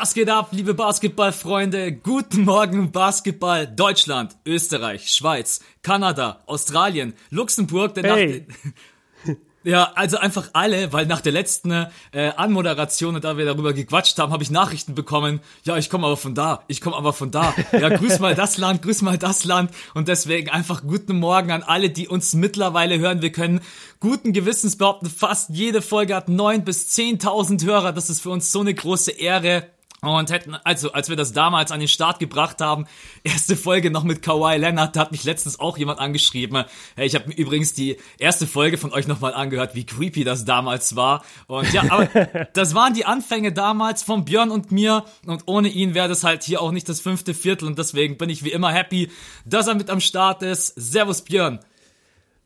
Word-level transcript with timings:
Was 0.00 0.14
geht 0.14 0.30
ab, 0.30 0.48
liebe 0.52 0.72
Basketballfreunde? 0.72 1.92
Guten 1.92 2.46
Morgen, 2.46 2.90
Basketball 2.90 3.66
Deutschland, 3.66 4.34
Österreich, 4.46 5.12
Schweiz, 5.12 5.60
Kanada, 5.82 6.42
Australien, 6.46 7.12
Luxemburg, 7.28 7.92
der 7.96 8.14
hey. 8.14 8.46
Ja, 9.62 9.92
also 9.96 10.16
einfach 10.16 10.48
alle, 10.54 10.90
weil 10.94 11.04
nach 11.04 11.20
der 11.20 11.32
letzten 11.32 11.70
äh, 12.12 12.30
Anmoderation 12.34 13.14
und 13.14 13.24
da 13.24 13.36
wir 13.36 13.44
darüber 13.44 13.74
gequatscht 13.74 14.18
haben, 14.18 14.32
habe 14.32 14.42
ich 14.42 14.50
Nachrichten 14.50 14.94
bekommen. 14.94 15.40
Ja, 15.64 15.76
ich 15.76 15.90
komme 15.90 16.06
aber 16.06 16.16
von 16.16 16.34
da, 16.34 16.64
ich 16.66 16.80
komme 16.80 16.96
aber 16.96 17.12
von 17.12 17.30
da. 17.30 17.54
Ja, 17.72 17.90
grüß 17.90 18.20
mal 18.20 18.34
das 18.34 18.56
Land, 18.56 18.80
grüß 18.80 19.02
mal 19.02 19.18
das 19.18 19.44
Land. 19.44 19.70
Und 19.92 20.08
deswegen 20.08 20.48
einfach 20.48 20.82
guten 20.82 21.18
Morgen 21.18 21.50
an 21.50 21.62
alle, 21.62 21.90
die 21.90 22.08
uns 22.08 22.32
mittlerweile 22.32 22.98
hören. 22.98 23.20
Wir 23.20 23.32
können 23.32 23.60
guten 24.00 24.32
Gewissens 24.32 24.76
behaupten, 24.76 25.10
fast 25.10 25.50
jede 25.50 25.82
Folge 25.82 26.14
hat 26.14 26.30
neun 26.30 26.64
bis 26.64 26.88
zehntausend 26.88 27.62
Hörer. 27.66 27.92
Das 27.92 28.08
ist 28.08 28.22
für 28.22 28.30
uns 28.30 28.50
so 28.50 28.60
eine 28.60 28.72
große 28.72 29.10
Ehre. 29.10 29.66
Und 30.02 30.30
hätten, 30.30 30.54
also 30.64 30.92
als 30.92 31.10
wir 31.10 31.16
das 31.16 31.32
damals 31.32 31.72
an 31.72 31.80
den 31.80 31.88
Start 31.88 32.18
gebracht 32.18 32.60
haben, 32.60 32.86
erste 33.22 33.56
Folge 33.56 33.90
noch 33.90 34.02
mit 34.02 34.22
Kawhi 34.22 34.56
Leonard, 34.56 34.96
da 34.96 35.00
hat 35.00 35.12
mich 35.12 35.24
letztens 35.24 35.60
auch 35.60 35.76
jemand 35.76 35.98
angeschrieben. 35.98 36.64
Hey, 36.96 37.06
ich 37.06 37.14
habe 37.14 37.28
mir 37.28 37.34
übrigens 37.34 37.74
die 37.74 37.98
erste 38.18 38.46
Folge 38.46 38.78
von 38.78 38.92
euch 38.92 39.06
nochmal 39.06 39.34
angehört, 39.34 39.74
wie 39.74 39.84
creepy 39.84 40.24
das 40.24 40.44
damals 40.46 40.96
war. 40.96 41.22
Und 41.46 41.70
ja, 41.72 41.84
aber 41.90 42.06
das 42.54 42.74
waren 42.74 42.94
die 42.94 43.04
Anfänge 43.04 43.52
damals 43.52 44.02
von 44.02 44.24
Björn 44.24 44.50
und 44.50 44.72
mir. 44.72 45.04
Und 45.26 45.42
ohne 45.46 45.68
ihn 45.68 45.94
wäre 45.94 46.08
das 46.08 46.24
halt 46.24 46.44
hier 46.44 46.62
auch 46.62 46.70
nicht 46.70 46.88
das 46.88 47.00
fünfte 47.00 47.34
Viertel. 47.34 47.66
Und 47.66 47.78
deswegen 47.78 48.16
bin 48.16 48.30
ich 48.30 48.42
wie 48.42 48.52
immer 48.52 48.72
happy, 48.72 49.10
dass 49.44 49.66
er 49.66 49.74
mit 49.74 49.90
am 49.90 50.00
Start 50.00 50.42
ist. 50.42 50.74
Servus 50.76 51.22
Björn. 51.22 51.60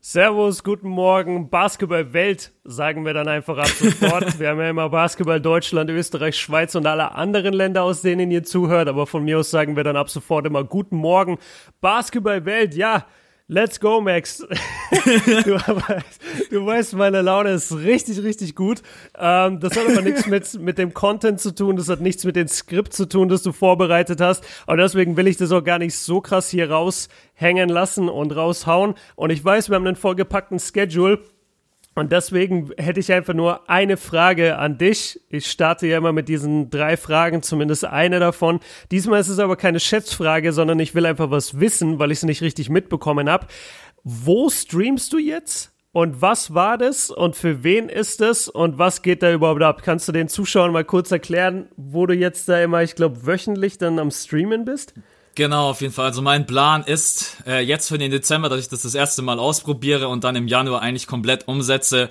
Servus, 0.07 0.63
guten 0.63 0.89
Morgen. 0.89 1.49
Basketball-Welt 1.49 2.51
sagen 2.63 3.05
wir 3.05 3.15
dann 3.15 3.27
einfach 3.27 3.57
ab 3.57 3.69
sofort. 3.69 4.37
wir 4.39 4.49
haben 4.49 4.59
ja 4.59 4.69
immer 4.69 4.87
Basketball 4.87 5.41
Deutschland, 5.41 5.89
Österreich, 5.89 6.37
Schweiz 6.37 6.75
und 6.75 6.85
alle 6.85 7.13
anderen 7.13 7.55
Länder, 7.55 7.81
aus 7.81 8.03
denen 8.03 8.29
ihr 8.29 8.43
zuhört. 8.43 8.87
Aber 8.87 9.07
von 9.07 9.23
mir 9.25 9.39
aus 9.39 9.49
sagen 9.49 9.75
wir 9.75 9.83
dann 9.83 9.97
ab 9.97 10.11
sofort 10.11 10.45
immer 10.45 10.63
guten 10.63 10.97
Morgen. 10.97 11.39
Basketball-Welt, 11.81 12.75
ja. 12.75 13.07
Let's 13.47 13.79
go, 13.79 14.01
Max. 14.01 14.39
du, 14.39 14.47
weißt, 15.53 16.19
du, 16.49 16.65
weißt, 16.65 16.93
meine 16.95 17.21
Laune 17.21 17.51
ist 17.51 17.71
richtig, 17.75 18.23
richtig 18.23 18.55
gut. 18.55 18.81
Ähm, 19.15 19.59
das 19.59 19.77
hat 19.77 19.87
aber 19.87 20.01
nichts 20.01 20.25
mit, 20.25 20.59
mit 20.59 20.79
dem 20.79 20.95
Content 20.95 21.39
zu 21.39 21.53
tun. 21.53 21.75
Das 21.75 21.87
hat 21.87 22.01
nichts 22.01 22.23
mit 22.23 22.35
dem 22.35 22.47
Skript 22.47 22.93
zu 22.93 23.07
tun, 23.07 23.29
das 23.29 23.43
du 23.43 23.51
vorbereitet 23.51 24.19
hast. 24.19 24.43
Und 24.65 24.77
deswegen 24.77 25.15
will 25.15 25.27
ich 25.27 25.37
das 25.37 25.51
auch 25.51 25.63
gar 25.63 25.77
nicht 25.77 25.95
so 25.95 26.21
krass 26.21 26.49
hier 26.49 26.71
raushängen 26.71 27.69
lassen 27.69 28.09
und 28.09 28.35
raushauen. 28.35 28.95
Und 29.15 29.29
ich 29.29 29.45
weiß, 29.45 29.69
wir 29.69 29.75
haben 29.75 29.85
einen 29.85 29.95
vollgepackten 29.95 30.59
Schedule. 30.59 31.19
Und 31.97 32.11
deswegen 32.11 32.71
hätte 32.77 32.99
ich 32.99 33.13
einfach 33.13 33.33
nur 33.33 33.69
eine 33.69 33.95
Frage 33.95 34.57
an 34.57 34.77
dich. 34.77 35.21
Ich 35.29 35.49
starte 35.49 35.87
ja 35.87 35.97
immer 35.97 36.11
mit 36.11 36.27
diesen 36.27 36.69
drei 36.69 36.97
Fragen, 36.97 37.41
zumindest 37.41 37.85
eine 37.85 38.19
davon. 38.19 38.59
Diesmal 38.91 39.21
ist 39.21 39.29
es 39.29 39.39
aber 39.39 39.55
keine 39.55 39.79
Schätzfrage, 39.79 40.51
sondern 40.51 40.79
ich 40.79 40.93
will 40.93 41.05
einfach 41.05 41.31
was 41.31 41.59
wissen, 41.61 41.97
weil 41.97 42.11
ich 42.11 42.17
es 42.17 42.23
nicht 42.23 42.41
richtig 42.41 42.69
mitbekommen 42.69 43.29
habe. 43.29 43.47
Wo 44.03 44.49
streamst 44.49 45.13
du 45.13 45.17
jetzt? 45.17 45.71
Und 45.93 46.21
was 46.21 46.53
war 46.53 46.77
das? 46.77 47.09
Und 47.09 47.37
für 47.37 47.63
wen 47.63 47.87
ist 47.87 48.19
es? 48.19 48.49
Und 48.49 48.77
was 48.77 49.01
geht 49.01 49.23
da 49.23 49.31
überhaupt 49.31 49.63
ab? 49.63 49.81
Kannst 49.81 50.09
du 50.09 50.11
den 50.11 50.27
Zuschauern 50.27 50.73
mal 50.73 50.83
kurz 50.83 51.09
erklären, 51.09 51.69
wo 51.77 52.05
du 52.05 52.13
jetzt 52.13 52.49
da 52.49 52.61
immer, 52.61 52.83
ich 52.83 52.95
glaube, 52.95 53.25
wöchentlich 53.25 53.77
dann 53.77 53.99
am 53.99 54.11
Streamen 54.11 54.65
bist? 54.65 54.93
Genau, 55.35 55.69
auf 55.69 55.81
jeden 55.81 55.93
Fall. 55.93 56.05
Also 56.05 56.21
mein 56.21 56.45
Plan 56.45 56.83
ist 56.83 57.37
äh, 57.45 57.59
jetzt 57.59 57.89
für 57.89 57.97
den 57.97 58.09
Dezember, 58.09 58.47
dass 58.47 58.61
ich 58.61 58.69
das 58.69 58.83
das 58.83 58.95
erste 58.95 59.21
Mal 59.21 59.37
ausprobiere 59.37 60.07
und 60.07 60.23
dann 60.23 60.37
im 60.37 60.47
Januar 60.47 60.81
eigentlich 60.81 61.07
komplett 61.07 61.49
umsetze, 61.49 62.09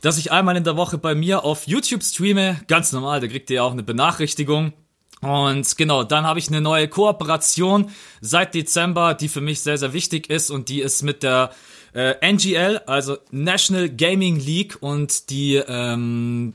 dass 0.00 0.18
ich 0.18 0.32
einmal 0.32 0.56
in 0.56 0.64
der 0.64 0.76
Woche 0.76 0.98
bei 0.98 1.14
mir 1.14 1.44
auf 1.44 1.68
YouTube 1.68 2.02
streame. 2.02 2.60
Ganz 2.66 2.90
normal, 2.90 3.20
da 3.20 3.28
kriegt 3.28 3.50
ihr 3.50 3.56
ja 3.56 3.62
auch 3.62 3.72
eine 3.72 3.84
Benachrichtigung. 3.84 4.72
Und 5.20 5.76
genau, 5.78 6.02
dann 6.02 6.26
habe 6.26 6.40
ich 6.40 6.48
eine 6.48 6.60
neue 6.60 6.88
Kooperation 6.88 7.90
seit 8.20 8.54
Dezember, 8.54 9.14
die 9.14 9.28
für 9.28 9.40
mich 9.40 9.60
sehr, 9.60 9.78
sehr 9.78 9.92
wichtig 9.92 10.28
ist 10.28 10.50
und 10.50 10.68
die 10.68 10.80
ist 10.80 11.02
mit 11.02 11.22
der 11.22 11.50
äh, 11.94 12.14
NGL, 12.20 12.82
also 12.86 13.16
National 13.30 13.88
Gaming 13.88 14.38
League 14.38 14.76
und 14.80 15.30
die 15.30 15.54
ähm, 15.54 16.54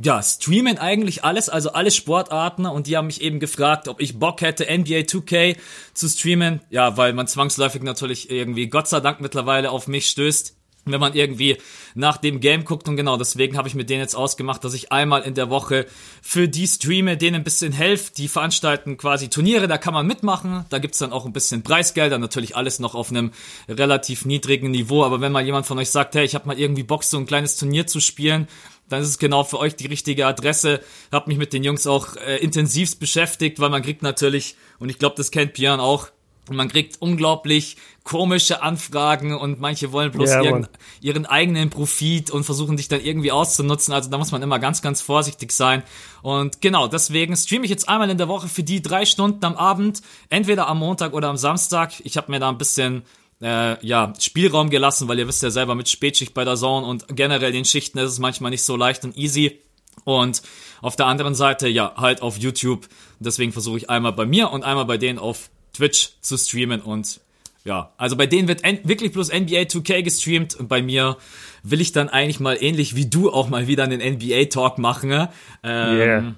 ja, 0.00 0.22
streamen 0.22 0.78
eigentlich 0.78 1.24
alles, 1.24 1.48
also 1.48 1.72
alle 1.72 1.90
Sportarten 1.90 2.66
und 2.66 2.86
die 2.86 2.96
haben 2.96 3.06
mich 3.06 3.20
eben 3.20 3.40
gefragt, 3.40 3.88
ob 3.88 4.00
ich 4.00 4.18
Bock 4.18 4.40
hätte, 4.40 4.64
NBA 4.64 5.00
2K 5.00 5.56
zu 5.92 6.08
streamen. 6.08 6.60
Ja, 6.70 6.96
weil 6.96 7.12
man 7.12 7.26
zwangsläufig 7.26 7.82
natürlich 7.82 8.30
irgendwie, 8.30 8.68
Gott 8.68 8.88
sei 8.88 9.00
Dank 9.00 9.20
mittlerweile 9.20 9.70
auf 9.70 9.88
mich 9.88 10.06
stößt, 10.06 10.56
wenn 10.84 11.00
man 11.00 11.14
irgendwie 11.14 11.58
nach 11.94 12.16
dem 12.16 12.40
Game 12.40 12.64
guckt 12.64 12.88
und 12.88 12.96
genau 12.96 13.16
deswegen 13.16 13.56
habe 13.56 13.68
ich 13.68 13.74
mit 13.74 13.88
denen 13.88 14.00
jetzt 14.00 14.16
ausgemacht, 14.16 14.64
dass 14.64 14.74
ich 14.74 14.90
einmal 14.90 15.22
in 15.22 15.34
der 15.34 15.48
Woche 15.48 15.86
für 16.20 16.48
die 16.48 16.66
streame, 16.66 17.16
denen 17.16 17.36
ein 17.36 17.44
bisschen 17.44 17.72
helfe. 17.72 18.12
Die 18.16 18.26
veranstalten 18.26 18.96
quasi 18.96 19.28
Turniere, 19.28 19.68
da 19.68 19.78
kann 19.78 19.94
man 19.94 20.06
mitmachen, 20.06 20.64
da 20.70 20.78
gibt's 20.78 20.98
dann 20.98 21.12
auch 21.12 21.24
ein 21.24 21.32
bisschen 21.32 21.62
Preisgelder, 21.62 22.18
natürlich 22.18 22.56
alles 22.56 22.80
noch 22.80 22.94
auf 22.94 23.10
einem 23.10 23.30
relativ 23.68 24.24
niedrigen 24.24 24.70
Niveau, 24.70 25.04
aber 25.04 25.20
wenn 25.20 25.32
mal 25.32 25.44
jemand 25.44 25.66
von 25.66 25.78
euch 25.78 25.90
sagt, 25.90 26.14
hey, 26.14 26.24
ich 26.24 26.34
habe 26.34 26.48
mal 26.48 26.58
irgendwie 26.58 26.82
Bock, 26.82 27.04
so 27.04 27.16
ein 27.16 27.26
kleines 27.26 27.56
Turnier 27.56 27.86
zu 27.86 28.00
spielen, 28.00 28.48
dann 28.88 29.02
ist 29.02 29.08
es 29.08 29.18
genau 29.18 29.44
für 29.44 29.58
euch 29.58 29.76
die 29.76 29.86
richtige 29.86 30.26
Adresse. 30.26 30.80
Hab 31.10 31.26
mich 31.26 31.38
mit 31.38 31.52
den 31.52 31.64
Jungs 31.64 31.86
auch 31.86 32.16
äh, 32.16 32.36
intensivst 32.38 33.00
beschäftigt, 33.00 33.58
weil 33.60 33.70
man 33.70 33.82
kriegt 33.82 34.02
natürlich, 34.02 34.56
und 34.78 34.88
ich 34.88 34.98
glaube, 34.98 35.16
das 35.16 35.30
kennt 35.30 35.54
Björn 35.54 35.80
auch, 35.80 36.08
man 36.50 36.68
kriegt 36.68 37.00
unglaublich 37.00 37.76
komische 38.02 38.62
Anfragen 38.62 39.34
und 39.34 39.60
manche 39.60 39.92
wollen 39.92 40.10
bloß 40.10 40.30
ja, 40.30 40.42
ihren, 40.42 40.66
ihren, 41.00 41.24
eigenen 41.24 41.70
Profit 41.70 42.30
und 42.30 42.42
versuchen 42.42 42.76
dich 42.76 42.88
dann 42.88 43.00
irgendwie 43.00 43.30
auszunutzen. 43.30 43.94
Also 43.94 44.10
da 44.10 44.18
muss 44.18 44.32
man 44.32 44.42
immer 44.42 44.58
ganz, 44.58 44.82
ganz 44.82 45.00
vorsichtig 45.00 45.52
sein. 45.52 45.84
Und 46.20 46.60
genau, 46.60 46.88
deswegen 46.88 47.36
streame 47.36 47.64
ich 47.64 47.70
jetzt 47.70 47.88
einmal 47.88 48.10
in 48.10 48.18
der 48.18 48.26
Woche 48.26 48.48
für 48.48 48.64
die 48.64 48.82
drei 48.82 49.04
Stunden 49.04 49.44
am 49.44 49.54
Abend, 49.54 50.02
entweder 50.30 50.66
am 50.66 50.80
Montag 50.80 51.12
oder 51.12 51.28
am 51.28 51.36
Samstag. 51.36 51.92
Ich 52.02 52.16
habe 52.16 52.32
mir 52.32 52.40
da 52.40 52.48
ein 52.48 52.58
bisschen 52.58 53.02
äh, 53.42 53.84
ja, 53.84 54.12
Spielraum 54.18 54.70
gelassen, 54.70 55.08
weil 55.08 55.18
ihr 55.18 55.28
wisst 55.28 55.42
ja 55.42 55.50
selber 55.50 55.74
mit 55.74 55.88
Spätschicht 55.88 56.32
bei 56.32 56.44
der 56.44 56.56
Zone 56.56 56.86
und 56.86 57.06
generell 57.08 57.52
den 57.52 57.64
Schichten 57.64 57.98
ist 57.98 58.10
es 58.10 58.18
manchmal 58.18 58.50
nicht 58.50 58.62
so 58.62 58.76
leicht 58.76 59.04
und 59.04 59.16
easy. 59.16 59.60
Und 60.04 60.42
auf 60.80 60.96
der 60.96 61.06
anderen 61.06 61.34
Seite, 61.34 61.68
ja, 61.68 61.94
halt 61.96 62.22
auf 62.22 62.38
YouTube. 62.38 62.88
Deswegen 63.20 63.52
versuche 63.52 63.76
ich 63.76 63.90
einmal 63.90 64.12
bei 64.12 64.26
mir 64.26 64.50
und 64.50 64.64
einmal 64.64 64.86
bei 64.86 64.96
denen 64.96 65.18
auf 65.18 65.50
Twitch 65.74 66.12
zu 66.20 66.36
streamen 66.36 66.80
und 66.80 67.20
ja, 67.64 67.92
also 67.96 68.16
bei 68.16 68.26
denen 68.26 68.48
wird 68.48 68.64
wirklich 68.64 69.12
bloß 69.12 69.28
NBA 69.28 69.62
2K 69.62 70.02
gestreamt 70.02 70.56
und 70.56 70.68
bei 70.68 70.82
mir 70.82 71.16
will 71.62 71.80
ich 71.80 71.92
dann 71.92 72.08
eigentlich 72.08 72.40
mal 72.40 72.60
ähnlich 72.60 72.96
wie 72.96 73.06
du 73.06 73.30
auch 73.30 73.48
mal 73.48 73.68
wieder 73.68 73.84
einen 73.84 74.00
NBA 74.00 74.46
Talk 74.46 74.78
machen. 74.78 75.28
Ähm, 75.62 75.96
yeah. 75.96 76.34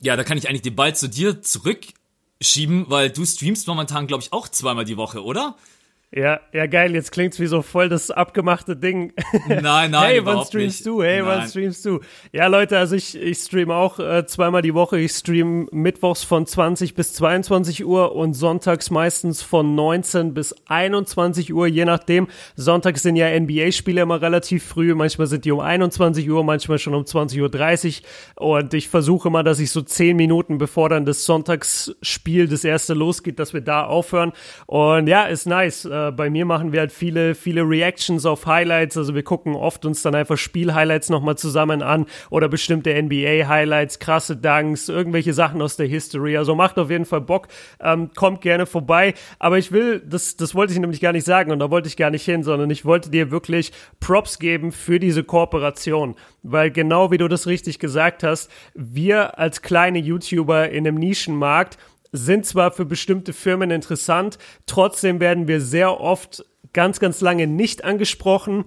Ja, 0.00 0.16
da 0.16 0.24
kann 0.24 0.38
ich 0.38 0.48
eigentlich 0.48 0.62
den 0.62 0.74
Ball 0.74 0.96
zu 0.96 1.08
dir 1.08 1.42
zurückschieben, 1.42 2.86
weil 2.88 3.10
du 3.10 3.26
streamst 3.26 3.66
momentan, 3.66 4.06
glaube 4.06 4.22
ich, 4.22 4.32
auch 4.32 4.48
zweimal 4.48 4.86
die 4.86 4.96
Woche, 4.96 5.22
oder? 5.22 5.56
Ja, 6.10 6.40
ja, 6.54 6.64
geil. 6.64 6.94
Jetzt 6.94 7.12
klingt's 7.12 7.38
wie 7.38 7.46
so 7.46 7.60
voll 7.60 7.90
das 7.90 8.10
abgemachte 8.10 8.76
Ding. 8.76 9.12
Nein, 9.46 9.90
nein, 9.90 9.94
Hey, 10.00 10.24
wann 10.24 10.42
streamst 10.42 10.78
nicht. 10.80 10.86
du? 10.86 11.02
Hey, 11.02 11.18
nein. 11.18 11.26
wann 11.26 11.48
streamst 11.48 11.84
du? 11.84 12.00
Ja, 12.32 12.46
Leute, 12.46 12.78
also 12.78 12.96
ich, 12.96 13.14
ich 13.14 13.36
stream 13.36 13.70
auch 13.70 13.98
äh, 13.98 14.24
zweimal 14.24 14.62
die 14.62 14.72
Woche. 14.72 14.98
Ich 14.98 15.12
stream 15.12 15.68
mittwochs 15.70 16.24
von 16.24 16.46
20 16.46 16.94
bis 16.94 17.12
22 17.12 17.84
Uhr 17.84 18.16
und 18.16 18.32
sonntags 18.32 18.90
meistens 18.90 19.42
von 19.42 19.74
19 19.74 20.32
bis 20.32 20.54
21 20.66 21.52
Uhr, 21.52 21.66
je 21.66 21.84
nachdem. 21.84 22.28
Sonntags 22.56 23.02
sind 23.02 23.16
ja 23.16 23.28
NBA-Spiele 23.38 24.00
immer 24.00 24.22
relativ 24.22 24.64
früh. 24.64 24.94
Manchmal 24.94 25.26
sind 25.26 25.44
die 25.44 25.52
um 25.52 25.60
21 25.60 26.30
Uhr, 26.30 26.42
manchmal 26.42 26.78
schon 26.78 26.94
um 26.94 27.02
20.30 27.02 28.00
Uhr. 28.38 28.48
Und 28.58 28.72
ich 28.72 28.88
versuche 28.88 29.28
immer, 29.28 29.42
dass 29.42 29.60
ich 29.60 29.70
so 29.70 29.82
10 29.82 30.16
Minuten 30.16 30.56
bevor 30.56 30.88
dann 30.88 31.04
das 31.04 31.26
Sonntagsspiel, 31.26 32.48
das 32.48 32.64
erste 32.64 32.94
losgeht, 32.94 33.38
dass 33.38 33.52
wir 33.52 33.60
da 33.60 33.84
aufhören. 33.84 34.32
Und 34.64 35.06
ja, 35.06 35.26
ist 35.26 35.44
nice 35.46 35.84
äh, 35.98 36.12
bei 36.12 36.30
mir 36.30 36.44
machen 36.44 36.72
wir 36.72 36.80
halt 36.80 36.92
viele, 36.92 37.34
viele 37.34 37.62
Reactions 37.62 38.26
auf 38.26 38.46
Highlights. 38.46 38.96
Also 38.96 39.14
wir 39.14 39.22
gucken 39.22 39.54
oft 39.54 39.84
uns 39.84 40.02
dann 40.02 40.14
einfach 40.14 40.36
Spiel-Highlights 40.36 41.10
nochmal 41.10 41.36
zusammen 41.36 41.82
an 41.82 42.06
oder 42.30 42.48
bestimmte 42.48 42.90
NBA-Highlights, 43.00 43.98
krasse 43.98 44.36
Dunks, 44.36 44.88
irgendwelche 44.88 45.32
Sachen 45.32 45.60
aus 45.62 45.76
der 45.76 45.86
History. 45.86 46.36
Also 46.36 46.54
macht 46.54 46.78
auf 46.78 46.90
jeden 46.90 47.04
Fall 47.04 47.20
Bock. 47.20 47.48
Ähm, 47.80 48.10
kommt 48.14 48.40
gerne 48.40 48.66
vorbei. 48.66 49.14
Aber 49.38 49.58
ich 49.58 49.72
will, 49.72 50.00
das, 50.00 50.36
das 50.36 50.54
wollte 50.54 50.72
ich 50.72 50.78
nämlich 50.78 51.00
gar 51.00 51.12
nicht 51.12 51.24
sagen 51.24 51.50
und 51.50 51.58
da 51.58 51.70
wollte 51.70 51.88
ich 51.88 51.96
gar 51.96 52.10
nicht 52.10 52.24
hin, 52.24 52.42
sondern 52.42 52.70
ich 52.70 52.84
wollte 52.84 53.10
dir 53.10 53.30
wirklich 53.30 53.72
Props 54.00 54.38
geben 54.38 54.72
für 54.72 54.98
diese 55.00 55.24
Kooperation. 55.24 56.14
Weil 56.42 56.70
genau 56.70 57.10
wie 57.10 57.18
du 57.18 57.28
das 57.28 57.46
richtig 57.46 57.78
gesagt 57.78 58.22
hast, 58.22 58.50
wir 58.74 59.38
als 59.38 59.62
kleine 59.62 59.98
YouTuber 59.98 60.70
in 60.70 60.86
einem 60.86 60.96
Nischenmarkt 60.96 61.78
sind 62.12 62.46
zwar 62.46 62.70
für 62.70 62.84
bestimmte 62.84 63.32
Firmen 63.32 63.70
interessant, 63.70 64.38
trotzdem 64.66 65.20
werden 65.20 65.48
wir 65.48 65.60
sehr 65.60 66.00
oft 66.00 66.44
ganz, 66.72 67.00
ganz 67.00 67.20
lange 67.20 67.46
nicht 67.46 67.84
angesprochen. 67.84 68.64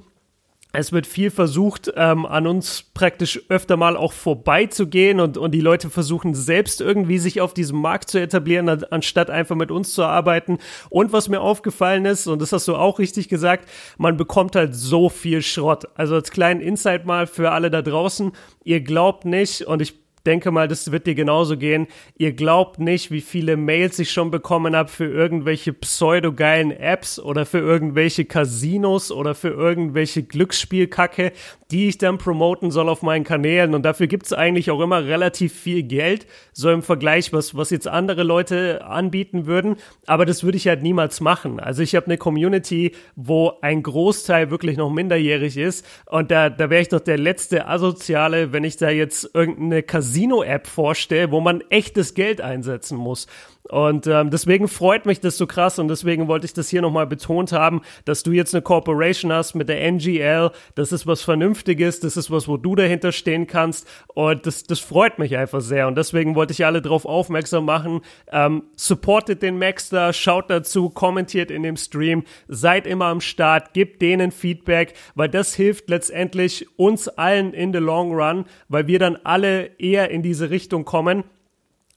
Es 0.74 0.94
wird 0.94 1.06
viel 1.06 1.32
versucht, 1.32 1.92
ähm, 1.98 2.26
an 2.26 2.48
uns 2.48 2.84
praktisch 2.94 3.42
öfter 3.50 3.76
mal 3.76 3.98
auch 3.98 4.14
vorbeizugehen 4.14 5.20
und, 5.20 5.38
und 5.38 5.52
die 5.52 5.60
Leute 5.60 5.90
versuchen 5.90 6.34
selbst 6.34 6.80
irgendwie 6.80 7.18
sich 7.18 7.42
auf 7.42 7.54
diesem 7.54 7.82
Markt 7.82 8.10
zu 8.10 8.22
etablieren, 8.22 8.70
an, 8.70 8.86
anstatt 8.90 9.30
einfach 9.30 9.58
mit 9.58 9.70
uns 9.70 9.94
zu 9.94 10.06
arbeiten. 10.06 10.60
Und 10.90 11.12
was 11.12 11.28
mir 11.28 11.42
aufgefallen 11.42 12.06
ist, 12.06 12.26
und 12.28 12.42
das 12.42 12.54
hast 12.54 12.70
du 12.70 12.76
auch 12.78 13.00
richtig 13.00 13.28
gesagt, 13.28 13.68
man 13.98 14.16
bekommt 14.16 14.56
halt 14.56 14.74
so 14.74 15.10
viel 15.10 15.42
Schrott. 15.42 15.90
Also 15.96 16.16
als 16.16 16.32
kleinen 16.32 16.62
Insight 16.62 17.06
mal 17.06 17.28
für 17.28 17.52
alle 17.52 17.70
da 17.70 17.82
draußen, 17.82 18.32
ihr 18.64 18.80
glaubt 18.80 19.26
nicht, 19.26 19.64
und 19.64 19.82
ich 19.82 20.01
denke 20.26 20.52
mal, 20.52 20.68
das 20.68 20.92
wird 20.92 21.08
dir 21.08 21.16
genauso 21.16 21.58
gehen. 21.58 21.88
Ihr 22.18 22.34
glaubt 22.34 22.80
nicht, 22.80 23.12
wie 23.12 23.22
viele 23.22 23.58
Mails 23.58 24.00
ich 24.00 24.12
schon 24.12 24.32
bekommen 24.32 24.76
habe 24.76 24.90
für 24.90 25.06
irgendwelche 25.06 25.74
pseudogeilen 25.74 26.72
Apps 26.72 27.20
oder 27.20 27.46
für 27.46 27.60
irgendwelche 27.60 28.26
Casinos 28.26 29.12
oder 29.12 29.36
für 29.36 29.50
irgendwelche 29.50 30.24
Glücksspielkacke, 30.24 31.32
die 31.72 31.88
ich 31.88 31.98
dann 31.98 32.18
promoten 32.18 32.72
soll 32.72 32.90
auf 32.90 33.02
meinen 33.02 33.24
Kanälen. 33.24 33.74
Und 33.74 33.84
dafür 33.84 34.08
gibt's 34.08 34.34
eigentlich 34.34 34.72
auch 34.72 34.82
immer 34.82 35.06
relativ 35.06 35.54
viel 35.54 35.84
Geld, 35.84 36.28
so 36.52 36.70
im 36.70 36.82
Vergleich, 36.82 37.34
was, 37.34 37.56
was 37.56 37.70
jetzt 37.70 37.88
andere 37.88 38.24
Leute 38.24 38.86
anbieten 38.86 39.46
würden. 39.46 39.78
Aber 40.06 40.26
das 40.26 40.44
würde 40.44 40.58
ich 40.58 40.68
halt 40.68 40.84
niemals 40.84 41.22
machen. 41.22 41.60
Also 41.60 41.82
ich 41.82 41.96
habe 41.96 42.08
eine 42.08 42.18
Community, 42.18 42.92
wo 43.16 43.54
ein 43.62 43.84
Großteil 43.84 44.52
wirklich 44.52 44.78
noch 44.78 44.92
minderjährig 44.92 45.58
ist. 45.58 45.86
Und 46.06 46.32
da, 46.32 46.50
da 46.50 46.70
wäre 46.70 46.82
ich 46.82 46.90
doch 46.90 47.00
der 47.00 47.18
letzte 47.18 47.68
Asoziale, 47.68 48.52
wenn 48.52 48.64
ich 48.64 48.78
da 48.78 48.90
jetzt 48.90 49.32
irgendeine 49.34 49.84
Casino-App 50.12 50.68
vorstelle, 50.68 51.32
wo 51.32 51.40
man 51.40 51.64
echtes 51.70 52.14
Geld 52.14 52.42
einsetzen 52.42 52.98
muss. 52.98 53.28
Und 53.72 54.06
ähm, 54.06 54.30
deswegen 54.32 54.68
freut 54.68 55.06
mich 55.06 55.22
das 55.22 55.38
so 55.38 55.48
krass 55.48 55.80
und 55.80 55.88
deswegen 55.88 56.28
wollte 56.28 56.46
ich 56.46 56.54
das 56.54 56.68
hier 56.68 56.82
nochmal 56.82 57.08
betont 57.08 57.54
haben, 57.54 57.82
dass 58.04 58.22
du 58.22 58.34
jetzt 58.34 58.54
eine 58.54 58.62
Corporation 58.62 59.32
hast 59.32 59.56
mit 59.56 59.70
der 59.70 59.82
NGL. 59.90 60.52
Das 60.76 60.92
ist 60.92 61.08
was 61.08 61.22
Vernünftiges, 61.22 62.02
das 62.02 62.18
ist 62.18 62.30
was, 62.30 62.50
wo 62.50 62.58
du 62.58 62.76
dahinter 62.76 63.14
stehen 63.14 63.48
kannst 63.48 63.88
und 64.08 64.46
das, 64.46 64.64
das 64.64 64.82
freut 64.82 65.20
mich 65.20 65.38
einfach 65.38 65.62
sehr. 65.62 65.88
Und 65.88 65.96
deswegen 65.96 66.36
wollte 66.36 66.52
ich 66.52 66.66
alle 66.66 66.82
darauf 66.82 67.06
aufmerksam 67.06 67.64
machen. 67.64 68.02
Ähm, 68.30 68.64
supportet 68.76 69.42
den 69.42 69.58
Max 69.58 69.88
da, 69.88 70.12
schaut 70.12 70.50
dazu, 70.50 70.90
kommentiert 70.90 71.50
in 71.50 71.64
dem 71.64 71.78
Stream, 71.78 72.26
seid 72.50 72.86
immer 72.86 73.06
am 73.06 73.22
Start, 73.22 73.74
gebt 73.74 74.02
denen 74.02 74.32
Feedback, 74.32 74.96
weil 75.16 75.30
das 75.30 75.56
hilft 75.56 75.90
letztendlich 75.90 76.68
uns 76.78 77.08
allen 77.08 77.54
in 77.54 77.72
the 77.72 77.80
long 77.80 78.14
run, 78.14 78.44
weil 78.68 78.88
wir 78.88 79.00
dann 79.00 79.18
alle 79.24 79.80
eher 79.80 80.12
in 80.12 80.24
diese 80.24 80.50
Richtung 80.50 80.84
kommen 80.84 81.24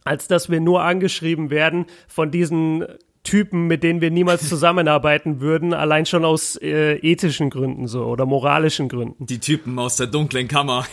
als 0.05 0.29
dass 0.29 0.51
wir 0.51 0.61
nur 0.61 0.83
angeschrieben 0.83 1.51
werden 1.51 1.87
von 2.07 2.31
diesen 2.31 2.85
Typen, 3.25 3.67
mit 3.67 3.83
denen 3.83 4.01
wir 4.03 4.11
niemals 4.11 4.49
zusammenarbeiten 4.49 5.41
würden, 5.41 5.73
allein 5.73 6.07
schon 6.07 6.25
aus 6.25 6.57
äh, 6.61 6.97
ethischen 6.97 7.51
Gründen 7.51 7.89
so 7.89 8.05
oder 8.05 8.27
moralischen 8.27 8.89
Gründen. 8.89 9.27
Die 9.27 9.41
Typen 9.41 9.79
aus 9.79 9.97
der 9.97 10.07
dunklen 10.07 10.47
Kammer. 10.47 10.87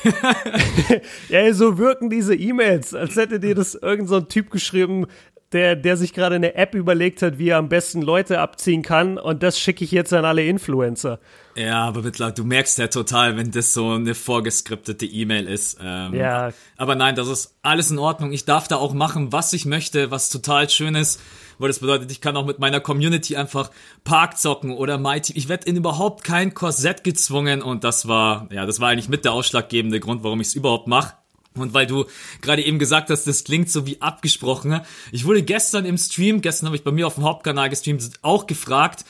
ja, 1.29 1.53
so 1.53 1.77
wirken 1.77 2.09
diese 2.09 2.33
E-Mails, 2.33 2.95
als 2.95 3.17
hätte 3.17 3.39
dir 3.39 3.53
das 3.53 3.75
irgendein 3.75 4.07
so 4.07 4.21
Typ 4.21 4.49
geschrieben, 4.49 5.05
der, 5.51 5.75
der 5.75 5.98
sich 5.98 6.13
gerade 6.13 6.36
eine 6.36 6.56
App 6.56 6.75
überlegt 6.75 7.21
hat, 7.21 7.38
wie 7.38 7.50
er 7.50 7.57
am 7.57 7.69
besten 7.69 8.01
Leute 8.01 8.39
abziehen 8.39 8.81
kann 8.81 9.18
und 9.18 9.44
das 9.44 9.59
schicke 9.59 9.83
ich 9.83 9.92
jetzt 9.92 10.13
an 10.13 10.25
alle 10.25 10.45
Influencer. 10.45 11.19
Ja, 11.56 11.83
aber 11.83 12.01
mittlerweile, 12.01 12.33
du 12.33 12.45
merkst 12.45 12.77
ja 12.77 12.88
total, 12.88 13.36
wenn 13.36 13.51
das 13.51 13.74
so 13.74 13.92
eine 13.92 14.15
vorgeskriptete 14.15 15.06
E-Mail 15.06 15.48
ist. 15.48 15.77
Ähm, 15.83 16.13
ja. 16.13 16.51
Aber 16.77 16.95
nein, 16.95 17.15
das 17.15 17.27
ist 17.27 17.57
alles 17.62 17.92
in 17.92 18.00
Ordnung. 18.00 18.31
Ich 18.31 18.45
darf 18.45 18.68
da 18.68 18.77
auch 18.77 18.94
machen, 18.94 19.33
was 19.33 19.51
ich 19.51 19.65
möchte, 19.65 20.12
was 20.12 20.30
total 20.30 20.69
schön 20.69 20.95
ist. 20.95 21.19
Weil 21.59 21.68
das 21.68 21.80
bedeutet, 21.80 22.12
ich 22.12 22.21
kann 22.21 22.36
auch 22.38 22.45
mit 22.45 22.57
meiner 22.57 22.80
Community 22.80 23.36
einfach 23.36 23.69
Park 24.03 24.39
zocken 24.39 24.71
oder 24.71 24.98
Mighty. 24.98 25.33
Ich 25.36 25.48
werde 25.48 25.68
in 25.68 25.75
überhaupt 25.75 26.24
kein 26.24 26.56
Korsett 26.56 27.03
gezwungen 27.03 27.62
und 27.62 27.83
das 27.83 28.07
war, 28.07 28.48
ja, 28.51 28.65
das 28.65 28.80
war 28.80 28.89
eigentlich 28.89 29.09
mit 29.09 29.25
der 29.25 29.33
ausschlaggebende 29.33 30.00
Grund, 30.00 30.24
warum 30.24 30.42
ich 30.42 30.48
es 30.48 30.56
überhaupt 30.56 30.88
mache. 30.88 31.13
Und 31.56 31.74
weil 31.74 31.86
du 31.86 32.06
gerade 32.42 32.63
eben 32.63 32.80
gesagt 32.80 33.09
hast, 33.09 33.25
das 33.27 33.44
klingt 33.44 33.69
so 33.69 33.86
wie 33.86 34.01
abgesprochen. 34.01 34.81
Ich 35.12 35.25
wurde 35.25 35.44
gestern 35.44 35.86
im 35.86 35.98
Stream, 35.98 36.42
gestern 36.42 36.68
habe 36.68 36.77
ich 36.77 36.83
bei 36.83 36.92
mir 36.92 37.07
auf 37.07 37.15
dem 37.15 37.25
Hauptkanal 37.25 37.69
gestreamt, 37.69 38.09
auch 38.21 38.48
gefragt, 38.48 39.03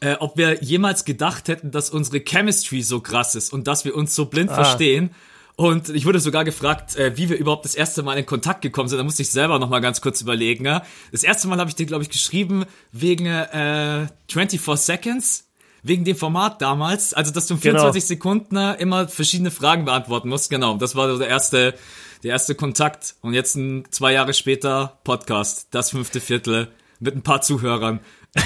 äh, 0.00 0.16
ob 0.18 0.36
wir 0.36 0.62
jemals 0.62 1.04
gedacht 1.04 1.48
hätten, 1.48 1.70
dass 1.70 1.90
unsere 1.90 2.20
Chemistry 2.20 2.82
so 2.82 3.00
krass 3.00 3.34
ist 3.36 3.52
und 3.52 3.68
dass 3.68 3.84
wir 3.84 3.94
uns 3.94 4.14
so 4.14 4.26
blind 4.26 4.50
ah. 4.50 4.54
verstehen. 4.54 5.10
Und 5.56 5.88
ich 5.88 6.04
wurde 6.04 6.18
sogar 6.18 6.44
gefragt, 6.44 6.96
äh, 6.96 7.16
wie 7.16 7.28
wir 7.28 7.36
überhaupt 7.38 7.64
das 7.64 7.76
erste 7.76 8.02
Mal 8.02 8.18
in 8.18 8.26
Kontakt 8.26 8.62
gekommen 8.62 8.88
sind. 8.88 8.98
Da 8.98 9.04
musste 9.04 9.22
ich 9.22 9.30
selber 9.30 9.60
noch 9.60 9.68
mal 9.68 9.80
ganz 9.80 10.00
kurz 10.00 10.20
überlegen. 10.20 10.64
Ja? 10.64 10.82
Das 11.12 11.22
erste 11.22 11.46
Mal 11.46 11.58
habe 11.58 11.70
ich 11.70 11.76
dir, 11.76 11.86
glaube 11.86 12.02
ich, 12.02 12.10
geschrieben 12.10 12.64
wegen 12.90 13.26
äh, 13.26 14.08
24 14.28 14.60
Seconds 14.80 15.44
wegen 15.84 16.04
dem 16.04 16.16
Format 16.16 16.60
damals, 16.62 17.12
also 17.14 17.30
dass 17.30 17.46
du 17.46 17.54
in 17.54 17.60
24 17.60 18.02
genau. 18.02 18.06
Sekunden 18.06 18.56
immer 18.78 19.06
verschiedene 19.06 19.50
Fragen 19.50 19.84
beantworten 19.84 20.30
musst. 20.30 20.50
Genau, 20.50 20.76
das 20.78 20.96
war 20.96 21.16
der 21.18 21.28
erste, 21.28 21.74
der 22.22 22.30
erste 22.32 22.54
Kontakt. 22.54 23.14
Und 23.20 23.34
jetzt 23.34 23.54
ein, 23.54 23.84
zwei 23.90 24.14
Jahre 24.14 24.32
später 24.32 24.98
Podcast, 25.04 25.68
das 25.70 25.90
fünfte 25.90 26.20
Viertel 26.20 26.68
mit 27.00 27.14
ein 27.14 27.22
paar 27.22 27.42
Zuhörern. 27.42 28.00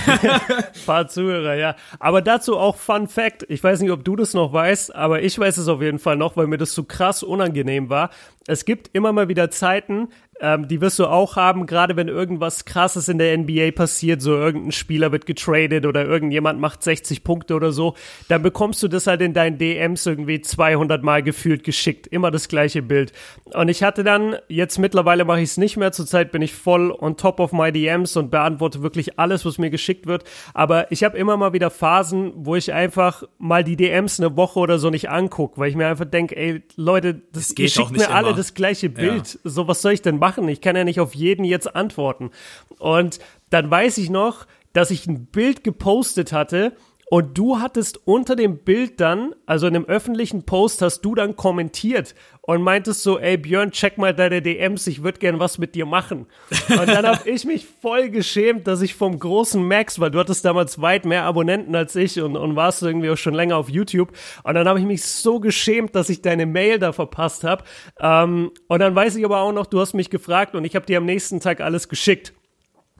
paar 0.86 1.06
Zuhörer, 1.06 1.54
ja. 1.54 1.76
Aber 2.00 2.22
dazu 2.22 2.58
auch 2.58 2.76
Fun 2.76 3.06
Fact. 3.06 3.46
Ich 3.48 3.62
weiß 3.62 3.80
nicht, 3.80 3.92
ob 3.92 4.04
du 4.04 4.16
das 4.16 4.34
noch 4.34 4.52
weißt, 4.52 4.94
aber 4.94 5.22
ich 5.22 5.38
weiß 5.38 5.58
es 5.58 5.68
auf 5.68 5.80
jeden 5.80 6.00
Fall 6.00 6.16
noch, 6.16 6.36
weil 6.36 6.48
mir 6.48 6.58
das 6.58 6.74
so 6.74 6.82
krass 6.82 7.22
unangenehm 7.22 7.88
war. 7.88 8.10
Es 8.48 8.64
gibt 8.64 8.90
immer 8.94 9.12
mal 9.12 9.28
wieder 9.28 9.50
Zeiten, 9.50 10.08
ähm, 10.40 10.68
die 10.68 10.80
wirst 10.80 10.98
du 10.98 11.06
auch 11.06 11.36
haben, 11.36 11.66
gerade 11.66 11.96
wenn 11.96 12.08
irgendwas 12.08 12.64
krasses 12.64 13.08
in 13.08 13.18
der 13.18 13.36
NBA 13.36 13.72
passiert, 13.72 14.22
so 14.22 14.34
irgendein 14.34 14.72
Spieler 14.72 15.10
wird 15.12 15.26
getradet 15.26 15.86
oder 15.86 16.04
irgendjemand 16.04 16.60
macht 16.60 16.82
60 16.82 17.24
Punkte 17.24 17.54
oder 17.54 17.72
so, 17.72 17.94
dann 18.28 18.42
bekommst 18.42 18.82
du 18.82 18.88
das 18.88 19.06
halt 19.06 19.20
in 19.20 19.34
deinen 19.34 19.58
DMs 19.58 20.06
irgendwie 20.06 20.40
200 20.40 21.02
Mal 21.02 21.22
gefühlt 21.22 21.64
geschickt. 21.64 22.06
Immer 22.06 22.30
das 22.30 22.48
gleiche 22.48 22.82
Bild. 22.82 23.12
Und 23.52 23.68
ich 23.68 23.82
hatte 23.82 24.04
dann, 24.04 24.36
jetzt 24.48 24.78
mittlerweile 24.78 25.24
mache 25.24 25.40
ich 25.40 25.50
es 25.50 25.56
nicht 25.56 25.76
mehr, 25.76 25.92
zurzeit 25.92 26.30
bin 26.30 26.42
ich 26.42 26.54
voll 26.54 26.92
on 26.92 27.16
top 27.16 27.40
of 27.40 27.52
my 27.52 27.72
DMs 27.72 28.16
und 28.16 28.30
beantworte 28.30 28.82
wirklich 28.82 29.18
alles, 29.18 29.44
was 29.44 29.58
mir 29.58 29.70
geschickt 29.70 30.06
wird. 30.06 30.24
Aber 30.54 30.92
ich 30.92 31.02
habe 31.02 31.18
immer 31.18 31.36
mal 31.36 31.52
wieder 31.52 31.70
Phasen, 31.70 32.32
wo 32.36 32.54
ich 32.54 32.72
einfach 32.72 33.24
mal 33.38 33.64
die 33.64 33.76
DMs 33.76 34.20
eine 34.20 34.36
Woche 34.36 34.60
oder 34.60 34.78
so 34.78 34.90
nicht 34.90 35.10
angucke, 35.10 35.58
weil 35.58 35.70
ich 35.70 35.76
mir 35.76 35.88
einfach 35.88 36.04
denke, 36.04 36.36
ey, 36.36 36.62
Leute, 36.76 37.14
das, 37.32 37.48
das 37.48 37.54
geht 37.54 37.64
ihr 37.64 37.70
schickt 37.70 37.90
mir 37.90 38.04
immer. 38.04 38.14
alle 38.14 38.34
das 38.34 38.54
gleiche 38.54 38.88
Bild. 38.88 39.34
Ja. 39.34 39.50
So, 39.50 39.66
was 39.66 39.82
soll 39.82 39.92
ich 39.92 40.02
denn 40.02 40.18
machen? 40.18 40.27
Machen. 40.28 40.48
Ich 40.48 40.60
kann 40.60 40.76
ja 40.76 40.84
nicht 40.84 41.00
auf 41.00 41.14
jeden 41.14 41.44
jetzt 41.44 41.74
antworten. 41.74 42.30
Und 42.78 43.18
dann 43.50 43.70
weiß 43.70 43.98
ich 43.98 44.10
noch, 44.10 44.46
dass 44.72 44.90
ich 44.90 45.06
ein 45.06 45.26
Bild 45.26 45.64
gepostet 45.64 46.32
hatte 46.32 46.76
und 47.10 47.38
du 47.38 47.58
hattest 47.58 48.06
unter 48.06 48.36
dem 48.36 48.58
Bild 48.58 49.00
dann, 49.00 49.34
also 49.46 49.66
in 49.66 49.74
einem 49.74 49.86
öffentlichen 49.86 50.44
Post, 50.44 50.82
hast 50.82 51.00
du 51.00 51.14
dann 51.14 51.36
kommentiert 51.36 52.14
und 52.42 52.62
meintest 52.62 53.02
so, 53.02 53.18
ey 53.18 53.38
Björn, 53.38 53.70
check 53.70 53.96
mal 53.96 54.14
deine 54.14 54.42
DMs, 54.42 54.86
ich 54.86 55.02
würde 55.02 55.18
gern 55.18 55.38
was 55.38 55.56
mit 55.56 55.74
dir 55.74 55.86
machen. 55.86 56.26
Und 56.68 56.88
dann 56.88 57.06
habe 57.06 57.28
ich 57.28 57.46
mich 57.46 57.66
voll 57.66 58.10
geschämt, 58.10 58.66
dass 58.66 58.82
ich 58.82 58.94
vom 58.94 59.18
großen 59.18 59.66
Max, 59.66 60.00
weil 60.00 60.10
du 60.10 60.18
hattest 60.18 60.44
damals 60.44 60.82
weit 60.82 61.06
mehr 61.06 61.24
Abonnenten 61.24 61.74
als 61.74 61.96
ich 61.96 62.20
und, 62.20 62.36
und 62.36 62.56
warst 62.56 62.82
irgendwie 62.82 63.08
auch 63.08 63.16
schon 63.16 63.34
länger 63.34 63.56
auf 63.56 63.70
YouTube. 63.70 64.12
Und 64.44 64.54
dann 64.54 64.68
habe 64.68 64.78
ich 64.78 64.84
mich 64.84 65.02
so 65.02 65.40
geschämt, 65.40 65.94
dass 65.94 66.10
ich 66.10 66.20
deine 66.20 66.44
Mail 66.44 66.78
da 66.78 66.92
verpasst 66.92 67.42
habe. 67.42 67.64
Ähm, 68.00 68.50
und 68.66 68.78
dann 68.80 68.94
weiß 68.94 69.16
ich 69.16 69.24
aber 69.24 69.40
auch 69.40 69.52
noch, 69.52 69.66
du 69.66 69.80
hast 69.80 69.94
mich 69.94 70.10
gefragt 70.10 70.54
und 70.54 70.64
ich 70.64 70.74
habe 70.74 70.84
dir 70.84 70.98
am 70.98 71.06
nächsten 71.06 71.40
Tag 71.40 71.62
alles 71.62 71.88
geschickt. 71.88 72.34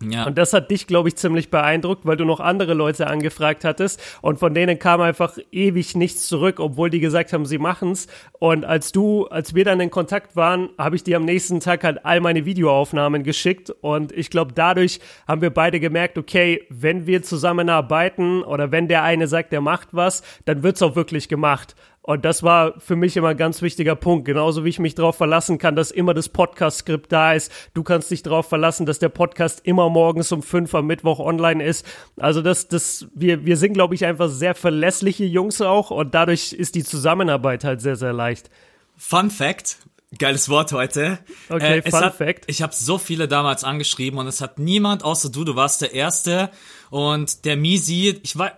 Ja. 0.00 0.26
Und 0.26 0.38
das 0.38 0.52
hat 0.52 0.70
dich, 0.70 0.86
glaube 0.86 1.08
ich, 1.08 1.16
ziemlich 1.16 1.50
beeindruckt, 1.50 2.06
weil 2.06 2.16
du 2.16 2.24
noch 2.24 2.40
andere 2.40 2.74
Leute 2.74 3.06
angefragt 3.08 3.64
hattest 3.64 4.00
und 4.22 4.38
von 4.38 4.54
denen 4.54 4.78
kam 4.78 5.00
einfach 5.00 5.38
ewig 5.50 5.96
nichts 5.96 6.28
zurück, 6.28 6.60
obwohl 6.60 6.90
die 6.90 7.00
gesagt 7.00 7.32
haben, 7.32 7.46
sie 7.46 7.58
machen's. 7.58 8.06
Und 8.38 8.64
als 8.64 8.92
du, 8.92 9.26
als 9.26 9.54
wir 9.54 9.64
dann 9.64 9.80
in 9.80 9.90
Kontakt 9.90 10.36
waren, 10.36 10.70
habe 10.78 10.96
ich 10.96 11.02
dir 11.02 11.16
am 11.16 11.24
nächsten 11.24 11.60
Tag 11.60 11.82
halt 11.84 12.04
all 12.04 12.20
meine 12.20 12.44
Videoaufnahmen 12.44 13.24
geschickt 13.24 13.70
und 13.70 14.12
ich 14.12 14.30
glaube, 14.30 14.52
dadurch 14.54 15.00
haben 15.26 15.42
wir 15.42 15.50
beide 15.50 15.80
gemerkt, 15.80 16.16
okay, 16.16 16.66
wenn 16.70 17.06
wir 17.06 17.22
zusammenarbeiten 17.22 18.42
oder 18.42 18.70
wenn 18.70 18.88
der 18.88 19.02
eine 19.02 19.26
sagt, 19.26 19.52
der 19.52 19.60
macht 19.60 19.88
was, 19.92 20.22
dann 20.44 20.62
wird's 20.62 20.82
auch 20.82 20.94
wirklich 20.94 21.28
gemacht. 21.28 21.74
Und 22.08 22.24
das 22.24 22.42
war 22.42 22.72
für 22.80 22.96
mich 22.96 23.18
immer 23.18 23.28
ein 23.28 23.36
ganz 23.36 23.60
wichtiger 23.60 23.94
Punkt. 23.94 24.24
Genauso 24.24 24.64
wie 24.64 24.70
ich 24.70 24.78
mich 24.78 24.94
darauf 24.94 25.16
verlassen 25.16 25.58
kann, 25.58 25.76
dass 25.76 25.90
immer 25.90 26.14
das 26.14 26.30
Podcast-Skript 26.30 27.12
da 27.12 27.34
ist. 27.34 27.52
Du 27.74 27.82
kannst 27.82 28.10
dich 28.10 28.22
darauf 28.22 28.48
verlassen, 28.48 28.86
dass 28.86 28.98
der 28.98 29.10
Podcast 29.10 29.60
immer 29.64 29.90
morgens 29.90 30.32
um 30.32 30.42
fünf 30.42 30.74
am 30.74 30.86
Mittwoch 30.86 31.18
online 31.18 31.62
ist. 31.62 31.84
Also 32.16 32.40
das, 32.40 32.66
das, 32.66 33.08
wir, 33.14 33.44
wir 33.44 33.58
sind, 33.58 33.74
glaube 33.74 33.94
ich, 33.94 34.06
einfach 34.06 34.30
sehr 34.30 34.54
verlässliche 34.54 35.26
Jungs 35.26 35.60
auch 35.60 35.90
und 35.90 36.14
dadurch 36.14 36.54
ist 36.54 36.76
die 36.76 36.82
Zusammenarbeit 36.82 37.62
halt 37.62 37.82
sehr, 37.82 37.96
sehr 37.96 38.14
leicht. 38.14 38.48
Fun 38.96 39.30
Fact, 39.30 39.76
Geiles 40.16 40.48
Wort 40.48 40.72
heute. 40.72 41.18
Okay, 41.50 41.80
äh, 41.80 41.90
Fun 41.90 42.00
hat, 42.00 42.16
Fact. 42.16 42.44
Ich 42.46 42.62
habe 42.62 42.74
so 42.74 42.96
viele 42.96 43.28
damals 43.28 43.62
angeschrieben 43.62 44.18
und 44.18 44.26
es 44.26 44.40
hat 44.40 44.58
niemand 44.58 45.04
außer 45.04 45.28
du, 45.28 45.44
du 45.44 45.54
warst 45.54 45.82
der 45.82 45.92
Erste. 45.92 46.50
Und 46.88 47.44
der 47.44 47.58
Misi, 47.58 48.18
ich 48.22 48.38
weiß, 48.38 48.52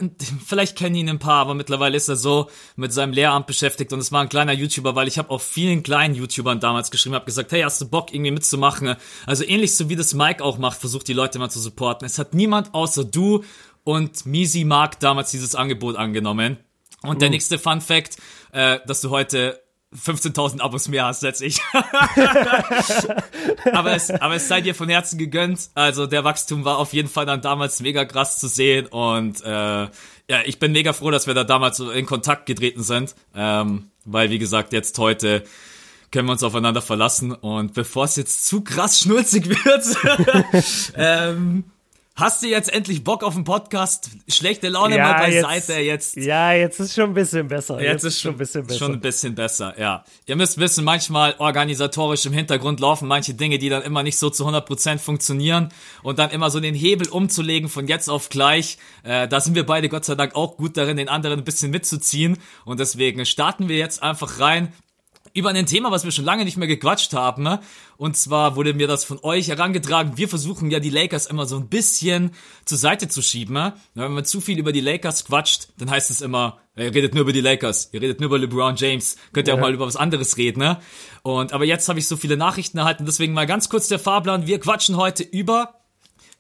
vielleicht 0.47 0.79
kennen 0.79 0.95
ihn 0.95 1.09
ein 1.09 1.19
paar, 1.19 1.41
aber 1.41 1.55
mittlerweile 1.55 1.97
ist 1.97 2.09
er 2.09 2.15
so 2.15 2.49
mit 2.77 2.93
seinem 2.93 3.13
Lehramt 3.13 3.49
beschäftigt 3.49 3.93
und 3.93 3.99
es 3.99 4.13
war 4.13 4.21
ein 4.21 4.29
kleiner 4.29 4.53
YouTuber, 4.53 4.95
weil 4.95 5.09
ich 5.09 5.19
habe 5.19 5.31
auch 5.31 5.41
vielen 5.41 5.83
kleinen 5.83 6.15
YouTubern 6.15 6.61
damals 6.61 6.93
geschrieben, 6.93 7.17
habe 7.17 7.25
gesagt, 7.25 7.51
hey, 7.51 7.63
hast 7.63 7.81
du 7.81 7.89
Bock 7.89 8.15
irgendwie 8.15 8.31
mitzumachen? 8.31 8.95
Also 9.27 9.45
ähnlich 9.45 9.77
so 9.77 9.89
wie 9.89 9.97
das 9.97 10.15
Mike 10.15 10.45
auch 10.45 10.59
macht, 10.59 10.79
versucht 10.79 11.09
die 11.09 11.15
Leute 11.15 11.41
mal 11.41 11.51
zu 11.51 11.59
supporten. 11.59 12.07
Es 12.07 12.21
hat 12.21 12.33
niemand 12.33 12.75
außer 12.75 13.05
du 13.05 13.43
und 13.83 14.25
Misi 14.25 14.63
Mark 14.63 15.01
damals 15.01 15.33
dieses 15.33 15.57
Angebot 15.57 15.97
angenommen. 15.97 16.59
Und 17.03 17.17
uh. 17.17 17.19
der 17.19 17.31
nächste 17.31 17.59
Fun 17.59 17.81
Fact, 17.81 18.19
äh, 18.53 18.79
dass 18.87 19.01
du 19.01 19.11
heute 19.11 19.61
15.000 19.95 20.61
Abos 20.61 20.89
mehr 20.89 21.07
hast 21.07 21.25
als 21.25 21.41
ich. 21.41 21.61
aber, 23.73 23.93
es, 23.93 24.11
aber 24.11 24.37
es 24.37 24.47
sei 24.47 24.61
dir 24.61 24.75
von 24.75 24.89
Herzen 24.89 25.19
gegönnt. 25.19 25.71
Also 25.75 26.07
der 26.07 26.23
Wachstum 26.23 26.65
war 26.65 26.79
auf 26.79 26.93
jeden 26.93 27.09
Fall 27.09 27.27
dann 27.27 27.41
damals 27.43 27.81
mega 27.81 28.05
krass 28.05 28.39
zu 28.39 28.47
sehen 28.47 28.87
und 28.87 29.43
äh, 29.43 29.89
ja, 30.31 30.43
ich 30.45 30.61
bin 30.61 30.71
mega 30.71 30.93
froh, 30.93 31.11
dass 31.11 31.27
wir 31.27 31.35
da 31.35 31.43
damals 31.43 31.77
so 31.77 31.91
in 31.91 32.07
Kontakt 32.07 32.47
getreten 32.47 32.85
sind, 32.85 33.17
ähm, 33.35 33.91
weil 34.05 34.31
wie 34.31 34.39
gesagt 34.39 34.73
jetzt 34.73 34.97
heute 34.99 35.43
können 36.13 36.29
wir 36.29 36.33
uns 36.33 36.43
aufeinander 36.43 36.83
verlassen. 36.83 37.33
Und 37.33 37.75
bevor 37.75 38.05
es 38.05 38.17
jetzt 38.17 38.47
zu 38.47 38.63
krass 38.63 39.01
schnulzig 39.01 39.49
wird, 39.65 40.55
ähm, 40.97 41.65
Hast 42.17 42.43
du 42.43 42.49
jetzt 42.49 42.71
endlich 42.73 43.03
Bock 43.03 43.23
auf 43.23 43.35
den 43.35 43.45
Podcast? 43.45 44.11
Schlechte 44.29 44.69
Laune 44.69 44.97
ja, 44.97 45.05
mal 45.05 45.19
beiseite 45.19 45.75
jetzt, 45.75 46.17
jetzt. 46.17 46.27
Ja, 46.27 46.53
jetzt 46.53 46.79
ist 46.79 46.95
schon 46.95 47.11
ein 47.11 47.15
bisschen 47.15 47.49
besser. 47.49 47.81
Jetzt, 47.81 47.91
jetzt 47.91 48.05
ist 48.05 48.21
schon 48.21 48.35
ein 48.35 48.39
bisschen 48.39 48.67
besser. 48.67 48.79
Schon 48.79 48.93
ein 48.93 49.01
bisschen 49.01 49.35
besser, 49.35 49.75
ja. 49.79 50.05
Ihr 50.27 50.37
müsst 50.37 50.59
wissen, 50.59 50.85
manchmal 50.85 51.35
organisatorisch 51.39 52.27
im 52.27 52.33
Hintergrund 52.33 52.79
laufen 52.81 53.09
manche 53.09 53.33
Dinge, 53.33 53.59
die 53.59 53.71
dann 53.71 53.83
immer 53.83 54.03
nicht 54.03 54.19
so 54.19 54.29
zu 54.29 54.47
100% 54.47 54.99
funktionieren 54.99 55.71
und 56.03 56.19
dann 56.19 56.31
immer 56.31 56.51
so 56.51 56.61
den 56.61 56.75
Hebel 56.75 57.09
umzulegen 57.09 57.71
von 57.71 57.87
jetzt 57.87 58.11
auf 58.11 58.29
gleich. 58.29 58.77
Äh, 59.03 59.27
da 59.27 59.41
sind 59.41 59.55
wir 59.55 59.65
beide 59.65 59.89
Gott 59.89 60.05
sei 60.05 60.15
Dank 60.15 60.35
auch 60.35 60.59
gut 60.59 60.77
darin, 60.77 60.99
den 60.99 61.09
anderen 61.09 61.41
ein 61.41 61.45
bisschen 61.45 61.71
mitzuziehen 61.71 62.37
und 62.67 62.81
deswegen 62.81 63.25
starten 63.25 63.69
wir 63.69 63.79
jetzt 63.79 64.03
einfach 64.03 64.41
rein 64.41 64.75
über 65.35 65.51
ein 65.51 65.67
Thema, 65.67 65.91
was 65.91 66.05
wir 66.05 66.11
schon 66.11 66.25
lange 66.25 66.45
nicht 66.45 66.57
mehr 66.57 66.69
gequatscht 66.69 67.13
haben. 67.13 67.43
Ne? 67.43 67.61
Und 67.97 68.17
zwar 68.17 68.57
wurde 68.57 68.75
mir 68.75 68.87
das 68.87 69.05
von 69.05 69.19
euch 69.23 69.49
herangetragen. 69.49 70.17
Wir 70.17 70.29
versuchen 70.29 70.71
ja 70.71 70.81
die 70.81 70.91
Lakers 70.91 71.27
immer 71.27 71.47
so 71.47 71.57
ein 71.57 71.69
bisschen 71.69 72.33
zur 72.65 72.79
Seite 72.79 73.09
zu 73.09 73.23
schieben. 73.23 73.55
Ne? 73.55 73.75
Wenn 73.95 74.13
man 74.13 74.25
zu 74.25 74.41
viel 74.41 74.59
über 74.59 74.73
die 74.73 74.81
Lakers 74.81 75.25
quatscht, 75.25 75.69
dann 75.79 75.91
heißt 75.91 76.11
es 76.11 76.21
immer, 76.21 76.59
ihr 76.77 76.95
redet 76.95 77.15
nur 77.15 77.23
über 77.23 77.33
die 77.33 77.41
Lakers, 77.41 77.91
ihr 77.93 78.01
redet 78.03 78.21
nur 78.21 78.29
über 78.29 78.39
LeBron 78.39 78.77
James, 78.77 79.17
könnt 79.33 79.49
ihr 79.49 79.55
ja. 79.55 79.59
auch 79.59 79.63
mal 79.63 79.75
über 79.75 79.87
was 79.87 79.97
anderes 79.97 80.37
reden. 80.37 80.61
Ne? 80.61 80.79
Und 81.23 81.53
aber 81.53 81.65
jetzt 81.65 81.89
habe 81.89 81.99
ich 81.99 82.09
so 82.09 82.17
viele 82.17 82.37
Nachrichten 82.37 82.79
erhalten, 82.79 83.07
deswegen 83.07 83.33
mal 83.33 83.47
ganz 83.47 83.69
kurz 83.69 83.89
der 83.89 83.99
Fahrplan. 83.99 84.47
Wir 84.47 84.61
quatschen 84.61 84.97
heute 84.97 85.23
über 85.23 85.81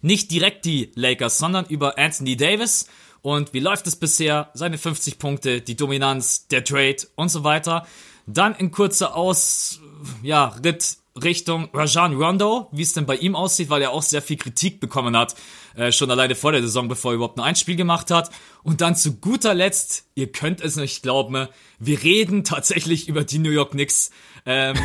nicht 0.02 0.30
direkt 0.30 0.64
die 0.64 0.92
Lakers, 0.94 1.38
sondern 1.38 1.66
über 1.66 1.98
Anthony 1.98 2.36
Davis. 2.36 2.86
Und 3.22 3.52
wie 3.52 3.60
läuft 3.60 3.86
es 3.86 3.96
bisher? 3.96 4.50
Seine 4.54 4.78
50 4.78 5.18
Punkte, 5.18 5.60
die 5.60 5.76
Dominanz, 5.76 6.46
der 6.48 6.64
Trade 6.64 6.96
und 7.16 7.30
so 7.30 7.44
weiter. 7.44 7.86
Dann 8.32 8.54
in 8.54 8.70
kurzer 8.70 9.16
Aus, 9.16 9.80
ja, 10.22 10.54
Ritt 10.64 10.98
Richtung 11.22 11.68
Rajan 11.74 12.14
Rondo, 12.14 12.68
wie 12.72 12.82
es 12.82 12.92
denn 12.92 13.04
bei 13.06 13.16
ihm 13.16 13.34
aussieht, 13.34 13.68
weil 13.68 13.82
er 13.82 13.90
auch 13.90 14.02
sehr 14.02 14.22
viel 14.22 14.36
Kritik 14.36 14.80
bekommen 14.80 15.16
hat, 15.16 15.34
äh, 15.74 15.90
schon 15.90 16.10
alleine 16.10 16.34
vor 16.34 16.52
der 16.52 16.62
Saison, 16.62 16.88
bevor 16.88 17.12
er 17.12 17.16
überhaupt 17.16 17.36
nur 17.36 17.46
ein 17.46 17.56
Spiel 17.56 17.76
gemacht 17.76 18.10
hat. 18.10 18.30
Und 18.62 18.80
dann 18.80 18.94
zu 18.94 19.16
guter 19.16 19.52
Letzt, 19.52 20.04
ihr 20.14 20.30
könnt 20.30 20.60
es 20.60 20.76
nicht 20.76 21.02
glauben, 21.02 21.48
wir 21.78 22.02
reden 22.02 22.44
tatsächlich 22.44 23.08
über 23.08 23.24
die 23.24 23.38
New 23.38 23.50
York 23.50 23.72
Knicks. 23.72 24.10
Ähm, 24.46 24.76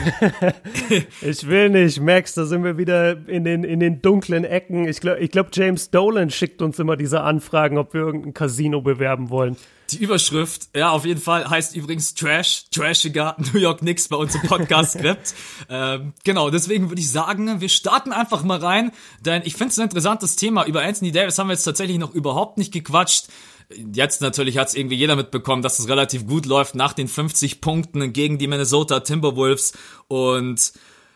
ich 1.22 1.48
will 1.48 1.70
nicht, 1.70 2.00
Max, 2.02 2.34
da 2.34 2.46
sind 2.46 2.64
wir 2.64 2.78
wieder 2.78 3.28
in 3.28 3.44
den, 3.44 3.64
in 3.64 3.80
den 3.80 4.02
dunklen 4.02 4.44
Ecken. 4.44 4.88
Ich 4.88 5.00
glaube, 5.00 5.20
ich 5.20 5.32
glaub, 5.32 5.50
James 5.54 5.90
Dolan 5.90 6.30
schickt 6.30 6.62
uns 6.62 6.80
immer 6.80 6.98
diese 6.98 7.22
Anfragen, 7.22 7.78
ob 7.78 7.94
wir 7.94 8.02
irgendein 8.02 8.34
Casino 8.34 8.82
bewerben 8.82 9.30
wollen. 9.30 9.58
Die 9.92 9.98
Überschrift, 9.98 10.70
ja, 10.76 10.90
auf 10.90 11.06
jeden 11.06 11.22
Fall 11.22 11.48
heißt 11.48 11.76
übrigens 11.76 12.16
Trash, 12.16 12.66
trashiger 12.72 13.36
New 13.54 13.60
York 13.60 13.80
Knicks 13.80 14.08
bei 14.08 14.16
uns 14.16 14.34
im 14.34 14.42
Podcast-Skript. 14.42 15.36
ähm, 15.70 16.14
genau, 16.24 16.50
deswegen 16.50 16.90
würde 16.90 17.02
ich 17.02 17.12
sagen, 17.12 17.62
wir 17.62 17.70
starten 17.70 18.12
einfach 18.12 18.44
mal 18.44 18.58
rein, 18.58 18.92
denn 19.22 19.44
ich 19.46 19.54
finde 19.54 19.72
es 19.72 19.78
ein 19.78 19.84
interessantes 19.84 20.38
Thema. 20.38 20.66
Über 20.66 20.82
Anthony 20.82 21.12
Davis 21.12 21.38
haben 21.38 21.48
wir 21.48 21.54
jetzt 21.54 21.64
tatsächlich 21.64 22.00
noch 22.00 22.16
überhaupt 22.16 22.58
nicht 22.58 22.74
gequatscht. 22.74 23.28
Jetzt 23.70 24.22
natürlich 24.22 24.58
hat 24.58 24.68
es 24.68 24.76
irgendwie 24.76 24.96
jeder 24.96 25.16
mitbekommen, 25.16 25.62
dass 25.62 25.80
es 25.80 25.88
relativ 25.88 26.28
gut 26.28 26.46
läuft 26.46 26.76
nach 26.76 26.94
den 26.94 27.08
50 27.08 27.62
Punkten 27.62 28.14
gegen 28.14 28.38
die 28.38 28.48
Minnesota 28.48 29.00
Timberwolves 29.00 29.74
und 30.08 30.74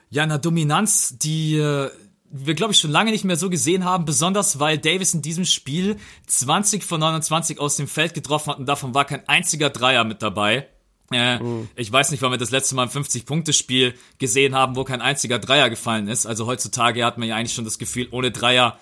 ja, 0.09 0.23
einer 0.23 0.39
Dominanz, 0.39 1.17
die 1.19 1.57
äh, 1.57 1.91
wir, 2.31 2.53
glaube 2.53 2.73
ich, 2.73 2.79
schon 2.79 2.91
lange 2.91 3.11
nicht 3.11 3.23
mehr 3.23 3.35
so 3.35 3.49
gesehen 3.49 3.85
haben, 3.85 4.05
besonders 4.05 4.59
weil 4.59 4.77
Davis 4.77 5.13
in 5.13 5.21
diesem 5.21 5.45
Spiel 5.45 5.97
20 6.27 6.83
von 6.83 6.99
29 6.99 7.59
aus 7.59 7.75
dem 7.75 7.87
Feld 7.87 8.13
getroffen 8.13 8.51
hat 8.51 8.59
und 8.59 8.67
davon 8.67 8.93
war 8.93 9.05
kein 9.05 9.27
einziger 9.27 9.69
Dreier 9.69 10.03
mit 10.03 10.21
dabei. 10.21 10.67
Äh, 11.11 11.39
mhm. 11.39 11.69
Ich 11.75 11.91
weiß 11.91 12.11
nicht, 12.11 12.21
wann 12.21 12.31
wir 12.31 12.37
das 12.37 12.51
letzte 12.51 12.75
Mal 12.75 12.83
ein 12.83 12.89
50-Punkte-Spiel 12.89 13.95
gesehen 14.19 14.55
haben, 14.55 14.75
wo 14.75 14.83
kein 14.83 15.01
einziger 15.01 15.39
Dreier 15.39 15.69
gefallen 15.69 16.07
ist. 16.07 16.27
Also 16.27 16.45
heutzutage 16.45 17.03
hat 17.03 17.17
man 17.17 17.27
ja 17.27 17.35
eigentlich 17.35 17.53
schon 17.53 17.65
das 17.65 17.79
Gefühl, 17.79 18.07
ohne 18.11 18.31
Dreier 18.31 18.79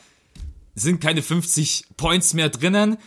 sind 0.75 0.99
keine 1.01 1.21
50 1.21 1.85
Points 1.95 2.33
mehr 2.33 2.49
drinnen. 2.49 2.97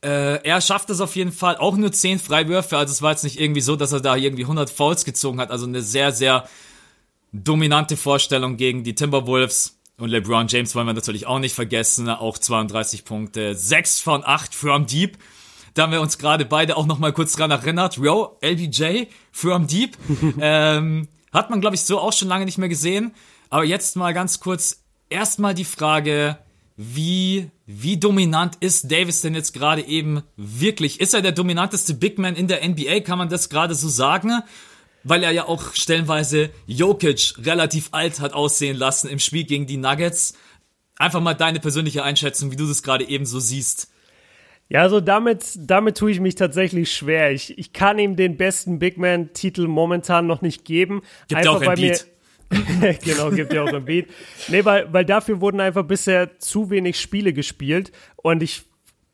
Äh, 0.00 0.42
er 0.44 0.60
schafft 0.60 0.90
es 0.90 1.00
auf 1.00 1.16
jeden 1.16 1.32
Fall, 1.32 1.56
auch 1.56 1.76
nur 1.76 1.90
10 1.90 2.20
Freiwürfe, 2.20 2.76
also 2.76 2.92
es 2.92 3.02
war 3.02 3.10
jetzt 3.10 3.24
nicht 3.24 3.40
irgendwie 3.40 3.60
so, 3.60 3.74
dass 3.74 3.92
er 3.92 4.00
da 4.00 4.14
irgendwie 4.14 4.44
100 4.44 4.70
Fouls 4.70 5.04
gezogen 5.04 5.40
hat, 5.40 5.50
also 5.50 5.66
eine 5.66 5.82
sehr, 5.82 6.12
sehr 6.12 6.48
dominante 7.32 7.96
Vorstellung 7.96 8.56
gegen 8.56 8.84
die 8.84 8.94
Timberwolves. 8.94 9.74
Und 9.98 10.10
LeBron 10.10 10.46
James 10.46 10.74
wollen 10.76 10.86
wir 10.86 10.94
natürlich 10.94 11.26
auch 11.26 11.40
nicht 11.40 11.54
vergessen, 11.54 12.08
auch 12.08 12.38
32 12.38 13.04
Punkte, 13.04 13.56
6 13.56 14.00
von 14.00 14.22
8 14.24 14.54
from 14.54 14.86
Deep. 14.86 15.18
Da 15.74 15.82
haben 15.82 15.92
wir 15.92 16.00
uns 16.00 16.18
gerade 16.18 16.44
beide 16.44 16.76
auch 16.76 16.86
noch 16.86 17.00
mal 17.00 17.12
kurz 17.12 17.32
dran 17.32 17.50
erinnert. 17.50 17.96
Yo, 17.96 18.36
LBJ 18.40 19.06
from 19.32 19.66
Deep. 19.66 19.96
ähm, 20.40 21.08
hat 21.32 21.50
man, 21.50 21.60
glaube 21.60 21.74
ich, 21.74 21.82
so 21.82 21.98
auch 21.98 22.12
schon 22.12 22.28
lange 22.28 22.44
nicht 22.44 22.58
mehr 22.58 22.68
gesehen. 22.68 23.12
Aber 23.50 23.64
jetzt 23.64 23.96
mal 23.96 24.14
ganz 24.14 24.38
kurz 24.38 24.84
erstmal 25.08 25.54
die 25.54 25.64
Frage, 25.64 26.38
wie, 26.78 27.50
wie 27.66 27.98
dominant 27.98 28.54
ist 28.60 28.90
Davis 28.90 29.20
denn 29.20 29.34
jetzt 29.34 29.52
gerade 29.52 29.82
eben 29.82 30.22
wirklich? 30.36 31.00
Ist 31.00 31.12
er 31.12 31.20
der 31.20 31.32
dominanteste 31.32 31.92
Big 31.92 32.18
Man 32.18 32.36
in 32.36 32.46
der 32.46 32.66
NBA? 32.66 33.00
Kann 33.00 33.18
man 33.18 33.28
das 33.28 33.50
gerade 33.50 33.74
so 33.74 33.88
sagen? 33.88 34.42
weil 35.04 35.22
er 35.22 35.30
ja 35.30 35.46
auch 35.46 35.74
stellenweise 35.74 36.50
Jokic 36.66 37.34
relativ 37.44 37.88
alt 37.92 38.20
hat 38.20 38.32
aussehen 38.32 38.76
lassen 38.76 39.08
im 39.08 39.18
Spiel 39.18 39.44
gegen 39.44 39.66
die 39.66 39.76
Nuggets. 39.76 40.34
Einfach 40.98 41.20
mal 41.20 41.34
deine 41.34 41.60
persönliche 41.60 42.02
Einschätzung, 42.02 42.50
wie 42.50 42.56
du 42.56 42.66
das 42.66 42.82
gerade 42.82 43.08
eben 43.08 43.24
so 43.24 43.38
siehst. 43.38 43.90
Ja, 44.68 44.82
also 44.82 45.00
damit, 45.00 45.44
damit 45.56 45.96
tue 45.96 46.10
ich 46.10 46.20
mich 46.20 46.34
tatsächlich 46.34 46.92
schwer. 46.92 47.30
Ich, 47.32 47.56
ich 47.56 47.72
kann 47.72 47.98
ihm 47.98 48.16
den 48.16 48.36
besten 48.36 48.78
Big 48.78 48.98
Man-Titel 48.98 49.66
momentan 49.66 50.26
noch 50.26 50.42
nicht 50.42 50.64
geben. 50.64 51.02
Gibt 51.28 51.44
ja 51.44 51.50
auch 51.52 51.62
ein 51.62 51.74
Beat. 51.76 52.06
genau, 53.04 53.30
gibt 53.30 53.52
ja 53.52 53.62
auch 53.62 53.72
ein 53.72 53.84
Beat. 53.84 54.06
Nee, 54.48 54.64
weil, 54.64 54.92
weil 54.92 55.04
dafür 55.04 55.40
wurden 55.40 55.60
einfach 55.60 55.84
bisher 55.84 56.38
zu 56.38 56.70
wenig 56.70 56.98
Spiele 56.98 57.32
gespielt. 57.32 57.92
Und 58.16 58.42
ich 58.42 58.62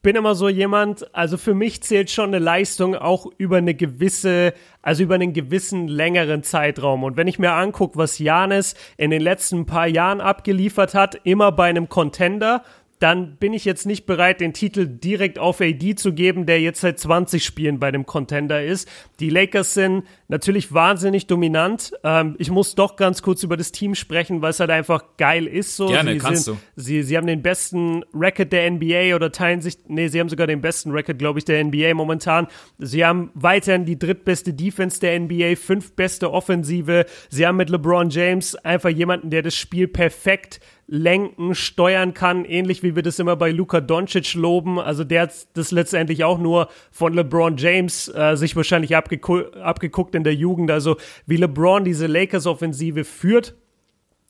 bin 0.02 0.16
immer 0.16 0.34
so 0.34 0.48
jemand, 0.48 1.12
also 1.14 1.36
für 1.36 1.54
mich 1.54 1.82
zählt 1.82 2.10
schon 2.10 2.28
eine 2.28 2.38
Leistung 2.38 2.94
auch 2.94 3.26
über 3.38 3.56
eine 3.56 3.74
gewisse, 3.74 4.52
also 4.82 5.02
über 5.02 5.14
einen 5.14 5.32
gewissen 5.32 5.88
längeren 5.88 6.42
Zeitraum. 6.42 7.02
Und 7.02 7.16
wenn 7.16 7.26
ich 7.26 7.38
mir 7.38 7.52
angucke, 7.52 7.98
was 7.98 8.18
Janis 8.18 8.74
in 8.98 9.10
den 9.10 9.22
letzten 9.22 9.66
paar 9.66 9.88
Jahren 9.88 10.20
abgeliefert 10.20 10.94
hat, 10.94 11.18
immer 11.24 11.50
bei 11.52 11.70
einem 11.70 11.88
Contender, 11.88 12.62
dann 13.04 13.36
bin 13.36 13.52
ich 13.52 13.66
jetzt 13.66 13.84
nicht 13.84 14.06
bereit, 14.06 14.40
den 14.40 14.54
Titel 14.54 14.86
direkt 14.86 15.38
auf 15.38 15.60
AD 15.60 15.94
zu 15.96 16.14
geben, 16.14 16.46
der 16.46 16.62
jetzt 16.62 16.80
seit 16.80 16.98
20 16.98 17.44
Spielen 17.44 17.78
bei 17.78 17.90
dem 17.90 18.06
Contender 18.06 18.64
ist. 18.64 18.88
Die 19.20 19.28
Lakers 19.28 19.74
sind 19.74 20.04
natürlich 20.28 20.72
wahnsinnig 20.72 21.26
dominant. 21.26 21.92
Ähm, 22.02 22.34
ich 22.38 22.50
muss 22.50 22.74
doch 22.74 22.96
ganz 22.96 23.20
kurz 23.20 23.42
über 23.42 23.58
das 23.58 23.72
Team 23.72 23.94
sprechen, 23.94 24.40
weil 24.40 24.52
es 24.52 24.60
halt 24.60 24.70
einfach 24.70 25.18
geil 25.18 25.46
ist. 25.46 25.76
So. 25.76 25.88
Gerne, 25.88 26.14
sie 26.14 26.18
kannst 26.18 26.44
sind, 26.46 26.56
du. 26.56 26.82
Sie, 26.82 27.02
sie 27.02 27.18
haben 27.18 27.26
den 27.26 27.42
besten 27.42 28.04
Record 28.14 28.50
der 28.54 28.70
NBA 28.70 29.14
oder 29.14 29.30
teilen 29.30 29.60
sich, 29.60 29.76
nee, 29.86 30.08
sie 30.08 30.18
haben 30.18 30.30
sogar 30.30 30.46
den 30.46 30.62
besten 30.62 30.90
Record, 30.90 31.18
glaube 31.18 31.38
ich, 31.38 31.44
der 31.44 31.62
NBA 31.62 31.92
momentan. 31.92 32.46
Sie 32.78 33.04
haben 33.04 33.30
weiterhin 33.34 33.84
die 33.84 33.98
drittbeste 33.98 34.54
Defense 34.54 34.98
der 34.98 35.20
NBA, 35.20 35.56
fünf 35.56 35.92
beste 35.92 36.32
Offensive. 36.32 37.04
Sie 37.28 37.46
haben 37.46 37.58
mit 37.58 37.68
LeBron 37.68 38.08
James 38.08 38.54
einfach 38.54 38.88
jemanden, 38.88 39.28
der 39.28 39.42
das 39.42 39.54
Spiel 39.54 39.88
perfekt 39.88 40.60
lenken, 40.86 41.54
steuern 41.54 42.14
kann, 42.14 42.44
ähnlich 42.44 42.82
wie 42.82 42.94
wir 42.94 43.02
das 43.02 43.18
immer 43.18 43.36
bei 43.36 43.50
Luka 43.50 43.80
Doncic 43.80 44.34
loben. 44.34 44.78
Also 44.78 45.04
der 45.04 45.22
hat 45.22 45.32
das 45.54 45.70
letztendlich 45.70 46.24
auch 46.24 46.38
nur 46.38 46.68
von 46.90 47.14
LeBron 47.14 47.56
James 47.56 48.08
äh, 48.08 48.36
sich 48.36 48.54
wahrscheinlich 48.56 48.94
abgeku 48.94 49.42
abgeguckt 49.62 50.14
in 50.14 50.24
der 50.24 50.34
Jugend. 50.34 50.70
Also 50.70 50.96
wie 51.26 51.36
LeBron 51.36 51.84
diese 51.84 52.06
Lakers-Offensive 52.06 53.04
führt, 53.04 53.54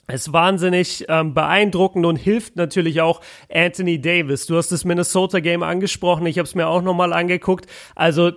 ist 0.07 0.33
wahnsinnig 0.33 1.07
ähm, 1.09 1.33
beeindruckend 1.33 2.05
und 2.05 2.17
hilft 2.17 2.57
natürlich 2.57 3.01
auch 3.01 3.21
Anthony 3.53 4.01
Davis. 4.01 4.47
Du 4.47 4.57
hast 4.57 4.71
das 4.71 4.85
Minnesota-Game 4.85 5.63
angesprochen, 5.63 6.27
ich 6.27 6.39
habe 6.39 6.47
es 6.47 6.55
mir 6.55 6.69
auch 6.69 6.83
nochmal 6.83 7.13
angeguckt. 7.13 7.67
Also 7.95 8.33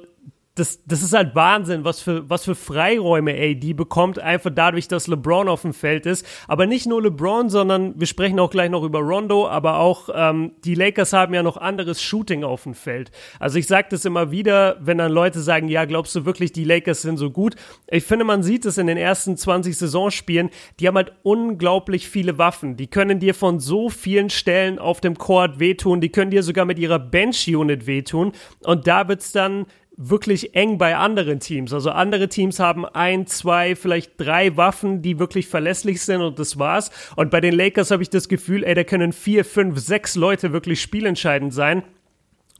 das, 0.57 0.83
das 0.85 1.03
ist 1.03 1.13
halt 1.13 1.35
Wahnsinn, 1.35 1.83
was 1.83 2.01
für, 2.01 2.27
was 2.29 2.45
für 2.45 2.55
Freiräume 2.55 3.33
AD 3.33 3.73
bekommt, 3.73 4.17
einfach 4.17 4.49
dadurch, 4.53 4.87
dass 4.87 5.07
LeBron 5.07 5.47
auf 5.47 5.61
dem 5.61 5.73
Feld 5.73 6.07
ist. 6.07 6.25
Aber 6.47 6.65
nicht 6.65 6.87
nur 6.87 7.01
LeBron, 7.03 7.49
sondern 7.49 7.99
wir 7.99 8.07
sprechen 8.07 8.39
auch 8.39 8.49
gleich 8.49 8.71
noch 8.71 8.83
über 8.83 8.99
Rondo, 8.99 9.47
aber 9.47 9.77
auch 9.77 10.09
ähm, 10.13 10.53
die 10.65 10.73
Lakers 10.73 11.13
haben 11.13 11.35
ja 11.35 11.43
noch 11.43 11.57
anderes 11.57 12.01
Shooting 12.01 12.43
auf 12.43 12.63
dem 12.63 12.73
Feld. 12.73 13.11
Also 13.39 13.59
ich 13.59 13.67
sage 13.67 13.87
das 13.91 14.03
immer 14.05 14.31
wieder, 14.31 14.77
wenn 14.79 14.97
dann 14.97 15.11
Leute 15.11 15.41
sagen, 15.41 15.67
ja, 15.67 15.85
glaubst 15.85 16.15
du 16.15 16.25
wirklich, 16.25 16.51
die 16.53 16.63
Lakers 16.63 17.03
sind 17.03 17.17
so 17.17 17.29
gut? 17.29 17.55
Ich 17.87 18.03
finde, 18.03 18.25
man 18.25 18.41
sieht 18.41 18.65
es 18.65 18.79
in 18.79 18.87
den 18.87 18.97
ersten 18.97 19.37
20 19.37 19.77
Saisonspielen, 19.77 20.49
die 20.79 20.87
haben 20.87 20.95
halt 20.95 21.13
unglaublich 21.21 22.09
viele 22.09 22.39
Waffen. 22.39 22.77
Die 22.77 22.87
können 22.87 23.19
dir 23.19 23.35
von 23.35 23.59
so 23.59 23.89
vielen 23.89 24.31
Stellen 24.31 24.79
auf 24.79 25.01
dem 25.01 25.19
Court 25.19 25.59
wehtun, 25.59 26.01
die 26.01 26.09
können 26.09 26.31
dir 26.31 26.41
sogar 26.41 26.65
mit 26.65 26.79
ihrer 26.79 26.97
Bench-Unit 26.97 27.85
wehtun. 27.85 28.31
Und 28.63 28.87
da 28.87 29.07
wird's 29.07 29.31
dann 29.31 29.67
wirklich 29.97 30.55
eng 30.55 30.77
bei 30.77 30.95
anderen 30.95 31.39
Teams. 31.39 31.73
Also 31.73 31.89
andere 31.89 32.29
Teams 32.29 32.59
haben 32.59 32.85
ein, 32.85 33.25
zwei, 33.25 33.75
vielleicht 33.75 34.13
drei 34.17 34.55
Waffen, 34.55 35.01
die 35.01 35.17
wirklich 35.17 35.47
verlässlich 35.47 36.01
sind 36.03 36.21
und 36.21 36.37
das 36.37 36.59
war's. 36.59 36.91
Und 37.15 37.31
bei 37.31 37.41
den 37.41 37.55
Lakers 37.55 37.89
habe 37.89 38.03
ich 38.03 38.09
das 38.11 38.29
Gefühl, 38.29 38.63
ey, 38.63 38.75
da 38.75 38.83
können 38.83 39.11
vier, 39.11 39.43
fünf, 39.43 39.79
sechs 39.79 40.15
Leute 40.15 40.53
wirklich 40.53 40.81
spielentscheidend 40.81 41.53
sein. 41.53 41.83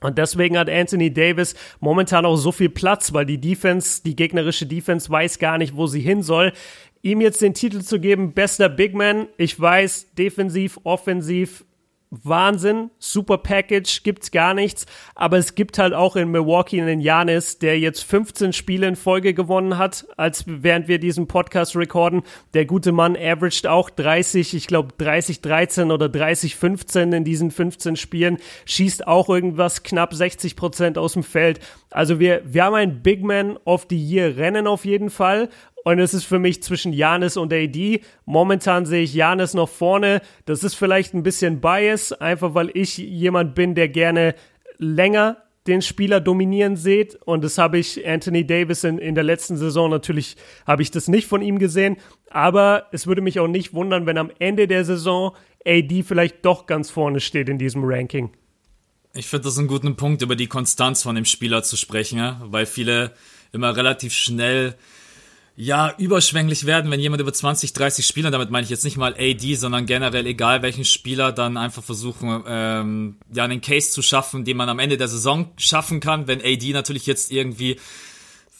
Und 0.01 0.17
deswegen 0.17 0.57
hat 0.57 0.69
Anthony 0.69 1.13
Davis 1.13 1.55
momentan 1.79 2.25
auch 2.25 2.35
so 2.35 2.51
viel 2.51 2.69
Platz, 2.69 3.13
weil 3.13 3.25
die 3.25 3.39
Defense, 3.39 4.01
die 4.03 4.15
gegnerische 4.15 4.65
Defense 4.65 5.09
weiß 5.09 5.39
gar 5.39 5.57
nicht, 5.57 5.75
wo 5.75 5.87
sie 5.87 6.01
hin 6.01 6.23
soll. 6.23 6.53
ihm 7.03 7.21
jetzt 7.21 7.41
den 7.41 7.53
Titel 7.53 7.81
zu 7.81 7.99
geben, 7.99 8.33
bester 8.33 8.69
Big 8.69 8.93
Man, 8.93 9.27
ich 9.37 9.59
weiß, 9.59 10.13
defensiv, 10.15 10.79
offensiv, 10.83 11.63
Wahnsinn, 12.09 12.89
super 12.99 13.37
Package, 13.37 14.03
gibt's 14.03 14.31
gar 14.31 14.53
nichts, 14.53 14.85
aber 15.13 15.37
es 15.37 15.55
gibt 15.55 15.77
halt 15.77 15.93
auch 15.93 16.15
in 16.15 16.31
Milwaukee 16.31 16.81
einen 16.81 17.01
Janis, 17.01 17.59
der 17.59 17.79
jetzt 17.79 18.03
15 18.03 18.53
Spiele 18.53 18.87
in 18.87 18.95
Folge 18.95 19.33
gewonnen 19.33 19.77
hat, 19.77 20.07
als 20.15 20.45
während 20.47 20.87
wir 20.87 20.99
diesen 20.99 21.27
Podcast 21.27 21.75
recorden. 21.75 22.23
Der 22.53 22.65
gute 22.65 22.93
Mann 22.93 23.17
averaged 23.17 23.67
auch 23.67 23.89
30, 23.89 24.53
ich 24.53 24.67
glaube 24.67 24.93
30 24.97 25.41
13 25.41 25.91
oder 25.91 26.07
30 26.07 26.55
15 26.55 27.11
in 27.11 27.23
diesen 27.25 27.51
15 27.51 27.97
Spielen, 27.97 28.37
schießt 28.65 29.05
auch 29.05 29.27
irgendwas 29.27 29.83
knapp 29.83 30.13
60 30.13 30.55
Prozent 30.55 30.97
aus 30.97 31.13
dem 31.13 31.23
Feld. 31.23 31.59
Also 31.89 32.19
wir 32.19 32.41
wir 32.45 32.63
haben 32.63 32.75
ein 32.75 33.03
Big 33.03 33.23
Man 33.23 33.57
of 33.65 33.87
the 33.89 33.97
Year 33.97 34.37
Rennen 34.37 34.67
auf 34.67 34.85
jeden 34.85 35.09
Fall 35.09 35.49
und 35.93 35.99
es 35.99 36.13
ist 36.13 36.25
für 36.25 36.37
mich 36.37 36.61
zwischen 36.61 36.91
Janis 36.91 37.37
und 37.37 37.53
AD. 37.53 38.01
Momentan 38.25 38.85
sehe 38.85 39.03
ich 39.03 39.13
Janis 39.13 39.53
noch 39.53 39.69
vorne. 39.69 40.21
Das 40.43 40.65
ist 40.65 40.73
vielleicht 40.73 41.13
ein 41.13 41.23
bisschen 41.23 41.61
Bias, 41.61 42.11
einfach 42.11 42.53
weil 42.53 42.71
ich 42.73 42.97
jemand 42.97 43.55
bin, 43.55 43.73
der 43.73 43.87
gerne 43.87 44.35
länger 44.77 45.37
den 45.65 45.81
Spieler 45.81 46.19
dominieren 46.19 46.75
seht. 46.75 47.15
Und 47.15 47.41
das 47.41 47.57
habe 47.57 47.77
ich 47.77 48.05
Anthony 48.05 48.45
Davis 48.45 48.83
in, 48.83 48.97
in 48.97 49.15
der 49.15 49.23
letzten 49.23 49.55
Saison 49.55 49.89
natürlich, 49.89 50.35
habe 50.65 50.81
ich 50.81 50.91
das 50.91 51.07
nicht 51.07 51.25
von 51.25 51.41
ihm 51.41 51.57
gesehen. 51.57 51.95
Aber 52.29 52.87
es 52.91 53.07
würde 53.07 53.21
mich 53.21 53.39
auch 53.39 53.47
nicht 53.47 53.73
wundern, 53.73 54.05
wenn 54.05 54.17
am 54.17 54.29
Ende 54.39 54.67
der 54.67 54.83
Saison 54.83 55.37
AD 55.65 56.03
vielleicht 56.03 56.43
doch 56.43 56.65
ganz 56.65 56.89
vorne 56.89 57.21
steht 57.21 57.47
in 57.47 57.57
diesem 57.57 57.85
Ranking. 57.85 58.31
Ich 59.13 59.27
finde 59.27 59.45
das 59.45 59.57
einen 59.57 59.69
guten 59.69 59.95
Punkt, 59.95 60.21
über 60.21 60.35
die 60.35 60.47
Konstanz 60.47 61.01
von 61.01 61.15
dem 61.15 61.23
Spieler 61.23 61.63
zu 61.63 61.77
sprechen, 61.77 62.35
weil 62.41 62.65
viele 62.65 63.13
immer 63.53 63.73
relativ 63.77 64.11
schnell 64.11 64.75
ja, 65.59 65.91
überschwänglich 65.97 66.67
werden, 66.67 66.91
wenn 66.91 66.99
jemand 66.99 67.19
über 67.19 67.33
20, 67.33 67.73
30 67.73 68.05
Spieler, 68.05 68.29
damit 68.29 68.51
meine 68.51 68.63
ich 68.63 68.69
jetzt 68.69 68.83
nicht 68.83 68.95
mal 68.95 69.15
AD, 69.17 69.55
sondern 69.55 69.87
generell 69.87 70.27
egal 70.27 70.61
welchen 70.61 70.85
Spieler, 70.85 71.31
dann 71.31 71.57
einfach 71.57 71.83
versuchen, 71.83 72.43
ähm, 72.47 73.17
ja, 73.33 73.43
einen 73.43 73.59
Case 73.59 73.89
zu 73.89 74.03
schaffen, 74.03 74.45
den 74.45 74.55
man 74.55 74.69
am 74.69 74.77
Ende 74.77 74.97
der 74.97 75.07
Saison 75.07 75.51
schaffen 75.57 75.99
kann, 75.99 76.27
wenn 76.27 76.41
AD 76.41 76.73
natürlich 76.73 77.07
jetzt 77.07 77.31
irgendwie 77.31 77.79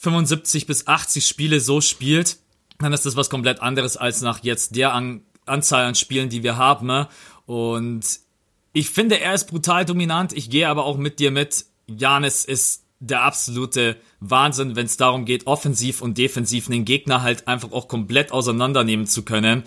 75 0.00 0.66
bis 0.66 0.88
80 0.88 1.24
Spiele 1.24 1.60
so 1.60 1.80
spielt, 1.80 2.38
dann 2.80 2.92
ist 2.92 3.06
das 3.06 3.14
was 3.14 3.30
komplett 3.30 3.62
anderes 3.62 3.96
als 3.96 4.20
nach 4.20 4.42
jetzt 4.42 4.74
der 4.74 4.92
an 4.92 5.22
Anzahl 5.46 5.84
an 5.84 5.94
Spielen, 5.94 6.28
die 6.28 6.42
wir 6.42 6.56
haben. 6.56 6.88
Ne? 6.88 7.08
Und 7.46 8.02
ich 8.72 8.90
finde, 8.90 9.20
er 9.20 9.34
ist 9.34 9.46
brutal 9.46 9.84
dominant. 9.84 10.32
Ich 10.32 10.50
gehe 10.50 10.68
aber 10.68 10.84
auch 10.84 10.96
mit 10.96 11.20
dir 11.20 11.30
mit. 11.30 11.64
Janis 11.86 12.44
ist 12.44 12.84
der 13.00 13.22
absolute 13.22 13.96
Wahnsinn, 14.20 14.76
wenn 14.76 14.86
es 14.86 14.96
darum 14.96 15.24
geht, 15.24 15.46
offensiv 15.46 16.02
und 16.02 16.18
defensiv 16.18 16.66
den 16.66 16.84
Gegner 16.84 17.22
halt 17.22 17.46
einfach 17.46 17.72
auch 17.72 17.88
komplett 17.88 18.32
auseinandernehmen 18.32 19.06
zu 19.06 19.24
können. 19.24 19.62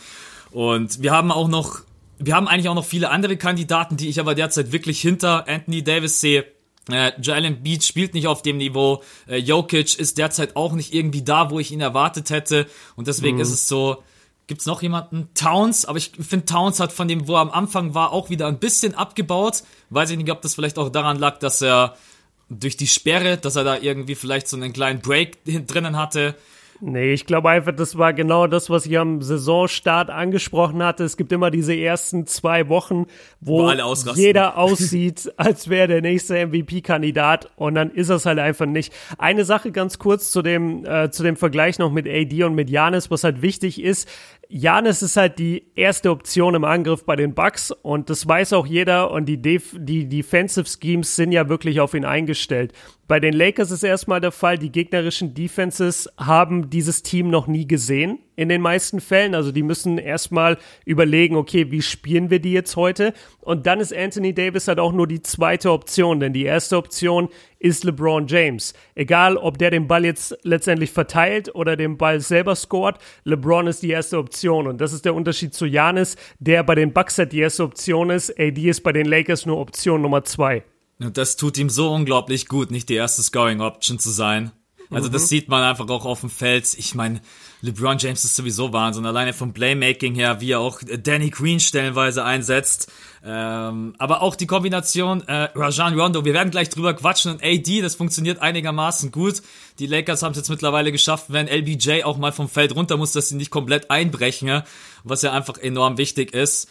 Und 0.52 1.02
wir 1.02 1.12
haben 1.12 1.32
auch 1.32 1.48
noch, 1.48 1.80
wir 2.20 2.36
haben 2.36 2.48
eigentlich 2.48 2.68
auch 2.68 2.76
noch 2.76 2.86
viele 2.86 3.10
andere 3.10 3.38
Kandidaten, 3.38 3.96
die 3.96 4.10
ich 4.10 4.20
aber 4.20 4.36
derzeit 4.36 4.72
wirklich 4.72 5.00
hinter 5.00 5.48
Anthony 5.48 5.84
Davis 5.84 6.20
sehe. 6.20 6.46
Äh, 6.90 7.14
Jalen 7.22 7.64
Beach 7.64 7.84
spielt 7.84 8.14
nicht 8.14 8.28
auf 8.28 8.42
dem 8.42 8.58
Niveau. 8.58 9.02
Äh, 9.28 9.38
Jokic 9.38 9.98
ist 9.98 10.18
derzeit 10.18 10.56
auch 10.56 10.74
nicht 10.74 10.94
irgendwie 10.94 11.22
da, 11.22 11.50
wo 11.52 11.60
ich 11.60 11.72
ihn 11.72 11.80
erwartet 11.80 12.32
hätte. 12.32 12.68
Und 12.96 13.08
deswegen 13.08 13.38
mhm. 13.38 13.44
ist 13.44 13.52
es 13.52 13.68
so, 13.68 14.04
gibt's 14.48 14.66
noch 14.66 14.82
jemanden? 14.82 15.30
Towns, 15.36 15.86
aber 15.86 16.00
ich 16.00 16.12
finde, 16.20 16.46
Towns 16.46 16.82
hat 16.82 16.92
von 16.92 17.08
dem, 17.08 17.28
wo 17.28 17.36
er 17.36 17.42
am 17.42 17.52
Anfang 17.52 17.94
war, 17.94 18.12
auch 18.12 18.30
wieder 18.30 18.48
ein 18.48 18.60
bisschen 18.60 18.96
abgebaut. 18.96 19.64
Weiß 19.90 20.10
ich 20.10 20.18
nicht, 20.18 20.32
ob 20.32 20.42
das 20.42 20.56
vielleicht 20.56 20.78
auch 20.78 20.90
daran 20.90 21.20
lag, 21.20 21.40
dass 21.40 21.62
er 21.62 21.96
durch 22.60 22.78
die 22.78 22.88
Sperre, 22.88 23.38
dass 23.38 23.56
er 23.56 23.64
da 23.64 23.78
irgendwie 23.78 24.16
vielleicht 24.16 24.48
so 24.48 24.58
einen 24.58 24.74
kleinen 24.74 25.00
Break 25.00 25.38
drinnen 25.46 25.98
hatte. 25.98 26.36
Nee, 26.84 27.14
ich 27.14 27.28
glaube 27.28 27.48
einfach, 27.50 27.74
das 27.74 27.96
war 28.00 28.12
genau 28.12 28.48
das, 28.48 28.72
was 28.72 28.88
ich 28.88 28.98
am 28.98 29.22
Saisonstart 29.22 30.10
angesprochen 30.10 30.82
hatte. 30.82 31.04
Es 31.04 31.16
gibt 31.16 31.32
immer 31.32 31.52
diese 31.52 31.76
ersten 31.76 32.26
zwei 32.26 32.70
Wochen, 32.70 33.06
wo, 33.40 33.68
wo 33.68 34.12
jeder 34.14 34.58
aussieht, 34.58 35.32
als 35.38 35.70
wäre 35.70 35.88
der 35.88 36.02
nächste 36.02 36.48
MVP-Kandidat 36.48 37.52
und 37.56 37.76
dann 37.76 37.92
ist 37.92 38.10
es 38.10 38.26
halt 38.26 38.40
einfach 38.40 38.66
nicht. 38.66 38.92
Eine 39.20 39.46
Sache 39.46 39.72
ganz 39.72 40.00
kurz 40.00 40.32
zu 40.32 40.42
dem, 40.42 40.84
äh, 40.84 41.12
zu 41.12 41.22
dem 41.22 41.36
Vergleich 41.36 41.78
noch 41.78 41.92
mit 41.92 42.08
AD 42.08 42.44
und 42.46 42.56
mit 42.56 42.72
Janis, 42.72 43.12
was 43.12 43.24
halt 43.24 43.44
wichtig 43.44 43.80
ist. 43.80 44.10
Janis 44.54 45.02
ist 45.02 45.16
halt 45.16 45.40
die 45.40 45.64
erste 45.76 46.12
Option 46.12 46.56
im 46.56 46.66
Angriff 46.66 47.06
bei 47.06 47.16
den 47.16 47.34
Bucks 47.34 47.72
und 47.72 48.10
das 48.10 48.28
weiß 48.28 48.52
auch 48.52 48.68
jeder 48.68 49.12
und 49.12 49.26
die, 49.26 49.42
Def 49.42 49.74
die 49.78 50.10
Defensive 50.10 50.66
Schemes 50.68 51.16
sind 51.16 51.32
ja 51.32 51.48
wirklich 51.48 51.80
auf 51.80 51.94
ihn 51.94 52.04
eingestellt. 52.04 52.74
Bei 53.08 53.22
den 53.22 53.34
Lakers 53.34 53.72
ist 53.72 53.84
erstmal 53.84 54.20
der 54.20 54.34
Fall, 54.34 54.58
die 54.58 54.70
gegnerischen 54.70 55.34
Defenses 55.34 56.10
haben 56.18 56.70
dieses 56.70 57.02
Team 57.02 57.30
noch 57.30 57.48
nie 57.48 57.66
gesehen 57.66 58.20
in 58.42 58.50
den 58.50 58.62
meisten 58.62 59.00
Fällen. 59.00 59.36
Also 59.36 59.52
die 59.52 59.62
müssen 59.62 60.00
erstmal 60.00 60.58
überlegen, 60.84 61.36
okay, 61.36 61.70
wie 61.70 61.84
spielen 61.84 62.32
wir 62.32 62.40
die 62.40 62.54
jetzt 62.54 62.76
heute? 62.76 63.14
Und 63.40 63.68
dann 63.68 63.80
ist 63.80 63.96
Anthony 63.96 64.34
Davis 64.34 64.68
halt 64.68 64.80
auch 64.80 64.92
nur 64.92 65.06
die 65.06 65.22
zweite 65.22 65.72
Option, 65.72 66.20
denn 66.20 66.34
die 66.34 66.44
erste 66.44 66.78
Option 66.78 67.30
ist 67.60 67.84
LeBron 67.84 68.26
James. 68.26 68.74
Egal, 68.96 69.38
ob 69.38 69.60
der 69.60 69.70
den 69.70 69.88
Ball 69.88 70.06
jetzt 70.06 70.36
letztendlich 70.42 70.92
verteilt 70.92 71.54
oder 71.54 71.78
den 71.78 72.00
Ball 72.00 72.20
selber 72.20 72.56
scored, 72.56 72.98
LeBron 73.26 73.68
ist 73.68 73.84
die 73.84 73.92
erste 73.92 74.18
Option. 74.18 74.66
Und 74.66 74.82
das 74.82 74.92
ist 74.92 75.06
der 75.06 75.14
Unterschied 75.14 75.54
zu 75.54 75.68
Janis, 75.68 76.16
der 76.40 76.64
bei 76.64 76.74
den 76.74 76.94
Bucks 76.94 77.20
halt 77.20 77.32
die 77.34 77.42
erste 77.42 77.64
Option 77.64 78.10
ist. 78.10 78.32
AD 78.40 78.58
ist 78.68 78.82
bei 78.82 78.92
den 78.92 79.06
Lakers 79.06 79.46
nur 79.46 79.60
Option 79.60 80.02
Nummer 80.02 80.24
zwei. 80.24 80.64
Und 80.98 81.16
das 81.18 81.36
tut 81.36 81.60
ihm 81.60 81.70
so 81.70 81.94
unglaublich 81.94 82.48
gut, 82.48 82.72
nicht 82.72 82.90
die 82.90 82.96
erste 82.96 83.22
Scoring 83.22 83.62
Option 83.62 84.00
zu 84.00 84.10
sein. 84.10 84.52
Also 84.92 85.08
mhm. 85.08 85.14
das 85.14 85.30
sieht 85.30 85.48
man 85.48 85.64
einfach 85.64 85.88
auch 85.90 86.06
auf 86.06 86.22
dem 86.22 86.30
Feld. 86.30 86.68
Ich 86.78 86.96
meine, 86.96 87.22
LeBron 87.62 87.98
James 88.00 88.26
ist 88.26 88.36
sowieso 88.36 88.74
Wahnsinn. 88.74 89.06
Alleine 89.06 89.34
vom 89.34 89.54
Playmaking 89.54 90.16
her, 90.16 90.42
wie 90.42 90.52
er 90.52 90.60
auch 90.60 90.82
Danny 91.04 91.30
Green 91.30 91.60
stellenweise 91.60 92.24
einsetzt. 92.24 92.92
Ähm, 93.24 93.94
aber 94.00 94.24
auch 94.24 94.36
die 94.36 94.48
Kombination 94.48 95.22
äh, 95.28 95.50
Rajan 95.54 96.00
Rondo, 96.00 96.26
wir 96.26 96.34
werden 96.34 96.50
gleich 96.50 96.70
drüber 96.70 96.96
quatschen 96.96 97.34
und 97.34 97.44
AD, 97.44 97.82
das 97.82 97.94
funktioniert 97.94 98.40
einigermaßen 98.40 99.12
gut. 99.12 99.44
Die 99.78 99.86
Lakers 99.86 100.24
haben 100.24 100.32
es 100.32 100.38
jetzt 100.38 100.50
mittlerweile 100.50 100.92
geschafft, 100.92 101.26
wenn 101.28 101.48
LBJ 101.48 102.04
auch 102.04 102.18
mal 102.18 102.32
vom 102.32 102.50
Feld 102.50 102.76
runter 102.76 102.98
muss, 102.98 103.12
dass 103.12 103.30
sie 103.30 103.36
nicht 103.36 103.52
komplett 103.52 103.92
einbrechen, 103.92 104.64
was 105.04 105.22
ja 105.22 105.34
einfach 105.34 105.60
enorm 105.60 106.00
wichtig 106.00 106.34
ist. 106.34 106.68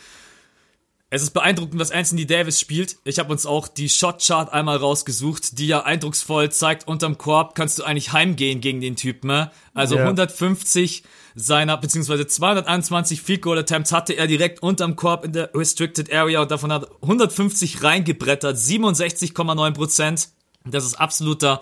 Es 1.13 1.23
ist 1.23 1.33
beeindruckend, 1.33 1.81
was 1.81 1.91
Anthony 1.91 2.25
Davis 2.25 2.61
spielt. 2.61 2.97
Ich 3.03 3.19
habe 3.19 3.33
uns 3.33 3.45
auch 3.45 3.67
die 3.67 3.89
Shot-Chart 3.89 4.53
einmal 4.53 4.77
rausgesucht, 4.77 5.59
die 5.59 5.67
ja 5.67 5.83
eindrucksvoll 5.83 6.53
zeigt, 6.53 6.87
unterm 6.87 7.19
Korb 7.19 7.57
kannst 7.57 7.81
du 7.81 7.85
eigentlich 7.85 8.13
heimgehen 8.13 8.61
gegen 8.61 8.81
den 8.81 8.95
Typen. 8.95 9.27
Ne? 9.27 9.51
Also 9.75 9.97
yeah. 9.97 10.05
150 10.05 11.03
seiner, 11.35 11.77
beziehungsweise 11.79 12.29
221 12.29 13.23
Field 13.23 13.43
Goal 13.43 13.59
Attempts 13.59 13.91
hatte 13.91 14.13
er 14.13 14.29
direkt 14.29 14.63
unterm 14.63 14.95
Korb 14.95 15.25
in 15.25 15.33
der 15.33 15.51
Restricted 15.53 16.13
Area 16.13 16.43
und 16.43 16.51
davon 16.53 16.73
hat 16.73 16.89
150 17.03 17.83
reingebrettert, 17.83 18.57
67,9 18.57 19.73
Prozent. 19.73 20.29
Das 20.65 20.85
ist 20.85 20.95
absoluter, 20.95 21.61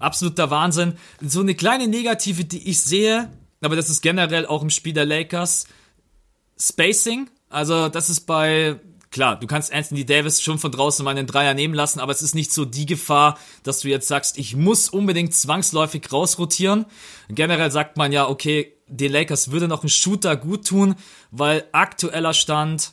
absoluter 0.00 0.50
Wahnsinn. 0.50 0.94
So 1.20 1.40
eine 1.40 1.54
kleine 1.54 1.86
Negative, 1.86 2.44
die 2.44 2.68
ich 2.68 2.80
sehe, 2.80 3.30
aber 3.60 3.76
das 3.76 3.90
ist 3.90 4.00
generell 4.00 4.46
auch 4.46 4.62
im 4.62 4.70
Spiel 4.70 4.92
der 4.92 5.06
Lakers. 5.06 5.68
Spacing, 6.60 7.30
also 7.48 7.88
das 7.88 8.10
ist 8.10 8.20
bei 8.22 8.80
klar, 9.10 9.38
du 9.38 9.46
kannst 9.46 9.72
Anthony 9.72 10.04
Davis 10.04 10.42
schon 10.42 10.58
von 10.58 10.72
draußen 10.72 11.04
mal 11.04 11.10
einen 11.10 11.26
Dreier 11.26 11.54
nehmen 11.54 11.74
lassen, 11.74 12.00
aber 12.00 12.12
es 12.12 12.22
ist 12.22 12.34
nicht 12.34 12.52
so 12.52 12.64
die 12.64 12.86
Gefahr, 12.86 13.38
dass 13.62 13.80
du 13.80 13.88
jetzt 13.88 14.08
sagst, 14.08 14.38
ich 14.38 14.56
muss 14.56 14.88
unbedingt 14.88 15.34
zwangsläufig 15.34 16.12
rausrotieren. 16.12 16.86
Generell 17.28 17.70
sagt 17.70 17.96
man 17.96 18.12
ja, 18.12 18.28
okay, 18.28 18.74
den 18.86 19.12
Lakers 19.12 19.50
würde 19.50 19.68
noch 19.68 19.82
ein 19.82 19.88
Shooter 19.88 20.36
gut 20.36 20.66
tun, 20.66 20.94
weil 21.30 21.64
aktueller 21.72 22.34
Stand, 22.34 22.92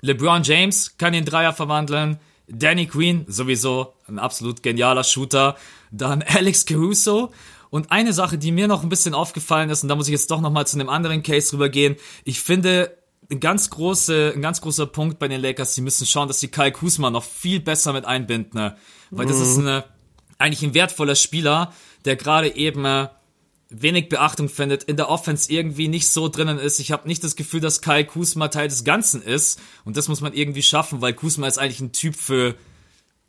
LeBron 0.00 0.42
James 0.42 0.96
kann 0.96 1.12
den 1.12 1.24
Dreier 1.24 1.52
verwandeln, 1.52 2.18
Danny 2.46 2.86
Green 2.86 3.24
sowieso 3.26 3.94
ein 4.06 4.18
absolut 4.18 4.62
genialer 4.62 5.04
Shooter, 5.04 5.56
dann 5.90 6.22
Alex 6.26 6.66
Caruso 6.66 7.32
und 7.70 7.90
eine 7.90 8.12
Sache, 8.12 8.38
die 8.38 8.52
mir 8.52 8.68
noch 8.68 8.82
ein 8.82 8.88
bisschen 8.88 9.14
aufgefallen 9.14 9.70
ist, 9.70 9.82
und 9.82 9.88
da 9.88 9.96
muss 9.96 10.06
ich 10.06 10.12
jetzt 10.12 10.30
doch 10.30 10.40
nochmal 10.40 10.66
zu 10.66 10.78
einem 10.78 10.88
anderen 10.88 11.22
Case 11.22 11.52
rübergehen. 11.52 11.96
Ich 12.24 12.40
finde, 12.40 12.96
ein 13.34 13.40
ganz, 13.40 13.70
große, 13.70 14.32
ein 14.34 14.42
ganz 14.42 14.60
großer 14.60 14.86
Punkt 14.86 15.18
bei 15.18 15.28
den 15.28 15.40
Lakers, 15.40 15.74
sie 15.74 15.82
müssen 15.82 16.06
schauen, 16.06 16.28
dass 16.28 16.40
sie 16.40 16.48
Kai 16.48 16.70
Kusma 16.70 17.10
noch 17.10 17.24
viel 17.24 17.60
besser 17.60 17.92
mit 17.92 18.04
einbinden. 18.04 18.60
Ne? 18.60 18.76
Weil 19.10 19.26
mhm. 19.26 19.30
das 19.30 19.40
ist 19.40 19.58
eine, 19.58 19.84
eigentlich 20.38 20.62
ein 20.62 20.74
wertvoller 20.74 21.14
Spieler, 21.14 21.72
der 22.04 22.16
gerade 22.16 22.54
eben 22.54 22.84
äh, 22.84 23.08
wenig 23.68 24.08
Beachtung 24.08 24.48
findet, 24.48 24.84
in 24.84 24.96
der 24.96 25.08
Offense 25.08 25.50
irgendwie 25.50 25.88
nicht 25.88 26.08
so 26.08 26.28
drinnen 26.28 26.58
ist. 26.58 26.78
Ich 26.78 26.92
habe 26.92 27.08
nicht 27.08 27.24
das 27.24 27.36
Gefühl, 27.36 27.60
dass 27.60 27.80
Kai 27.80 28.04
Kusma 28.04 28.48
Teil 28.48 28.68
des 28.68 28.84
Ganzen 28.84 29.22
ist. 29.22 29.60
Und 29.84 29.96
das 29.96 30.08
muss 30.08 30.20
man 30.20 30.32
irgendwie 30.32 30.62
schaffen, 30.62 31.00
weil 31.00 31.12
Kusma 31.12 31.46
ist 31.46 31.58
eigentlich 31.58 31.80
ein 31.80 31.92
Typ 31.92 32.14
für 32.14 32.54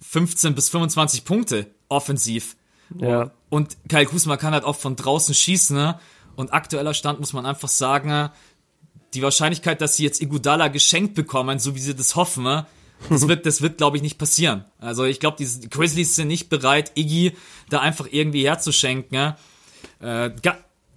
15 0.01 0.55
bis 0.55 0.69
25 0.69 1.25
Punkte 1.25 1.67
offensiv. 1.89 2.55
Ja. 2.99 3.31
Und 3.49 3.77
Kai 3.89 4.05
Kusma 4.05 4.37
kann 4.37 4.53
halt 4.53 4.65
auch 4.65 4.75
von 4.75 4.95
draußen 4.95 5.33
schießen. 5.33 5.75
Ne? 5.75 5.99
Und 6.35 6.53
aktueller 6.53 6.93
Stand 6.93 7.19
muss 7.19 7.33
man 7.33 7.45
einfach 7.45 7.69
sagen, 7.69 8.29
die 9.15 9.21
Wahrscheinlichkeit, 9.21 9.81
dass 9.81 9.95
sie 9.95 10.03
jetzt 10.03 10.21
Igudala 10.21 10.67
geschenkt 10.67 11.15
bekommen, 11.15 11.59
so 11.59 11.75
wie 11.75 11.79
sie 11.79 11.95
das 11.95 12.15
hoffen, 12.15 12.65
das 13.09 13.27
wird, 13.27 13.45
das 13.45 13.61
wird, 13.61 13.77
glaube 13.77 13.97
ich, 13.97 14.03
nicht 14.03 14.17
passieren. 14.17 14.65
Also 14.79 15.05
ich 15.05 15.19
glaube, 15.19 15.37
die 15.37 15.69
Grizzlies 15.69 16.15
sind 16.15 16.27
nicht 16.27 16.49
bereit, 16.49 16.91
Iggy 16.95 17.35
da 17.69 17.79
einfach 17.79 18.07
irgendwie 18.11 18.45
herzuschenken. 18.45 19.35
Äh, 20.01 20.29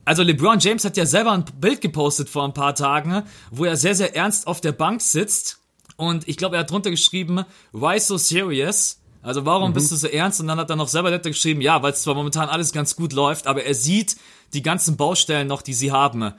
also 0.05 0.23
LeBron 0.23 0.59
James 0.59 0.85
hat 0.85 0.97
ja 0.97 1.07
selber 1.07 1.33
ein 1.33 1.45
Bild 1.61 1.81
gepostet 1.81 2.29
vor 2.29 2.45
ein 2.45 2.55
paar 2.55 2.75
Tagen, 2.75 3.23
wo 3.51 3.65
er 3.65 3.77
sehr, 3.77 3.95
sehr 3.95 4.17
ernst 4.17 4.47
auf 4.47 4.61
der 4.61 4.73
Bank 4.73 5.03
sitzt. 5.03 5.59
Und 5.97 6.27
ich 6.29 6.37
glaube, 6.37 6.57
er 6.57 6.61
hat 6.61 6.71
drunter 6.71 6.91
geschrieben, 6.91 7.45
why 7.73 7.99
so 7.99 8.17
serious? 8.17 9.01
Also 9.23 9.45
warum 9.45 9.71
mhm. 9.71 9.75
bist 9.75 9.91
du 9.91 9.97
so 9.97 10.07
ernst? 10.07 10.41
Und 10.41 10.47
dann 10.47 10.59
hat 10.59 10.71
er 10.71 10.77
noch 10.77 10.89
selber 10.89 11.11
Letter 11.11 11.31
geschrieben, 11.31 11.61
ja, 11.61 11.83
weil 11.83 11.93
es 11.93 12.03
zwar 12.03 12.15
momentan 12.15 12.49
alles 12.49 12.73
ganz 12.73 12.97
gut 12.97 13.13
läuft, 13.13 13.47
aber 13.47 13.65
er 13.65 13.75
sieht 13.75 14.17
die 14.55 14.63
ganzen 14.63 14.97
Baustellen 14.97 15.49
noch, 15.49 15.61
die 15.61 15.75
sie 15.75 15.93
haben. 15.93 16.33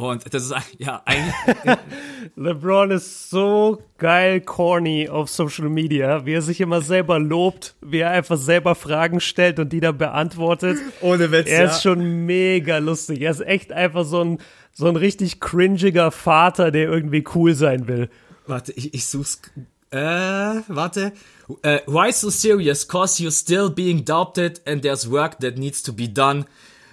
Und 0.00 0.32
das 0.32 0.44
ist 0.44 0.54
ja 0.78 1.02
eigentlich. 1.04 1.34
LeBron 2.36 2.92
ist 2.92 3.30
so 3.30 3.82
geil 3.98 4.40
corny 4.40 5.08
auf 5.08 5.28
Social 5.28 5.68
Media, 5.68 6.24
wie 6.24 6.34
er 6.34 6.42
sich 6.42 6.60
immer 6.60 6.82
selber 6.82 7.18
lobt, 7.18 7.74
wie 7.80 7.98
er 7.98 8.10
einfach 8.10 8.36
selber 8.36 8.76
Fragen 8.76 9.18
stellt 9.18 9.58
und 9.58 9.72
die 9.72 9.80
dann 9.80 9.98
beantwortet. 9.98 10.78
Ohne 11.00 11.32
Witz. 11.32 11.48
Er 11.48 11.64
ist 11.64 11.82
schon 11.82 12.26
mega 12.26 12.78
lustig. 12.78 13.22
Er 13.22 13.32
ist 13.32 13.40
echt 13.40 13.72
einfach 13.72 14.04
so 14.04 14.22
ein, 14.22 14.38
so 14.72 14.86
ein 14.86 14.94
richtig 14.94 15.40
cringiger 15.40 16.12
Vater, 16.12 16.70
der 16.70 16.88
irgendwie 16.88 17.24
cool 17.34 17.54
sein 17.54 17.88
will. 17.88 18.08
Warte, 18.46 18.70
ich, 18.74 18.94
ich 18.94 19.04
such's. 19.04 19.42
Äh, 19.90 19.98
warte. 19.98 21.12
Uh, 21.48 21.78
why 21.86 22.12
so 22.12 22.30
serious? 22.30 22.86
Cause 22.86 23.20
you're 23.20 23.36
still 23.36 23.68
being 23.68 24.04
doubted 24.04 24.60
and 24.64 24.82
there's 24.82 25.10
work 25.10 25.40
that 25.40 25.58
needs 25.58 25.82
to 25.82 25.92
be 25.92 26.06
done. 26.06 26.44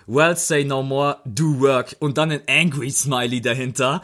Well, 0.07 0.35
say 0.37 0.63
no 0.63 0.83
more, 0.83 1.17
do 1.25 1.59
work. 1.59 1.95
Und 1.99 2.17
dann 2.17 2.31
ein 2.31 2.41
angry 2.47 2.91
Smiley 2.91 3.41
dahinter. 3.41 4.03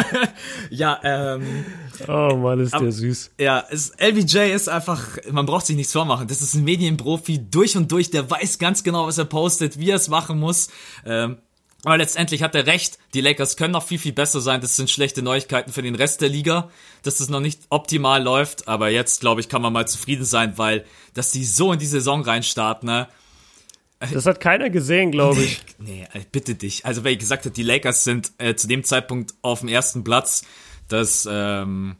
ja, 0.70 1.00
ähm. 1.02 1.64
Oh 2.06 2.36
Mann, 2.36 2.60
ist 2.60 2.74
der 2.74 2.92
süß. 2.92 3.30
Ja, 3.38 3.64
es, 3.70 3.92
LBJ 3.98 4.52
ist 4.52 4.68
einfach, 4.68 5.18
man 5.30 5.46
braucht 5.46 5.66
sich 5.66 5.76
nichts 5.76 5.92
vormachen. 5.92 6.28
Das 6.28 6.42
ist 6.42 6.54
ein 6.54 6.64
Medienprofi 6.64 7.50
durch 7.50 7.76
und 7.76 7.90
durch, 7.92 8.10
der 8.10 8.30
weiß 8.30 8.58
ganz 8.58 8.84
genau, 8.84 9.06
was 9.06 9.16
er 9.18 9.24
postet, 9.24 9.78
wie 9.78 9.90
er 9.90 9.96
es 9.96 10.08
machen 10.08 10.38
muss. 10.38 10.68
Ähm, 11.06 11.38
aber 11.84 11.96
letztendlich 11.96 12.42
hat 12.42 12.54
er 12.54 12.66
recht, 12.66 12.98
die 13.12 13.20
Lakers 13.20 13.56
können 13.56 13.72
noch 13.72 13.82
viel, 13.82 13.98
viel 13.98 14.12
besser 14.12 14.40
sein. 14.40 14.60
Das 14.60 14.76
sind 14.76 14.90
schlechte 14.90 15.22
Neuigkeiten 15.22 15.72
für 15.72 15.82
den 15.82 15.96
Rest 15.96 16.20
der 16.20 16.28
Liga, 16.28 16.70
dass 17.02 17.18
das 17.18 17.28
noch 17.28 17.40
nicht 17.40 17.62
optimal 17.70 18.22
läuft. 18.22 18.68
Aber 18.68 18.90
jetzt, 18.90 19.20
glaube 19.20 19.40
ich, 19.40 19.48
kann 19.48 19.62
man 19.62 19.72
mal 19.72 19.88
zufrieden 19.88 20.24
sein, 20.24 20.58
weil, 20.58 20.84
dass 21.14 21.32
die 21.32 21.44
so 21.44 21.72
in 21.72 21.78
die 21.78 21.86
Saison 21.86 22.22
reinstarten, 22.22 22.86
ne? 22.86 23.08
Das 24.12 24.26
hat 24.26 24.40
keiner 24.40 24.70
gesehen, 24.70 25.12
glaube 25.12 25.42
ich. 25.42 25.62
Nee, 25.78 26.06
nee, 26.12 26.26
bitte 26.32 26.54
dich. 26.54 26.84
Also, 26.84 27.04
weil 27.04 27.12
ich 27.12 27.18
gesagt 27.18 27.44
habe, 27.44 27.54
die 27.54 27.62
Lakers 27.62 28.04
sind 28.04 28.32
äh, 28.38 28.54
zu 28.54 28.66
dem 28.66 28.84
Zeitpunkt 28.84 29.34
auf 29.42 29.60
dem 29.60 29.68
ersten 29.68 30.02
Platz. 30.02 30.44
Das, 30.88 31.28
ähm, 31.30 31.96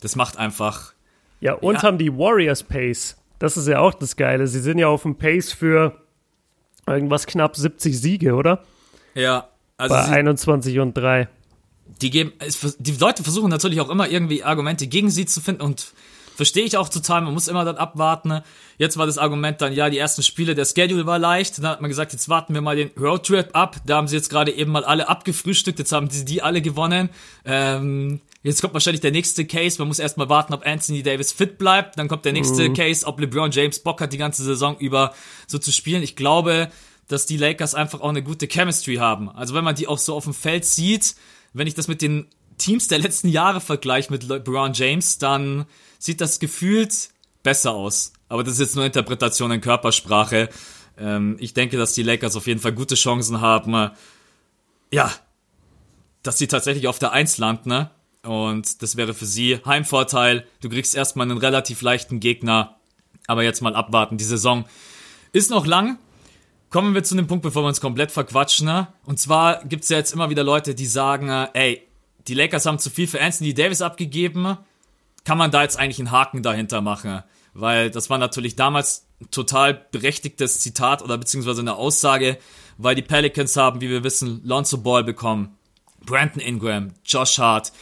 das 0.00 0.16
macht 0.16 0.36
einfach. 0.36 0.94
Ja, 1.40 1.54
und 1.54 1.76
ja. 1.76 1.82
haben 1.82 1.98
die 1.98 2.12
Warriors 2.12 2.62
Pace. 2.62 3.16
Das 3.38 3.56
ist 3.56 3.68
ja 3.68 3.80
auch 3.80 3.94
das 3.94 4.16
Geile. 4.16 4.46
Sie 4.46 4.60
sind 4.60 4.78
ja 4.78 4.88
auf 4.88 5.02
dem 5.02 5.16
Pace 5.16 5.52
für 5.52 6.00
irgendwas 6.86 7.26
knapp 7.26 7.56
70 7.56 8.00
Siege, 8.00 8.34
oder? 8.34 8.64
Ja. 9.14 9.48
Also 9.76 9.94
Bei 9.94 10.04
21 10.04 10.78
und 10.78 10.94
3. 10.94 11.28
Die 12.00 12.10
geben, 12.10 12.32
die 12.78 12.92
Leute 12.92 13.22
versuchen 13.22 13.50
natürlich 13.50 13.80
auch 13.80 13.90
immer 13.90 14.08
irgendwie 14.08 14.44
Argumente 14.44 14.86
gegen 14.86 15.10
sie 15.10 15.26
zu 15.26 15.40
finden 15.40 15.62
und 15.62 15.92
Verstehe 16.42 16.64
ich 16.64 16.76
auch 16.76 16.88
total, 16.88 17.20
man 17.20 17.34
muss 17.34 17.46
immer 17.46 17.64
dann 17.64 17.76
abwarten. 17.76 18.30
Ne? 18.30 18.42
Jetzt 18.76 18.96
war 18.96 19.06
das 19.06 19.16
Argument 19.16 19.60
dann, 19.60 19.72
ja, 19.72 19.88
die 19.88 19.98
ersten 19.98 20.24
Spiele, 20.24 20.56
der 20.56 20.64
Schedule 20.64 21.06
war 21.06 21.20
leicht. 21.20 21.58
Dann 21.58 21.68
hat 21.68 21.80
man 21.80 21.88
gesagt, 21.88 22.12
jetzt 22.12 22.28
warten 22.28 22.52
wir 22.52 22.60
mal 22.60 22.74
den 22.74 22.90
Roadtrip 22.98 23.50
ab. 23.52 23.76
Da 23.86 23.94
haben 23.94 24.08
sie 24.08 24.16
jetzt 24.16 24.28
gerade 24.28 24.50
eben 24.50 24.72
mal 24.72 24.84
alle 24.84 25.08
abgefrühstückt, 25.08 25.78
jetzt 25.78 25.92
haben 25.92 26.10
sie 26.10 26.24
die 26.24 26.42
alle 26.42 26.60
gewonnen. 26.60 27.10
Ähm, 27.44 28.20
jetzt 28.42 28.60
kommt 28.60 28.74
wahrscheinlich 28.74 29.00
der 29.00 29.12
nächste 29.12 29.44
Case. 29.44 29.78
Man 29.78 29.86
muss 29.86 30.00
erstmal 30.00 30.28
warten, 30.30 30.52
ob 30.52 30.66
Anthony 30.66 31.04
Davis 31.04 31.30
fit 31.30 31.58
bleibt. 31.58 31.96
Dann 31.96 32.08
kommt 32.08 32.24
der 32.24 32.32
nächste 32.32 32.70
mhm. 32.70 32.74
Case, 32.74 33.06
ob 33.06 33.20
LeBron 33.20 33.52
James 33.52 33.78
Bock 33.78 34.00
hat, 34.00 34.12
die 34.12 34.18
ganze 34.18 34.42
Saison 34.42 34.76
über 34.78 35.14
so 35.46 35.58
zu 35.58 35.70
spielen. 35.70 36.02
Ich 36.02 36.16
glaube, 36.16 36.72
dass 37.06 37.24
die 37.24 37.36
Lakers 37.36 37.76
einfach 37.76 38.00
auch 38.00 38.08
eine 38.08 38.24
gute 38.24 38.48
Chemistry 38.48 38.96
haben. 38.96 39.30
Also 39.30 39.54
wenn 39.54 39.62
man 39.62 39.76
die 39.76 39.86
auch 39.86 39.98
so 39.98 40.16
auf 40.16 40.24
dem 40.24 40.34
Feld 40.34 40.64
sieht, 40.64 41.14
wenn 41.52 41.68
ich 41.68 41.74
das 41.74 41.86
mit 41.86 42.02
den 42.02 42.26
Teams 42.58 42.88
der 42.88 42.98
letzten 42.98 43.28
Jahre 43.28 43.60
vergleiche 43.60 44.10
mit 44.12 44.24
LeBron 44.24 44.72
James, 44.72 45.18
dann 45.18 45.66
sieht 46.02 46.20
das 46.20 46.40
gefühlt 46.40 47.10
besser 47.44 47.72
aus. 47.72 48.12
Aber 48.28 48.42
das 48.42 48.54
ist 48.54 48.60
jetzt 48.60 48.76
nur 48.76 48.84
Interpretation 48.84 49.52
in 49.52 49.60
Körpersprache. 49.60 50.48
Ähm, 50.98 51.36
ich 51.38 51.54
denke, 51.54 51.76
dass 51.76 51.94
die 51.94 52.02
Lakers 52.02 52.34
auf 52.34 52.48
jeden 52.48 52.60
Fall 52.60 52.72
gute 52.72 52.96
Chancen 52.96 53.40
haben. 53.40 53.92
Ja, 54.90 55.12
dass 56.24 56.38
sie 56.38 56.48
tatsächlich 56.48 56.88
auf 56.88 56.98
der 56.98 57.12
Eins 57.12 57.38
landen. 57.38 57.68
Ne? 57.68 57.90
Und 58.24 58.82
das 58.82 58.96
wäre 58.96 59.14
für 59.14 59.26
sie 59.26 59.60
Heimvorteil. 59.64 60.44
Du 60.60 60.68
kriegst 60.68 60.96
erstmal 60.96 61.30
einen 61.30 61.38
relativ 61.38 61.82
leichten 61.82 62.18
Gegner. 62.18 62.80
Aber 63.28 63.44
jetzt 63.44 63.62
mal 63.62 63.76
abwarten. 63.76 64.18
Die 64.18 64.24
Saison 64.24 64.64
ist 65.32 65.50
noch 65.50 65.66
lang. 65.66 65.98
Kommen 66.70 66.94
wir 66.94 67.04
zu 67.04 67.14
dem 67.14 67.28
Punkt, 67.28 67.44
bevor 67.44 67.62
wir 67.62 67.68
uns 67.68 67.80
komplett 67.80 68.10
verquatschen. 68.10 68.66
Ne? 68.66 68.88
Und 69.04 69.20
zwar 69.20 69.64
gibt's 69.66 69.88
ja 69.88 69.98
jetzt 69.98 70.12
immer 70.12 70.30
wieder 70.30 70.42
Leute, 70.42 70.74
die 70.74 70.86
sagen, 70.86 71.28
ey, 71.28 71.86
die 72.26 72.34
Lakers 72.34 72.66
haben 72.66 72.80
zu 72.80 72.90
viel 72.90 73.06
für 73.06 73.20
Anthony 73.20 73.54
Davis 73.54 73.82
abgegeben 73.82 74.58
kann 75.24 75.38
man 75.38 75.50
da 75.50 75.62
jetzt 75.62 75.78
eigentlich 75.78 75.98
einen 75.98 76.10
Haken 76.10 76.42
dahinter 76.42 76.80
machen? 76.80 77.22
Weil 77.54 77.90
das 77.90 78.10
war 78.10 78.18
natürlich 78.18 78.56
damals 78.56 79.06
total 79.30 79.74
berechtigtes 79.74 80.60
Zitat 80.60 81.02
oder 81.02 81.18
beziehungsweise 81.18 81.60
eine 81.60 81.76
Aussage, 81.76 82.38
weil 82.78 82.94
die 82.94 83.02
Pelicans 83.02 83.56
haben, 83.56 83.80
wie 83.80 83.90
wir 83.90 84.04
wissen, 84.04 84.40
Lonzo 84.44 84.78
Ball 84.78 85.04
bekommen, 85.04 85.56
Brandon 86.04 86.40
Ingram, 86.40 86.92
Josh 87.04 87.38
Hart, 87.38 87.72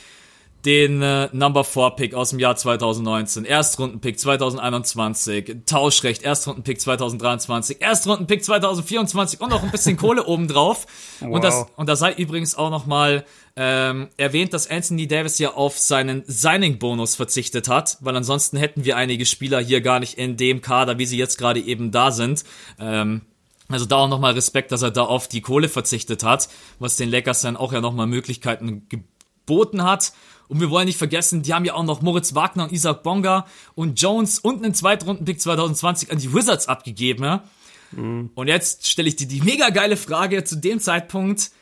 den 0.64 1.00
äh, 1.00 1.28
Number 1.32 1.64
4 1.64 1.90
Pick 1.90 2.14
aus 2.14 2.30
dem 2.30 2.38
Jahr 2.38 2.54
2019, 2.54 3.44
Erstrundenpick 3.44 4.18
2021, 4.18 5.56
Tauschrecht, 5.64 6.22
Erstrundenpick 6.22 6.80
2023, 6.80 7.80
Erstrundenpick 7.80 8.44
2024 8.44 9.40
und 9.40 9.50
noch 9.50 9.62
ein 9.62 9.70
bisschen 9.70 9.96
Kohle 9.96 10.26
obendrauf. 10.26 10.86
Wow. 11.20 11.30
Und 11.30 11.44
das 11.44 11.66
und 11.76 11.88
da 11.88 11.96
sei 11.96 12.12
übrigens 12.12 12.54
auch 12.54 12.70
noch 12.70 12.86
mal 12.86 13.24
ähm, 13.56 14.08
erwähnt, 14.16 14.54
dass 14.54 14.70
Anthony 14.70 15.06
Davis 15.06 15.38
ja 15.38 15.54
auf 15.54 15.78
seinen 15.78 16.22
Signing-Bonus 16.26 17.16
verzichtet 17.16 17.68
hat, 17.68 17.98
weil 18.00 18.16
ansonsten 18.16 18.56
hätten 18.56 18.84
wir 18.84 18.96
einige 18.96 19.26
Spieler 19.26 19.60
hier 19.60 19.80
gar 19.80 20.00
nicht 20.00 20.18
in 20.18 20.36
dem 20.36 20.60
Kader, 20.60 20.98
wie 20.98 21.06
sie 21.06 21.18
jetzt 21.18 21.38
gerade 21.38 21.60
eben 21.60 21.90
da 21.90 22.10
sind. 22.12 22.44
Ähm, 22.78 23.22
also 23.68 23.86
da 23.86 23.96
auch 23.96 24.08
nochmal 24.08 24.32
Respekt, 24.32 24.72
dass 24.72 24.82
er 24.82 24.90
da 24.90 25.02
auf 25.02 25.28
die 25.28 25.40
Kohle 25.40 25.68
verzichtet 25.68 26.24
hat, 26.24 26.48
was 26.78 26.96
den 26.96 27.08
Lakers 27.08 27.42
dann 27.42 27.56
auch 27.56 27.72
ja 27.72 27.80
nochmal 27.80 28.06
Möglichkeiten 28.06 28.88
geboten 28.88 29.84
hat. 29.84 30.12
Und 30.48 30.60
wir 30.60 30.70
wollen 30.70 30.86
nicht 30.86 30.98
vergessen, 30.98 31.42
die 31.42 31.54
haben 31.54 31.64
ja 31.64 31.74
auch 31.74 31.84
noch 31.84 32.02
Moritz 32.02 32.34
Wagner 32.34 32.64
und 32.64 32.72
Isaac 32.72 33.04
Bonga 33.04 33.46
und 33.76 34.00
Jones 34.00 34.40
und 34.40 34.64
einen 34.64 34.74
Zweitrunden-Pick 34.74 35.40
2020 35.40 36.10
an 36.10 36.18
die 36.18 36.34
Wizards 36.34 36.66
abgegeben. 36.66 37.22
Ja? 37.22 37.44
Mhm. 37.92 38.30
Und 38.34 38.48
jetzt 38.48 38.88
stelle 38.88 39.08
ich 39.08 39.14
dir 39.14 39.28
die 39.28 39.40
mega 39.42 39.70
geile 39.70 39.96
Frage 39.96 40.42
zu 40.42 40.56
dem 40.56 40.80
Zeitpunkt. 40.80 41.52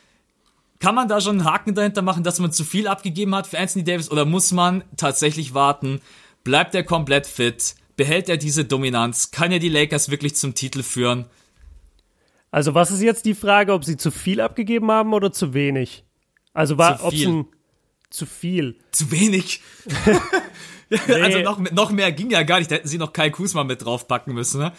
Kann 0.79 0.95
man 0.95 1.09
da 1.09 1.19
schon 1.19 1.39
einen 1.39 1.45
Haken 1.45 1.75
dahinter 1.75 2.01
machen, 2.01 2.23
dass 2.23 2.39
man 2.39 2.51
zu 2.53 2.63
viel 2.63 2.87
abgegeben 2.87 3.35
hat 3.35 3.47
für 3.47 3.59
Anthony 3.59 3.83
Davis 3.83 4.09
oder 4.09 4.25
muss 4.25 4.51
man 4.51 4.83
tatsächlich 4.95 5.53
warten? 5.53 6.01
Bleibt 6.43 6.73
er 6.73 6.83
komplett 6.83 7.27
fit? 7.27 7.75
Behält 7.97 8.29
er 8.29 8.37
diese 8.37 8.63
Dominanz? 8.63 9.31
Kann 9.31 9.51
er 9.51 9.59
die 9.59 9.67
Lakers 9.67 10.09
wirklich 10.09 10.35
zum 10.35 10.55
Titel 10.55 10.83
führen? 10.83 11.25
Also 12.49 12.73
was 12.73 12.91
ist 12.91 13.01
jetzt 13.01 13.25
die 13.25 13.35
Frage, 13.35 13.73
ob 13.73 13.83
sie 13.83 13.97
zu 13.97 14.09
viel 14.09 14.39
abgegeben 14.39 14.89
haben 14.89 15.13
oder 15.13 15.33
zu 15.33 15.53
wenig? 15.53 16.05
Also 16.53 16.77
war, 16.77 17.03
ob 17.03 17.13
ein 17.13 17.45
zu 18.09 18.25
viel. 18.25 18.79
Zu 18.91 19.11
wenig. 19.11 19.61
nee. 20.89 21.21
Also 21.21 21.39
noch, 21.39 21.59
noch 21.71 21.91
mehr 21.91 22.11
ging 22.11 22.31
ja 22.31 22.43
gar 22.43 22.59
nicht. 22.59 22.71
Da 22.71 22.75
hätten 22.75 22.87
sie 22.87 22.97
noch 22.97 23.13
Kai 23.13 23.29
Kusma 23.29 23.63
mit 23.63 23.83
draufpacken 23.83 24.33
müssen, 24.33 24.61
ne? 24.61 24.71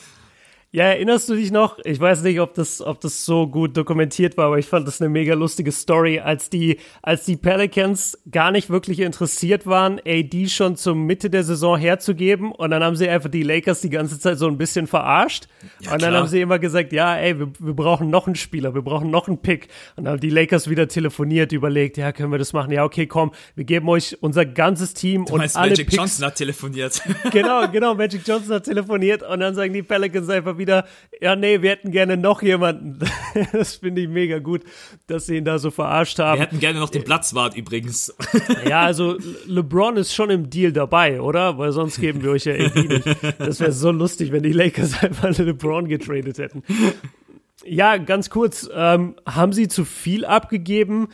Ja, 0.72 0.84
erinnerst 0.84 1.28
du 1.28 1.34
dich 1.34 1.50
noch? 1.50 1.80
Ich 1.82 1.98
weiß 1.98 2.22
nicht, 2.22 2.38
ob 2.38 2.54
das, 2.54 2.80
ob 2.80 3.00
das 3.00 3.24
so 3.24 3.48
gut 3.48 3.76
dokumentiert 3.76 4.36
war, 4.36 4.46
aber 4.46 4.58
ich 4.60 4.66
fand 4.66 4.86
das 4.86 5.00
eine 5.00 5.10
mega 5.10 5.34
lustige 5.34 5.72
Story, 5.72 6.20
als 6.20 6.48
die, 6.48 6.78
als 7.02 7.24
die 7.24 7.36
Pelicans 7.36 8.16
gar 8.30 8.52
nicht 8.52 8.70
wirklich 8.70 9.00
interessiert 9.00 9.66
waren, 9.66 10.00
AD 10.06 10.48
schon 10.48 10.76
zur 10.76 10.94
Mitte 10.94 11.28
der 11.28 11.42
Saison 11.42 11.76
herzugeben 11.76 12.52
und 12.52 12.70
dann 12.70 12.84
haben 12.84 12.94
sie 12.94 13.08
einfach 13.08 13.30
die 13.30 13.42
Lakers 13.42 13.80
die 13.80 13.90
ganze 13.90 14.20
Zeit 14.20 14.38
so 14.38 14.46
ein 14.46 14.58
bisschen 14.58 14.86
verarscht 14.86 15.48
ja, 15.80 15.92
und 15.92 16.02
dann 16.02 16.10
klar. 16.10 16.22
haben 16.22 16.28
sie 16.28 16.40
immer 16.40 16.60
gesagt, 16.60 16.92
ja, 16.92 17.16
ey, 17.16 17.36
wir, 17.36 17.50
wir 17.58 17.74
brauchen 17.74 18.08
noch 18.08 18.28
einen 18.28 18.36
Spieler, 18.36 18.72
wir 18.72 18.82
brauchen 18.82 19.10
noch 19.10 19.26
einen 19.26 19.38
Pick 19.38 19.66
und 19.96 20.04
dann 20.04 20.12
haben 20.12 20.20
die 20.20 20.30
Lakers 20.30 20.70
wieder 20.70 20.86
telefoniert, 20.86 21.50
überlegt, 21.50 21.96
ja, 21.96 22.12
können 22.12 22.30
wir 22.30 22.38
das 22.38 22.52
machen? 22.52 22.70
Ja, 22.70 22.84
okay, 22.84 23.08
komm, 23.08 23.32
wir 23.56 23.64
geben 23.64 23.88
euch 23.88 24.18
unser 24.20 24.46
ganzes 24.46 24.94
Team 24.94 25.24
du 25.24 25.32
und 25.32 25.38
meinst, 25.40 25.56
alle 25.56 25.70
Magic 25.70 25.88
Picks. 25.88 25.96
Johnson 25.96 26.26
hat 26.26 26.36
telefoniert. 26.36 27.02
genau, 27.32 27.66
genau, 27.72 27.96
Magic 27.96 28.22
Johnson 28.24 28.54
hat 28.54 28.66
telefoniert 28.66 29.24
und 29.24 29.40
dann 29.40 29.56
sagen 29.56 29.72
die 29.72 29.82
Pelicans 29.82 30.28
einfach 30.28 30.59
wieder, 30.60 30.86
ja, 31.20 31.34
nee, 31.34 31.62
wir 31.62 31.70
hätten 31.70 31.90
gerne 31.90 32.16
noch 32.16 32.42
jemanden. 32.42 33.00
das 33.52 33.76
finde 33.76 34.02
ich 34.02 34.08
mega 34.08 34.38
gut, 34.38 34.62
dass 35.08 35.26
sie 35.26 35.38
ihn 35.38 35.44
da 35.44 35.58
so 35.58 35.72
verarscht 35.72 36.20
haben. 36.20 36.38
Wir 36.38 36.46
hätten 36.46 36.60
gerne 36.60 36.78
noch 36.78 36.90
den 36.90 37.02
Platzwart 37.02 37.56
übrigens. 37.56 38.14
ja, 38.68 38.82
also 38.82 39.16
LeBron 39.46 39.96
ist 39.96 40.14
schon 40.14 40.30
im 40.30 40.50
Deal 40.50 40.72
dabei, 40.72 41.20
oder? 41.20 41.58
Weil 41.58 41.72
sonst 41.72 42.00
geben 42.00 42.22
wir 42.22 42.30
euch 42.30 42.44
ja 42.44 42.54
irgendwie 42.54 42.86
nicht. 42.86 43.06
Das 43.38 43.58
wäre 43.58 43.72
so 43.72 43.90
lustig, 43.90 44.30
wenn 44.30 44.44
die 44.44 44.52
Lakers 44.52 45.02
einfach 45.02 45.36
LeBron 45.36 45.88
getradet 45.88 46.38
hätten. 46.38 46.62
Ja, 47.64 47.96
ganz 47.96 48.30
kurz, 48.30 48.70
ähm, 48.72 49.16
haben 49.26 49.52
sie 49.52 49.68
zu 49.68 49.84
viel 49.84 50.24
abgegeben? 50.24 51.08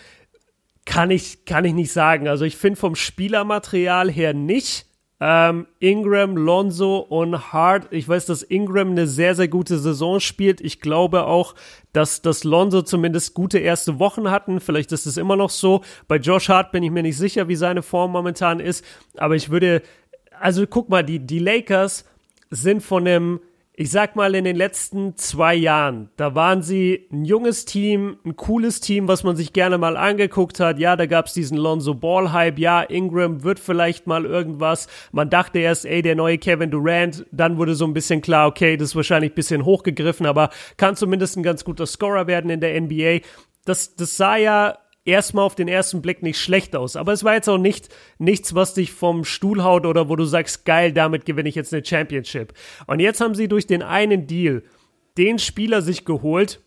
Kann 0.85 1.11
ich, 1.11 1.44
kann 1.44 1.64
ich 1.64 1.72
nicht 1.72 1.92
sagen. 1.92 2.28
Also 2.28 2.44
ich 2.44 2.56
finde 2.56 2.78
vom 2.78 2.94
Spielermaterial 2.94 4.11
her 4.11 4.35
nicht. 4.35 4.86
Ähm, 5.18 5.66
Ingram, 5.79 6.37
Lonzo 6.37 6.98
und 6.98 7.52
Hart. 7.52 7.88
Ich 7.90 8.07
weiß, 8.07 8.26
dass 8.26 8.42
Ingram 8.42 8.90
eine 8.90 9.07
sehr, 9.07 9.35
sehr 9.35 9.48
gute 9.48 9.79
Saison 9.79 10.20
spielt. 10.20 10.61
Ich 10.61 10.81
glaube 10.81 11.24
auch, 11.24 11.55
dass, 11.92 12.20
dass 12.20 12.44
Lonzo 12.44 12.83
zumindest 12.83 13.33
gute 13.33 13.59
erste 13.59 13.98
Wochen 13.98 14.31
hatten. 14.31 14.61
Vielleicht 14.61 14.92
ist 14.92 15.07
es 15.07 15.16
immer 15.16 15.37
noch 15.37 15.50
so. 15.50 15.83
Bei 16.07 16.16
Josh 16.16 16.48
Hart 16.50 16.70
bin 16.70 16.83
ich 16.83 16.90
mir 16.90 17.02
nicht 17.02 17.16
sicher, 17.16 17.48
wie 17.48 17.57
seine 17.57 17.83
Form 17.83 18.12
momentan 18.12 18.61
ist. 18.61 18.85
Aber 19.16 19.37
ich 19.37 19.50
würde, 19.50 19.83
also 20.38 20.66
guck 20.66 20.90
mal, 20.90 21.02
die, 21.02 21.18
die 21.18 21.38
Lakers 21.38 22.05
sind 22.50 22.83
von 22.83 23.07
einem 23.07 23.40
ich 23.79 23.91
sag 23.91 24.17
mal, 24.17 24.35
in 24.35 24.45
den 24.45 24.57
letzten 24.57 25.17
zwei 25.17 25.55
Jahren, 25.55 26.09
da 26.17 26.35
waren 26.35 26.62
sie 26.62 27.07
ein 27.12 27.27
junges 27.27 27.67
Team, 27.67 28.17
ein 28.25 28.35
cooles 28.35 28.81
Team, 28.81 29.07
was 29.07 29.23
man 29.23 29.37
sich 29.37 29.53
gerne 29.53 29.77
mal 29.77 29.99
angeguckt 29.99 30.61
hat. 30.61 30.79
Ja, 30.79 30.97
da 30.97 31.05
gab's 31.05 31.35
diesen 31.35 31.59
Lonzo 31.59 31.93
Ball-Hype. 31.93 32.59
Ja, 32.59 32.81
Ingram 32.81 33.45
wird 33.45 33.61
vielleicht 33.61 34.07
mal 34.07 34.25
irgendwas. 34.25 34.89
Man 35.12 35.29
dachte 35.29 35.59
erst, 35.59 35.85
ey, 35.85 36.01
der 36.01 36.15
neue 36.15 36.39
Kevin 36.39 36.71
Durant. 36.71 37.27
Dann 37.33 37.59
wurde 37.59 37.75
so 37.75 37.85
ein 37.85 37.93
bisschen 37.93 38.23
klar, 38.23 38.49
okay, 38.49 38.79
das 38.79 38.91
ist 38.91 38.97
wahrscheinlich 38.97 39.33
ein 39.33 39.37
bisschen 39.37 39.67
hochgegriffen, 39.67 40.25
aber 40.25 40.49
kann 40.79 40.97
zumindest 40.97 41.37
ein 41.37 41.43
ganz 41.43 41.62
guter 41.62 41.85
Scorer 41.85 42.27
werden 42.27 42.49
in 42.49 42.61
der 42.61 42.81
NBA. 42.81 43.19
Das, 43.67 43.95
das 43.95 44.17
sah 44.17 44.37
ja 44.37 44.79
erstmal 45.07 45.45
auf 45.45 45.55
den 45.55 45.69
ersten 45.69 46.03
Blick 46.03 46.23
nicht 46.23 46.38
schlecht 46.38 46.77
aus. 46.77 46.97
Aber 46.97 47.12
es 47.12 47.25
war 47.25 47.35
jetzt 47.35 47.49
auch 47.49 47.59
nicht 47.59 47.88
nichts, 48.19 48.55
was 48.55 48.75
dich 48.75 48.92
vom 48.92 49.25
Stuhl 49.25 49.62
haut 49.62 49.87
oder 49.87 50.09
wo 50.09 50.16
du 50.16 50.25
sagst, 50.25 50.64
geil, 50.64 50.92
damit 50.92 51.25
gewinne 51.25 51.49
ich 51.49 51.55
jetzt 51.55 51.73
eine 51.73 51.85
Championship. 51.85 52.53
Und 52.87 53.01
jetzt 53.01 53.21
haben 53.21 53.35
sie 53.35 53.49
durch 53.49 53.66
den 53.66 53.83
einen 53.83 54.27
Deal 54.27 54.62
den 55.16 55.38
Spieler 55.38 55.81
sich 55.83 56.05
geholt, 56.05 56.61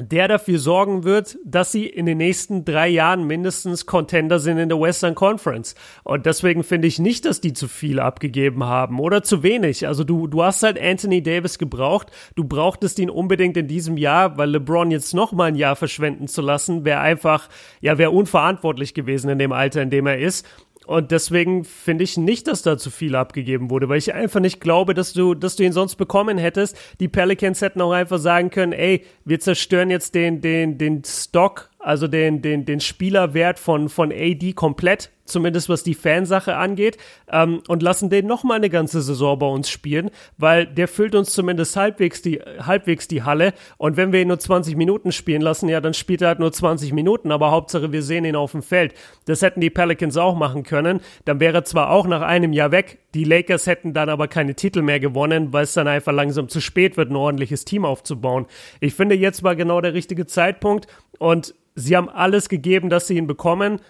der 0.00 0.28
dafür 0.28 0.58
sorgen 0.58 1.04
wird, 1.04 1.38
dass 1.44 1.72
sie 1.72 1.86
in 1.86 2.06
den 2.06 2.18
nächsten 2.18 2.64
drei 2.64 2.88
Jahren 2.88 3.26
mindestens 3.26 3.86
Contender 3.86 4.38
sind 4.38 4.58
in 4.58 4.68
der 4.68 4.80
Western 4.80 5.14
Conference. 5.14 5.74
Und 6.04 6.26
deswegen 6.26 6.62
finde 6.62 6.88
ich 6.88 6.98
nicht, 6.98 7.24
dass 7.24 7.40
die 7.40 7.52
zu 7.52 7.68
viel 7.68 8.00
abgegeben 8.00 8.64
haben 8.64 9.00
oder 9.00 9.22
zu 9.22 9.42
wenig. 9.42 9.86
Also 9.86 10.04
du, 10.04 10.26
du 10.26 10.42
hast 10.42 10.62
halt 10.62 10.80
Anthony 10.80 11.22
Davis 11.22 11.58
gebraucht. 11.58 12.08
Du 12.34 12.44
brauchtest 12.44 12.98
ihn 12.98 13.10
unbedingt 13.10 13.56
in 13.56 13.68
diesem 13.68 13.96
Jahr, 13.96 14.38
weil 14.38 14.50
LeBron 14.50 14.90
jetzt 14.90 15.14
noch 15.14 15.32
mal 15.32 15.44
ein 15.44 15.56
Jahr 15.56 15.76
verschwenden 15.76 16.28
zu 16.28 16.42
lassen, 16.42 16.84
wäre 16.84 17.00
einfach, 17.00 17.48
ja, 17.80 17.98
wäre 17.98 18.10
unverantwortlich 18.10 18.94
gewesen 18.94 19.30
in 19.30 19.38
dem 19.38 19.52
Alter, 19.52 19.82
in 19.82 19.90
dem 19.90 20.06
er 20.06 20.18
ist. 20.18 20.46
Und 20.90 21.12
deswegen 21.12 21.62
finde 21.62 22.02
ich 22.02 22.16
nicht, 22.16 22.48
dass 22.48 22.62
da 22.62 22.76
zu 22.76 22.90
viel 22.90 23.14
abgegeben 23.14 23.70
wurde, 23.70 23.88
weil 23.88 23.98
ich 23.98 24.12
einfach 24.12 24.40
nicht 24.40 24.60
glaube, 24.60 24.92
dass 24.92 25.12
du, 25.12 25.34
dass 25.34 25.54
du 25.54 25.62
ihn 25.62 25.70
sonst 25.70 25.94
bekommen 25.94 26.36
hättest. 26.36 26.76
Die 26.98 27.06
Pelicans 27.06 27.62
hätten 27.62 27.80
auch 27.80 27.92
einfach 27.92 28.18
sagen 28.18 28.50
können, 28.50 28.72
ey, 28.72 29.04
wir 29.24 29.38
zerstören 29.38 29.90
jetzt 29.90 30.16
den, 30.16 30.40
den, 30.40 30.78
den 30.78 31.04
Stock, 31.04 31.70
also 31.78 32.08
den, 32.08 32.42
den, 32.42 32.64
den 32.64 32.80
Spielerwert 32.80 33.60
von, 33.60 33.88
von 33.88 34.10
AD 34.10 34.54
komplett 34.54 35.12
zumindest 35.24 35.68
was 35.68 35.82
die 35.82 35.94
Fansache 35.94 36.56
angeht, 36.56 36.98
ähm, 37.30 37.62
und 37.68 37.82
lassen 37.82 38.10
den 38.10 38.26
noch 38.26 38.44
mal 38.44 38.54
eine 38.54 38.70
ganze 38.70 39.02
Saison 39.02 39.38
bei 39.38 39.46
uns 39.46 39.70
spielen, 39.70 40.10
weil 40.38 40.66
der 40.66 40.88
füllt 40.88 41.14
uns 41.14 41.30
zumindest 41.32 41.76
halbwegs 41.76 42.22
die, 42.22 42.40
halbwegs 42.40 43.08
die 43.08 43.22
Halle. 43.22 43.52
Und 43.78 43.96
wenn 43.96 44.12
wir 44.12 44.20
ihn 44.20 44.28
nur 44.28 44.38
20 44.38 44.76
Minuten 44.76 45.12
spielen 45.12 45.42
lassen, 45.42 45.68
ja, 45.68 45.80
dann 45.80 45.94
spielt 45.94 46.22
er 46.22 46.28
halt 46.28 46.38
nur 46.38 46.52
20 46.52 46.92
Minuten, 46.92 47.32
aber 47.32 47.50
Hauptsache 47.50 47.92
wir 47.92 48.02
sehen 48.02 48.24
ihn 48.24 48.36
auf 48.36 48.52
dem 48.52 48.62
Feld. 48.62 48.94
Das 49.26 49.42
hätten 49.42 49.60
die 49.60 49.70
Pelicans 49.70 50.16
auch 50.16 50.36
machen 50.36 50.62
können. 50.62 51.00
Dann 51.24 51.40
wäre 51.40 51.58
er 51.58 51.64
zwar 51.64 51.90
auch 51.90 52.06
nach 52.06 52.22
einem 52.22 52.52
Jahr 52.52 52.72
weg, 52.72 52.98
die 53.14 53.24
Lakers 53.24 53.66
hätten 53.66 53.92
dann 53.92 54.08
aber 54.08 54.28
keine 54.28 54.54
Titel 54.54 54.82
mehr 54.82 55.00
gewonnen, 55.00 55.52
weil 55.52 55.64
es 55.64 55.72
dann 55.72 55.88
einfach 55.88 56.12
langsam 56.12 56.48
zu 56.48 56.60
spät 56.60 56.96
wird, 56.96 57.10
ein 57.10 57.16
ordentliches 57.16 57.64
Team 57.64 57.84
aufzubauen. 57.84 58.46
Ich 58.80 58.94
finde, 58.94 59.16
jetzt 59.16 59.42
war 59.42 59.56
genau 59.56 59.80
der 59.80 59.94
richtige 59.94 60.26
Zeitpunkt 60.26 60.86
und 61.18 61.54
sie 61.74 61.96
haben 61.96 62.08
alles 62.08 62.48
gegeben, 62.48 62.88
dass 62.88 63.06
sie 63.06 63.16
ihn 63.16 63.26
bekommen 63.26 63.80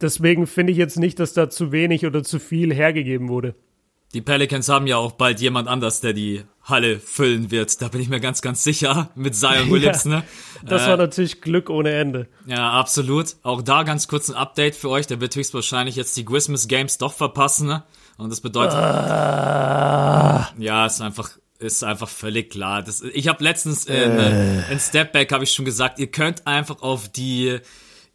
deswegen 0.00 0.46
finde 0.46 0.72
ich 0.72 0.78
jetzt 0.78 0.98
nicht, 0.98 1.18
dass 1.18 1.32
da 1.32 1.50
zu 1.50 1.72
wenig 1.72 2.06
oder 2.06 2.22
zu 2.22 2.38
viel 2.38 2.72
hergegeben 2.72 3.28
wurde. 3.28 3.54
Die 4.14 4.22
Pelicans 4.22 4.68
haben 4.68 4.86
ja 4.86 4.96
auch 4.96 5.12
bald 5.12 5.40
jemand 5.40 5.68
anders, 5.68 6.00
der 6.00 6.12
die 6.12 6.44
Halle 6.62 7.00
füllen 7.00 7.50
wird. 7.50 7.82
Da 7.82 7.88
bin 7.88 8.00
ich 8.00 8.08
mir 8.08 8.20
ganz, 8.20 8.40
ganz 8.40 8.62
sicher 8.62 9.10
mit 9.14 9.34
Zion 9.34 9.70
Williamson. 9.70 10.12
Ja, 10.12 10.22
das 10.64 10.86
äh, 10.86 10.88
war 10.88 10.96
natürlich 10.96 11.42
Glück 11.42 11.68
ohne 11.68 11.90
Ende. 11.90 12.28
Ja, 12.46 12.70
absolut. 12.70 13.36
Auch 13.42 13.60
da 13.60 13.82
ganz 13.82 14.08
kurz 14.08 14.30
ein 14.30 14.34
Update 14.34 14.74
für 14.74 14.88
euch. 14.88 15.06
Der 15.06 15.20
wird 15.20 15.36
höchstwahrscheinlich 15.36 15.96
jetzt 15.96 16.16
die 16.16 16.24
Christmas 16.24 16.66
Games 16.66 16.96
doch 16.96 17.12
verpassen. 17.12 17.66
Ne? 17.66 17.82
Und 18.16 18.30
das 18.30 18.40
bedeutet, 18.40 18.74
ah. 18.74 20.48
ja, 20.56 20.86
ist 20.86 21.02
einfach 21.02 21.30
ist 21.58 21.84
einfach 21.84 22.08
völlig 22.08 22.50
klar. 22.50 22.82
Das, 22.82 23.02
ich 23.02 23.28
habe 23.28 23.42
letztens 23.42 23.86
in, 23.86 23.94
äh. 23.94 24.72
in 24.72 24.78
Stepback 24.78 25.32
habe 25.32 25.44
ich 25.44 25.52
schon 25.52 25.64
gesagt, 25.64 25.98
ihr 25.98 26.10
könnt 26.10 26.46
einfach 26.46 26.82
auf 26.82 27.08
die 27.08 27.58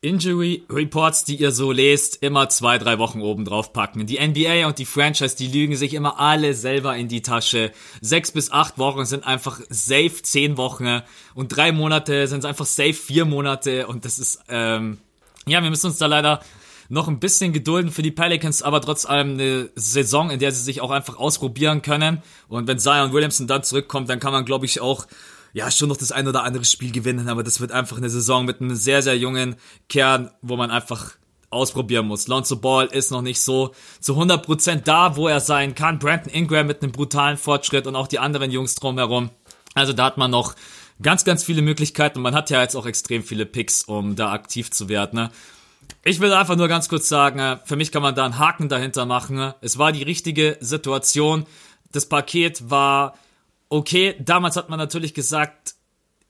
Injury 0.03 0.63
Reports, 0.67 1.25
die 1.25 1.35
ihr 1.35 1.51
so 1.51 1.71
lest, 1.71 2.23
immer 2.23 2.49
zwei, 2.49 2.79
drei 2.79 2.97
Wochen 2.97 3.21
oben 3.21 3.45
drauf 3.45 3.71
packen. 3.71 4.07
Die 4.07 4.19
NBA 4.19 4.65
und 4.65 4.79
die 4.79 4.85
Franchise, 4.85 5.35
die 5.35 5.47
lügen 5.47 5.75
sich 5.75 5.93
immer 5.93 6.19
alle 6.19 6.55
selber 6.55 6.97
in 6.97 7.07
die 7.07 7.21
Tasche. 7.21 7.71
Sechs 8.01 8.31
bis 8.31 8.51
acht 8.51 8.79
Wochen 8.79 9.05
sind 9.05 9.27
einfach 9.27 9.61
safe 9.69 10.23
zehn 10.23 10.57
Wochen 10.57 11.01
und 11.35 11.49
drei 11.49 11.71
Monate 11.71 12.27
sind 12.27 12.45
einfach 12.45 12.65
safe 12.65 12.93
vier 12.93 13.25
Monate 13.25 13.85
und 13.85 14.03
das 14.03 14.17
ist, 14.17 14.41
ähm, 14.49 14.97
ja, 15.45 15.61
wir 15.61 15.69
müssen 15.69 15.85
uns 15.85 15.99
da 15.99 16.07
leider 16.07 16.41
noch 16.89 17.07
ein 17.07 17.19
bisschen 17.19 17.53
gedulden 17.53 17.91
für 17.91 18.01
die 18.01 18.09
Pelicans, 18.09 18.63
aber 18.63 18.81
trotz 18.81 19.05
allem 19.05 19.33
eine 19.33 19.69
Saison, 19.75 20.31
in 20.31 20.39
der 20.39 20.51
sie 20.51 20.63
sich 20.63 20.81
auch 20.81 20.91
einfach 20.91 21.17
ausprobieren 21.17 21.83
können. 21.83 22.23
Und 22.49 22.67
wenn 22.67 22.79
Zion 22.79 23.13
Williamson 23.13 23.45
dann 23.45 23.63
zurückkommt, 23.63 24.09
dann 24.09 24.19
kann 24.19 24.33
man, 24.33 24.45
glaube 24.45 24.65
ich, 24.65 24.81
auch 24.81 25.05
ja, 25.53 25.69
schon 25.69 25.89
noch 25.89 25.97
das 25.97 26.11
ein 26.11 26.27
oder 26.27 26.43
andere 26.43 26.65
Spiel 26.65 26.91
gewinnen, 26.91 27.27
aber 27.27 27.43
das 27.43 27.59
wird 27.59 27.71
einfach 27.71 27.97
eine 27.97 28.09
Saison 28.09 28.45
mit 28.45 28.61
einem 28.61 28.75
sehr, 28.75 29.01
sehr 29.01 29.17
jungen 29.17 29.55
Kern, 29.89 30.31
wo 30.41 30.55
man 30.55 30.71
einfach 30.71 31.15
ausprobieren 31.49 32.07
muss. 32.07 32.27
Lonzo 32.27 32.55
Ball 32.55 32.87
ist 32.87 33.11
noch 33.11 33.21
nicht 33.21 33.41
so 33.41 33.73
zu 33.99 34.17
100% 34.17 34.83
da, 34.83 35.17
wo 35.17 35.27
er 35.27 35.41
sein 35.41 35.75
kann. 35.75 35.99
Brandon 35.99 36.33
Ingram 36.33 36.67
mit 36.67 36.81
einem 36.81 36.93
brutalen 36.93 37.37
Fortschritt 37.37 37.87
und 37.87 37.95
auch 37.95 38.07
die 38.07 38.19
anderen 38.19 38.51
Jungs 38.51 38.75
drumherum. 38.75 39.29
Also 39.73 39.93
da 39.93 40.05
hat 40.05 40.17
man 40.17 40.31
noch 40.31 40.55
ganz, 41.01 41.25
ganz 41.25 41.43
viele 41.43 41.61
Möglichkeiten 41.61 42.19
und 42.19 42.23
man 42.23 42.35
hat 42.35 42.49
ja 42.49 42.61
jetzt 42.61 42.75
auch 42.75 42.85
extrem 42.85 43.23
viele 43.23 43.45
Picks, 43.45 43.83
um 43.83 44.15
da 44.15 44.31
aktiv 44.31 44.71
zu 44.71 44.87
werden. 44.87 45.19
Ne? 45.19 45.31
Ich 46.03 46.19
will 46.19 46.31
einfach 46.33 46.55
nur 46.55 46.67
ganz 46.67 46.89
kurz 46.89 47.09
sagen, 47.09 47.39
äh, 47.39 47.57
für 47.65 47.75
mich 47.75 47.91
kann 47.91 48.01
man 48.01 48.15
da 48.15 48.25
einen 48.25 48.39
Haken 48.39 48.69
dahinter 48.69 49.05
machen. 49.05 49.53
Es 49.61 49.77
war 49.77 49.91
die 49.91 50.03
richtige 50.03 50.57
Situation. 50.61 51.45
Das 51.91 52.05
Paket 52.05 52.69
war 52.69 53.15
okay, 53.71 54.15
damals 54.19 54.57
hat 54.57 54.69
man 54.69 54.77
natürlich 54.77 55.13
gesagt, 55.13 55.75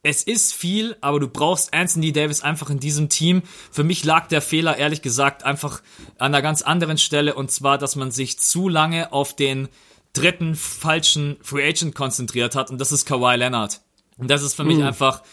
es 0.03 0.23
ist 0.23 0.53
viel, 0.53 0.95
aber 1.01 1.19
du 1.19 1.27
brauchst 1.27 1.73
Anthony 1.73 2.11
Davis 2.11 2.41
einfach 2.41 2.69
in 2.69 2.79
diesem 2.79 3.09
Team. 3.09 3.43
Für 3.71 3.83
mich 3.83 4.03
lag 4.03 4.27
der 4.27 4.41
Fehler 4.41 4.77
ehrlich 4.77 5.01
gesagt 5.01 5.43
einfach 5.43 5.81
an 6.17 6.33
einer 6.33 6.41
ganz 6.41 6.61
anderen 6.61 6.97
Stelle 6.97 7.35
und 7.35 7.51
zwar, 7.51 7.77
dass 7.77 7.95
man 7.95 8.11
sich 8.11 8.39
zu 8.39 8.69
lange 8.69 9.11
auf 9.11 9.35
den 9.35 9.69
dritten 10.13 10.55
falschen 10.55 11.37
Free 11.41 11.67
Agent 11.67 11.95
konzentriert 11.95 12.55
hat 12.55 12.69
und 12.69 12.79
das 12.79 12.91
ist 12.91 13.05
Kawhi 13.05 13.35
Leonard. 13.35 13.81
Und 14.17 14.29
das 14.29 14.43
ist 14.43 14.55
für 14.55 14.63
mich 14.63 14.77
mhm. 14.77 14.85
einfach 14.85 15.23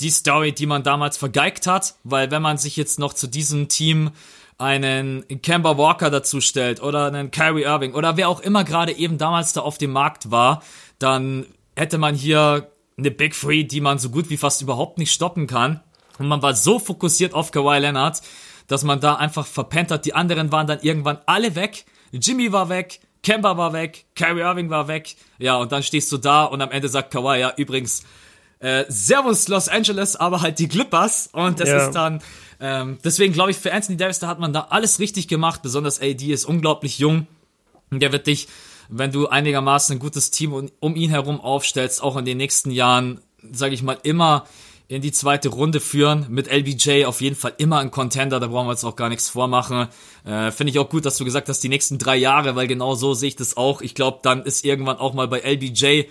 die 0.00 0.10
Story, 0.10 0.52
die 0.52 0.66
man 0.66 0.82
damals 0.82 1.16
vergeigt 1.16 1.66
hat, 1.66 1.94
weil 2.04 2.30
wenn 2.30 2.42
man 2.42 2.58
sich 2.58 2.76
jetzt 2.76 2.98
noch 2.98 3.12
zu 3.12 3.26
diesem 3.26 3.68
Team 3.68 4.10
einen 4.58 5.24
Kemba 5.42 5.76
Walker 5.76 6.10
dazu 6.10 6.40
stellt 6.40 6.82
oder 6.82 7.06
einen 7.06 7.30
Kyrie 7.30 7.64
Irving 7.64 7.94
oder 7.94 8.16
wer 8.16 8.28
auch 8.28 8.40
immer 8.40 8.64
gerade 8.64 8.92
eben 8.92 9.18
damals 9.18 9.52
da 9.52 9.60
auf 9.60 9.78
dem 9.78 9.92
Markt 9.92 10.30
war, 10.30 10.62
dann 10.98 11.46
hätte 11.76 11.98
man 11.98 12.14
hier 12.14 12.70
eine 12.98 13.10
Big 13.10 13.34
Free, 13.34 13.64
die 13.64 13.80
man 13.80 13.98
so 13.98 14.10
gut 14.10 14.30
wie 14.30 14.36
fast 14.36 14.62
überhaupt 14.62 14.98
nicht 14.98 15.12
stoppen 15.12 15.46
kann. 15.46 15.80
Und 16.18 16.28
man 16.28 16.42
war 16.42 16.54
so 16.54 16.78
fokussiert 16.78 17.34
auf 17.34 17.50
Kawhi 17.50 17.78
Leonard, 17.78 18.22
dass 18.68 18.84
man 18.84 19.00
da 19.00 19.16
einfach 19.16 19.46
verpennt 19.46 19.90
hat. 19.90 20.06
Die 20.06 20.14
anderen 20.14 20.50
waren 20.50 20.66
dann 20.66 20.80
irgendwann 20.80 21.18
alle 21.26 21.54
weg. 21.54 21.84
Jimmy 22.12 22.52
war 22.52 22.68
weg, 22.68 23.00
Kemba 23.22 23.56
war 23.56 23.72
weg, 23.72 24.06
Kyrie 24.14 24.40
Irving 24.40 24.70
war 24.70 24.88
weg. 24.88 25.16
Ja, 25.38 25.56
und 25.56 25.72
dann 25.72 25.82
stehst 25.82 26.10
du 26.12 26.16
da 26.16 26.44
und 26.44 26.62
am 26.62 26.70
Ende 26.70 26.88
sagt 26.88 27.10
Kawhi, 27.10 27.40
ja, 27.40 27.52
übrigens, 27.56 28.04
äh, 28.60 28.84
Servus 28.88 29.48
Los 29.48 29.68
Angeles, 29.68 30.16
aber 30.16 30.40
halt 30.40 30.58
die 30.58 30.68
Clippers. 30.68 31.28
Und 31.32 31.60
das 31.60 31.68
ja. 31.68 31.86
ist 31.86 31.92
dann, 31.92 32.22
ähm, 32.60 32.98
deswegen 33.04 33.34
glaube 33.34 33.50
ich, 33.50 33.58
für 33.58 33.72
Anthony 33.72 33.98
Davis, 33.98 34.20
da 34.20 34.28
hat 34.28 34.38
man 34.38 34.52
da 34.52 34.68
alles 34.70 34.98
richtig 34.98 35.28
gemacht. 35.28 35.60
Besonders 35.62 36.00
AD 36.00 36.32
ist 36.32 36.46
unglaublich 36.46 36.98
jung. 36.98 37.26
Und 37.90 38.00
der 38.00 38.12
wird 38.12 38.26
dich 38.26 38.48
wenn 38.88 39.12
du 39.12 39.28
einigermaßen 39.28 39.96
ein 39.96 39.98
gutes 39.98 40.30
Team 40.30 40.70
um 40.80 40.96
ihn 40.96 41.10
herum 41.10 41.40
aufstellst, 41.40 42.02
auch 42.02 42.16
in 42.16 42.24
den 42.24 42.36
nächsten 42.36 42.70
Jahren, 42.70 43.20
sage 43.52 43.74
ich 43.74 43.82
mal, 43.82 43.98
immer 44.02 44.46
in 44.88 45.02
die 45.02 45.12
zweite 45.12 45.48
Runde 45.48 45.80
führen. 45.80 46.26
Mit 46.28 46.48
LBJ 46.48 47.06
auf 47.06 47.20
jeden 47.20 47.34
Fall 47.34 47.54
immer 47.58 47.78
ein 47.78 47.90
Contender, 47.90 48.38
da 48.38 48.46
brauchen 48.46 48.68
wir 48.68 48.72
jetzt 48.72 48.84
auch 48.84 48.96
gar 48.96 49.08
nichts 49.08 49.28
vormachen. 49.28 49.88
Äh, 50.24 50.52
Finde 50.52 50.70
ich 50.70 50.78
auch 50.78 50.88
gut, 50.88 51.04
dass 51.04 51.16
du 51.16 51.24
gesagt 51.24 51.48
hast, 51.48 51.60
die 51.60 51.68
nächsten 51.68 51.98
drei 51.98 52.16
Jahre, 52.16 52.54
weil 52.54 52.68
genau 52.68 52.94
so 52.94 53.14
sehe 53.14 53.28
ich 53.28 53.36
das 53.36 53.56
auch. 53.56 53.80
Ich 53.80 53.94
glaube, 53.94 54.20
dann 54.22 54.44
ist 54.44 54.64
irgendwann 54.64 54.98
auch 54.98 55.12
mal 55.12 55.26
bei 55.26 55.40
LBJ 55.40 56.04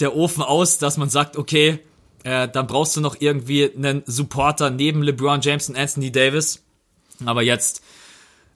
der 0.00 0.14
Ofen 0.14 0.42
aus, 0.42 0.78
dass 0.78 0.98
man 0.98 1.08
sagt, 1.08 1.36
okay, 1.36 1.78
äh, 2.24 2.48
dann 2.48 2.66
brauchst 2.66 2.96
du 2.96 3.00
noch 3.00 3.16
irgendwie 3.18 3.70
einen 3.74 4.02
Supporter 4.06 4.70
neben 4.70 5.02
LeBron 5.02 5.40
James 5.40 5.68
und 5.68 5.76
Anthony 5.76 6.12
Davis. 6.12 6.62
Aber 7.24 7.42
jetzt, 7.42 7.82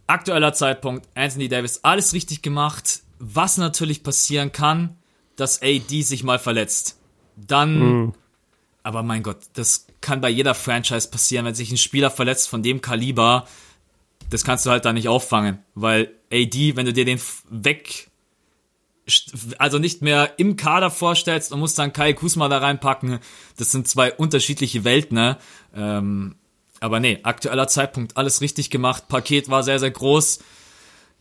aktueller 0.07 0.53
Zeitpunkt, 0.53 1.09
Anthony 1.15 1.49
Davis, 1.49 1.81
alles 1.83 2.13
richtig 2.13 2.43
gemacht 2.43 3.01
was 3.19 3.57
natürlich 3.57 4.03
passieren 4.03 4.53
kann, 4.53 4.97
dass 5.37 5.63
AD 5.63 6.03
sich 6.03 6.23
mal 6.23 6.39
verletzt. 6.39 6.99
Dann, 7.37 7.79
mhm. 7.79 8.15
aber 8.83 9.03
mein 9.03 9.23
Gott, 9.23 9.39
das 9.55 9.87
kann 10.01 10.21
bei 10.21 10.31
jeder 10.31 10.55
Franchise 10.55 11.09
passieren, 11.09 11.45
wenn 11.45 11.55
sich 11.55 11.71
ein 11.71 11.77
Spieler 11.77 12.11
verletzt 12.11 12.49
von 12.49 12.63
dem 12.63 12.81
Kaliber, 12.81 13.47
das 14.31 14.45
kannst 14.45 14.67
du 14.67 14.71
halt 14.71 14.85
da 14.85 14.93
nicht 14.93 15.09
auffangen, 15.09 15.59
weil 15.75 16.13
AD, 16.33 16.77
wenn 16.77 16.87
du 16.87 16.93
dir 16.93 17.05
den 17.05 17.21
weg, 17.51 18.09
also 19.59 19.79
nicht 19.79 20.03
mehr 20.03 20.35
im 20.39 20.57
Kader 20.57 20.91
vorstellst 20.91 21.53
und 21.53 21.61
musst 21.61 21.79
dann 21.79 21.93
Kai 21.93 22.13
Kusma 22.13 22.49
da 22.49 22.59
reinpacken, 22.59 23.21
das 23.57 23.71
sind 23.71 23.87
zwei 23.87 24.13
unterschiedliche 24.13 24.85
Welten, 24.85 25.15
ne? 25.15 25.39
Ähm, 25.75 26.37
aber 26.81 27.01
nee, 27.01 27.21
aktueller 27.23 27.69
Zeitpunkt, 27.69 28.17
alles 28.17 28.41
richtig 28.41 28.71
gemacht, 28.71 29.09
Paket 29.09 29.49
war 29.49 29.63
sehr, 29.63 29.79
sehr 29.79 29.91
groß. 29.91 30.41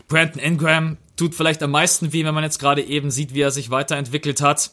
Brandon 0.07 0.41
Ingram 0.41 0.97
tut 1.15 1.35
vielleicht 1.35 1.63
am 1.63 1.71
meisten 1.71 2.13
weh, 2.13 2.25
wenn 2.25 2.33
man 2.33 2.43
jetzt 2.43 2.59
gerade 2.59 2.81
eben 2.81 3.11
sieht, 3.11 3.33
wie 3.33 3.41
er 3.41 3.51
sich 3.51 3.69
weiterentwickelt 3.69 4.41
hat. 4.41 4.71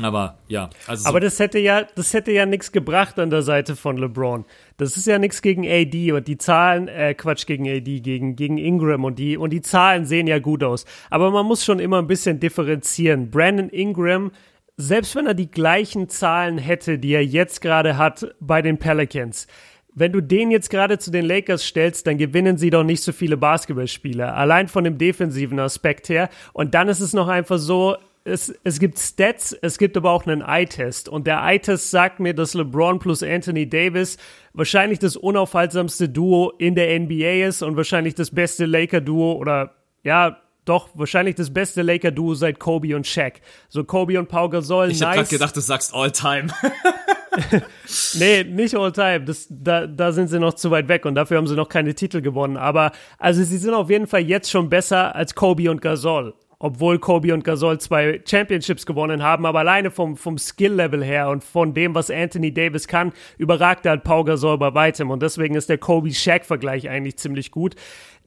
Aber 0.00 0.38
ja, 0.48 0.70
also. 0.86 1.06
Aber 1.06 1.20
das 1.20 1.38
hätte 1.38 1.58
ja, 1.58 1.82
das 1.82 2.14
hätte 2.14 2.32
ja 2.32 2.46
nichts 2.46 2.72
gebracht 2.72 3.18
an 3.18 3.28
der 3.28 3.42
Seite 3.42 3.76
von 3.76 3.98
LeBron. 3.98 4.46
Das 4.78 4.96
ist 4.96 5.06
ja 5.06 5.18
nichts 5.18 5.42
gegen 5.42 5.66
AD 5.68 6.12
und 6.12 6.28
die 6.28 6.38
Zahlen, 6.38 6.88
äh, 6.88 7.14
Quatsch, 7.14 7.46
gegen 7.46 7.68
AD, 7.68 8.00
gegen, 8.00 8.34
gegen 8.34 8.56
Ingram 8.56 9.04
und 9.04 9.18
die, 9.18 9.36
und 9.36 9.50
die 9.50 9.60
Zahlen 9.60 10.06
sehen 10.06 10.26
ja 10.26 10.38
gut 10.38 10.64
aus. 10.64 10.86
Aber 11.10 11.30
man 11.30 11.44
muss 11.44 11.64
schon 11.64 11.78
immer 11.78 11.98
ein 11.98 12.06
bisschen 12.06 12.40
differenzieren. 12.40 13.30
Brandon 13.30 13.68
Ingram, 13.68 14.32
selbst 14.78 15.14
wenn 15.14 15.26
er 15.26 15.34
die 15.34 15.50
gleichen 15.50 16.08
Zahlen 16.08 16.56
hätte, 16.56 16.98
die 16.98 17.12
er 17.12 17.24
jetzt 17.24 17.60
gerade 17.60 17.98
hat 17.98 18.34
bei 18.40 18.62
den 18.62 18.78
Pelicans, 18.78 19.46
wenn 19.94 20.12
du 20.12 20.20
den 20.20 20.50
jetzt 20.50 20.70
gerade 20.70 20.98
zu 20.98 21.10
den 21.10 21.24
Lakers 21.24 21.64
stellst, 21.64 22.06
dann 22.06 22.18
gewinnen 22.18 22.56
sie 22.56 22.70
doch 22.70 22.84
nicht 22.84 23.02
so 23.02 23.12
viele 23.12 23.36
Basketballspiele. 23.36 24.32
Allein 24.32 24.68
von 24.68 24.84
dem 24.84 24.98
defensiven 24.98 25.58
Aspekt 25.58 26.08
her. 26.08 26.30
Und 26.52 26.74
dann 26.74 26.88
ist 26.88 27.00
es 27.00 27.12
noch 27.12 27.28
einfach 27.28 27.58
so, 27.58 27.96
es, 28.24 28.54
es 28.64 28.78
gibt 28.78 28.98
Stats, 28.98 29.52
es 29.62 29.78
gibt 29.78 29.96
aber 29.96 30.12
auch 30.12 30.26
einen 30.26 30.42
Eye-Test. 30.42 31.08
Und 31.08 31.26
der 31.26 31.42
Eye-Test 31.42 31.90
sagt 31.90 32.20
mir, 32.20 32.34
dass 32.34 32.54
LeBron 32.54 32.98
plus 32.98 33.22
Anthony 33.22 33.68
Davis 33.68 34.16
wahrscheinlich 34.52 34.98
das 34.98 35.16
unaufhaltsamste 35.16 36.08
Duo 36.08 36.52
in 36.58 36.74
der 36.74 36.98
NBA 36.98 37.46
ist 37.46 37.62
und 37.62 37.76
wahrscheinlich 37.76 38.14
das 38.14 38.30
beste 38.30 38.64
Laker-Duo 38.64 39.32
oder 39.32 39.74
ja, 40.04 40.38
doch 40.64 40.90
wahrscheinlich 40.94 41.34
das 41.34 41.52
beste 41.52 41.82
Laker-Duo 41.82 42.34
seit 42.34 42.60
Kobe 42.60 42.94
und 42.94 43.06
Shaq. 43.06 43.40
So 43.68 43.82
Kobe 43.84 44.18
und 44.18 44.28
Pau 44.28 44.48
Gasol. 44.48 44.90
Ich 44.90 45.00
nice. 45.00 45.08
habe 45.08 45.16
gerade 45.16 45.28
gedacht, 45.28 45.56
du 45.56 45.60
sagst 45.60 45.92
All-Time. 45.94 46.48
nee, 48.14 48.44
nicht 48.44 48.76
All-Time. 48.76 49.24
da, 49.48 49.86
da 49.86 50.12
sind 50.12 50.28
sie 50.28 50.38
noch 50.38 50.54
zu 50.54 50.70
weit 50.70 50.88
weg 50.88 51.04
und 51.06 51.14
dafür 51.14 51.38
haben 51.38 51.46
sie 51.46 51.56
noch 51.56 51.68
keine 51.68 51.94
Titel 51.94 52.20
gewonnen. 52.20 52.56
Aber 52.56 52.92
also 53.18 53.42
sie 53.42 53.58
sind 53.58 53.74
auf 53.74 53.90
jeden 53.90 54.06
Fall 54.06 54.22
jetzt 54.22 54.50
schon 54.50 54.68
besser 54.68 55.14
als 55.14 55.34
Kobe 55.34 55.70
und 55.70 55.80
Gasol 55.80 56.34
obwohl 56.62 57.00
Kobe 57.00 57.34
und 57.34 57.42
Gasol 57.42 57.80
zwei 57.80 58.22
Championships 58.24 58.86
gewonnen 58.86 59.20
haben, 59.20 59.46
aber 59.46 59.58
alleine 59.58 59.90
vom, 59.90 60.16
vom 60.16 60.38
Skill-Level 60.38 61.02
her 61.02 61.28
und 61.28 61.42
von 61.42 61.74
dem, 61.74 61.92
was 61.96 62.08
Anthony 62.08 62.54
Davis 62.54 62.86
kann, 62.86 63.12
überragt 63.36 63.84
er 63.84 63.90
halt 63.90 64.04
Pau 64.04 64.22
Gasol 64.22 64.58
bei 64.58 64.72
weitem 64.72 65.10
und 65.10 65.24
deswegen 65.24 65.56
ist 65.56 65.68
der 65.68 65.78
Kobe-Shaq-Vergleich 65.78 66.88
eigentlich 66.88 67.16
ziemlich 67.16 67.50
gut 67.50 67.74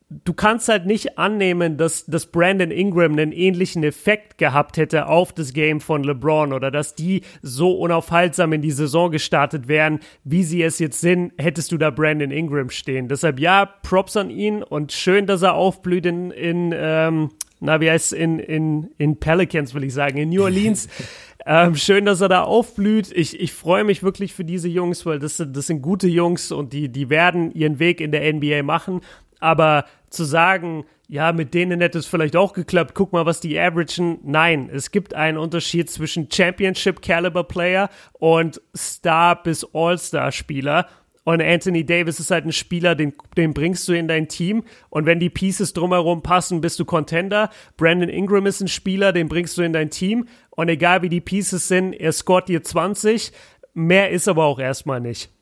du 0.09 0.33
kannst 0.33 0.69
halt 0.69 0.85
nicht 0.85 1.17
annehmen, 1.17 1.77
dass, 1.77 2.05
dass 2.05 2.27
Brandon 2.27 2.71
Ingram 2.71 3.13
einen 3.13 3.31
ähnlichen 3.31 3.83
Effekt 3.83 4.37
gehabt 4.37 4.77
hätte 4.77 5.07
auf 5.07 5.33
das 5.33 5.53
Game 5.53 5.81
von 5.81 6.03
LeBron 6.03 6.53
oder 6.53 6.69
dass 6.69 6.95
die 6.95 7.21
so 7.41 7.71
unaufhaltsam 7.71 8.53
in 8.53 8.61
die 8.61 8.71
Saison 8.71 9.11
gestartet 9.11 9.67
wären, 9.67 9.99
wie 10.23 10.43
sie 10.43 10.61
es 10.61 10.79
jetzt 10.79 11.01
sind, 11.01 11.33
hättest 11.37 11.71
du 11.71 11.77
da 11.77 11.89
Brandon 11.89 12.31
Ingram 12.31 12.69
stehen. 12.69 13.07
Deshalb 13.07 13.39
ja, 13.39 13.65
Props 13.65 14.15
an 14.15 14.29
ihn 14.29 14.61
und 14.61 14.91
schön, 14.91 15.25
dass 15.25 15.41
er 15.41 15.55
aufblüht 15.55 16.05
in, 16.05 16.31
in 16.31 16.73
ähm, 16.75 17.31
na, 17.59 17.81
wie 17.81 17.89
heißt 17.89 18.13
in, 18.13 18.39
in, 18.39 18.91
in 18.97 19.19
Pelicans, 19.19 19.73
will 19.73 19.83
ich 19.83 19.93
sagen, 19.93 20.17
in 20.17 20.29
New 20.29 20.43
Orleans. 20.43 20.87
ähm, 21.45 21.75
schön, 21.75 22.05
dass 22.05 22.21
er 22.21 22.29
da 22.29 22.43
aufblüht. 22.43 23.11
Ich, 23.11 23.39
ich 23.39 23.53
freue 23.53 23.83
mich 23.83 24.03
wirklich 24.03 24.33
für 24.33 24.43
diese 24.43 24.67
Jungs, 24.67 25.05
weil 25.05 25.19
das, 25.19 25.43
das 25.45 25.67
sind 25.67 25.81
gute 25.81 26.07
Jungs 26.07 26.51
und 26.51 26.73
die, 26.73 26.89
die 26.89 27.09
werden 27.09 27.51
ihren 27.53 27.79
Weg 27.79 28.01
in 28.01 28.11
der 28.11 28.31
NBA 28.33 28.63
machen. 28.63 29.01
Aber 29.39 29.85
zu 30.09 30.23
sagen, 30.23 30.85
ja, 31.07 31.31
mit 31.33 31.53
denen 31.53 31.81
hätte 31.81 31.99
es 31.99 32.07
vielleicht 32.07 32.35
auch 32.35 32.53
geklappt, 32.53 32.95
guck 32.95 33.13
mal, 33.13 33.25
was 33.25 33.39
die 33.39 33.59
averagen. 33.59 34.19
Nein, 34.23 34.69
es 34.73 34.91
gibt 34.91 35.13
einen 35.13 35.37
Unterschied 35.37 35.89
zwischen 35.89 36.29
Championship 36.31 37.01
Caliber 37.01 37.43
Player 37.43 37.89
und 38.13 38.61
Star 38.75 39.41
bis 39.41 39.65
All-Star 39.73 40.31
Spieler. 40.31 40.87
Und 41.25 41.41
Anthony 41.41 41.83
Davis 41.83 42.19
ist 42.19 42.29
halt 42.29 42.45
ein 42.45 42.51
Spieler, 42.51 42.93
den, 42.93 43.13
den 43.35 43.55
bringst 43.55 43.87
du 43.87 43.93
in 43.93 44.07
dein 44.07 44.27
Team. 44.27 44.63
Und 44.89 45.07
wenn 45.07 45.19
die 45.19 45.31
Pieces 45.31 45.73
drumherum 45.73 46.21
passen, 46.21 46.61
bist 46.61 46.79
du 46.79 46.85
Contender. 46.85 47.49
Brandon 47.77 48.09
Ingram 48.09 48.45
ist 48.45 48.61
ein 48.61 48.67
Spieler, 48.67 49.11
den 49.11 49.27
bringst 49.27 49.57
du 49.57 49.63
in 49.63 49.73
dein 49.73 49.89
Team. 49.89 50.27
Und 50.51 50.69
egal 50.69 51.01
wie 51.01 51.09
die 51.09 51.21
Pieces 51.21 51.67
sind, 51.67 51.93
er 51.93 52.11
scoret 52.11 52.47
dir 52.47 52.61
20. 52.61 53.31
Mehr 53.73 54.11
ist 54.11 54.27
aber 54.27 54.45
auch 54.45 54.59
erstmal 54.59 55.01
nicht. 55.01 55.34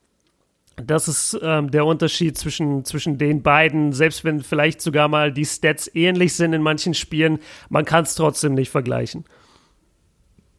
Das 0.75 1.07
ist 1.07 1.37
ähm, 1.41 1.69
der 1.69 1.85
Unterschied 1.85 2.37
zwischen, 2.37 2.83
zwischen 2.83 3.17
den 3.17 3.43
beiden. 3.43 3.93
Selbst 3.93 4.23
wenn 4.23 4.41
vielleicht 4.41 4.81
sogar 4.81 5.07
mal 5.07 5.31
die 5.31 5.45
Stats 5.45 5.89
ähnlich 5.93 6.33
sind 6.33 6.53
in 6.53 6.63
manchen 6.63 6.93
Spielen, 6.93 7.39
man 7.69 7.85
kann 7.85 8.03
es 8.03 8.15
trotzdem 8.15 8.55
nicht 8.55 8.69
vergleichen. 8.69 9.25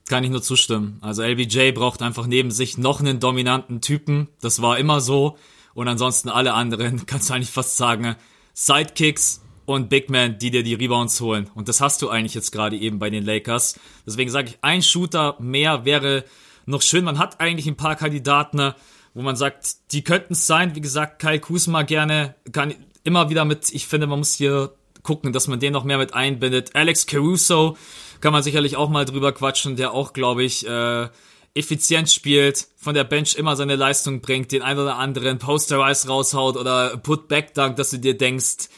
Kann 0.06 0.22
ich 0.22 0.30
nur 0.30 0.42
zustimmen. 0.42 0.98
Also 1.00 1.22
LBJ 1.22 1.72
braucht 1.72 2.02
einfach 2.02 2.26
neben 2.26 2.50
sich 2.50 2.78
noch 2.78 3.00
einen 3.00 3.20
dominanten 3.20 3.80
Typen. 3.80 4.28
Das 4.40 4.62
war 4.62 4.78
immer 4.78 5.00
so. 5.00 5.36
Und 5.72 5.88
ansonsten 5.88 6.28
alle 6.28 6.54
anderen, 6.54 7.06
kannst 7.06 7.30
du 7.30 7.34
eigentlich 7.34 7.50
fast 7.50 7.76
sagen, 7.76 8.14
Sidekicks 8.52 9.42
und 9.64 9.88
Big 9.88 10.10
Men, 10.10 10.38
die 10.38 10.50
dir 10.50 10.62
die 10.62 10.74
Rebounds 10.74 11.20
holen. 11.20 11.50
Und 11.54 11.68
das 11.68 11.80
hast 11.80 12.02
du 12.02 12.08
eigentlich 12.08 12.34
jetzt 12.34 12.52
gerade 12.52 12.76
eben 12.76 12.98
bei 12.98 13.10
den 13.10 13.24
Lakers. 13.24 13.80
Deswegen 14.06 14.30
sage 14.30 14.50
ich, 14.50 14.58
ein 14.62 14.82
Shooter 14.82 15.36
mehr 15.40 15.84
wäre 15.84 16.24
noch 16.66 16.82
schön. 16.82 17.04
Man 17.04 17.18
hat 17.18 17.40
eigentlich 17.40 17.66
ein 17.66 17.76
paar 17.76 17.96
Kandidaten, 17.96 18.74
wo 19.14 19.22
man 19.22 19.36
sagt, 19.36 19.92
die 19.92 20.02
könnten 20.02 20.34
es 20.34 20.46
sein. 20.46 20.74
Wie 20.74 20.80
gesagt, 20.80 21.20
Kyle 21.20 21.40
Kuzma 21.40 21.82
gerne, 21.82 22.34
kann 22.52 22.74
immer 23.04 23.30
wieder 23.30 23.44
mit, 23.44 23.72
ich 23.72 23.86
finde, 23.86 24.06
man 24.06 24.18
muss 24.18 24.34
hier 24.34 24.74
gucken, 25.02 25.32
dass 25.32 25.48
man 25.48 25.60
den 25.60 25.72
noch 25.72 25.84
mehr 25.84 25.98
mit 25.98 26.14
einbindet. 26.14 26.74
Alex 26.74 27.06
Caruso, 27.06 27.76
kann 28.20 28.32
man 28.32 28.42
sicherlich 28.42 28.76
auch 28.76 28.88
mal 28.88 29.04
drüber 29.04 29.32
quatschen, 29.32 29.76
der 29.76 29.92
auch, 29.92 30.12
glaube 30.12 30.42
ich, 30.44 30.66
äh, 30.66 31.08
effizient 31.54 32.10
spielt, 32.10 32.66
von 32.76 32.94
der 32.94 33.04
Bench 33.04 33.36
immer 33.36 33.54
seine 33.54 33.76
Leistung 33.76 34.20
bringt, 34.20 34.50
den 34.50 34.62
ein 34.62 34.78
oder 34.78 34.96
anderen 34.96 35.38
Posterize 35.38 36.08
raushaut 36.08 36.56
oder 36.56 36.96
Put-Back 36.96 37.54
Dunk, 37.54 37.76
dass 37.76 37.90
du 37.90 37.98
dir 37.98 38.16
denkst, 38.16 38.68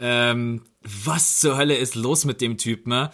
ähm, 0.00 0.62
was 0.82 1.38
zur 1.38 1.56
Hölle 1.56 1.76
ist 1.76 1.94
los 1.94 2.24
mit 2.24 2.40
dem 2.40 2.58
Typen? 2.58 2.90
Ne? 2.90 3.10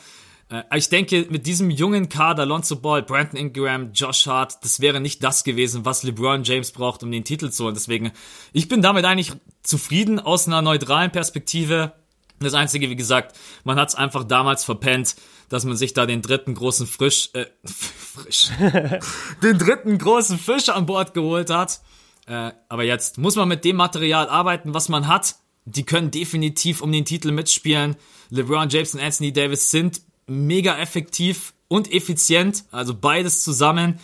Äh, 0.50 0.64
ich 0.76 0.88
denke, 0.88 1.26
mit 1.30 1.46
diesem 1.46 1.70
jungen 1.70 2.08
Kader, 2.08 2.44
Lonzo 2.44 2.76
Ball, 2.76 3.02
Brandon 3.02 3.36
Ingram, 3.36 3.92
Josh 3.92 4.26
Hart, 4.26 4.58
das 4.62 4.80
wäre 4.80 5.00
nicht 5.00 5.22
das 5.24 5.44
gewesen, 5.44 5.84
was 5.84 6.02
LeBron 6.02 6.44
James 6.44 6.72
braucht, 6.72 7.02
um 7.02 7.10
den 7.10 7.24
Titel 7.24 7.50
zu 7.50 7.64
holen. 7.64 7.74
Deswegen, 7.74 8.12
ich 8.52 8.68
bin 8.68 8.82
damit 8.82 9.04
eigentlich 9.04 9.32
zufrieden 9.62 10.18
aus 10.18 10.46
einer 10.46 10.62
neutralen 10.62 11.12
Perspektive. 11.12 11.94
Das 12.40 12.54
Einzige, 12.54 12.88
wie 12.88 12.96
gesagt, 12.96 13.36
man 13.64 13.78
hat 13.78 13.90
es 13.90 13.94
einfach 13.94 14.24
damals 14.24 14.64
verpennt, 14.64 15.14
dass 15.50 15.64
man 15.64 15.76
sich 15.76 15.92
da 15.92 16.06
den 16.06 16.22
dritten 16.22 16.54
großen 16.54 16.86
Frisch, 16.86 17.30
äh, 17.34 17.46
frisch, 17.64 18.50
den 19.42 19.58
dritten 19.58 19.98
großen 19.98 20.38
Fisch 20.38 20.68
an 20.68 20.86
Bord 20.86 21.14
geholt 21.14 21.50
hat. 21.50 21.80
Äh, 22.26 22.52
aber 22.68 22.84
jetzt 22.84 23.18
muss 23.18 23.36
man 23.36 23.48
mit 23.48 23.64
dem 23.64 23.76
Material 23.76 24.28
arbeiten, 24.28 24.74
was 24.74 24.88
man 24.88 25.06
hat. 25.06 25.36
Die 25.66 25.84
können 25.84 26.10
definitiv 26.10 26.80
um 26.80 26.90
den 26.90 27.04
Titel 27.04 27.30
mitspielen. 27.30 27.96
LeBron 28.30 28.70
James 28.70 28.94
und 28.94 29.00
Anthony 29.00 29.32
Davis 29.32 29.70
sind 29.70 30.00
mega 30.30 30.78
effektiv 30.78 31.52
und 31.68 31.92
effizient, 31.92 32.64
also 32.70 32.94
beides 32.94 33.42
zusammen. 33.42 33.98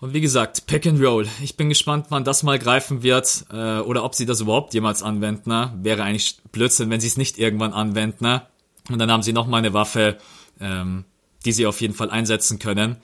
Und 0.00 0.12
wie 0.12 0.20
gesagt, 0.20 0.66
Pack 0.66 0.86
and 0.86 1.00
Roll. 1.00 1.26
Ich 1.42 1.56
bin 1.56 1.68
gespannt, 1.70 2.06
wann 2.10 2.24
das 2.24 2.42
mal 2.42 2.58
greifen 2.58 3.02
wird 3.02 3.46
äh, 3.50 3.78
oder 3.78 4.04
ob 4.04 4.14
sie 4.14 4.26
das 4.26 4.40
überhaupt 4.40 4.74
jemals 4.74 5.02
anwenden. 5.02 5.48
Ne? 5.48 5.72
Wäre 5.82 6.02
eigentlich 6.02 6.36
Blödsinn, 6.52 6.90
wenn 6.90 7.00
sie 7.00 7.06
es 7.06 7.16
nicht 7.16 7.38
irgendwann 7.38 7.72
anwenden. 7.72 8.24
Ne? 8.24 8.42
Und 8.90 8.98
dann 8.98 9.10
haben 9.10 9.22
sie 9.22 9.32
noch 9.32 9.46
mal 9.46 9.58
eine 9.58 9.72
Waffe, 9.72 10.18
ähm, 10.60 11.04
die 11.44 11.52
sie 11.52 11.66
auf 11.66 11.80
jeden 11.80 11.94
Fall 11.94 12.10
einsetzen 12.10 12.58
können. 12.58 12.96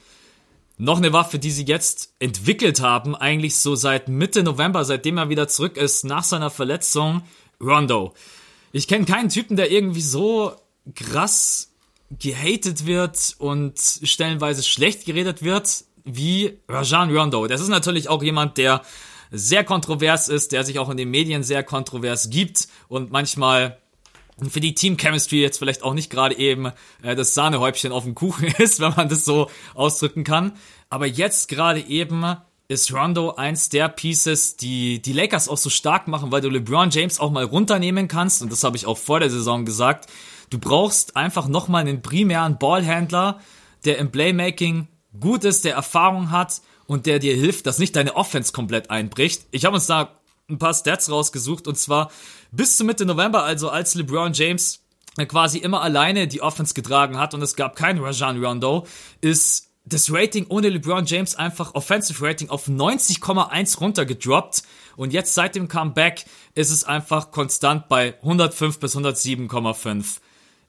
Noch 0.76 0.98
eine 0.98 1.12
Waffe, 1.12 1.38
die 1.38 1.50
sie 1.50 1.64
jetzt 1.64 2.14
entwickelt 2.18 2.80
haben, 2.80 3.14
eigentlich 3.14 3.56
so 3.58 3.74
seit 3.76 4.08
Mitte 4.08 4.42
November, 4.42 4.84
seitdem 4.84 5.18
er 5.18 5.28
wieder 5.28 5.48
zurück 5.48 5.76
ist 5.76 6.04
nach 6.04 6.24
seiner 6.24 6.50
Verletzung, 6.50 7.22
Rondo. 7.60 8.14
Ich 8.72 8.88
kenne 8.88 9.04
keinen 9.04 9.28
Typen, 9.28 9.56
der 9.56 9.70
irgendwie 9.70 10.00
so 10.00 10.52
krass 10.94 11.69
gehatet 12.10 12.86
wird 12.86 13.36
und 13.38 13.78
stellenweise 13.78 14.62
schlecht 14.62 15.06
geredet 15.06 15.42
wird 15.42 15.84
wie 16.04 16.58
Rajan 16.68 17.14
Rondo. 17.14 17.46
Das 17.46 17.60
ist 17.60 17.68
natürlich 17.68 18.08
auch 18.08 18.22
jemand, 18.22 18.58
der 18.58 18.82
sehr 19.30 19.64
kontrovers 19.64 20.28
ist, 20.28 20.52
der 20.52 20.64
sich 20.64 20.78
auch 20.78 20.90
in 20.90 20.96
den 20.96 21.10
Medien 21.10 21.42
sehr 21.42 21.62
kontrovers 21.62 22.30
gibt 22.30 22.68
und 22.88 23.12
manchmal 23.12 23.78
für 24.48 24.60
die 24.60 24.74
Team 24.74 24.96
Chemistry 24.96 25.40
jetzt 25.40 25.58
vielleicht 25.58 25.82
auch 25.82 25.94
nicht 25.94 26.10
gerade 26.10 26.36
eben 26.36 26.72
äh, 27.02 27.14
das 27.14 27.34
Sahnehäubchen 27.34 27.92
auf 27.92 28.04
dem 28.04 28.14
Kuchen 28.14 28.46
ist, 28.58 28.80
wenn 28.80 28.94
man 28.96 29.08
das 29.08 29.24
so 29.24 29.50
ausdrücken 29.74 30.24
kann. 30.24 30.52
Aber 30.88 31.06
jetzt 31.06 31.48
gerade 31.48 31.80
eben 31.80 32.24
ist 32.66 32.92
Rondo 32.92 33.34
eins 33.34 33.68
der 33.68 33.88
Pieces, 33.88 34.56
die 34.56 35.02
die 35.02 35.12
Lakers 35.12 35.48
auch 35.48 35.56
so 35.56 35.70
stark 35.70 36.08
machen, 36.08 36.30
weil 36.32 36.40
du 36.40 36.48
LeBron 36.48 36.90
James 36.90 37.18
auch 37.18 37.30
mal 37.30 37.44
runternehmen 37.44 38.08
kannst. 38.08 38.42
Und 38.42 38.52
das 38.52 38.64
habe 38.64 38.76
ich 38.76 38.86
auch 38.86 38.96
vor 38.96 39.20
der 39.20 39.28
Saison 39.28 39.64
gesagt. 39.64 40.08
Du 40.50 40.58
brauchst 40.58 41.16
einfach 41.16 41.46
nochmal 41.46 41.82
einen 41.82 42.02
primären 42.02 42.58
Ballhändler, 42.58 43.40
der 43.84 43.98
im 43.98 44.10
Playmaking 44.10 44.88
gut 45.18 45.44
ist, 45.44 45.64
der 45.64 45.74
Erfahrung 45.74 46.30
hat 46.30 46.60
und 46.86 47.06
der 47.06 47.20
dir 47.20 47.34
hilft, 47.34 47.66
dass 47.66 47.78
nicht 47.78 47.94
deine 47.94 48.16
Offense 48.16 48.52
komplett 48.52 48.90
einbricht. 48.90 49.46
Ich 49.52 49.64
habe 49.64 49.76
uns 49.76 49.86
da 49.86 50.16
ein 50.48 50.58
paar 50.58 50.74
Stats 50.74 51.10
rausgesucht 51.10 51.68
und 51.68 51.78
zwar 51.78 52.10
bis 52.50 52.76
zu 52.76 52.84
Mitte 52.84 53.06
November, 53.06 53.44
also 53.44 53.70
als 53.70 53.94
LeBron 53.94 54.32
James 54.32 54.82
quasi 55.28 55.58
immer 55.58 55.82
alleine 55.82 56.26
die 56.26 56.42
Offense 56.42 56.74
getragen 56.74 57.18
hat 57.18 57.34
und 57.34 57.42
es 57.42 57.54
gab 57.54 57.76
keinen 57.76 58.02
Rajan 58.02 58.42
Rondo, 58.42 58.86
ist 59.20 59.68
das 59.84 60.12
Rating 60.12 60.46
ohne 60.48 60.68
LeBron 60.68 61.06
James 61.06 61.36
einfach 61.36 61.74
Offensive 61.74 62.24
Rating 62.24 62.48
auf 62.48 62.68
90,1 62.68 63.78
runtergedroppt 63.78 64.62
und 64.96 65.12
jetzt 65.12 65.34
seit 65.34 65.54
dem 65.54 65.68
Comeback 65.68 66.24
ist 66.54 66.70
es 66.70 66.84
einfach 66.84 67.30
konstant 67.30 67.88
bei 67.88 68.14
105 68.22 68.78
bis 68.78 68.96
107,5. 68.96 70.20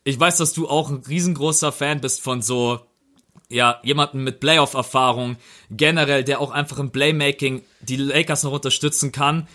Ich 0.03 0.19
weiß, 0.19 0.37
dass 0.37 0.53
du 0.53 0.67
auch 0.67 0.89
ein 0.89 1.03
riesengroßer 1.07 1.71
Fan 1.71 2.01
bist 2.01 2.21
von 2.21 2.41
so 2.41 2.79
ja, 3.51 3.79
jemanden 3.83 4.23
mit 4.23 4.39
Playoff-Erfahrung, 4.39 5.37
generell, 5.69 6.23
der 6.23 6.39
auch 6.39 6.51
einfach 6.51 6.79
im 6.79 6.91
Playmaking 6.91 7.61
die 7.81 7.97
Lakers 7.97 8.43
noch 8.43 8.53
unterstützen 8.53 9.11
kann. 9.11 9.47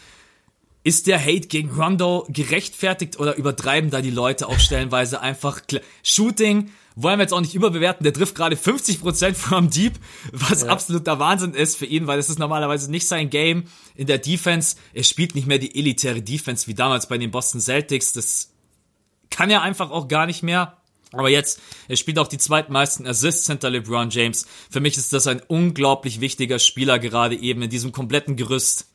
Ist 0.84 1.09
der 1.09 1.18
Hate 1.18 1.49
gegen 1.49 1.70
Rondo 1.70 2.26
gerechtfertigt 2.28 3.18
oder 3.18 3.36
übertreiben 3.36 3.90
da 3.90 4.01
die 4.01 4.11
Leute 4.11 4.49
auch 4.49 4.61
stellenweise 4.61 5.20
einfach 5.20 5.61
Shooting? 6.05 6.70
Wollen 6.94 7.18
wir 7.18 7.24
jetzt 7.24 7.32
auch 7.32 7.40
nicht 7.40 7.55
überbewerten, 7.55 8.05
der 8.05 8.12
trifft 8.12 8.36
gerade 8.36 8.57
50% 8.57 9.34
vom 9.34 9.68
Deep, 9.68 9.94
was 10.32 10.62
ja. 10.62 10.68
absoluter 10.68 11.18
Wahnsinn 11.18 11.53
ist 11.53 11.76
für 11.76 11.84
ihn, 11.84 12.07
weil 12.07 12.16
das 12.16 12.30
ist 12.30 12.38
normalerweise 12.38 12.90
nicht 12.90 13.07
sein 13.07 13.28
Game 13.28 13.64
in 13.97 14.07
der 14.07 14.18
Defense. 14.18 14.76
Er 14.94 15.03
spielt 15.03 15.34
nicht 15.34 15.47
mehr 15.47 15.59
die 15.59 15.76
elitäre 15.76 16.22
Defense 16.22 16.68
wie 16.68 16.74
damals 16.74 17.09
bei 17.09 17.18
den 17.18 17.30
Boston 17.30 17.61
Celtics. 17.61 18.12
Das 18.12 18.55
kann 19.30 19.50
er 19.50 19.62
einfach 19.62 19.90
auch 19.90 20.08
gar 20.08 20.26
nicht 20.26 20.42
mehr. 20.42 20.76
Aber 21.12 21.28
jetzt, 21.28 21.60
er 21.88 21.96
spielt 21.96 22.18
auch 22.18 22.28
die 22.28 22.38
zweitmeisten 22.38 23.06
Assists 23.06 23.46
hinter 23.46 23.70
LeBron 23.70 24.10
James. 24.10 24.46
Für 24.70 24.80
mich 24.80 24.96
ist 24.96 25.12
das 25.12 25.26
ein 25.26 25.40
unglaublich 25.46 26.20
wichtiger 26.20 26.58
Spieler 26.58 26.98
gerade 26.98 27.36
eben 27.36 27.62
in 27.62 27.70
diesem 27.70 27.92
kompletten 27.92 28.36
Gerüst. 28.36 28.90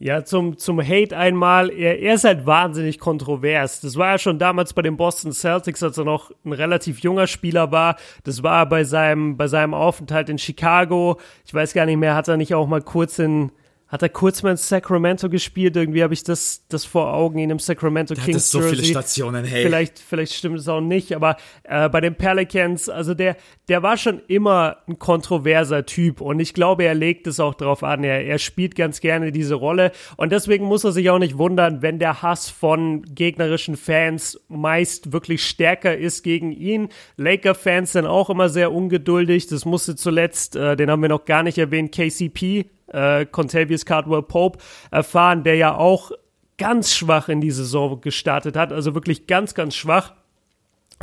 Ja, 0.00 0.24
zum, 0.24 0.58
zum 0.58 0.80
Hate 0.80 1.16
einmal, 1.16 1.70
er, 1.70 2.00
er 2.00 2.14
ist 2.14 2.24
halt 2.24 2.46
wahnsinnig 2.46 2.98
kontrovers. 2.98 3.80
Das 3.80 3.96
war 3.96 4.12
ja 4.12 4.18
schon 4.18 4.38
damals 4.38 4.72
bei 4.72 4.82
den 4.82 4.96
Boston 4.96 5.32
Celtics, 5.32 5.82
als 5.82 5.96
er 5.96 6.04
noch 6.04 6.32
ein 6.44 6.52
relativ 6.52 7.00
junger 7.00 7.26
Spieler 7.26 7.70
war. 7.70 7.96
Das 8.24 8.42
war 8.42 8.68
bei 8.68 8.82
seinem, 8.82 9.36
bei 9.36 9.46
seinem 9.46 9.72
Aufenthalt 9.72 10.28
in 10.28 10.38
Chicago. 10.38 11.20
Ich 11.46 11.54
weiß 11.54 11.74
gar 11.74 11.86
nicht 11.86 11.96
mehr, 11.96 12.16
hat 12.16 12.28
er 12.28 12.36
nicht 12.36 12.54
auch 12.54 12.66
mal 12.66 12.82
kurz 12.82 13.18
in, 13.20 13.52
hat 13.94 14.02
er 14.02 14.08
kurz 14.08 14.42
mal 14.42 14.50
in 14.50 14.56
Sacramento 14.56 15.28
gespielt? 15.28 15.76
Irgendwie 15.76 16.02
habe 16.02 16.14
ich 16.14 16.24
das, 16.24 16.66
das 16.68 16.84
vor 16.84 17.14
Augen 17.14 17.38
in 17.38 17.48
einem 17.48 17.60
Sacramento 17.60 18.14
der 18.14 18.24
Kings 18.24 18.50
so 18.50 18.60
viele 18.60 18.82
Stationen, 18.82 19.44
hey. 19.44 19.62
Vielleicht, 19.62 20.00
vielleicht 20.00 20.34
stimmt 20.34 20.58
es 20.58 20.66
auch 20.66 20.80
nicht, 20.80 21.14
aber 21.14 21.36
äh, 21.62 21.88
bei 21.88 22.00
den 22.00 22.16
Pelicans, 22.16 22.88
also 22.88 23.14
der, 23.14 23.36
der 23.68 23.84
war 23.84 23.96
schon 23.96 24.20
immer 24.26 24.78
ein 24.88 24.98
kontroverser 24.98 25.86
Typ 25.86 26.20
und 26.20 26.40
ich 26.40 26.54
glaube, 26.54 26.82
er 26.82 26.94
legt 26.94 27.28
es 27.28 27.38
auch 27.38 27.54
drauf 27.54 27.84
an. 27.84 28.02
Er, 28.02 28.24
er 28.24 28.38
spielt 28.40 28.74
ganz 28.74 28.98
gerne 28.98 29.30
diese 29.30 29.54
Rolle 29.54 29.92
und 30.16 30.32
deswegen 30.32 30.64
muss 30.64 30.82
er 30.82 30.90
sich 30.90 31.08
auch 31.10 31.20
nicht 31.20 31.38
wundern, 31.38 31.80
wenn 31.80 32.00
der 32.00 32.20
Hass 32.20 32.50
von 32.50 33.02
gegnerischen 33.14 33.76
Fans 33.76 34.40
meist 34.48 35.12
wirklich 35.12 35.46
stärker 35.46 35.96
ist 35.96 36.24
gegen 36.24 36.50
ihn. 36.50 36.88
Laker-Fans 37.16 37.92
sind 37.92 38.06
auch 38.06 38.28
immer 38.28 38.48
sehr 38.48 38.72
ungeduldig. 38.72 39.46
Das 39.46 39.64
musste 39.64 39.94
zuletzt, 39.94 40.56
äh, 40.56 40.74
den 40.74 40.90
haben 40.90 41.00
wir 41.00 41.08
noch 41.08 41.26
gar 41.26 41.44
nicht 41.44 41.58
erwähnt, 41.58 41.92
KCP 41.94 42.70
äh, 42.88 43.26
Contavious 43.26 43.84
Cardwell 43.84 44.22
Pope 44.22 44.58
erfahren, 44.90 45.42
der 45.42 45.56
ja 45.56 45.76
auch 45.76 46.12
ganz 46.58 46.94
schwach 46.94 47.28
in 47.28 47.40
die 47.40 47.50
Saison 47.50 48.00
gestartet 48.00 48.56
hat, 48.56 48.72
also 48.72 48.94
wirklich 48.94 49.26
ganz, 49.26 49.54
ganz 49.54 49.74
schwach 49.74 50.12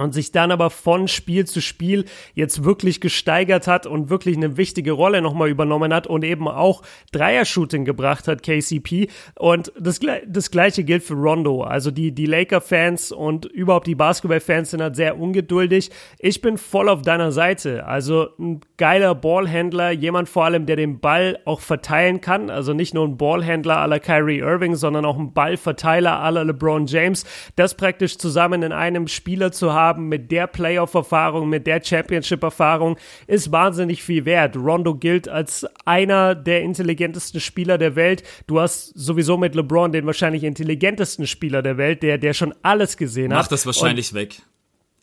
und 0.01 0.13
sich 0.13 0.31
dann 0.31 0.51
aber 0.51 0.69
von 0.69 1.07
Spiel 1.07 1.45
zu 1.45 1.61
Spiel 1.61 2.05
jetzt 2.33 2.63
wirklich 2.63 3.01
gesteigert 3.01 3.67
hat 3.67 3.85
und 3.85 4.09
wirklich 4.09 4.35
eine 4.35 4.57
wichtige 4.57 4.91
Rolle 4.91 5.21
nochmal 5.21 5.49
übernommen 5.49 5.93
hat 5.93 6.07
und 6.07 6.23
eben 6.23 6.47
auch 6.47 6.81
Dreier-Shooting 7.11 7.85
gebracht 7.85 8.27
hat, 8.27 8.43
KCP. 8.43 9.09
Und 9.37 9.71
das, 9.79 9.99
das 10.27 10.51
gleiche 10.51 10.83
gilt 10.83 11.03
für 11.03 11.13
Rondo. 11.13 11.63
Also 11.63 11.91
die, 11.91 12.11
die 12.11 12.25
Laker-Fans 12.25 13.11
und 13.11 13.45
überhaupt 13.45 13.87
die 13.87 13.95
Basketball-Fans 13.95 14.71
sind 14.71 14.81
halt 14.81 14.95
sehr 14.95 15.19
ungeduldig. 15.19 15.91
Ich 16.19 16.41
bin 16.41 16.57
voll 16.57 16.89
auf 16.89 17.01
deiner 17.01 17.31
Seite. 17.31 17.85
Also 17.85 18.29
ein 18.39 18.61
geiler 18.77 19.13
Ballhändler, 19.13 19.91
jemand 19.91 20.29
vor 20.29 20.45
allem, 20.45 20.65
der 20.65 20.75
den 20.75 20.99
Ball 20.99 21.39
auch 21.45 21.61
verteilen 21.61 22.21
kann. 22.21 22.49
Also 22.49 22.73
nicht 22.73 22.93
nur 22.93 23.07
ein 23.07 23.17
Ballhändler 23.17 23.85
la 23.87 23.99
Kyrie 23.99 24.39
Irving, 24.39 24.75
sondern 24.75 25.05
auch 25.05 25.17
ein 25.17 25.33
Ballverteiler 25.33 26.31
la 26.31 26.41
LeBron 26.41 26.87
James. 26.87 27.25
Das 27.55 27.75
praktisch 27.75 28.17
zusammen 28.17 28.63
in 28.63 28.71
einem 28.71 29.07
Spieler 29.07 29.51
zu 29.51 29.73
haben, 29.73 29.90
haben 29.91 30.07
mit 30.07 30.31
der 30.31 30.47
Playoff-Erfahrung, 30.47 31.49
mit 31.49 31.67
der 31.67 31.83
Championship-Erfahrung, 31.83 32.97
ist 33.27 33.51
wahnsinnig 33.51 34.03
viel 34.03 34.25
wert. 34.25 34.55
Rondo 34.55 34.95
gilt 34.95 35.27
als 35.27 35.65
einer 35.85 36.33
der 36.33 36.61
intelligentesten 36.61 37.39
Spieler 37.39 37.77
der 37.77 37.95
Welt. 37.95 38.23
Du 38.47 38.59
hast 38.59 38.93
sowieso 38.95 39.37
mit 39.37 39.53
LeBron 39.53 39.91
den 39.91 40.05
wahrscheinlich 40.05 40.43
intelligentesten 40.43 41.27
Spieler 41.27 41.61
der 41.61 41.77
Welt, 41.77 42.03
der, 42.03 42.17
der 42.17 42.33
schon 42.33 42.53
alles 42.61 42.95
gesehen 42.95 43.29
Mach 43.29 43.37
hat. 43.37 43.43
Mach 43.43 43.49
das 43.49 43.65
wahrscheinlich 43.65 44.11
Und 44.11 44.19
weg. 44.19 44.41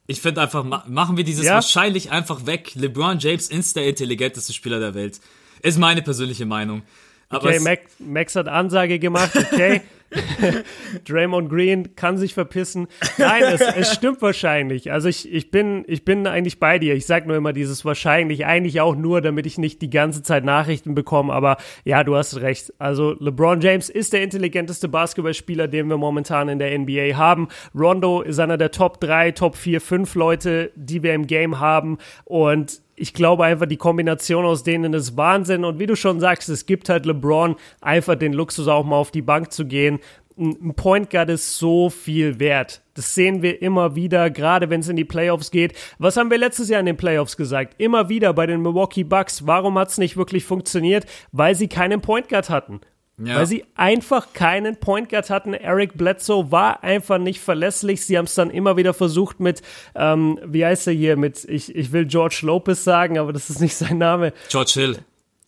Ich 0.06 0.22
finde 0.22 0.40
einfach, 0.40 0.64
machen 0.86 1.18
wir 1.18 1.24
dieses 1.24 1.44
ja? 1.44 1.54
wahrscheinlich 1.54 2.10
einfach 2.10 2.46
weg. 2.46 2.72
LeBron 2.74 3.18
James 3.18 3.50
ist 3.50 3.76
der 3.76 3.86
intelligenteste 3.86 4.54
Spieler 4.54 4.80
der 4.80 4.94
Welt. 4.94 5.20
Ist 5.62 5.78
meine 5.78 6.00
persönliche 6.00 6.46
Meinung. 6.46 6.82
Aber 7.30 7.48
okay, 7.48 7.60
Max, 7.60 7.82
Max 7.98 8.36
hat 8.36 8.48
Ansage 8.48 8.98
gemacht, 8.98 9.32
okay. 9.36 9.82
Draymond 11.06 11.50
Green 11.50 11.94
kann 11.94 12.16
sich 12.16 12.32
verpissen. 12.32 12.88
Nein, 13.18 13.42
es, 13.42 13.60
es, 13.60 13.92
stimmt 13.92 14.22
wahrscheinlich. 14.22 14.90
Also 14.90 15.08
ich, 15.08 15.30
ich, 15.30 15.50
bin, 15.50 15.84
ich 15.86 16.04
bin 16.04 16.26
eigentlich 16.26 16.58
bei 16.58 16.78
dir. 16.78 16.94
Ich 16.94 17.04
sag 17.04 17.26
nur 17.26 17.36
immer 17.36 17.52
dieses 17.52 17.84
wahrscheinlich, 17.84 18.46
eigentlich 18.46 18.80
auch 18.80 18.96
nur, 18.96 19.20
damit 19.20 19.44
ich 19.44 19.58
nicht 19.58 19.82
die 19.82 19.90
ganze 19.90 20.22
Zeit 20.22 20.44
Nachrichten 20.44 20.94
bekomme. 20.94 21.32
Aber 21.32 21.58
ja, 21.84 22.04
du 22.04 22.16
hast 22.16 22.40
recht. 22.40 22.72
Also 22.78 23.16
LeBron 23.20 23.60
James 23.60 23.90
ist 23.90 24.14
der 24.14 24.22
intelligenteste 24.22 24.88
Basketballspieler, 24.88 25.68
den 25.68 25.88
wir 25.88 25.98
momentan 25.98 26.48
in 26.48 26.58
der 26.58 26.76
NBA 26.78 27.16
haben. 27.16 27.48
Rondo 27.74 28.22
ist 28.22 28.38
einer 28.38 28.56
der 28.56 28.70
Top 28.70 29.00
3, 29.00 29.32
Top 29.32 29.56
4, 29.56 29.80
5 29.80 30.14
Leute, 30.14 30.70
die 30.74 31.02
wir 31.02 31.12
im 31.12 31.26
Game 31.26 31.60
haben. 31.60 31.98
Und 32.24 32.80
ich 32.98 33.14
glaube 33.14 33.44
einfach, 33.44 33.66
die 33.66 33.76
Kombination 33.76 34.44
aus 34.44 34.62
denen 34.62 34.92
ist 34.92 35.16
Wahnsinn. 35.16 35.64
Und 35.64 35.78
wie 35.78 35.86
du 35.86 35.96
schon 35.96 36.20
sagst, 36.20 36.48
es 36.48 36.66
gibt 36.66 36.88
halt 36.88 37.06
LeBron 37.06 37.56
einfach 37.80 38.16
den 38.16 38.32
Luxus 38.32 38.68
auch 38.68 38.84
mal 38.84 38.96
auf 38.96 39.10
die 39.10 39.22
Bank 39.22 39.52
zu 39.52 39.66
gehen. 39.66 40.00
Ein 40.36 40.74
Point 40.74 41.10
Guard 41.10 41.30
ist 41.30 41.58
so 41.58 41.90
viel 41.90 42.38
wert. 42.38 42.82
Das 42.94 43.14
sehen 43.14 43.42
wir 43.42 43.60
immer 43.60 43.96
wieder, 43.96 44.30
gerade 44.30 44.70
wenn 44.70 44.80
es 44.80 44.88
in 44.88 44.96
die 44.96 45.04
Playoffs 45.04 45.50
geht. 45.50 45.72
Was 45.98 46.16
haben 46.16 46.30
wir 46.30 46.38
letztes 46.38 46.68
Jahr 46.68 46.78
in 46.78 46.86
den 46.86 46.96
Playoffs 46.96 47.36
gesagt? 47.36 47.74
Immer 47.78 48.08
wieder 48.08 48.32
bei 48.32 48.46
den 48.46 48.62
Milwaukee 48.62 49.02
Bucks. 49.02 49.46
Warum 49.46 49.76
hat 49.78 49.88
es 49.88 49.98
nicht 49.98 50.16
wirklich 50.16 50.44
funktioniert? 50.44 51.06
Weil 51.32 51.56
sie 51.56 51.68
keinen 51.68 52.00
Point 52.00 52.28
Guard 52.28 52.50
hatten. 52.50 52.80
Ja. 53.18 53.36
Weil 53.36 53.46
sie 53.46 53.64
einfach 53.74 54.32
keinen 54.32 54.76
Point 54.76 55.08
Guard 55.08 55.28
hatten. 55.28 55.52
Eric 55.52 55.98
Bledsoe 55.98 56.52
war 56.52 56.84
einfach 56.84 57.18
nicht 57.18 57.40
verlässlich. 57.40 58.04
Sie 58.04 58.16
haben 58.16 58.26
es 58.26 58.34
dann 58.34 58.50
immer 58.50 58.76
wieder 58.76 58.94
versucht 58.94 59.40
mit, 59.40 59.60
ähm, 59.96 60.38
wie 60.44 60.64
heißt 60.64 60.86
er 60.86 60.92
hier, 60.92 61.16
mit, 61.16 61.44
ich, 61.44 61.74
ich 61.74 61.90
will 61.90 62.06
George 62.06 62.40
Lopez 62.42 62.84
sagen, 62.84 63.18
aber 63.18 63.32
das 63.32 63.50
ist 63.50 63.60
nicht 63.60 63.74
sein 63.74 63.98
Name. 63.98 64.32
George 64.48 64.72
Hill. 64.74 64.98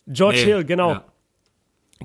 George 0.07 0.39
nee. 0.39 0.43
Hill, 0.45 0.65
genau. 0.65 0.91
Ja. 0.91 1.05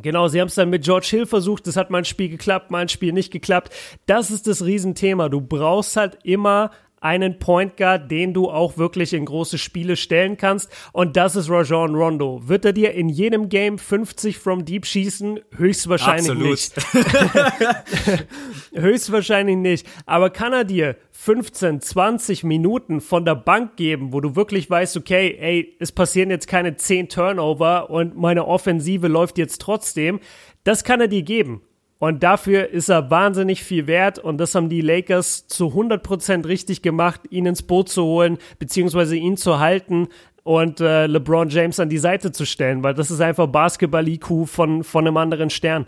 Genau, 0.02 0.28
sie 0.28 0.40
haben 0.40 0.48
es 0.48 0.54
dann 0.54 0.70
mit 0.70 0.84
George 0.84 1.06
Hill 1.10 1.26
versucht, 1.26 1.66
das 1.66 1.76
hat 1.76 1.90
mal 1.90 1.98
ein 1.98 2.04
Spiel 2.04 2.28
geklappt, 2.28 2.70
mal 2.70 2.80
ein 2.80 2.88
Spiel 2.88 3.12
nicht 3.12 3.32
geklappt. 3.32 3.72
Das 4.04 4.30
ist 4.30 4.46
das 4.46 4.64
Riesenthema. 4.64 5.28
Du 5.28 5.40
brauchst 5.40 5.96
halt 5.96 6.18
immer 6.22 6.70
einen 7.00 7.38
Point 7.38 7.76
Guard, 7.76 8.10
den 8.10 8.32
du 8.32 8.50
auch 8.50 8.78
wirklich 8.78 9.12
in 9.12 9.24
große 9.24 9.58
Spiele 9.58 9.96
stellen 9.96 10.36
kannst. 10.36 10.70
Und 10.92 11.16
das 11.16 11.36
ist 11.36 11.50
Rajon 11.50 11.94
Rondo. 11.94 12.42
Wird 12.46 12.64
er 12.64 12.72
dir 12.72 12.94
in 12.94 13.08
jedem 13.08 13.48
Game 13.48 13.78
50 13.78 14.38
from 14.38 14.64
Deep 14.64 14.86
schießen? 14.86 15.40
Höchstwahrscheinlich 15.56 16.30
Absolut. 16.30 16.50
nicht. 16.50 18.26
Höchstwahrscheinlich 18.72 19.56
nicht. 19.56 19.86
Aber 20.06 20.30
kann 20.30 20.52
er 20.52 20.64
dir 20.64 20.96
15, 21.12 21.80
20 21.80 22.44
Minuten 22.44 23.00
von 23.00 23.24
der 23.24 23.34
Bank 23.34 23.76
geben, 23.76 24.12
wo 24.12 24.20
du 24.20 24.36
wirklich 24.36 24.70
weißt, 24.70 24.96
okay, 24.96 25.36
ey, 25.38 25.76
es 25.80 25.92
passieren 25.92 26.30
jetzt 26.30 26.48
keine 26.48 26.76
10 26.76 27.08
Turnover 27.08 27.90
und 27.90 28.16
meine 28.16 28.46
Offensive 28.46 29.08
läuft 29.08 29.38
jetzt 29.38 29.60
trotzdem. 29.60 30.20
Das 30.64 30.82
kann 30.82 31.00
er 31.00 31.08
dir 31.08 31.22
geben. 31.22 31.62
Und 31.98 32.22
dafür 32.22 32.68
ist 32.68 32.90
er 32.90 33.10
wahnsinnig 33.10 33.62
viel 33.62 33.86
wert 33.86 34.18
und 34.18 34.38
das 34.38 34.54
haben 34.54 34.68
die 34.68 34.82
Lakers 34.82 35.46
zu 35.46 35.68
100% 35.68 36.46
richtig 36.46 36.82
gemacht, 36.82 37.22
ihn 37.30 37.46
ins 37.46 37.62
Boot 37.62 37.88
zu 37.88 38.04
holen, 38.04 38.36
beziehungsweise 38.58 39.16
ihn 39.16 39.38
zu 39.38 39.58
halten 39.58 40.08
und 40.42 40.80
äh, 40.80 41.06
LeBron 41.06 41.48
James 41.48 41.80
an 41.80 41.88
die 41.88 41.98
Seite 41.98 42.32
zu 42.32 42.44
stellen, 42.44 42.82
weil 42.82 42.94
das 42.94 43.10
ist 43.10 43.20
einfach 43.20 43.46
Basketball-IQ 43.46 44.46
von, 44.46 44.84
von 44.84 45.06
einem 45.06 45.16
anderen 45.16 45.50
Stern. 45.50 45.86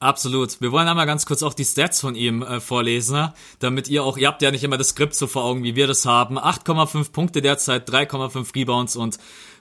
Absolut. 0.00 0.60
Wir 0.60 0.70
wollen 0.70 0.86
einmal 0.86 1.06
ganz 1.06 1.26
kurz 1.26 1.42
auch 1.42 1.54
die 1.54 1.64
Stats 1.64 2.00
von 2.00 2.14
ihm 2.14 2.42
äh, 2.42 2.60
vorlesen, 2.60 3.32
damit 3.58 3.88
ihr 3.88 4.04
auch, 4.04 4.16
ihr 4.16 4.28
habt 4.28 4.42
ja 4.42 4.52
nicht 4.52 4.62
immer 4.62 4.78
das 4.78 4.90
Skript 4.90 5.14
so 5.14 5.26
vor 5.26 5.44
Augen, 5.44 5.64
wie 5.64 5.74
wir 5.74 5.88
das 5.88 6.06
haben. 6.06 6.38
8,5 6.38 7.10
Punkte 7.10 7.42
derzeit, 7.42 7.90
3,5 7.90 8.54
Rebounds 8.54 8.96
und 8.96 9.18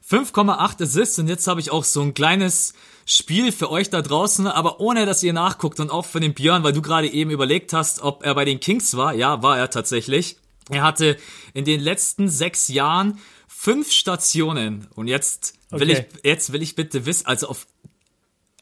5,8 0.08 0.84
Assists. 0.84 1.18
Und 1.18 1.28
jetzt 1.28 1.48
habe 1.48 1.60
ich 1.60 1.72
auch 1.72 1.84
so 1.84 2.02
ein 2.02 2.14
kleines 2.14 2.74
Spiel 3.10 3.54
für 3.54 3.72
euch 3.72 3.90
da 3.90 4.02
draußen, 4.02 4.48
aber 4.48 4.82
ohne 4.82 5.06
dass 5.06 5.24
ihr 5.24 5.32
nachguckt 5.32 5.80
und 5.80 5.90
auch 5.90 6.06
für 6.06 6.20
den 6.20 6.34
Björn, 6.34 6.64
weil 6.64 6.74
du 6.74 6.82
gerade 6.82 7.08
eben 7.08 7.32
überlegt 7.32 7.72
hast, 7.72 8.02
ob 8.02 8.26
er 8.26 8.36
bei 8.36 8.44
den 8.44 8.60
Kings 8.60 8.98
war. 8.98 9.14
Ja, 9.14 9.42
war 9.42 9.58
er 9.58 9.70
tatsächlich. 9.70 10.36
Er 10.70 10.84
hatte 10.84 11.16
in 11.54 11.64
den 11.64 11.80
letzten 11.80 12.28
sechs 12.28 12.68
Jahren 12.68 13.18
fünf 13.48 13.94
Stationen 13.94 14.88
und 14.94 15.08
jetzt 15.08 15.54
will 15.70 15.90
okay. 15.90 16.06
ich, 16.16 16.26
jetzt 16.26 16.52
will 16.52 16.62
ich 16.62 16.76
bitte 16.76 17.06
wissen, 17.06 17.28
also 17.28 17.48
auf 17.48 17.66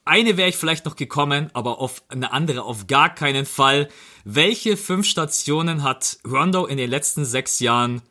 eine 0.05 0.37
wäre 0.37 0.49
ich 0.49 0.57
vielleicht 0.57 0.85
noch 0.85 0.95
gekommen, 0.95 1.49
aber 1.53 1.79
auf 1.79 2.03
eine 2.09 2.31
andere 2.31 2.61
auf 2.61 2.85
gar 2.85 3.13
keinen 3.15 3.47
Fall. 3.47 3.89
Welche 4.25 4.77
fünf 4.77 5.07
Stationen 5.07 5.81
hat 5.81 6.19
Rondo 6.23 6.67
in 6.67 6.77
den 6.77 6.91
letzten 6.91 7.25
sechs 7.25 7.59
Jahren 7.59 8.03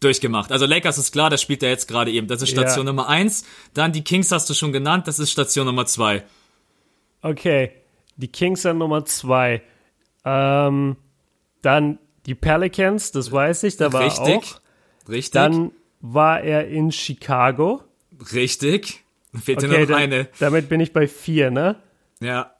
durchgemacht? 0.00 0.52
Also 0.52 0.66
Lakers 0.66 0.98
ist 0.98 1.12
klar, 1.12 1.30
das 1.30 1.42
spielt 1.42 1.62
er 1.62 1.70
jetzt 1.70 1.88
gerade 1.88 2.10
eben. 2.10 2.26
Das 2.26 2.42
ist 2.42 2.50
Station 2.50 2.86
ja. 2.86 2.92
Nummer 2.92 3.08
eins. 3.08 3.44
Dann 3.74 3.92
die 3.92 4.02
Kings 4.04 4.30
hast 4.32 4.48
du 4.50 4.54
schon 4.54 4.72
genannt, 4.72 5.08
das 5.08 5.18
ist 5.18 5.30
Station 5.30 5.66
Nummer 5.66 5.86
zwei. 5.86 6.24
Okay, 7.22 7.72
die 8.16 8.28
Kings 8.28 8.62
sind 8.62 8.78
Nummer 8.78 9.04
zwei. 9.04 9.62
Ähm, 10.24 10.96
dann 11.62 11.98
die 12.26 12.34
Pelicans, 12.34 13.12
das 13.12 13.30
weiß 13.30 13.62
ich, 13.64 13.76
da 13.76 13.92
war 13.92 14.04
Richtig. 14.04 14.28
er 14.28 14.36
auch. 14.38 14.60
Richtig. 15.08 15.32
Dann 15.32 15.72
war 16.00 16.40
er 16.40 16.68
in 16.68 16.92
Chicago. 16.92 17.82
Richtig. 18.32 19.04
Fehlt 19.34 19.58
okay, 19.58 19.68
dir 19.68 19.86
noch 19.86 19.96
eine. 19.96 20.28
Damit 20.38 20.68
bin 20.68 20.80
ich 20.80 20.92
bei 20.92 21.08
vier, 21.08 21.50
ne? 21.50 21.76
Ja. 22.20 22.52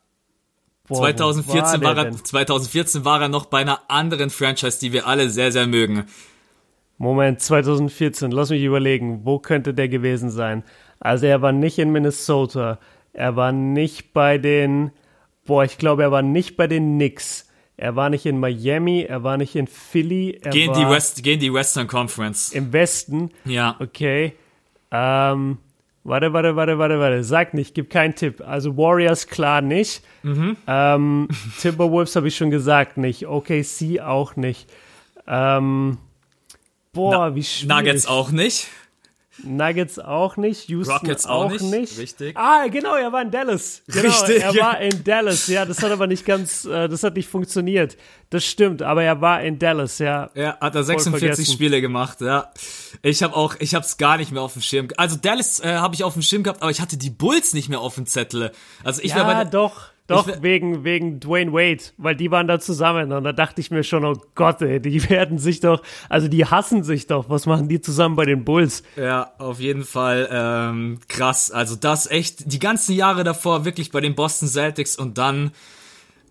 Boah, 0.88 0.98
2014, 0.98 1.82
war, 1.82 1.96
war 1.96 2.06
er, 2.06 2.12
2014 2.12 3.04
war 3.04 3.20
er 3.20 3.28
noch 3.28 3.46
bei 3.46 3.58
einer 3.58 3.82
anderen 3.88 4.30
Franchise, 4.30 4.78
die 4.78 4.92
wir 4.92 5.06
alle 5.06 5.30
sehr, 5.30 5.50
sehr 5.50 5.66
mögen. 5.66 6.04
Moment, 6.98 7.40
2014, 7.40 8.30
lass 8.30 8.50
mich 8.50 8.62
überlegen, 8.62 9.20
wo 9.24 9.38
könnte 9.38 9.74
der 9.74 9.88
gewesen 9.88 10.30
sein? 10.30 10.62
Also 10.98 11.26
er 11.26 11.42
war 11.42 11.52
nicht 11.52 11.78
in 11.78 11.92
Minnesota, 11.92 12.78
er 13.12 13.36
war 13.36 13.52
nicht 13.52 14.12
bei 14.12 14.38
den, 14.38 14.92
boah, 15.44 15.64
ich 15.64 15.78
glaube, 15.78 16.02
er 16.02 16.10
war 16.12 16.22
nicht 16.22 16.56
bei 16.56 16.66
den 16.66 16.96
Knicks. 16.96 17.46
Er 17.78 17.94
war 17.94 18.08
nicht 18.08 18.24
in 18.24 18.40
Miami, 18.40 19.02
er 19.02 19.22
war 19.22 19.36
nicht 19.36 19.54
in 19.54 19.66
Philly. 19.66 20.40
Er 20.42 20.50
gehen, 20.50 20.72
die 20.72 20.88
West, 20.88 21.22
gehen 21.22 21.40
die 21.40 21.52
Western 21.52 21.86
Conference. 21.86 22.50
Im 22.52 22.72
Westen? 22.72 23.30
Ja. 23.44 23.76
Okay. 23.78 24.32
Ähm, 24.90 25.58
warte, 26.02 26.32
warte, 26.32 26.56
warte, 26.56 26.78
warte, 26.78 26.98
warte. 26.98 27.22
Sag 27.22 27.52
nicht, 27.52 27.74
gib 27.74 27.90
keinen 27.90 28.14
Tipp. 28.14 28.42
Also 28.46 28.78
Warriors 28.78 29.26
klar 29.26 29.60
nicht. 29.60 30.02
Mhm. 30.22 30.56
Ähm, 30.66 31.28
Timberwolves 31.60 32.16
habe 32.16 32.28
ich 32.28 32.36
schon 32.36 32.50
gesagt 32.50 32.96
nicht. 32.96 33.26
OKC 33.26 34.00
auch 34.00 34.36
nicht. 34.36 34.70
Ähm, 35.26 35.98
boah, 36.96 37.28
Na, 37.28 37.34
wie 37.34 37.44
schwierig. 37.44 37.68
Nuggets 37.68 38.06
auch 38.06 38.30
nicht. 38.30 38.66
Nuggets 39.42 39.98
auch 39.98 40.36
nicht, 40.36 40.68
Houston 40.68 40.94
Rockets 40.94 41.26
auch, 41.26 41.44
auch 41.44 41.50
nicht. 41.50 41.62
nicht. 41.62 41.98
Richtig. 41.98 42.36
Ah, 42.36 42.68
genau, 42.68 42.94
er 42.94 43.12
war 43.12 43.22
in 43.22 43.30
Dallas. 43.30 43.82
Genau, 43.86 44.08
Richtig. 44.08 44.42
Er 44.42 44.54
war 44.56 44.80
in 44.80 45.04
Dallas. 45.04 45.46
Ja, 45.46 45.64
das 45.64 45.82
hat 45.82 45.92
aber 45.92 46.06
nicht 46.06 46.24
ganz, 46.24 46.64
äh, 46.64 46.88
das 46.88 47.02
hat 47.02 47.16
nicht 47.16 47.28
funktioniert. 47.28 47.96
Das 48.30 48.44
stimmt, 48.44 48.82
aber 48.82 49.02
er 49.02 49.20
war 49.20 49.42
in 49.42 49.58
Dallas, 49.58 49.98
ja. 49.98 50.30
Ja, 50.34 50.56
hat 50.58 50.74
er 50.74 50.84
46 50.84 51.48
Spiele 51.52 51.80
gemacht, 51.80 52.20
ja. 52.20 52.50
Ich 53.02 53.22
habe 53.22 53.36
auch, 53.36 53.56
ich 53.58 53.74
habe 53.74 53.84
es 53.84 53.98
gar 53.98 54.16
nicht 54.16 54.32
mehr 54.32 54.42
auf 54.42 54.54
dem 54.54 54.62
Schirm. 54.62 54.88
Also 54.96 55.16
Dallas 55.16 55.60
äh, 55.60 55.74
habe 55.74 55.94
ich 55.94 56.02
auf 56.02 56.14
dem 56.14 56.22
Schirm 56.22 56.42
gehabt, 56.42 56.62
aber 56.62 56.70
ich 56.70 56.80
hatte 56.80 56.96
die 56.96 57.10
Bulls 57.10 57.52
nicht 57.52 57.68
mehr 57.68 57.80
auf 57.80 57.96
dem 57.96 58.06
Zettel. 58.06 58.52
Also 58.84 59.02
ich 59.02 59.10
ja, 59.10 59.18
war 59.18 59.34
bei 59.34 59.44
doch. 59.44 59.88
Doch, 60.06 60.28
wegen, 60.40 60.84
wegen 60.84 61.18
Dwayne 61.18 61.52
Wade, 61.52 61.82
weil 61.96 62.14
die 62.14 62.30
waren 62.30 62.46
da 62.46 62.60
zusammen 62.60 63.10
und 63.12 63.24
da 63.24 63.32
dachte 63.32 63.60
ich 63.60 63.72
mir 63.72 63.82
schon, 63.82 64.04
oh 64.04 64.14
Gott, 64.36 64.62
ey, 64.62 64.80
die 64.80 65.02
werden 65.10 65.38
sich 65.38 65.60
doch, 65.60 65.82
also 66.08 66.28
die 66.28 66.44
hassen 66.44 66.84
sich 66.84 67.08
doch. 67.08 67.28
Was 67.28 67.46
machen 67.46 67.68
die 67.68 67.80
zusammen 67.80 68.14
bei 68.14 68.24
den 68.24 68.44
Bulls? 68.44 68.84
Ja, 68.96 69.32
auf 69.38 69.58
jeden 69.58 69.84
Fall 69.84 70.28
ähm, 70.30 71.00
krass. 71.08 71.50
Also 71.50 71.74
das 71.74 72.08
echt, 72.08 72.52
die 72.52 72.60
ganzen 72.60 72.94
Jahre 72.94 73.24
davor 73.24 73.64
wirklich 73.64 73.90
bei 73.90 74.00
den 74.00 74.14
Boston 74.14 74.48
Celtics 74.48 74.96
und 74.96 75.18
dann 75.18 75.50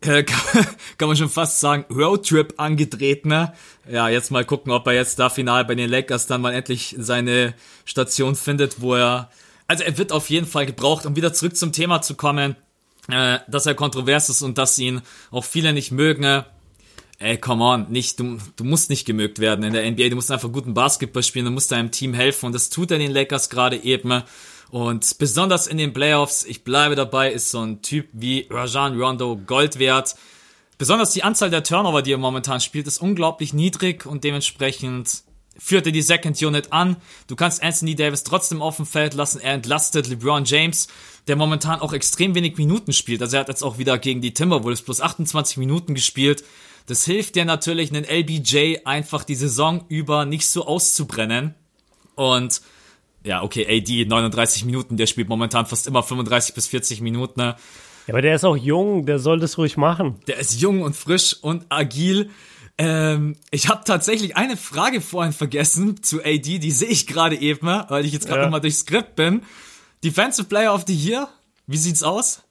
äh, 0.02 0.24
kann, 0.24 0.66
kann 0.98 1.08
man 1.10 1.18
schon 1.18 1.30
fast 1.30 1.60
sagen, 1.60 1.84
Roadtrip 1.94 2.54
angedreht, 2.58 3.26
ne? 3.26 3.52
Ja, 3.90 4.08
jetzt 4.08 4.32
mal 4.32 4.46
gucken, 4.46 4.72
ob 4.72 4.88
er 4.88 4.94
jetzt 4.94 5.20
da 5.20 5.30
final 5.30 5.66
bei 5.66 5.76
den 5.76 5.90
Lakers 5.90 6.28
dann 6.28 6.42
mal 6.42 6.54
endlich 6.54 6.96
seine 6.98 7.54
Station 7.84 8.36
findet, 8.36 8.82
wo 8.82 8.96
er 8.96 9.30
also 9.68 9.84
er 9.84 9.98
wird 9.98 10.12
auf 10.12 10.30
jeden 10.30 10.46
Fall 10.46 10.66
gebraucht, 10.68 11.06
um 11.08 11.16
wieder 11.16 11.34
zurück 11.34 11.58
zum 11.58 11.72
Thema 11.72 12.02
zu 12.02 12.14
kommen 12.14 12.56
äh, 13.10 13.40
dass 13.48 13.66
er 13.66 13.76
kontrovers 13.76 14.30
ist 14.30 14.42
und 14.42 14.58
dass 14.58 14.78
ihn 14.78 15.02
auch 15.32 15.44
viele 15.44 15.74
nicht 15.74 15.92
mögen. 15.92 16.44
Ey, 17.18 17.38
come 17.38 17.64
on, 17.64 17.92
nicht, 17.92 18.20
du, 18.20 18.38
du 18.56 18.64
musst 18.66 18.90
nicht 18.90 19.06
gemögt 19.06 19.40
werden 19.40 19.64
in 19.64 19.74
der 19.74 19.90
NBA, 19.90 20.10
du 20.10 20.16
musst 20.16 20.32
einfach 20.32 20.52
guten 20.52 20.74
Basketball 20.74 21.24
spielen, 21.24 21.46
du 21.46 21.52
musst 21.52 21.72
deinem 21.72 21.92
Team 21.92 22.14
helfen 22.14 22.48
und 22.48 22.54
das 22.54 22.70
tut 22.70 22.92
er 22.92 22.98
den 22.98 23.12
Lakers 23.12 23.50
gerade 23.50 23.78
eben. 23.78 24.24
Und 24.70 25.18
besonders 25.18 25.68
in 25.68 25.78
den 25.78 25.94
Playoffs, 25.94 26.44
ich 26.44 26.64
bleibe 26.64 26.96
dabei, 26.96 27.32
ist 27.32 27.52
so 27.52 27.62
ein 27.62 27.82
Typ 27.82 28.10
wie 28.12 28.48
Rajan 28.50 29.00
Rondo 29.00 29.38
Gold 29.38 29.80
wert. 29.80 30.16
Besonders 30.78 31.12
die 31.12 31.24
Anzahl 31.24 31.50
der 31.50 31.64
Turnover, 31.64 32.02
die 32.02 32.12
er 32.12 32.18
momentan 32.18 32.60
spielt, 32.60 32.88
ist 32.88 33.02
unglaublich 33.02 33.54
niedrig 33.54 34.06
und 34.06 34.26
dementsprechend 34.26 35.24
führt 35.58 35.86
er 35.86 35.94
die 35.94 36.02
Second 36.02 36.42
Unit 36.42 36.74
an. 36.74 36.98
Du 37.28 37.36
kannst 37.38 37.64
Anthony 37.64 37.96
Davis 37.96 38.24
trotzdem 38.24 38.62
auf 38.62 38.76
dem 38.76 38.86
Feld 38.86 39.14
lassen. 39.14 39.40
Er 39.40 39.54
entlastet 39.54 40.08
LeBron 40.08 40.44
James, 40.44 40.88
der 41.28 41.36
momentan 41.36 41.80
auch 41.80 41.94
extrem 41.94 42.36
wenig 42.36 42.58
Minuten 42.58 42.94
spielt. 42.94 43.22
Also 43.22 43.38
er 43.38 43.42
hat 43.42 43.48
jetzt 43.48 43.64
auch 43.64 43.78
wieder 43.78 43.98
gegen 43.98 44.22
die 44.22 44.34
Timberwolves 44.34 44.82
plus 44.82 45.02
28 45.02 45.58
Minuten 45.58 45.96
gespielt. 45.96 46.44
Das 46.88 47.04
hilft 47.06 47.36
dir 47.36 47.46
natürlich, 47.46 47.92
einen 47.92 48.06
LBJ 48.06 48.78
einfach 48.86 49.24
die 49.24 49.36
Saison 49.36 49.86
über 49.88 50.26
nicht 50.26 50.48
so 50.48 50.68
auszubrennen. 50.68 51.56
Und 52.14 52.62
ja, 53.24 53.42
okay, 53.42 53.66
AD 53.68 54.06
39 54.06 54.66
Minuten, 54.66 54.98
der 54.98 55.08
spielt 55.08 55.28
momentan 55.28 55.66
fast 55.66 55.88
immer 55.88 56.04
35 56.04 56.54
bis 56.54 56.68
40 56.68 57.02
Minuten. 57.02 57.40
Ne? 57.40 57.56
Ja, 58.06 58.14
aber 58.14 58.22
der 58.22 58.36
ist 58.36 58.46
auch 58.46 58.56
jung, 58.56 59.08
der 59.08 59.18
soll 59.18 59.40
das 59.40 59.58
ruhig 59.58 59.78
machen. 59.78 60.20
Der 60.28 60.38
ist 60.38 60.62
jung 60.62 60.84
und 60.84 60.96
frisch 60.96 61.36
und 61.42 61.66
agil. 61.70 62.30
Ähm, 62.78 63.36
ich 63.50 63.70
habe 63.70 63.84
tatsächlich 63.84 64.38
eine 64.38 64.58
Frage 64.58 65.02
vorhin 65.02 65.34
vergessen 65.34 66.04
zu 66.04 66.24
AD, 66.24 66.60
die 66.60 66.72
sehe 66.72 66.90
ich 66.90 67.08
gerade 67.08 67.36
eben, 67.36 67.68
weil 67.68 68.06
ich 68.06 68.12
jetzt 68.12 68.28
gerade 68.28 68.42
ja. 68.42 68.46
nochmal 68.46 68.62
durchs 68.62 68.80
Skript 68.80 69.16
bin. 69.16 69.42
Defensive 70.06 70.48
Player 70.48 70.74
of 70.74 70.86
the 70.88 70.96
Year, 70.96 71.28
wie 71.68 71.78
sieht's 71.78 72.04
aus? 72.04 72.44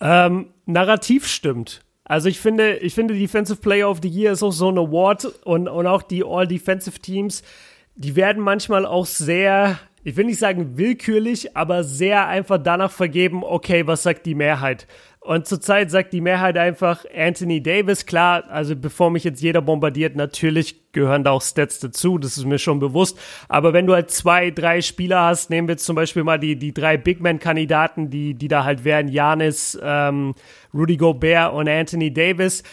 Ähm, 0.00 0.50
narrativ 0.66 1.26
stimmt. 1.26 1.80
Also 2.04 2.28
ich 2.28 2.38
finde, 2.38 2.76
ich 2.76 2.94
finde 2.94 3.14
Defensive 3.14 3.60
Player 3.60 3.88
of 3.88 4.00
the 4.02 4.08
Year 4.08 4.32
ist 4.32 4.42
auch 4.42 4.52
so 4.52 4.70
ein 4.70 4.76
Award 4.76 5.24
und, 5.44 5.68
und 5.68 5.86
auch 5.86 6.02
die 6.02 6.22
All 6.22 6.46
Defensive 6.46 6.98
Teams, 6.98 7.42
die 7.94 8.14
werden 8.14 8.42
manchmal 8.42 8.84
auch 8.84 9.06
sehr 9.06 9.78
ich 10.04 10.16
will 10.16 10.26
nicht 10.26 10.38
sagen 10.38 10.76
willkürlich, 10.76 11.56
aber 11.56 11.84
sehr 11.84 12.26
einfach 12.26 12.58
danach 12.58 12.90
vergeben, 12.90 13.44
okay, 13.44 13.86
was 13.86 14.02
sagt 14.02 14.26
die 14.26 14.34
Mehrheit? 14.34 14.86
Und 15.24 15.46
zurzeit 15.46 15.88
sagt 15.88 16.12
die 16.12 16.20
Mehrheit 16.20 16.58
einfach 16.58 17.04
Anthony 17.14 17.62
Davis. 17.62 18.06
Klar, 18.06 18.42
also 18.50 18.74
bevor 18.74 19.10
mich 19.10 19.22
jetzt 19.22 19.40
jeder 19.40 19.62
bombardiert, 19.62 20.16
natürlich 20.16 20.90
gehören 20.90 21.22
da 21.22 21.30
auch 21.30 21.42
Stats 21.42 21.78
dazu, 21.78 22.18
das 22.18 22.36
ist 22.36 22.44
mir 22.44 22.58
schon 22.58 22.80
bewusst. 22.80 23.16
Aber 23.48 23.72
wenn 23.72 23.86
du 23.86 23.94
halt 23.94 24.10
zwei, 24.10 24.50
drei 24.50 24.82
Spieler 24.82 25.22
hast, 25.22 25.48
nehmen 25.48 25.68
wir 25.68 25.74
jetzt 25.74 25.86
zum 25.86 25.94
Beispiel 25.94 26.24
mal 26.24 26.40
die, 26.40 26.56
die 26.56 26.74
drei 26.74 26.96
Big 26.96 27.20
Man-Kandidaten, 27.20 28.10
die, 28.10 28.34
die 28.34 28.48
da 28.48 28.64
halt 28.64 28.82
wären, 28.82 29.06
Janis, 29.06 29.78
ähm, 29.80 30.34
Rudy 30.74 30.96
Gobert 30.96 31.52
und 31.54 31.68
Anthony 31.68 32.12
Davis 32.12 32.64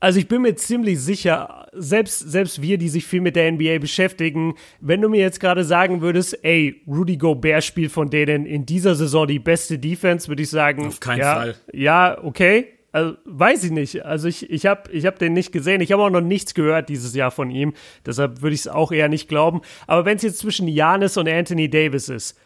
also 0.00 0.18
ich 0.18 0.28
bin 0.28 0.42
mir 0.42 0.56
ziemlich 0.56 0.98
sicher, 0.98 1.66
selbst, 1.72 2.18
selbst 2.18 2.62
wir, 2.62 2.78
die 2.78 2.88
sich 2.88 3.06
viel 3.06 3.20
mit 3.20 3.36
der 3.36 3.52
NBA 3.52 3.78
beschäftigen, 3.78 4.54
wenn 4.80 5.02
du 5.02 5.10
mir 5.10 5.20
jetzt 5.20 5.40
gerade 5.40 5.62
sagen 5.62 6.00
würdest, 6.00 6.42
ey, 6.42 6.82
Rudy 6.86 7.18
Gobert 7.18 7.62
spielt 7.62 7.92
von 7.92 8.08
denen 8.08 8.46
in 8.46 8.64
dieser 8.64 8.94
Saison 8.94 9.26
die 9.26 9.38
beste 9.38 9.78
Defense, 9.78 10.26
würde 10.28 10.42
ich 10.42 10.48
sagen. 10.48 10.86
Auf 10.86 11.00
keinen 11.00 11.20
ja, 11.20 11.34
Fall. 11.34 11.54
Ja, 11.72 12.18
okay. 12.24 12.68
Also, 12.92 13.16
weiß 13.24 13.64
ich 13.64 13.70
nicht. 13.70 14.04
Also 14.04 14.26
ich, 14.26 14.50
ich 14.50 14.66
habe 14.66 14.90
ich 14.90 15.06
hab 15.06 15.18
den 15.18 15.34
nicht 15.34 15.52
gesehen. 15.52 15.80
Ich 15.80 15.92
habe 15.92 16.02
auch 16.02 16.10
noch 16.10 16.22
nichts 16.22 16.54
gehört 16.54 16.88
dieses 16.88 17.14
Jahr 17.14 17.30
von 17.30 17.50
ihm. 17.50 17.74
Deshalb 18.04 18.42
würde 18.42 18.54
ich 18.54 18.60
es 18.60 18.68
auch 18.68 18.90
eher 18.90 19.08
nicht 19.08 19.28
glauben. 19.28 19.60
Aber 19.86 20.06
wenn 20.06 20.16
es 20.16 20.22
jetzt 20.22 20.38
zwischen 20.38 20.66
Janis 20.66 21.16
und 21.16 21.28
Anthony 21.28 21.68
Davis 21.68 22.08
ist, 22.08 22.36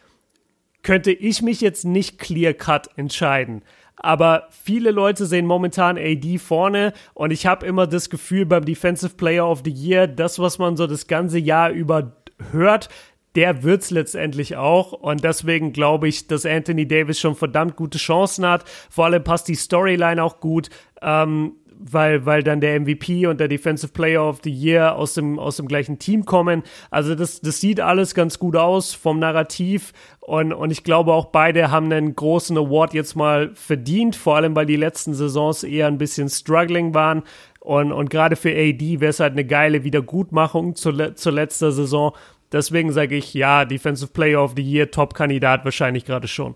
könnte 0.83 1.13
ich 1.13 1.41
mich 1.41 1.63
jetzt 1.63 1.87
nicht 1.87 2.19
clear-cut 2.19 2.91
entscheiden 2.97 3.63
aber 3.97 4.49
viele 4.51 4.91
Leute 4.91 5.27
sehen 5.27 5.47
momentan 5.47 5.99
AD 5.99 6.39
vorne 6.39 6.93
und 7.15 7.31
ich 7.31 7.47
habe 7.47 7.67
immer 7.67 7.87
das 7.87 8.11
Gefühl 8.11 8.47
beim 8.47 8.65
Defensive 8.65 9.15
Player 9.15 9.49
of 9.49 9.63
the 9.65 9.71
Year, 9.71 10.07
das, 10.07 10.39
was 10.39 10.59
man 10.59 10.77
so 10.77 10.87
das 10.87 11.07
ganze 11.07 11.39
Jahr 11.39 11.71
über 11.71 12.17
hört, 12.53 12.89
der 13.35 13.63
wird's 13.63 13.91
letztendlich 13.91 14.57
auch. 14.57 14.93
Und 14.93 15.25
deswegen 15.25 15.73
glaube 15.73 16.09
ich, 16.09 16.27
dass 16.27 16.47
Anthony 16.47 16.87
Davis 16.87 17.19
schon 17.19 17.35
verdammt 17.35 17.77
gute 17.77 17.99
Chancen 17.99 18.47
hat. 18.47 18.65
Vor 18.91 19.07
allem 19.07 19.25
passt 19.25 19.49
die 19.49 19.57
Storyline 19.57 20.23
auch 20.23 20.41
gut. 20.41 20.71
Ähm, 21.03 21.57
weil, 21.79 22.27
weil 22.27 22.43
dann 22.43 22.61
der 22.61 22.81
MVP 22.81 23.27
und 23.27 23.41
der 23.41 23.49
Defensive 23.49 23.93
Player 23.93 24.27
of 24.27 24.41
the 24.43 24.51
Year 24.51 24.97
aus 24.97 25.15
dem, 25.15 25.39
aus 25.39 25.57
dem 25.57 25.69
gleichen 25.69 25.99
Team 25.99 26.25
kommen. 26.25 26.63
Also 26.91 27.15
das, 27.15 27.41
das 27.41 27.61
sieht 27.61 27.81
alles 27.81 28.15
ganz 28.15 28.39
gut 28.39 28.57
aus 28.57 28.95
vom 28.95 29.19
Narrativ 29.19 29.93
und, 30.21 30.55
und 30.55 30.71
ich 30.71 30.85
glaube 30.85 31.13
auch 31.13 31.27
beide 31.27 31.71
haben 31.71 31.93
einen 31.93 32.15
großen 32.15 32.57
Award 32.57 32.95
jetzt 32.95 33.15
mal 33.15 33.51
verdient, 33.55 34.17
vor 34.17 34.37
allem 34.37 34.57
weil 34.57 34.65
die 34.65 34.77
letzten 34.77 35.13
Saisons 35.13 35.65
eher 35.65 35.87
ein 35.87 35.99
bisschen 35.99 36.31
struggling 36.31 36.95
waren. 36.95 37.23
Und, 37.61 37.93
und 37.93 38.09
gerade 38.09 38.37
für 38.37 38.51
AD 38.51 39.01
wäre 39.01 39.11
es 39.11 39.21
halt 39.21 39.33
eine 39.33 39.45
geile 39.45 39.85
Wiedergutmachung 39.85 40.77
zur, 40.77 41.15
zur 41.15 41.33
letzter 41.33 41.73
Saison. 41.73 42.15
Deswegen 42.53 42.93
sage 42.93 43.17
ich 43.17 43.35
ja, 43.35 43.65
Defensive 43.65 44.13
Player 44.13 44.43
of 44.43 44.55
the 44.57 44.63
Year, 44.63 44.91
Top-Kandidat 44.91 45.65
wahrscheinlich 45.65 46.05
gerade 46.05 46.29
schon. 46.29 46.55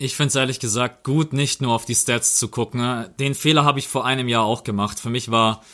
Ich 0.00 0.14
finde 0.14 0.28
es 0.28 0.36
ehrlich 0.36 0.60
gesagt 0.60 1.02
gut, 1.02 1.32
nicht 1.32 1.60
nur 1.60 1.74
auf 1.74 1.84
die 1.84 1.96
Stats 1.96 2.36
zu 2.36 2.46
gucken. 2.46 3.06
Den 3.18 3.34
Fehler 3.34 3.64
habe 3.64 3.80
ich 3.80 3.88
vor 3.88 4.06
einem 4.06 4.28
Jahr 4.28 4.44
auch 4.44 4.62
gemacht. 4.62 5.00
Für 5.00 5.10
mich 5.10 5.32
war 5.32 5.64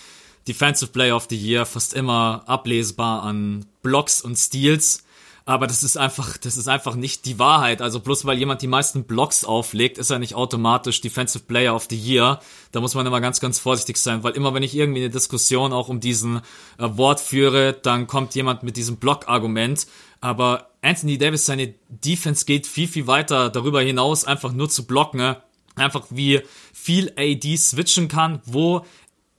Defensive 0.48 0.92
Player 0.92 1.14
of 1.14 1.26
the 1.28 1.36
Year 1.36 1.66
fast 1.66 1.92
immer 1.92 2.42
ablesbar 2.46 3.22
an 3.22 3.66
Blocks 3.82 4.22
und 4.22 4.36
Steals. 4.36 5.04
Aber 5.46 5.66
das 5.66 5.82
ist 5.82 5.98
einfach, 5.98 6.38
das 6.38 6.56
ist 6.56 6.68
einfach 6.68 6.94
nicht 6.94 7.26
die 7.26 7.38
Wahrheit. 7.38 7.82
Also 7.82 8.00
bloß 8.00 8.24
weil 8.24 8.38
jemand 8.38 8.62
die 8.62 8.66
meisten 8.66 9.04
Blocks 9.04 9.44
auflegt, 9.44 9.98
ist 9.98 10.08
er 10.08 10.18
nicht 10.18 10.34
automatisch 10.34 11.02
Defensive 11.02 11.44
Player 11.44 11.74
of 11.74 11.86
the 11.90 11.98
Year. 11.98 12.40
Da 12.72 12.80
muss 12.80 12.94
man 12.94 13.04
immer 13.04 13.20
ganz, 13.20 13.40
ganz 13.40 13.58
vorsichtig 13.58 13.98
sein, 13.98 14.22
weil 14.22 14.32
immer 14.32 14.54
wenn 14.54 14.62
ich 14.62 14.74
irgendwie 14.74 15.00
eine 15.00 15.10
Diskussion 15.10 15.74
auch 15.74 15.90
um 15.90 16.00
diesen 16.00 16.40
Award 16.78 17.20
führe, 17.20 17.74
dann 17.74 18.06
kommt 18.06 18.34
jemand 18.34 18.62
mit 18.62 18.78
diesem 18.78 18.96
Block-Argument. 18.96 19.86
Aber 20.24 20.70
Anthony 20.80 21.18
Davis, 21.18 21.44
seine 21.44 21.74
Defense 21.90 22.46
geht 22.46 22.66
viel, 22.66 22.88
viel 22.88 23.06
weiter 23.06 23.50
darüber 23.50 23.82
hinaus, 23.82 24.24
einfach 24.24 24.54
nur 24.54 24.70
zu 24.70 24.86
blocken. 24.86 25.18
Ne? 25.18 25.42
Einfach 25.74 26.06
wie 26.08 26.40
viel 26.72 27.12
AD 27.18 27.58
switchen 27.58 28.08
kann, 28.08 28.40
wo 28.46 28.86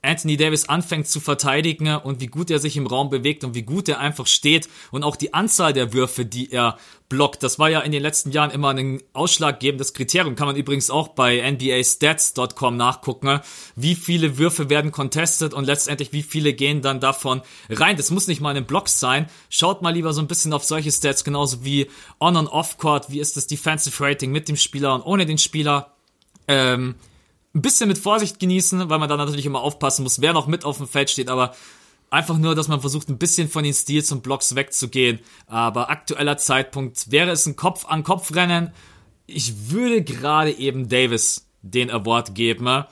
Anthony 0.06 0.36
Davis 0.36 0.68
anfängt 0.68 1.08
zu 1.08 1.20
verteidigen 1.20 1.94
und 1.96 2.20
wie 2.20 2.28
gut 2.28 2.50
er 2.50 2.58
sich 2.58 2.76
im 2.76 2.86
Raum 2.86 3.10
bewegt 3.10 3.44
und 3.44 3.54
wie 3.54 3.62
gut 3.62 3.88
er 3.88 4.00
einfach 4.00 4.26
steht 4.26 4.68
und 4.90 5.02
auch 5.02 5.16
die 5.16 5.34
Anzahl 5.34 5.72
der 5.72 5.92
Würfe, 5.92 6.24
die 6.24 6.52
er 6.52 6.78
blockt. 7.08 7.42
Das 7.42 7.58
war 7.58 7.68
ja 7.68 7.80
in 7.80 7.92
den 7.92 8.02
letzten 8.02 8.30
Jahren 8.30 8.50
immer 8.50 8.70
ein 8.70 9.02
ausschlaggebendes 9.12 9.94
Kriterium. 9.94 10.34
Kann 10.34 10.46
man 10.46 10.56
übrigens 10.56 10.90
auch 10.90 11.08
bei 11.08 11.38
NBAstats.com 11.50 12.76
nachgucken, 12.76 13.40
wie 13.74 13.94
viele 13.94 14.38
Würfe 14.38 14.70
werden 14.70 14.92
contested 14.92 15.54
und 15.54 15.64
letztendlich 15.64 16.12
wie 16.12 16.22
viele 16.22 16.52
gehen 16.52 16.82
dann 16.82 17.00
davon 17.00 17.42
rein. 17.68 17.96
Das 17.96 18.10
muss 18.10 18.26
nicht 18.26 18.40
mal 18.40 18.50
in 18.50 18.62
den 18.62 18.66
Blocks 18.66 18.98
sein. 18.98 19.26
Schaut 19.50 19.82
mal 19.82 19.90
lieber 19.90 20.12
so 20.12 20.20
ein 20.20 20.28
bisschen 20.28 20.52
auf 20.52 20.64
solche 20.64 20.90
Stats, 20.90 21.24
genauso 21.24 21.64
wie 21.64 21.88
On- 22.20 22.36
und 22.36 22.48
Off-Court, 22.48 23.10
wie 23.10 23.20
ist 23.20 23.36
das 23.36 23.46
Defensive 23.46 24.02
Rating 24.02 24.32
mit 24.32 24.48
dem 24.48 24.56
Spieler 24.56 24.94
und 24.94 25.02
ohne 25.02 25.26
den 25.26 25.38
Spieler. 25.38 25.92
Ähm, 26.48 26.94
ein 27.56 27.62
bisschen 27.62 27.88
mit 27.88 27.96
Vorsicht 27.96 28.38
genießen, 28.38 28.90
weil 28.90 28.98
man 28.98 29.08
da 29.08 29.16
natürlich 29.16 29.46
immer 29.46 29.62
aufpassen 29.62 30.02
muss, 30.02 30.20
wer 30.20 30.34
noch 30.34 30.46
mit 30.46 30.64
auf 30.64 30.76
dem 30.76 30.86
Feld 30.86 31.08
steht, 31.08 31.30
aber 31.30 31.54
einfach 32.10 32.36
nur, 32.36 32.54
dass 32.54 32.68
man 32.68 32.80
versucht, 32.82 33.08
ein 33.08 33.18
bisschen 33.18 33.48
von 33.48 33.64
den 33.64 33.72
Steals 33.72 34.12
und 34.12 34.22
Blocks 34.22 34.54
wegzugehen. 34.54 35.20
Aber 35.46 35.88
aktueller 35.88 36.36
Zeitpunkt 36.36 37.10
wäre 37.10 37.30
es 37.30 37.46
ein 37.46 37.56
Kopf-an-Kopf-Rennen. 37.56 38.72
Ich 39.26 39.70
würde 39.70 40.04
gerade 40.04 40.52
eben 40.52 40.88
Davis 40.88 41.48
den 41.62 41.90
Award 41.90 42.34
geben, 42.34 42.84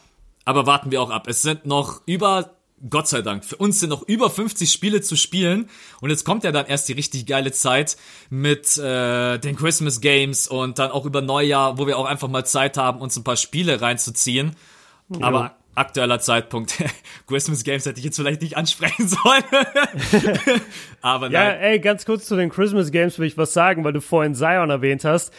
aber 0.44 0.66
warten 0.66 0.90
wir 0.90 1.02
auch 1.02 1.10
ab. 1.10 1.28
Es 1.28 1.42
sind 1.42 1.66
noch 1.66 2.00
über 2.06 2.53
Gott 2.88 3.08
sei 3.08 3.22
Dank, 3.22 3.44
für 3.44 3.56
uns 3.56 3.80
sind 3.80 3.90
noch 3.90 4.02
über 4.06 4.28
50 4.28 4.70
Spiele 4.70 5.00
zu 5.00 5.16
spielen 5.16 5.70
und 6.00 6.10
jetzt 6.10 6.24
kommt 6.24 6.44
ja 6.44 6.52
dann 6.52 6.66
erst 6.66 6.88
die 6.88 6.92
richtig 6.92 7.26
geile 7.26 7.52
Zeit 7.52 7.96
mit 8.30 8.76
äh, 8.76 9.38
den 9.38 9.56
Christmas 9.56 10.00
Games 10.00 10.48
und 10.48 10.78
dann 10.78 10.90
auch 10.90 11.06
über 11.06 11.22
Neujahr, 11.22 11.78
wo 11.78 11.86
wir 11.86 11.98
auch 11.98 12.04
einfach 12.04 12.28
mal 12.28 12.44
Zeit 12.44 12.76
haben, 12.76 13.00
uns 13.00 13.16
ein 13.16 13.24
paar 13.24 13.36
Spiele 13.36 13.80
reinzuziehen. 13.80 14.54
Ja. 15.08 15.26
Aber 15.26 15.56
aktueller 15.74 16.20
Zeitpunkt, 16.20 16.82
Christmas 17.26 17.64
Games 17.64 17.86
hätte 17.86 17.98
ich 17.98 18.04
jetzt 18.04 18.16
vielleicht 18.16 18.42
nicht 18.42 18.56
ansprechen 18.56 19.08
sollen. 19.08 19.44
Aber 21.00 21.30
nein. 21.30 21.32
Ja, 21.32 21.50
ey, 21.50 21.80
ganz 21.80 22.04
kurz 22.04 22.26
zu 22.26 22.36
den 22.36 22.50
Christmas 22.50 22.90
Games 22.90 23.18
will 23.18 23.26
ich 23.26 23.38
was 23.38 23.52
sagen, 23.52 23.84
weil 23.84 23.92
du 23.92 24.00
vorhin 24.00 24.34
Zion 24.34 24.70
erwähnt 24.70 25.04
hast 25.04 25.32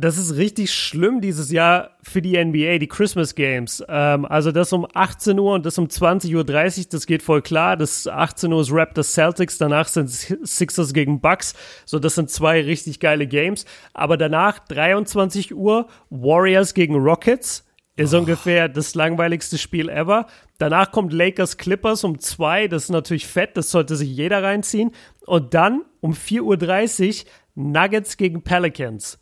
das 0.00 0.16
ist 0.16 0.36
richtig 0.36 0.72
schlimm 0.72 1.20
dieses 1.20 1.50
Jahr 1.50 1.96
für 2.02 2.22
die 2.22 2.42
NBA, 2.42 2.78
die 2.78 2.86
Christmas 2.86 3.34
Games. 3.34 3.82
Ähm, 3.88 4.26
also 4.26 4.52
das 4.52 4.72
um 4.72 4.86
18 4.94 5.36
Uhr 5.40 5.54
und 5.54 5.66
das 5.66 5.76
um 5.76 5.86
20.30 5.86 6.36
Uhr, 6.36 6.84
das 6.88 7.04
geht 7.04 7.20
voll 7.20 7.42
klar. 7.42 7.76
Das 7.76 8.06
18 8.06 8.52
Uhr 8.52 8.60
ist 8.60 8.72
Raptors 8.72 9.12
Celtics, 9.12 9.58
danach 9.58 9.88
sind 9.88 10.08
Sixers 10.08 10.92
gegen 10.92 11.20
Bucks. 11.20 11.54
So, 11.84 11.98
das 11.98 12.14
sind 12.14 12.30
zwei 12.30 12.62
richtig 12.62 13.00
geile 13.00 13.26
Games. 13.26 13.64
Aber 13.92 14.16
danach 14.16 14.60
23 14.60 15.52
Uhr 15.52 15.88
Warriors 16.10 16.74
gegen 16.74 16.94
Rockets. 16.94 17.64
Ist 17.96 18.14
oh. 18.14 18.18
ungefähr 18.18 18.68
das 18.68 18.94
langweiligste 18.94 19.58
Spiel 19.58 19.88
ever. 19.88 20.26
Danach 20.58 20.92
kommt 20.92 21.12
Lakers 21.12 21.56
Clippers 21.56 22.04
um 22.04 22.20
zwei. 22.20 22.68
Das 22.68 22.84
ist 22.84 22.90
natürlich 22.90 23.26
fett. 23.26 23.56
Das 23.56 23.72
sollte 23.72 23.96
sich 23.96 24.08
jeder 24.08 24.44
reinziehen. 24.44 24.92
Und 25.26 25.54
dann 25.54 25.82
um 26.00 26.12
4.30 26.12 27.24
Uhr 27.24 27.30
Nuggets 27.56 28.16
gegen 28.16 28.44
Pelicans. 28.44 29.18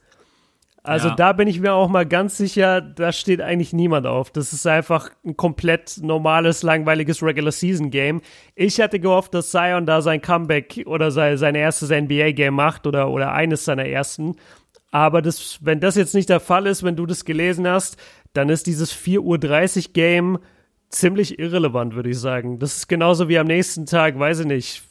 Also 0.87 1.09
ja. 1.09 1.15
da 1.17 1.33
bin 1.33 1.49
ich 1.49 1.61
mir 1.61 1.73
auch 1.73 1.89
mal 1.89 2.07
ganz 2.07 2.37
sicher, 2.37 2.81
da 2.81 3.13
steht 3.13 3.41
eigentlich 3.41 3.73
niemand 3.73 4.07
auf. 4.07 4.31
Das 4.31 4.53
ist 4.53 4.67
einfach 4.67 5.11
ein 5.25 5.37
komplett 5.37 5.99
normales, 6.01 6.63
langweiliges 6.63 7.23
Regular 7.23 7.51
Season 7.51 7.91
Game. 7.91 8.21
Ich 8.55 8.81
hatte 8.81 9.01
gehofft, 9.01 9.35
dass 9.35 9.51
Zion 9.51 9.85
da 9.85 10.01
sein 10.01 10.23
Comeback 10.23 10.85
oder 10.87 11.11
sein, 11.11 11.39
sein 11.39 11.57
erstes 11.57 11.91
NBA 11.91 12.33
Game 12.33 12.55
macht 12.55 12.87
oder, 12.87 13.11
oder 13.11 13.33
eines 13.33 13.65
seiner 13.65 13.85
ersten. 13.87 14.37
Aber 14.93 15.23
das, 15.23 15.59
wenn 15.61 15.81
das 15.81 15.97
jetzt 15.97 16.15
nicht 16.15 16.29
der 16.29 16.41
Fall 16.41 16.67
ist, 16.67 16.85
wenn 16.85 16.97
du 16.97 17.05
das 17.05 17.25
gelesen 17.25 17.67
hast, 17.67 17.97
dann 18.33 18.49
ist 18.49 18.67
dieses 18.67 18.95
4.30 18.95 19.21
Uhr 19.89 19.93
Game 19.93 20.39
ziemlich 20.89 21.39
irrelevant, 21.39 21.95
würde 21.95 22.11
ich 22.11 22.19
sagen. 22.19 22.59
Das 22.59 22.77
ist 22.77 22.89
genauso 22.89 23.29
wie 23.29 23.39
am 23.39 23.47
nächsten 23.47 23.87
Tag, 23.87 24.19
weiß 24.19 24.41
ich 24.41 24.47
nicht, 24.47 24.83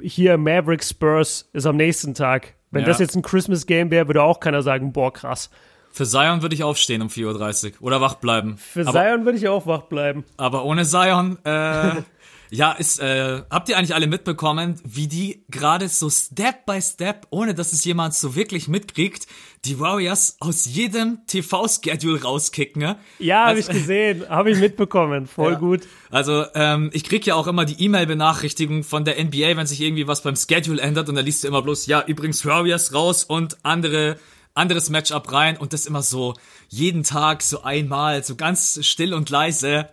hier 0.00 0.36
Maverick 0.38 0.84
Spurs 0.84 1.48
ist 1.52 1.66
am 1.66 1.76
nächsten 1.76 2.14
Tag. 2.14 2.54
Wenn 2.74 2.82
ja. 2.82 2.88
das 2.88 2.98
jetzt 2.98 3.14
ein 3.16 3.22
Christmas-Game 3.22 3.90
wäre, 3.90 4.08
würde 4.08 4.22
auch 4.22 4.40
keiner 4.40 4.62
sagen, 4.62 4.92
boah, 4.92 5.12
krass. 5.12 5.50
Für 5.92 6.06
Zion 6.06 6.42
würde 6.42 6.56
ich 6.56 6.64
aufstehen 6.64 7.02
um 7.02 7.08
4.30 7.08 7.74
Uhr 7.74 7.86
oder 7.86 8.00
wach 8.00 8.16
bleiben. 8.16 8.58
Für 8.58 8.80
aber, 8.86 9.00
Zion 9.00 9.24
würde 9.24 9.38
ich 9.38 9.46
auch 9.46 9.66
wach 9.68 9.82
bleiben. 9.82 10.24
Aber 10.36 10.64
ohne 10.64 10.84
Zion, 10.84 11.38
äh, 11.44 11.92
ja, 12.54 12.70
ist, 12.70 13.00
äh, 13.00 13.42
habt 13.50 13.68
ihr 13.68 13.76
eigentlich 13.76 13.96
alle 13.96 14.06
mitbekommen, 14.06 14.80
wie 14.84 15.08
die 15.08 15.44
gerade 15.48 15.88
so 15.88 16.08
Step 16.08 16.66
by 16.66 16.80
Step, 16.80 17.26
ohne 17.30 17.52
dass 17.52 17.72
es 17.72 17.84
jemand 17.84 18.14
so 18.14 18.36
wirklich 18.36 18.68
mitkriegt, 18.68 19.26
die 19.64 19.80
Warriors 19.80 20.36
aus 20.38 20.64
jedem 20.66 21.26
TV-Schedule 21.26 22.22
rauskicken. 22.22 22.80
Ne? 22.80 22.96
Ja, 23.18 23.46
habe 23.46 23.56
also, 23.56 23.72
ich 23.72 23.76
gesehen, 23.76 24.28
habe 24.28 24.52
ich 24.52 24.58
mitbekommen, 24.60 25.26
voll 25.26 25.54
ja. 25.54 25.58
gut. 25.58 25.80
Also 26.10 26.44
ähm, 26.54 26.90
ich 26.92 27.02
krieg 27.02 27.26
ja 27.26 27.34
auch 27.34 27.48
immer 27.48 27.64
die 27.64 27.82
E-Mail-Benachrichtigung 27.84 28.84
von 28.84 29.04
der 29.04 29.22
NBA, 29.22 29.56
wenn 29.56 29.66
sich 29.66 29.80
irgendwie 29.80 30.06
was 30.06 30.22
beim 30.22 30.36
Schedule 30.36 30.80
ändert 30.80 31.08
und 31.08 31.16
da 31.16 31.22
liest 31.22 31.42
du 31.42 31.48
immer 31.48 31.62
bloß, 31.62 31.86
ja, 31.86 32.04
übrigens 32.06 32.46
Warriors 32.46 32.94
raus 32.94 33.24
und 33.24 33.58
andere 33.64 34.16
anderes 34.54 34.90
Matchup 34.90 35.32
rein 35.32 35.56
und 35.56 35.72
das 35.72 35.86
immer 35.86 36.02
so 36.02 36.34
jeden 36.68 37.02
Tag 37.02 37.42
so 37.42 37.62
einmal, 37.62 38.22
so 38.22 38.36
ganz 38.36 38.78
still 38.86 39.12
und 39.12 39.28
leise. 39.28 39.88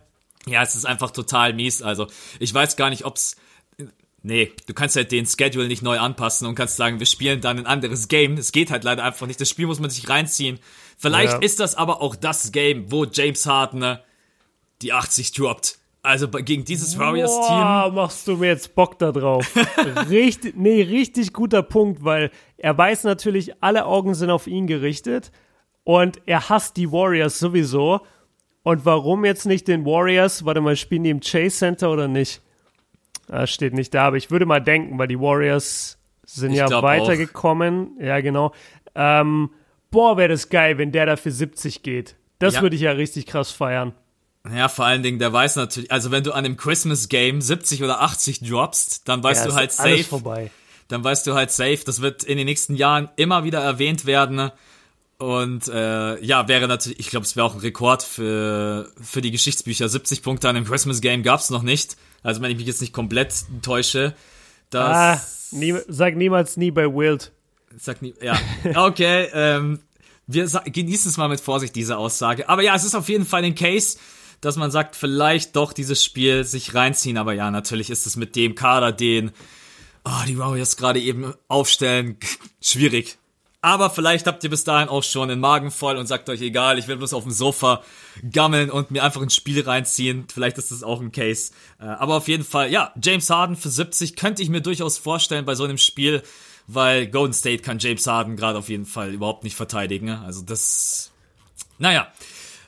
Ja, 0.47 0.63
es 0.63 0.75
ist 0.75 0.85
einfach 0.85 1.11
total 1.11 1.53
mies. 1.53 1.81
Also 1.81 2.07
ich 2.39 2.53
weiß 2.53 2.75
gar 2.75 2.89
nicht, 2.89 3.05
ob's 3.05 3.35
Nee, 4.23 4.51
du 4.67 4.75
kannst 4.75 4.95
halt 4.95 5.11
den 5.11 5.25
Schedule 5.25 5.67
nicht 5.67 5.81
neu 5.81 5.97
anpassen 5.97 6.47
und 6.47 6.53
kannst 6.53 6.75
sagen, 6.75 6.99
wir 6.99 7.07
spielen 7.07 7.41
dann 7.41 7.57
ein 7.57 7.65
anderes 7.65 8.07
Game. 8.07 8.37
Es 8.37 8.51
geht 8.51 8.69
halt 8.69 8.83
leider 8.83 9.03
einfach 9.03 9.25
nicht. 9.25 9.41
Das 9.41 9.49
Spiel 9.49 9.65
muss 9.65 9.79
man 9.79 9.89
sich 9.89 10.07
reinziehen. 10.09 10.59
Vielleicht 10.97 11.33
ja. 11.33 11.39
ist 11.39 11.59
das 11.59 11.73
aber 11.73 12.01
auch 12.01 12.15
das 12.15 12.51
Game, 12.51 12.91
wo 12.91 13.05
James 13.05 13.47
Harden 13.47 13.97
die 14.83 14.93
80 14.93 15.31
droppt. 15.31 15.79
Also 16.03 16.27
gegen 16.27 16.65
dieses 16.65 16.97
Warriors-Team. 16.97 17.95
machst 17.95 18.27
du 18.27 18.37
mir 18.37 18.47
jetzt 18.47 18.73
Bock 18.75 18.97
da 18.99 19.11
drauf. 19.11 19.55
richtig, 20.09 20.55
nee, 20.55 20.81
richtig 20.81 21.31
guter 21.31 21.61
Punkt, 21.63 22.03
weil 22.03 22.31
er 22.57 22.75
weiß 22.75 23.03
natürlich, 23.03 23.63
alle 23.63 23.85
Augen 23.85 24.15
sind 24.15 24.31
auf 24.31 24.47
ihn 24.47 24.65
gerichtet 24.65 25.31
und 25.83 26.21
er 26.25 26.49
hasst 26.49 26.77
die 26.77 26.91
Warriors 26.91 27.37
sowieso. 27.37 28.01
Und 28.63 28.85
warum 28.85 29.25
jetzt 29.25 29.45
nicht 29.45 29.67
den 29.67 29.85
Warriors? 29.85 30.45
Warte 30.45 30.61
mal, 30.61 30.75
spielen 30.75 31.03
die 31.03 31.09
im 31.09 31.19
Chase 31.19 31.57
Center 31.57 31.91
oder 31.91 32.07
nicht? 32.07 32.41
Das 33.27 33.49
steht 33.49 33.73
nicht 33.73 33.93
da, 33.93 34.07
aber 34.07 34.17
ich 34.17 34.29
würde 34.29 34.45
mal 34.45 34.59
denken, 34.59 34.99
weil 34.99 35.07
die 35.07 35.19
Warriors 35.19 35.97
sind 36.25 36.51
ich 36.51 36.57
ja 36.57 36.81
weitergekommen. 36.81 37.95
Auch. 37.97 38.03
Ja, 38.03 38.21
genau. 38.21 38.53
Ähm, 38.93 39.51
boah, 39.89 40.17
wäre 40.17 40.29
das 40.29 40.49
geil, 40.49 40.77
wenn 40.77 40.91
der 40.91 41.05
da 41.05 41.15
für 41.15 41.31
70 41.31 41.81
geht. 41.83 42.15
Das 42.39 42.55
ja. 42.55 42.61
würde 42.61 42.75
ich 42.75 42.81
ja 42.81 42.91
richtig 42.91 43.25
krass 43.25 43.51
feiern. 43.51 43.93
Ja, 44.53 44.69
vor 44.69 44.85
allen 44.85 45.03
Dingen, 45.03 45.19
der 45.19 45.31
weiß 45.31 45.55
natürlich, 45.57 45.91
also 45.91 46.09
wenn 46.09 46.23
du 46.23 46.31
an 46.31 46.43
dem 46.43 46.57
Christmas 46.57 47.09
Game 47.09 47.41
70 47.41 47.83
oder 47.83 48.01
80 48.01 48.41
droppst, 48.41 49.07
dann 49.07 49.23
weißt 49.23 49.45
ja, 49.45 49.51
du 49.51 49.55
halt 49.55 49.71
safe. 49.71 50.03
Vorbei. 50.03 50.49
Dann 50.87 51.03
weißt 51.03 51.25
du 51.27 51.35
halt 51.35 51.51
safe, 51.51 51.79
das 51.85 52.01
wird 52.01 52.23
in 52.23 52.37
den 52.37 52.45
nächsten 52.45 52.75
Jahren 52.75 53.09
immer 53.15 53.43
wieder 53.43 53.61
erwähnt 53.61 54.05
werden. 54.05 54.51
Und 55.21 55.67
äh, 55.67 56.19
ja, 56.25 56.47
wäre 56.47 56.67
natürlich, 56.67 56.99
ich 56.99 57.11
glaube, 57.11 57.27
es 57.27 57.35
wäre 57.35 57.45
auch 57.45 57.53
ein 57.53 57.59
Rekord 57.59 58.01
für, 58.01 58.91
für 58.99 59.21
die 59.21 59.29
Geschichtsbücher. 59.29 59.87
70 59.87 60.23
Punkte 60.23 60.49
an 60.49 60.55
dem 60.55 60.65
Christmas 60.65 60.99
Game 60.99 61.21
gab's 61.21 61.51
noch 61.51 61.61
nicht. 61.61 61.95
Also 62.23 62.41
wenn 62.41 62.49
ich 62.49 62.57
mich 62.57 62.65
jetzt 62.65 62.81
nicht 62.81 62.91
komplett 62.91 63.31
täusche. 63.61 64.15
Das 64.71 64.81
ah, 64.97 65.21
nie, 65.51 65.75
sag 65.87 66.15
niemals 66.15 66.57
nie 66.57 66.71
bei 66.71 66.87
Wild. 66.87 67.31
Sag 67.77 68.01
nie, 68.01 68.15
ja. 68.19 68.35
Okay, 68.75 69.27
ähm, 69.31 69.81
wir 70.25 70.47
genießen 70.47 71.11
es 71.11 71.17
mal 71.17 71.29
mit 71.29 71.39
Vorsicht, 71.39 71.75
diese 71.75 71.97
Aussage. 71.97 72.49
Aber 72.49 72.63
ja, 72.63 72.75
es 72.75 72.83
ist 72.83 72.95
auf 72.95 73.07
jeden 73.07 73.27
Fall 73.27 73.43
ein 73.43 73.53
Case, 73.53 73.99
dass 74.41 74.55
man 74.55 74.71
sagt, 74.71 74.95
vielleicht 74.95 75.55
doch 75.55 75.71
dieses 75.71 76.03
Spiel 76.03 76.45
sich 76.45 76.73
reinziehen. 76.73 77.17
Aber 77.17 77.33
ja, 77.33 77.51
natürlich 77.51 77.91
ist 77.91 78.07
es 78.07 78.15
mit 78.15 78.35
dem 78.35 78.55
Kader, 78.55 78.91
den 78.91 79.29
oh, 80.03 80.25
die 80.27 80.39
Warriors 80.39 80.77
gerade 80.77 80.99
eben 80.99 81.35
aufstellen, 81.47 82.17
schwierig. 82.59 83.19
Aber 83.63 83.91
vielleicht 83.91 84.25
habt 84.25 84.43
ihr 84.43 84.49
bis 84.49 84.63
dahin 84.63 84.89
auch 84.89 85.03
schon 85.03 85.29
den 85.29 85.39
Magen 85.39 85.69
voll 85.69 85.95
und 85.97 86.07
sagt 86.07 86.29
euch, 86.29 86.41
egal, 86.41 86.79
ich 86.79 86.87
will 86.87 86.97
bloß 86.97 87.13
auf 87.13 87.23
dem 87.23 87.31
Sofa 87.31 87.83
gammeln 88.31 88.71
und 88.71 88.89
mir 88.89 89.03
einfach 89.03 89.21
ein 89.21 89.29
Spiel 89.29 89.61
reinziehen. 89.61 90.25
Vielleicht 90.33 90.57
ist 90.57 90.71
das 90.71 90.81
auch 90.81 90.99
ein 90.99 91.11
Case. 91.11 91.51
Äh, 91.79 91.85
aber 91.85 92.15
auf 92.15 92.27
jeden 92.27 92.43
Fall, 92.43 92.71
ja, 92.71 92.91
James 93.01 93.29
Harden 93.29 93.55
für 93.55 93.69
70 93.69 94.15
könnte 94.15 94.41
ich 94.41 94.49
mir 94.49 94.61
durchaus 94.61 94.97
vorstellen 94.97 95.45
bei 95.45 95.53
so 95.53 95.63
einem 95.63 95.77
Spiel, 95.77 96.23
weil 96.65 97.05
Golden 97.05 97.33
State 97.33 97.61
kann 97.61 97.77
James 97.77 98.07
Harden 98.07 98.35
gerade 98.35 98.57
auf 98.57 98.67
jeden 98.67 98.85
Fall 98.85 99.13
überhaupt 99.13 99.43
nicht 99.43 99.55
verteidigen. 99.55 100.07
Ne? 100.07 100.19
Also 100.21 100.41
das, 100.41 101.11
naja. 101.77 102.07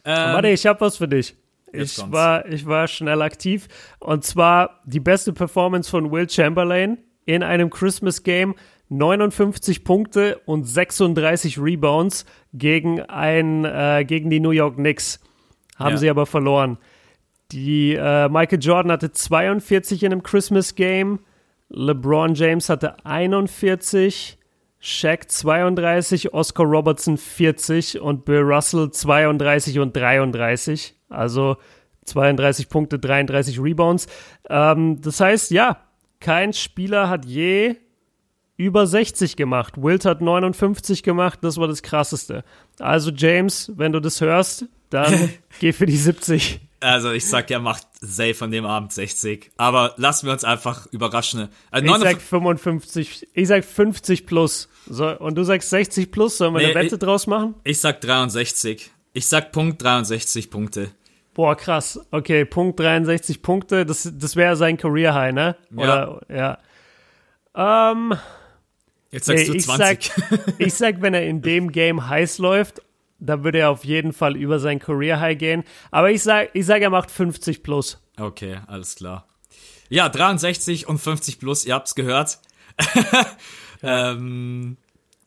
Ähm, 0.05 0.15
Warte, 0.15 0.49
ich 0.49 0.67
hab 0.67 0.79
was 0.79 0.97
für 0.97 1.07
dich. 1.07 1.35
Ich 1.71 1.97
war, 2.11 2.47
ich 2.47 2.67
war 2.67 2.87
schnell 2.87 3.23
aktiv. 3.23 3.67
Und 3.97 4.23
zwar 4.23 4.81
die 4.85 4.99
beste 4.99 5.33
Performance 5.33 5.89
von 5.89 6.11
Will 6.11 6.29
Chamberlain 6.29 6.99
in 7.25 7.41
einem 7.41 7.71
Christmas 7.71 8.21
Game 8.21 8.53
59 8.97 9.83
Punkte 9.83 10.39
und 10.45 10.63
36 10.65 11.59
Rebounds 11.59 12.25
gegen 12.53 13.01
ein 13.01 13.65
äh, 13.65 14.05
gegen 14.07 14.29
die 14.29 14.39
New 14.39 14.51
York 14.51 14.75
Knicks. 14.75 15.19
Haben 15.77 15.91
Ja. 15.91 15.97
sie 15.97 16.09
aber 16.09 16.25
verloren. 16.25 16.77
Die 17.51 17.93
äh, 17.95 18.29
Michael 18.29 18.59
Jordan 18.61 18.91
hatte 18.91 19.11
42 19.11 20.03
in 20.03 20.11
einem 20.11 20.23
Christmas 20.23 20.75
Game. 20.75 21.19
LeBron 21.69 22.35
James 22.35 22.69
hatte 22.69 23.03
41. 23.05 24.37
Shaq 24.85 25.31
32, 25.31 26.33
Oscar 26.33 26.65
Robertson 26.65 27.15
40 27.17 28.01
und 28.01 28.25
Bill 28.25 28.41
Russell 28.41 28.91
32 28.91 29.79
und 29.79 29.95
33. 29.95 30.93
Also 31.07 31.55
32 32.03 32.67
Punkte, 32.67 32.99
33 32.99 33.61
Rebounds. 33.61 34.07
Ähm, 34.49 34.99
das 35.01 35.21
heißt, 35.21 35.51
ja, 35.51 35.77
kein 36.19 36.51
Spieler 36.51 37.07
hat 37.07 37.23
je 37.23 37.77
über 38.57 38.85
60 38.87 39.35
gemacht. 39.35 39.73
Wilt 39.77 40.05
hat 40.05 40.21
59 40.21 41.03
gemacht, 41.03 41.39
das 41.41 41.57
war 41.57 41.67
das 41.67 41.81
Krasseste. 41.83 42.43
Also 42.79 43.11
James, 43.11 43.71
wenn 43.75 43.91
du 43.91 43.99
das 43.99 44.21
hörst, 44.21 44.65
dann 44.89 45.29
geh 45.59 45.71
für 45.73 45.85
die 45.85 45.97
70. 45.97 46.59
Also 46.79 47.11
ich 47.13 47.25
sag, 47.25 47.49
er 47.49 47.59
macht 47.61 47.87
safe 48.01 48.35
an 48.43 48.51
dem 48.51 48.65
Abend 48.65 48.91
60. 48.91 49.51
Aber 49.57 49.93
lassen 49.97 50.25
wir 50.25 50.33
uns 50.33 50.43
einfach 50.43 50.85
überraschen. 50.91 51.47
Also 51.71 51.85
Ich 51.85 51.91
59 51.91 52.13
sag 52.19 52.21
55, 52.29 53.27
ich 53.33 53.47
sag 53.47 53.63
50 53.63 54.25
plus. 54.25 54.67
So, 54.87 55.17
und 55.17 55.35
du 55.35 55.43
sagst 55.43 55.69
60 55.69 56.11
plus, 56.11 56.37
sollen 56.37 56.53
wir 56.53 56.59
Nee, 56.59 56.65
eine 56.67 56.75
Wette 56.75 56.95
ich- 56.95 56.99
draus 56.99 57.25
machen? 57.25 57.55
ich 57.63 57.79
sag 57.79 58.01
63. 58.01 58.91
Ich 59.13 59.27
sag 59.27 59.51
Punkt 59.53 59.81
63 59.81 60.49
Punkte. 60.51 60.91
Boah, 61.33 61.55
krass. 61.55 61.99
Okay, 62.11 62.43
Punkt 62.45 62.79
63 62.81 63.41
Punkte, 63.41 63.85
das, 63.85 64.11
das 64.13 64.35
wäre 64.35 64.55
sein 64.57 64.75
Career 64.77 65.13
High, 65.15 65.33
ne? 65.33 65.55
Oder, 65.75 66.19
ja. 66.29 66.57
Ähm, 67.55 68.13
Jetzt 69.13 69.27
sagst 69.27 69.43
nee, 69.45 69.51
du 69.51 69.57
ich 69.57 69.63
20. 69.63 70.11
sag, 70.11 70.53
ich 70.57 70.73
sag, 70.73 71.01
wenn 71.01 71.13
er 71.13 71.23
in 71.25 71.43
dem 71.43 71.71
Game 71.71 72.09
heiß 72.09 72.39
läuft, 72.39 72.81
dann 73.19 73.43
würde 73.43 73.59
er 73.59 73.69
auf 73.69 73.85
jeden 73.85 74.11
Fall 74.11 74.35
über 74.35 74.59
sein 74.59 74.79
Career 74.79 75.19
High 75.19 75.37
gehen. 75.37 75.63
Aber 75.91 76.09
ich 76.09 76.23
sag, 76.23 76.49
ich 76.53 76.65
sag, 76.65 76.81
er 76.81 76.89
macht 76.89 77.11
50 77.11 77.61
plus. 77.61 78.01
Okay, 78.19 78.57
alles 78.65 78.95
klar. 78.95 79.27
Ja, 79.87 80.09
63 80.09 80.87
und 80.87 80.97
50 80.97 81.39
plus, 81.39 81.63
ihr 81.63 81.75
habt's 81.75 81.93
gehört. 81.93 82.39
ähm, 83.83 84.77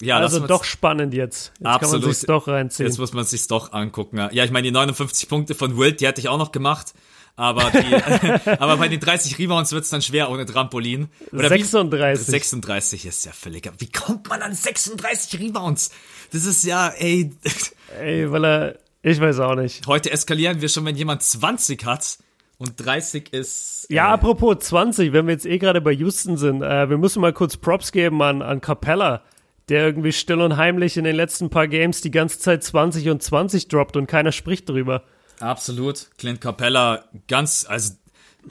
ja, 0.03 0.19
Also 0.19 0.45
doch 0.45 0.65
spannend 0.65 1.15
jetzt. 1.15 1.53
Jetzt 1.59 1.67
Absolut. 1.67 1.81
kann 1.81 2.01
man 2.01 2.13
sich's 2.13 2.27
doch 2.27 2.49
reinziehen. 2.49 2.89
Jetzt 2.89 2.99
muss 2.99 3.13
man 3.13 3.25
sich's 3.25 3.47
doch 3.47 3.73
angucken. 3.73 4.19
Ja, 4.19 4.45
ich 4.45 4.51
meine, 4.51 4.65
die 4.65 4.73
59 4.73 5.29
Punkte 5.29 5.55
von 5.55 5.79
Wilt, 5.79 6.01
die 6.01 6.09
hätte 6.09 6.21
ich 6.21 6.29
auch 6.29 6.39
noch 6.39 6.51
gemacht. 6.51 6.93
Aber, 7.37 7.71
die, 7.71 8.51
aber 8.59 8.79
bei 8.79 8.89
den 8.89 8.99
30 8.99 9.39
Rebounds 9.39 9.73
wird's 9.73 9.91
dann 9.91 10.01
schwer 10.01 10.31
ohne 10.31 10.47
Trampolin. 10.47 11.09
Oder 11.33 11.45
wie- 11.51 11.59
36. 11.63 12.27
36 12.27 13.07
ist 13.07 13.27
ja 13.27 13.33
völlig. 13.33 13.71
Wie 13.79 13.91
kommt 13.91 14.29
man 14.29 14.41
an 14.43 14.55
36 14.55 15.39
Rebounds? 15.41 15.91
Das 16.33 16.45
ist 16.47 16.65
ja, 16.65 16.89
ey. 16.89 17.31
Ey, 18.01 18.31
weil 18.33 18.45
er, 18.45 18.79
ich 19.03 19.21
weiß 19.21 19.39
auch 19.41 19.55
nicht. 19.55 19.87
Heute 19.87 20.11
eskalieren 20.11 20.61
wir 20.61 20.69
schon, 20.69 20.85
wenn 20.87 20.97
jemand 20.97 21.23
20 21.23 21.85
hat 21.85 22.19
und 22.59 22.73
30 22.85 23.33
ist. 23.33 23.87
Ja, 23.91 24.09
äh, 24.09 24.13
apropos 24.15 24.59
20, 24.61 25.13
wenn 25.13 25.27
wir 25.27 25.35
jetzt 25.35 25.47
eh 25.47 25.59
gerade 25.59 25.81
bei 25.81 25.93
Houston 25.93 26.37
sind, 26.37 26.63
äh, 26.63 26.91
wir 26.91 26.99
müssen 26.99 27.21
mal 27.21 27.33
kurz 27.33 27.57
Props 27.57 27.93
geben 27.93 28.21
an, 28.23 28.43
an 28.43 28.61
Capella, 28.61 29.23
der 29.69 29.85
irgendwie 29.87 30.13
still 30.13 30.41
und 30.41 30.57
heimlich 30.57 30.97
in 30.97 31.05
den 31.05 31.15
letzten 31.17 31.49
paar 31.51 31.69
Games 31.69 32.01
die 32.01 32.11
ganze 32.11 32.39
Zeit 32.41 32.65
20 32.65 33.09
und 33.11 33.23
20 33.23 33.69
droppt 33.69 33.97
und 33.97 34.07
keiner 34.07 34.33
spricht 34.33 34.69
drüber. 34.69 35.05
Absolut. 35.41 36.07
Clint 36.19 36.41
Capella, 36.41 37.05
ganz, 37.29 37.67
also 37.69 37.95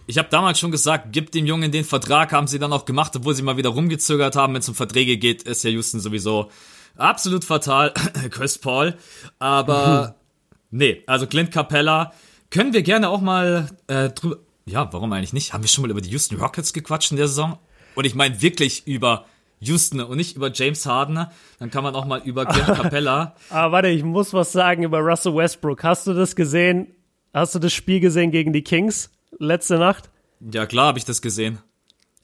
ich 0.07 0.17
habe 0.17 0.27
damals 0.29 0.59
schon 0.59 0.71
gesagt, 0.71 1.13
gibt 1.13 1.33
dem 1.33 1.45
Jungen 1.45 1.71
den 1.71 1.85
Vertrag, 1.85 2.31
haben 2.31 2.47
sie 2.47 2.59
dann 2.59 2.73
auch 2.73 2.85
gemacht, 2.85 3.15
obwohl 3.15 3.33
sie 3.33 3.41
mal 3.41 3.57
wieder 3.57 3.69
rumgezögert 3.69 4.35
haben, 4.35 4.53
wenn 4.53 4.59
es 4.59 4.69
um 4.69 4.75
Verträge 4.75 5.17
geht, 5.17 5.43
ist 5.43 5.63
ja 5.63 5.69
Houston 5.69 5.99
sowieso 5.99 6.49
absolut 6.97 7.45
fatal. 7.45 7.93
Chris 8.31 8.57
Paul. 8.57 8.95
Aber 9.39 10.15
nee, 10.71 11.03
also 11.07 11.27
Clint 11.27 11.51
Capella 11.51 12.13
können 12.49 12.73
wir 12.73 12.83
gerne 12.83 13.09
auch 13.09 13.21
mal 13.21 13.69
äh, 13.87 14.09
drüber. 14.09 14.37
Ja, 14.65 14.91
warum 14.91 15.13
eigentlich 15.13 15.33
nicht? 15.33 15.53
Haben 15.53 15.63
wir 15.63 15.67
schon 15.67 15.83
mal 15.83 15.91
über 15.91 16.01
die 16.01 16.09
Houston 16.09 16.37
Rockets 16.37 16.73
gequatscht 16.73 17.11
in 17.11 17.17
der 17.17 17.27
Saison? 17.27 17.59
Und 17.93 18.05
ich 18.05 18.15
meine 18.15 18.41
wirklich 18.41 18.87
über 18.87 19.25
Houston 19.65 19.99
und 20.01 20.17
nicht 20.17 20.35
über 20.35 20.51
James 20.51 20.85
Harden. 20.85 21.27
Dann 21.59 21.71
kann 21.71 21.83
man 21.83 21.95
auch 21.95 22.05
mal 22.05 22.21
über 22.23 22.45
Clint 22.45 22.67
Capella. 22.81 23.35
Aber 23.49 23.71
warte, 23.73 23.87
ich 23.89 24.03
muss 24.03 24.33
was 24.33 24.51
sagen 24.51 24.83
über 24.83 24.99
Russell 24.99 25.35
Westbrook. 25.35 25.83
Hast 25.83 26.07
du 26.07 26.13
das 26.13 26.35
gesehen? 26.35 26.87
Hast 27.33 27.53
du 27.55 27.59
das 27.59 27.73
Spiel 27.73 27.99
gesehen 27.99 28.31
gegen 28.31 28.53
die 28.53 28.63
Kings 28.63 29.09
letzte 29.39 29.77
Nacht? 29.77 30.09
Ja, 30.39 30.65
klar 30.65 30.87
habe 30.87 30.99
ich 30.99 31.05
das 31.05 31.21
gesehen. 31.21 31.59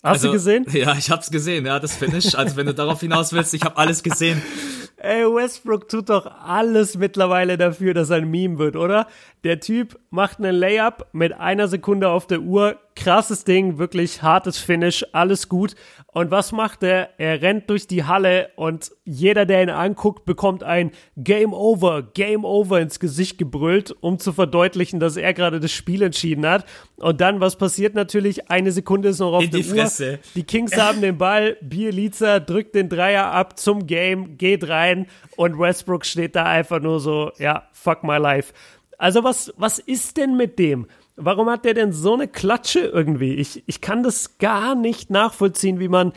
Hast 0.03 0.23
du 0.23 0.31
gesehen? 0.31 0.65
Ja, 0.73 0.95
ich 0.97 1.11
hab's 1.11 1.29
gesehen, 1.29 1.65
ja, 1.65 1.79
das 1.79 1.95
Finish. 1.95 2.33
Also 2.35 2.55
wenn 2.55 2.65
du 2.65 2.73
darauf 2.73 2.99
hinaus 3.01 3.33
willst, 3.33 3.53
ich 3.53 3.63
habe 3.63 3.77
alles 3.77 4.03
gesehen. 4.03 4.41
Ey, 5.03 5.25
Westbrook 5.25 5.89
tut 5.89 6.09
doch 6.09 6.27
alles 6.45 6.95
mittlerweile 6.95 7.57
dafür, 7.57 7.95
dass 7.95 8.11
er 8.11 8.17
ein 8.17 8.29
Meme 8.29 8.59
wird, 8.59 8.75
oder? 8.75 9.07
Der 9.43 9.59
Typ 9.59 9.97
macht 10.11 10.37
einen 10.37 10.55
Layup 10.55 11.07
mit 11.11 11.33
einer 11.33 11.67
Sekunde 11.67 12.09
auf 12.09 12.27
der 12.27 12.41
Uhr. 12.41 12.77
Krasses 12.93 13.45
Ding, 13.45 13.79
wirklich 13.79 14.21
hartes 14.21 14.59
Finish, 14.59 15.03
alles 15.13 15.49
gut. 15.49 15.75
Und 16.13 16.29
was 16.29 16.51
macht 16.51 16.83
er? 16.83 17.09
Er 17.17 17.41
rennt 17.41 17.69
durch 17.69 17.87
die 17.87 18.03
Halle 18.03 18.49
und 18.57 18.91
jeder, 19.05 19.45
der 19.45 19.63
ihn 19.63 19.69
anguckt, 19.69 20.25
bekommt 20.25 20.61
ein 20.61 20.91
Game 21.17 21.53
Over, 21.53 22.03
Game 22.03 22.45
Over 22.45 22.81
ins 22.81 22.99
Gesicht 22.99 23.37
gebrüllt, 23.39 23.95
um 24.01 24.19
zu 24.19 24.33
verdeutlichen, 24.33 24.99
dass 24.99 25.15
er 25.17 25.33
gerade 25.33 25.59
das 25.59 25.71
Spiel 25.71 26.03
entschieden 26.03 26.45
hat. 26.45 26.65
Und 26.97 27.21
dann, 27.21 27.39
was 27.39 27.55
passiert 27.55 27.95
natürlich? 27.95 28.51
Eine 28.51 28.71
Sekunde 28.71 29.09
ist 29.09 29.19
noch 29.19 29.33
auf 29.33 29.43
In 29.43 29.51
der 29.51 29.61
die 29.61 29.69
Uhr. 29.69 29.75
Fresse. 29.77 30.19
Die 30.35 30.43
Kings 30.43 30.77
haben 30.77 31.01
den 31.01 31.17
Ball, 31.17 31.57
Bielica 31.61 32.39
drückt 32.39 32.75
den 32.75 32.89
Dreier 32.89 33.31
ab 33.31 33.57
zum 33.57 33.87
Game, 33.87 34.37
geht 34.37 34.67
rein 34.67 34.90
und 35.35 35.59
Westbrook 35.59 36.05
steht 36.05 36.35
da 36.35 36.45
einfach 36.45 36.79
nur 36.79 36.99
so, 36.99 37.31
ja, 37.37 37.63
fuck 37.71 38.03
my 38.03 38.17
life. 38.17 38.53
Also 38.97 39.23
was, 39.23 39.53
was 39.57 39.79
ist 39.79 40.17
denn 40.17 40.37
mit 40.37 40.59
dem? 40.59 40.87
Warum 41.15 41.49
hat 41.49 41.65
der 41.65 41.73
denn 41.73 41.91
so 41.91 42.13
eine 42.13 42.27
Klatsche 42.27 42.79
irgendwie? 42.79 43.35
Ich, 43.35 43.63
ich 43.65 43.81
kann 43.81 44.03
das 44.03 44.37
gar 44.37 44.75
nicht 44.75 45.09
nachvollziehen, 45.09 45.79
wie 45.79 45.87
man, 45.87 46.13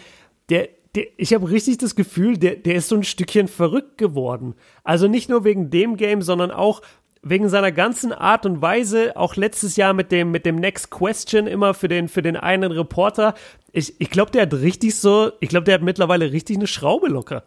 der, 0.49 0.69
der 0.95 1.07
ich 1.17 1.35
habe 1.35 1.51
richtig 1.51 1.79
das 1.79 1.95
Gefühl, 1.95 2.37
der, 2.37 2.57
der 2.57 2.77
ist 2.77 2.89
so 2.89 2.97
ein 2.97 3.05
Stückchen 3.05 3.49
verrückt 3.49 3.99
geworden. 3.99 4.55
Also 4.83 5.09
nicht 5.09 5.29
nur 5.29 5.45
wegen 5.45 5.71
dem 5.71 5.97
Game, 5.97 6.23
sondern 6.23 6.51
auch 6.51 6.83
wegen 7.25 7.49
seiner 7.49 7.73
ganzen 7.73 8.13
Art 8.13 8.45
und 8.45 8.61
Weise, 8.61 9.17
auch 9.17 9.35
letztes 9.35 9.77
Jahr 9.77 9.95
mit 9.95 10.13
dem, 10.13 10.31
mit 10.31 10.45
dem 10.45 10.57
Next 10.57 10.91
Question 10.91 11.47
immer 11.47 11.73
für 11.73 11.89
den, 11.89 12.09
für 12.09 12.23
den 12.23 12.37
einen 12.37 12.71
Reporter. 12.71 13.35
Ich, 13.73 13.95
ich 13.99 14.11
glaube, 14.11 14.31
der 14.31 14.43
hat 14.43 14.53
richtig 14.53 14.95
so, 14.97 15.33
ich 15.41 15.49
glaube, 15.49 15.65
der 15.65 15.75
hat 15.75 15.83
mittlerweile 15.83 16.33
richtig 16.33 16.59
eine 16.59 16.67
Schraube 16.67 17.09
locker. 17.09 17.45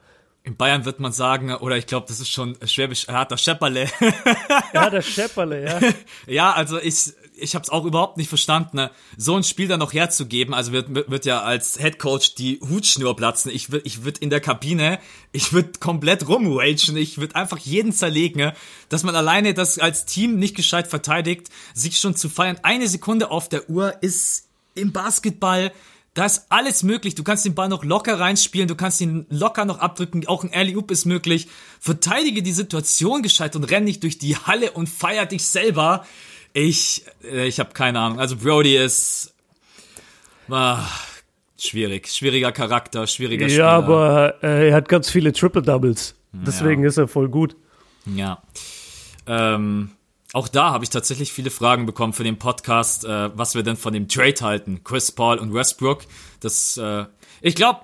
In 0.48 0.56
Bayern 0.56 0.86
wird 0.86 1.02
man 1.02 1.12
sagen, 1.12 1.54
oder 1.54 1.76
ich 1.76 1.88
glaube, 1.88 2.06
das 2.08 2.22
ist 2.22 2.30
schon 2.30 2.56
schwäbisch, 2.66 3.04
er 3.10 3.16
hat 3.16 3.32
das 3.34 3.44
Schepperle. 3.44 3.90
Ja, 4.74 4.90
der 4.90 5.02
Schepperle, 5.02 5.66
ja. 5.66 5.80
ja, 6.26 6.52
also 6.54 6.80
ich, 6.80 7.12
ich 7.36 7.54
habe 7.54 7.64
es 7.64 7.70
auch 7.70 7.84
überhaupt 7.84 8.16
nicht 8.16 8.30
verstanden, 8.30 8.78
ne? 8.78 8.92
so 9.18 9.36
ein 9.36 9.44
Spiel 9.44 9.68
dann 9.68 9.82
noch 9.82 9.92
herzugeben. 9.92 10.54
Also 10.54 10.72
wird, 10.72 10.96
wird 10.96 11.12
wird 11.12 11.26
ja 11.26 11.42
als 11.42 11.78
Head 11.78 12.00
Coach 12.00 12.36
die 12.36 12.62
Hutschnur 12.62 13.14
platzen. 13.18 13.52
Ich 13.52 13.74
würde 13.74 13.86
ich 13.86 14.06
würd 14.06 14.20
in 14.20 14.30
der 14.30 14.40
Kabine, 14.40 15.00
ich 15.34 15.52
würde 15.52 15.72
komplett 15.82 16.30
rumragen. 16.30 16.96
Ich 16.96 17.18
würde 17.18 17.36
einfach 17.36 17.58
jeden 17.58 17.92
zerlegen, 17.92 18.40
ne? 18.40 18.54
dass 18.88 19.04
man 19.04 19.18
alleine 19.18 19.54
das 19.54 19.80
als 19.80 20.06
Team 20.06 20.40
nicht 20.40 20.56
gescheit 20.56 20.88
verteidigt, 20.88 21.50
sich 21.74 21.98
schon 21.98 22.16
zu 22.16 22.30
feiern. 22.30 22.58
Eine 22.64 22.88
Sekunde 22.88 23.32
auf 23.32 23.50
der 23.50 23.70
Uhr 23.70 24.02
ist 24.02 24.48
im 24.76 24.94
Basketball 24.94 25.74
da 26.18 26.26
ist 26.26 26.48
alles 26.50 26.82
möglich. 26.82 27.14
Du 27.14 27.24
kannst 27.24 27.46
den 27.46 27.54
Ball 27.54 27.70
noch 27.70 27.84
locker 27.84 28.20
reinspielen, 28.20 28.68
du 28.68 28.74
kannst 28.74 29.00
ihn 29.02 29.28
locker 29.30 29.66
noch 29.66 29.78
abdrücken, 29.78 30.26
auch 30.26 30.44
ein 30.44 30.52
Alley 30.52 30.76
Oop 30.76 30.90
ist 30.90 31.06
möglich. 31.06 31.48
Verteidige 31.80 32.42
die 32.42 32.54
Situation 32.54 33.22
gescheit 33.22 33.56
und 33.56 33.66
renn 33.66 33.84
nicht 33.84 34.02
durch 34.02 34.18
die 34.18 34.36
Halle 34.36 34.72
und 34.72 34.90
feier 34.90 35.28
dich 35.28 35.46
selber. 35.46 36.08
Ich, 36.54 37.06
äh, 37.24 37.48
ich 37.48 37.60
habe 37.60 37.70
keine 37.74 38.00
Ahnung. 38.00 38.20
Also 38.20 38.36
Brody 38.38 38.78
ist 38.78 39.36
ah, 40.50 40.88
schwierig, 41.56 42.08
schwieriger 42.08 42.52
Charakter, 42.52 43.06
schwieriger 43.06 43.48
Spieler. 43.48 43.66
Ja, 43.66 43.70
aber 43.78 44.36
äh, 44.42 44.70
er 44.70 44.76
hat 44.76 44.90
ganz 44.90 45.12
viele 45.12 45.34
Triple 45.34 45.62
Doubles. 45.62 46.16
Deswegen 46.32 46.84
ist 46.84 46.98
er 46.98 47.08
voll 47.08 47.30
gut. 47.30 47.56
Ja. 48.08 48.42
Ähm, 49.28 49.92
auch 50.38 50.48
da 50.48 50.70
habe 50.70 50.84
ich 50.84 50.92
tatsächlich 50.92 51.34
viele 51.34 51.50
Fragen 51.50 51.88
bekommen 51.88 52.14
für 52.14 52.24
den 52.24 52.38
Podcast, 52.38 53.06
äh, 53.06 53.36
was 53.36 53.56
wir 53.56 53.64
denn 53.64 53.76
von 53.76 53.92
dem 53.92 54.08
Trade 54.08 54.36
halten. 54.42 54.82
Chris 54.84 55.12
Paul 55.12 55.40
und 55.40 55.52
Westbrook. 55.52 56.04
Das, 56.42 56.78
äh, 56.78 57.06
ich 57.42 57.56
glaube, 57.56 57.80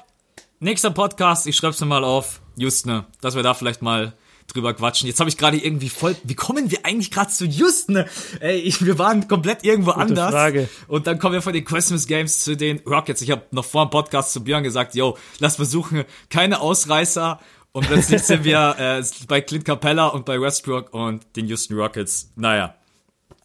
nächster 0.60 0.92
Podcast, 0.92 1.48
ich 1.48 1.56
schreib's 1.56 1.82
mir 1.82 1.88
mal 1.88 2.04
auf, 2.04 2.42
Houston, 2.58 3.06
dass 3.22 3.36
wir 3.36 3.42
da 3.42 3.56
vielleicht 3.56 3.82
mal 3.82 4.14
drüber 4.46 4.76
quatschen. 4.76 5.08
Jetzt 5.08 5.20
habe 5.20 5.32
ich 5.32 5.38
gerade 5.38 5.58
irgendwie 5.58 5.90
voll. 5.90 6.16
Wie 6.26 6.36
kommen 6.36 6.70
wir 6.70 6.86
eigentlich 6.86 7.10
gerade 7.10 7.32
zu 7.32 7.46
Houston? 7.46 8.06
Ey, 8.40 8.60
ich, 8.60 8.86
wir 8.86 9.00
waren 9.00 9.28
komplett 9.28 9.64
irgendwo 9.64 9.92
anders. 9.92 10.30
Frage. 10.30 10.70
Und 10.88 11.08
dann 11.08 11.18
kommen 11.18 11.34
wir 11.34 11.42
von 11.42 11.54
den 11.54 11.66
Christmas 11.66 12.06
Games 12.06 12.42
zu 12.44 12.56
den 12.56 12.82
Rockets. 12.86 13.24
Ich 13.24 13.32
habe 13.32 13.42
noch 13.50 13.66
vor 13.66 13.88
dem 13.88 13.90
Podcast 13.90 14.32
zu 14.32 14.44
Björn 14.44 14.64
gesagt, 14.64 14.94
yo, 14.94 15.18
lass 15.40 15.56
versuchen, 15.56 16.04
keine 16.30 16.62
Ausreißer. 16.62 17.40
Und 17.74 17.88
plötzlich 17.88 18.22
sind 18.24 18.46
wir 18.46 18.76
äh, 18.78 19.04
bei 19.28 19.42
Clint 19.42 19.66
Capella 19.66 20.08
und 20.08 20.26
bei 20.26 20.40
Westbrook 20.40 20.94
und 20.94 21.26
den 21.36 21.48
Houston 21.48 21.78
Rockets. 21.78 22.32
Naja. 22.36 22.76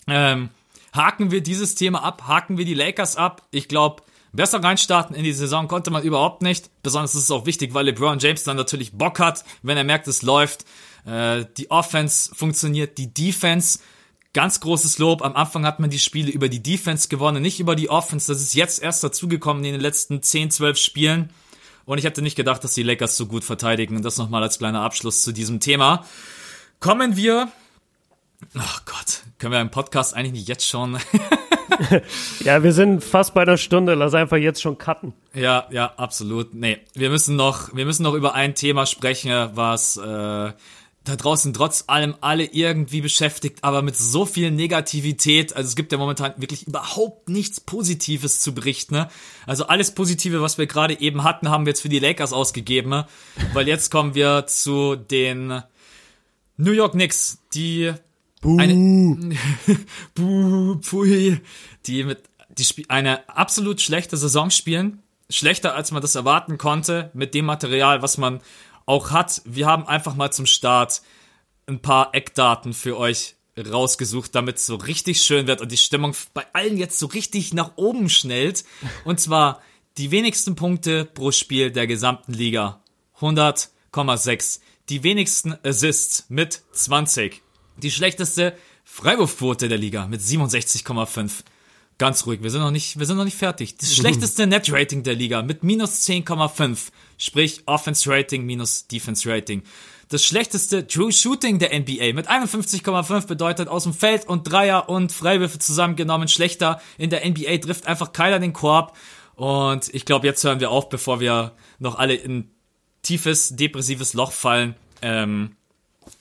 Ähm, 0.07 0.51
haken 0.93 1.31
wir 1.31 1.43
dieses 1.43 1.75
Thema 1.75 2.05
ab, 2.05 2.29
haken 2.29 2.57
wir 2.57 2.65
die 2.65 2.75
Lakers 2.75 3.17
ab. 3.17 3.43
Ich 3.51 3.69
glaube, 3.69 4.03
Besser 4.33 4.63
reinstarten 4.63 5.17
in 5.17 5.25
die 5.25 5.33
Saison 5.33 5.69
konnte 5.69 5.91
man 5.91 6.03
überhaupt 6.03 6.43
nicht. 6.43 6.71
Besonders 6.83 7.15
ist 7.15 7.25
es 7.25 7.31
auch 7.31 7.47
wichtig, 7.47 7.73
weil 7.73 7.87
LeBron 7.87 8.19
James 8.19 8.45
dann 8.45 8.57
natürlich 8.57 8.93
Bock 8.93 9.19
hat, 9.19 9.45
wenn 9.63 9.77
er 9.77 9.85
merkt, 9.85 10.07
es 10.07 10.23
läuft. 10.23 10.65
Äh, 11.07 11.47
die 11.57 11.71
Offense 11.71 12.35
funktioniert, 12.35 12.99
die 12.99 13.13
Defense. 13.13 13.79
Ganz 14.35 14.61
großes 14.61 14.99
Lob. 14.99 15.23
Am 15.23 15.35
Anfang 15.35 15.65
hat 15.65 15.81
man 15.81 15.89
die 15.89 15.99
Spiele 15.99 16.31
über 16.31 16.51
die 16.51 16.63
Defense 16.63 17.09
gewonnen, 17.09 17.43
nicht 17.43 17.59
über 17.59 17.75
die 17.75 17.89
Offense. 17.89 18.31
Das 18.31 18.43
ist 18.43 18.55
jetzt 18.55 18.83
erst 18.83 19.03
dazugekommen 19.03 19.65
in 19.65 19.73
den 19.73 19.81
letzten 19.81 20.23
10, 20.23 20.51
12 20.51 20.77
Spielen. 20.77 21.31
Und 21.89 21.97
ich 21.97 22.05
hätte 22.05 22.21
nicht 22.21 22.37
gedacht, 22.37 22.63
dass 22.63 22.75
die 22.75 22.83
Lakers 22.83 23.17
so 23.17 23.25
gut 23.25 23.45
verteidigen. 23.45 23.97
Und 23.97 24.05
das 24.05 24.19
nochmal 24.19 24.43
als 24.43 24.59
kleiner 24.59 24.83
Abschluss 24.83 25.23
zu 25.23 25.33
diesem 25.33 25.59
Thema. 25.59 26.05
Kommen 26.81 27.17
wir. 27.17 27.49
Ach 28.59 28.85
Gott, 28.85 29.23
können 29.39 29.55
wir 29.55 29.61
im 29.63 29.71
Podcast 29.71 30.15
eigentlich 30.15 30.33
nicht 30.33 30.49
jetzt 30.49 30.67
schon 30.67 30.99
ja, 32.41 32.63
wir 32.63 32.75
sind 32.75 33.03
fast 33.03 33.33
bei 33.33 33.41
einer 33.41 33.57
Stunde. 33.57 33.95
Lass 33.95 34.13
einfach 34.13 34.37
jetzt 34.37 34.61
schon 34.61 34.77
cutten. 34.77 35.15
Ja, 35.33 35.67
ja, 35.71 35.95
absolut. 35.97 36.53
Nee, 36.53 36.79
wir 36.93 37.09
müssen 37.09 37.37
noch, 37.37 37.75
wir 37.75 37.87
müssen 37.87 38.03
noch 38.03 38.13
über 38.13 38.35
ein 38.35 38.55
Thema 38.55 38.85
sprechen, 38.85 39.51
was 39.55 39.97
äh, 39.97 40.53
da 41.09 41.17
draußen 41.17 41.55
trotz 41.55 41.85
allem 41.87 42.15
alle 42.21 42.45
irgendwie 42.45 43.01
beschäftigt, 43.01 43.59
aber 43.63 43.83
mit 43.83 43.97
so 43.97 44.27
viel 44.27 44.51
Negativität. 44.51 45.57
Also 45.57 45.69
es 45.69 45.77
gibt 45.77 45.91
ja 45.93 45.99
momentan 45.99 46.35
wirklich 46.37 46.67
überhaupt 46.67 47.29
nichts 47.29 47.61
Positives 47.61 48.41
zu 48.41 48.55
berichten. 48.55 48.95
Ne? 48.95 49.09
Also 49.47 49.67
alles 49.67 49.95
Positive, 49.95 50.43
was 50.43 50.59
wir 50.59 50.67
gerade 50.67 51.01
eben 51.01 51.25
hatten, 51.25 51.49
haben 51.49 51.65
wir 51.65 51.71
jetzt 51.71 51.81
für 51.81 51.89
die 51.89 51.99
Lakers 51.99 52.33
ausgegeben. 52.33 52.91
Ne? 52.91 53.07
Weil 53.55 53.67
jetzt 53.67 53.91
kommen 53.91 54.15
wir 54.15 54.47
zu 54.47 54.97
den 54.97 55.63
New 56.57 56.73
York 56.73 56.93
Knicks, 56.93 57.39
die 57.55 57.93
Buh. 58.41 58.59
Eine, 58.59 59.37
Buh, 60.15 60.77
pfui, 60.77 61.41
die 61.87 62.05
mit 62.05 62.21
die 62.51 62.87
eine 62.89 63.29
absolut 63.29 63.81
schlechte 63.81 64.17
Saison 64.17 64.51
spielen, 64.51 65.03
schlechter 65.31 65.75
als 65.75 65.93
man 65.93 66.03
das 66.03 66.15
erwarten 66.15 66.59
konnte 66.59 67.11
mit 67.15 67.35
dem 67.35 67.45
Material, 67.45 68.03
was 68.03 68.19
man 68.19 68.41
auch 68.89 69.11
hat. 69.11 69.43
Wir 69.45 69.67
haben 69.67 69.87
einfach 69.87 70.15
mal 70.15 70.31
zum 70.31 70.47
Start 70.47 71.03
ein 71.67 71.81
paar 71.81 72.15
Eckdaten 72.15 72.73
für 72.73 72.97
euch 72.97 73.37
rausgesucht, 73.59 74.35
damit 74.35 74.57
es 74.57 74.67
so 74.67 74.77
richtig 74.77 75.23
schön 75.23 75.47
wird 75.47 75.61
und 75.61 75.73
die 75.73 75.77
Stimmung 75.77 76.15
bei 76.33 76.47
allen 76.53 76.77
jetzt 76.77 76.99
so 76.99 77.07
richtig 77.07 77.53
nach 77.53 77.73
oben 77.77 78.09
schnellt. 78.09 78.65
Und 79.05 79.21
zwar 79.21 79.61
die 79.97 80.11
wenigsten 80.11 80.55
Punkte 80.55 81.05
pro 81.05 81.33
Spiel 81.33 81.71
der 81.71 81.87
gesamten 81.87 82.33
Liga. 82.33 82.83
100,6. 83.21 84.61
Die 84.89 85.03
wenigsten 85.03 85.57
Assists 85.65 86.27
mit 86.29 86.63
20 86.73 87.43
die 87.83 87.91
schlechteste 87.91 88.57
Freiwurfquote 88.85 89.69
der 89.69 89.79
Liga 89.79 90.07
mit 90.07 90.21
67,5. 90.21 91.45
Ganz 91.99 92.27
ruhig, 92.27 92.43
wir 92.43 92.51
sind 92.51 92.61
noch 92.61 92.71
nicht, 92.71 92.99
wir 92.99 93.07
sind 93.07 93.17
noch 93.17 93.25
nicht 93.25 93.37
fertig. 93.37 93.77
Das 93.77 93.95
schlechteste 93.95 94.47
Net-Rating 94.47 95.03
der 95.03 95.15
Liga 95.15 95.43
mit 95.43 95.65
minus 95.65 96.07
10,5. 96.09 96.93
Sprich, 97.17 97.63
Offense-Rating 97.67 98.47
minus 98.47 98.87
Defense-Rating. 98.87 99.65
Das 100.09 100.25
schlechteste 100.25 100.87
True 100.87 101.11
Shooting 101.11 101.59
der 101.59 101.79
NBA 101.79 102.13
mit 102.15 102.31
51,5 102.31 103.27
bedeutet 103.27 103.69
aus 103.69 103.83
dem 103.83 103.93
Feld 103.93 104.27
und 104.29 104.45
Dreier 104.51 104.89
und 104.89 105.11
Freiwürfe 105.11 105.59
zusammengenommen 105.59 106.29
schlechter. 106.29 106.81
In 106.99 107.11
der 107.11 107.29
NBA 107.29 107.59
trifft 107.59 107.87
einfach 107.89 108.13
keiner 108.13 108.39
den 108.39 108.53
Korb. 108.53 108.97
Und 109.35 109.93
ich 109.93 110.05
glaube, 110.05 110.27
jetzt 110.27 110.43
hören 110.45 110.61
wir 110.61 110.71
auf, 110.71 110.89
bevor 110.89 111.19
wir 111.19 111.53
noch 111.81 111.99
alle 111.99 112.15
in 112.15 112.51
tiefes, 113.03 113.57
depressives 113.57 114.15
Loch 114.15 114.33
fallen. 114.33 114.77
Ähm, 115.03 115.57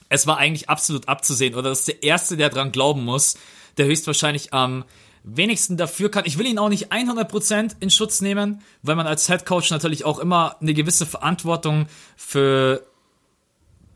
es 0.10 0.26
war 0.26 0.38
eigentlich 0.38 0.70
absolut 0.70 1.08
abzusehen 1.08 1.54
oder 1.54 1.70
das 1.70 1.80
ist 1.80 1.88
der 1.88 2.04
Erste, 2.04 2.36
der 2.36 2.50
dran 2.50 2.72
glauben 2.72 3.06
muss, 3.06 3.38
der 3.78 3.86
höchstwahrscheinlich 3.86 4.54
am 4.54 4.86
wenigsten 5.36 5.78
dafür 5.78 6.10
kann. 6.10 6.26
Ich 6.26 6.38
will 6.38 6.46
ihn 6.46 6.60
auch 6.60 6.70
nicht 6.70 6.92
100% 6.92 7.76
in 7.80 7.90
Schutz 7.90 8.22
nehmen, 8.22 8.62
weil 8.82 8.96
man 8.96 9.08
als 9.08 9.28
Head 9.28 9.46
Coach 9.46 9.70
natürlich 9.72 10.06
auch 10.06 10.20
immer 10.20 10.56
eine 10.62 10.74
gewisse 10.74 11.06
Verantwortung 11.06 11.88
für 12.16 12.86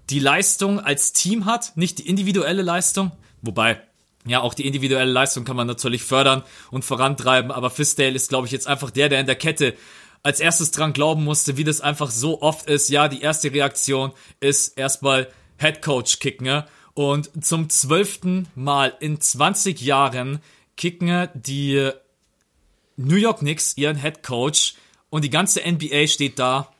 die 0.09 0.19
Leistung 0.19 0.79
als 0.79 1.13
Team 1.13 1.45
hat, 1.45 1.77
nicht 1.77 1.99
die 1.99 2.07
individuelle 2.07 2.61
Leistung. 2.61 3.11
Wobei, 3.41 3.81
ja, 4.25 4.41
auch 4.41 4.53
die 4.53 4.67
individuelle 4.67 5.11
Leistung 5.11 5.45
kann 5.45 5.55
man 5.55 5.67
natürlich 5.67 6.03
fördern 6.03 6.43
und 6.69 6.83
vorantreiben, 6.83 7.51
aber 7.51 7.69
Fisdale 7.69 8.13
ist, 8.13 8.29
glaube 8.29 8.45
ich, 8.45 8.51
jetzt 8.51 8.67
einfach 8.67 8.91
der, 8.91 9.07
der 9.07 9.21
in 9.21 9.25
der 9.25 9.35
Kette 9.35 9.75
als 10.23 10.39
erstes 10.39 10.71
dran 10.71 10.93
glauben 10.93 11.23
musste, 11.23 11.57
wie 11.57 11.63
das 11.63 11.81
einfach 11.81 12.11
so 12.11 12.41
oft 12.41 12.67
ist. 12.67 12.89
Ja, 12.89 13.07
die 13.07 13.21
erste 13.21 13.51
Reaktion 13.51 14.11
ist 14.39 14.77
erstmal 14.77 15.27
Head 15.57 15.81
Coach 15.81 16.19
kicken. 16.19 16.63
Und 16.93 17.43
zum 17.43 17.69
zwölften 17.69 18.47
Mal 18.53 18.93
in 18.99 19.19
20 19.19 19.81
Jahren 19.81 20.39
kicken 20.77 21.29
die 21.33 21.91
New 22.97 23.15
York 23.15 23.39
Knicks 23.39 23.77
ihren 23.77 23.97
Head 23.97 24.23
Coach 24.23 24.75
und 25.09 25.23
die 25.23 25.29
ganze 25.29 25.61
NBA 25.61 26.07
steht 26.07 26.39
da 26.39 26.71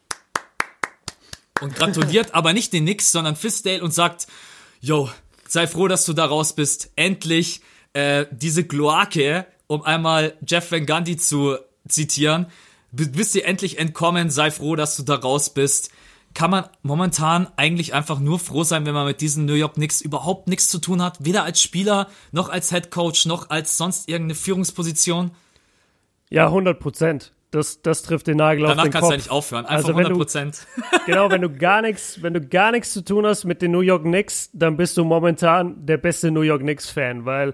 und 1.62 1.76
gratuliert 1.76 2.34
aber 2.34 2.54
nicht 2.54 2.74
den 2.74 2.86
Knicks, 2.86 3.12
sondern 3.12 3.36
Fisdale 3.36 3.84
und 3.84 3.94
sagt, 3.94 4.28
yo, 4.80 5.10
sei 5.48 5.68
froh, 5.68 5.88
dass 5.88 6.06
du 6.06 6.14
da 6.14 6.26
raus 6.26 6.54
bist. 6.54 6.92
Endlich 6.96 7.62
äh, 7.94 8.26
diese 8.32 8.66
Gloake, 8.66 9.46
um 9.68 9.84
einmal 9.84 10.38
Jeff 10.48 10.72
Van 10.72 10.86
Gundy 10.86 11.18
zu 11.18 11.58
zitieren, 11.88 12.48
bist 12.92 13.36
dir 13.36 13.46
endlich 13.46 13.80
entkommen, 13.80 14.30
sei 14.30 14.52
froh, 14.52 14.76
dass 14.76 14.98
du 14.98 15.04
da 15.04 15.16
raus 15.16 15.54
bist 15.54 15.92
kann 16.34 16.52
man 16.52 16.66
momentan 16.82 17.48
eigentlich 17.58 17.94
einfach 17.94 18.20
nur 18.20 18.40
froh 18.40 18.64
sein, 18.64 18.86
wenn 18.86 18.94
man 18.94 19.06
mit 19.06 19.22
diesen 19.22 19.46
New 19.46 19.54
York 19.54 19.76
Knicks 19.76 20.02
überhaupt 20.02 20.48
nichts 20.48 20.68
zu 20.68 20.80
tun 20.80 21.02
hat, 21.02 21.18
weder 21.20 21.44
als 21.44 21.62
Spieler 21.62 22.08
noch 22.32 22.50
als 22.50 22.70
Head 22.72 22.92
Coach 22.92 23.26
noch 23.26 23.50
als 23.50 23.78
sonst 23.78 24.10
irgendeine 24.10 24.36
Führungsposition. 24.36 25.32
Ja, 26.30 26.46
100 26.48 26.80
Prozent. 26.80 27.34
Das, 27.52 27.82
das 27.82 28.02
trifft 28.02 28.28
den 28.28 28.38
Nagel 28.38 28.66
Danach 28.66 28.78
auf 28.78 28.84
den 28.84 28.92
Kopf. 28.94 29.02
Danach 29.02 29.02
kannst 29.02 29.10
du 29.10 29.12
ja 29.12 29.18
nicht 29.18 29.32
aufhören. 29.32 29.66
Einfach 29.66 29.90
also 29.90 29.98
100 29.98 30.14
Prozent. 30.18 30.68
Genau, 31.06 31.30
wenn 31.30 31.42
du 31.42 31.50
gar 31.50 31.82
nichts, 31.82 32.22
wenn 32.22 32.34
du 32.34 32.42
gar 32.42 32.72
nichts 32.72 32.94
zu 32.94 33.04
tun 33.04 33.26
hast 33.26 33.44
mit 33.44 33.62
den 33.62 33.72
New 33.72 33.82
York 33.82 34.04
Knicks, 34.04 34.50
dann 34.54 34.78
bist 34.78 34.96
du 34.98 35.04
momentan 35.04 35.86
der 35.86 35.98
beste 35.98 36.32
New 36.32 36.42
York 36.42 36.62
Knicks 36.62 36.90
Fan, 36.90 37.26
weil 37.26 37.54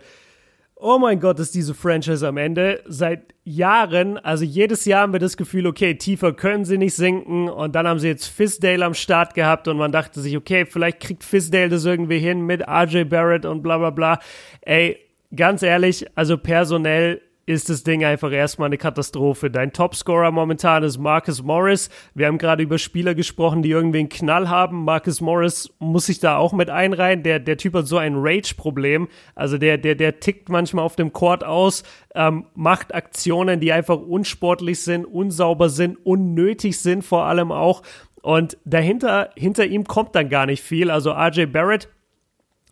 oh 0.79 0.99
mein 0.99 1.19
Gott, 1.19 1.39
ist 1.39 1.55
diese 1.55 1.73
Franchise 1.73 2.27
am 2.27 2.37
Ende. 2.37 2.81
Seit 2.85 3.33
Jahren, 3.43 4.17
also 4.17 4.43
jedes 4.43 4.85
Jahr 4.85 5.01
haben 5.01 5.13
wir 5.13 5.19
das 5.19 5.37
Gefühl, 5.37 5.67
okay, 5.67 5.95
tiefer 5.95 6.33
können 6.33 6.65
sie 6.65 6.77
nicht 6.77 6.95
sinken. 6.95 7.49
Und 7.49 7.75
dann 7.75 7.87
haben 7.87 7.99
sie 7.99 8.07
jetzt 8.07 8.27
Fisdale 8.27 8.85
am 8.85 8.93
Start 8.93 9.33
gehabt 9.33 9.67
und 9.67 9.77
man 9.77 9.91
dachte 9.91 10.19
sich, 10.21 10.37
okay, 10.37 10.65
vielleicht 10.65 10.99
kriegt 10.99 11.23
Fisdale 11.23 11.69
das 11.69 11.85
irgendwie 11.85 12.19
hin 12.19 12.41
mit 12.41 12.67
RJ 12.67 13.05
Barrett 13.05 13.45
und 13.45 13.63
bla 13.63 13.77
bla 13.77 13.89
bla. 13.89 14.19
Ey, 14.61 14.97
ganz 15.35 15.63
ehrlich, 15.63 16.05
also 16.15 16.37
personell 16.37 17.21
ist 17.47 17.69
das 17.69 17.83
Ding 17.83 18.03
einfach 18.03 18.33
erstmal 18.33 18.65
eine 18.65 18.77
Katastrophe. 18.77 19.49
Dein 19.49 19.71
Topscorer 19.71 20.31
momentan 20.31 20.83
ist 20.83 20.97
Marcus 20.97 21.41
Morris. 21.41 21.89
Wir 22.13 22.27
haben 22.27 22.37
gerade 22.37 22.61
über 22.61 22.77
Spieler 22.77 23.15
gesprochen, 23.15 23.61
die 23.61 23.69
irgendwie 23.71 23.99
einen 23.99 24.09
Knall 24.09 24.49
haben. 24.49 24.83
Marcus 24.83 25.21
Morris 25.21 25.73
muss 25.79 26.07
sich 26.07 26.19
da 26.19 26.35
auch 26.35 26.51
mit 26.51 26.69
einreihen. 26.69 27.23
Der, 27.23 27.39
der 27.39 27.55
Typ 27.55 27.73
hat 27.75 27.87
so 27.87 27.97
ein 27.97 28.15
Rage-Problem. 28.17 29.07
Also 29.33 29.57
der, 29.57 29.77
der, 29.77 29.95
der 29.95 30.19
tickt 30.19 30.49
manchmal 30.49 30.83
auf 30.83 30.97
dem 30.97 31.13
Court 31.13 31.45
aus, 31.45 31.83
ähm, 32.15 32.47
macht 32.53 32.93
Aktionen, 32.93 33.61
die 33.61 33.71
einfach 33.71 33.97
unsportlich 33.97 34.81
sind, 34.81 35.05
unsauber 35.05 35.69
sind, 35.69 36.05
unnötig 36.05 36.77
sind 36.77 37.05
vor 37.05 37.23
allem 37.23 37.53
auch. 37.53 37.81
Und 38.21 38.57
dahinter, 38.65 39.29
hinter 39.37 39.65
ihm 39.65 39.85
kommt 39.85 40.13
dann 40.15 40.27
gar 40.27 40.47
nicht 40.47 40.61
viel. 40.61 40.91
Also 40.91 41.11
RJ 41.11 41.45
Barrett 41.45 41.87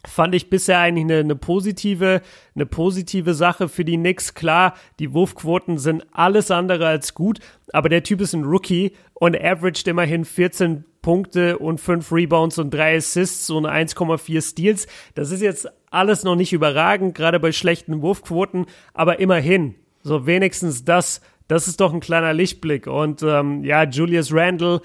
fand 0.08 0.36
ich 0.36 0.50
bisher 0.50 0.80
eigentlich 0.80 1.06
eine, 1.06 1.20
eine, 1.20 1.36
positive, 1.36 2.22
eine 2.56 2.66
positive 2.66 3.34
Sache 3.34 3.70
für 3.70 3.86
die 3.86 3.98
Knicks. 3.98 4.34
Klar, 4.34 4.74
die 5.00 5.14
Wurfquoten 5.14 5.78
sind 5.78 6.06
alles 6.12 6.52
andere 6.52 6.88
als 6.88 7.14
gut, 7.14 7.40
aber 7.74 7.90
der 7.90 8.04
Typ 8.04 8.22
ist 8.22 8.34
ein 8.34 8.44
Rookie 8.44 8.94
und 9.14 9.36
averaged 9.36 9.88
immerhin 9.88 10.26
14 10.26 10.86
Punkte 11.02 11.60
und 11.60 11.80
5 11.80 12.12
Rebounds 12.12 12.58
und 12.58 12.74
3 12.74 12.98
Assists 12.98 13.50
und 13.50 13.68
1,4 13.68 14.42
Steals. 14.42 14.88
Das 15.14 15.30
ist 15.30 15.42
jetzt 15.42 15.68
alles 15.92 16.24
noch 16.24 16.36
nicht 16.36 16.52
überragend, 16.52 17.16
gerade 17.16 17.40
bei 17.40 17.52
schlechten 17.52 18.02
Wurfquoten, 18.02 18.66
aber 18.94 19.20
immerhin, 19.20 19.76
so 20.02 20.26
wenigstens 20.26 20.84
das, 20.84 21.22
das 21.48 21.68
ist 21.68 21.80
doch 21.80 21.94
ein 21.94 22.00
kleiner 22.00 22.34
Lichtblick. 22.34 22.88
Und 22.88 23.22
ähm, 23.22 23.64
ja, 23.64 23.84
Julius 23.84 24.34
Randle, 24.34 24.82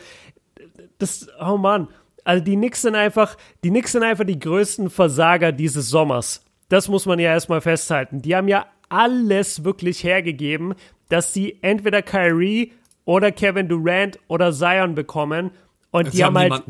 das, 0.99 1.29
oh 1.41 1.57
Mann, 1.57 1.89
also 2.25 2.45
die 2.45 2.57
Knicks 2.57 2.83
sind 2.83 2.95
einfach, 2.95 3.37
die 3.65 3.71
Knicks 3.71 3.93
sind 3.93 4.03
einfach 4.03 4.25
die 4.25 4.39
größten 4.39 4.91
Versager 4.91 5.53
dieses 5.53 5.89
Sommers. 5.89 6.45
Das 6.69 6.89
muss 6.89 7.07
man 7.07 7.19
ja 7.19 7.31
erstmal 7.31 7.61
festhalten. 7.61 8.23
Die 8.23 8.35
haben 8.37 8.49
ja 8.49 8.67
alles 8.89 9.65
wirklich 9.65 10.05
hergegeben, 10.05 10.75
dass 11.09 11.33
sie 11.33 11.59
entweder 11.63 12.03
Kyrie 12.03 12.73
oder 13.05 13.33
Kevin 13.33 13.69
Durant 13.69 14.19
oder 14.29 14.53
Zion 14.53 14.95
bekommen. 14.95 15.51
Und 15.91 16.07
Jetzt 16.07 16.19
die 16.19 16.25
haben, 16.25 16.39
haben 16.39 16.53
halt, 16.53 16.65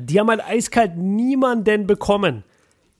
die 0.10 0.18
haben 0.18 0.28
halt 0.28 0.44
eiskalt 0.44 0.96
niemanden 0.96 1.86
bekommen. 1.86 2.44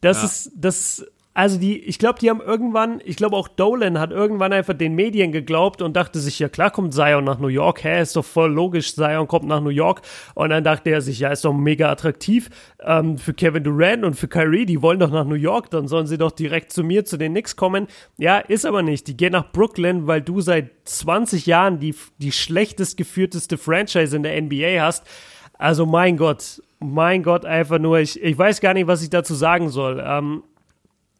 Das 0.01 0.18
ja. 0.18 0.24
ist, 0.24 0.53
das, 0.55 1.07
also 1.32 1.60
die, 1.60 1.78
ich 1.78 2.00
glaube, 2.00 2.18
die 2.18 2.28
haben 2.28 2.40
irgendwann, 2.40 3.00
ich 3.04 3.14
glaube 3.14 3.36
auch 3.36 3.46
Dolan 3.46 4.00
hat 4.00 4.10
irgendwann 4.10 4.52
einfach 4.52 4.74
den 4.74 4.96
Medien 4.96 5.30
geglaubt 5.30 5.80
und 5.80 5.94
dachte 5.94 6.18
sich, 6.18 6.40
ja 6.40 6.48
klar 6.48 6.72
kommt 6.72 6.92
Zion 6.92 7.22
nach 7.22 7.38
New 7.38 7.46
York, 7.46 7.84
hä, 7.84 8.02
ist 8.02 8.16
doch 8.16 8.24
voll 8.24 8.52
logisch, 8.52 8.96
Zion 8.96 9.28
kommt 9.28 9.46
nach 9.46 9.60
New 9.60 9.70
York. 9.70 10.02
Und 10.34 10.50
dann 10.50 10.64
dachte 10.64 10.90
er 10.90 11.00
sich, 11.00 11.20
ja, 11.20 11.30
ist 11.30 11.44
doch 11.44 11.52
mega 11.52 11.88
attraktiv 11.88 12.50
ähm, 12.80 13.16
für 13.16 13.32
Kevin 13.32 13.62
Durant 13.62 14.04
und 14.04 14.14
für 14.14 14.26
Kyrie, 14.26 14.66
die 14.66 14.82
wollen 14.82 14.98
doch 14.98 15.10
nach 15.10 15.24
New 15.24 15.36
York, 15.36 15.70
dann 15.70 15.86
sollen 15.86 16.08
sie 16.08 16.18
doch 16.18 16.32
direkt 16.32 16.72
zu 16.72 16.82
mir, 16.82 17.04
zu 17.04 17.16
den 17.16 17.32
Knicks 17.32 17.54
kommen. 17.54 17.86
Ja, 18.18 18.38
ist 18.38 18.66
aber 18.66 18.82
nicht. 18.82 19.06
Die 19.06 19.16
gehen 19.16 19.32
nach 19.32 19.52
Brooklyn, 19.52 20.08
weil 20.08 20.22
du 20.22 20.40
seit 20.40 20.70
20 20.84 21.46
Jahren 21.46 21.78
die, 21.78 21.94
die 22.18 22.32
schlechtest 22.32 22.96
geführteste 22.96 23.56
Franchise 23.56 24.16
in 24.16 24.24
der 24.24 24.40
NBA 24.42 24.82
hast. 24.82 25.06
Also 25.54 25.86
mein 25.86 26.16
Gott, 26.16 26.60
mein 26.80 27.22
Gott, 27.22 27.44
einfach 27.44 27.78
nur, 27.78 28.00
ich, 28.00 28.20
ich 28.20 28.36
weiß 28.36 28.60
gar 28.60 28.74
nicht, 28.74 28.88
was 28.88 29.02
ich 29.02 29.10
dazu 29.10 29.34
sagen 29.34 29.68
soll. 29.68 30.02
Ähm, 30.04 30.42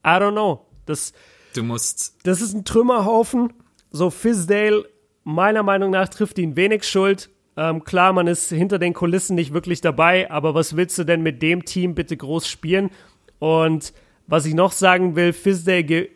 I 0.05 0.19
don't 0.19 0.33
know. 0.33 0.67
Das, 0.87 1.13
du 1.55 1.63
musst. 1.63 2.17
Das 2.25 2.41
ist 2.41 2.55
ein 2.55 2.65
Trümmerhaufen. 2.65 3.53
So, 3.91 4.11
Fizdale, 4.11 4.85
meiner 5.25 5.63
Meinung 5.63 5.91
nach, 5.91 6.09
trifft 6.09 6.39
ihn 6.39 6.57
wenig 6.57 6.85
Schuld. 6.85 7.31
Ähm, 7.57 7.85
klar, 7.85 8.13
man 8.13 8.27
ist 8.27 8.49
hinter 8.49 8.79
den 8.79 8.95
Kulissen 8.95 9.35
nicht 9.35 9.53
wirklich 9.53 9.81
dabei, 9.81 10.31
aber 10.31 10.55
was 10.55 10.77
willst 10.77 10.97
du 10.99 11.05
denn 11.05 11.23
mit 11.23 11.43
dem 11.43 11.65
Team 11.65 11.95
bitte 11.95 12.17
groß 12.17 12.49
spielen? 12.49 12.91
Und 13.39 13.93
was 14.27 14.47
ich 14.47 14.55
noch 14.55 14.73
sagen 14.73 15.17
will, 15.17 15.33
Fizdale, 15.33 16.09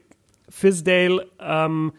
Fizdale 0.48 1.26
ähm, 1.40 1.92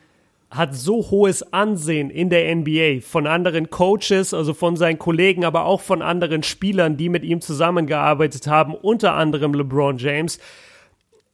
hat 0.49 0.75
so 0.75 1.09
hohes 1.11 1.53
Ansehen 1.53 2.09
in 2.09 2.29
der 2.29 2.55
NBA 2.55 3.01
von 3.01 3.27
anderen 3.27 3.69
Coaches, 3.69 4.33
also 4.33 4.53
von 4.53 4.77
seinen 4.77 4.97
Kollegen, 4.97 5.43
aber 5.43 5.65
auch 5.65 5.81
von 5.81 6.01
anderen 6.01 6.43
Spielern, 6.43 6.97
die 6.97 7.09
mit 7.09 7.23
ihm 7.23 7.41
zusammengearbeitet 7.41 8.47
haben, 8.47 8.73
unter 8.73 9.13
anderem 9.13 9.53
LeBron 9.53 9.97
James 9.97 10.39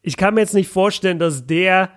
ich 0.01 0.17
kann 0.17 0.33
mir 0.33 0.41
jetzt 0.41 0.53
nicht 0.53 0.69
vorstellen, 0.69 1.19
dass 1.19 1.45
der 1.45 1.91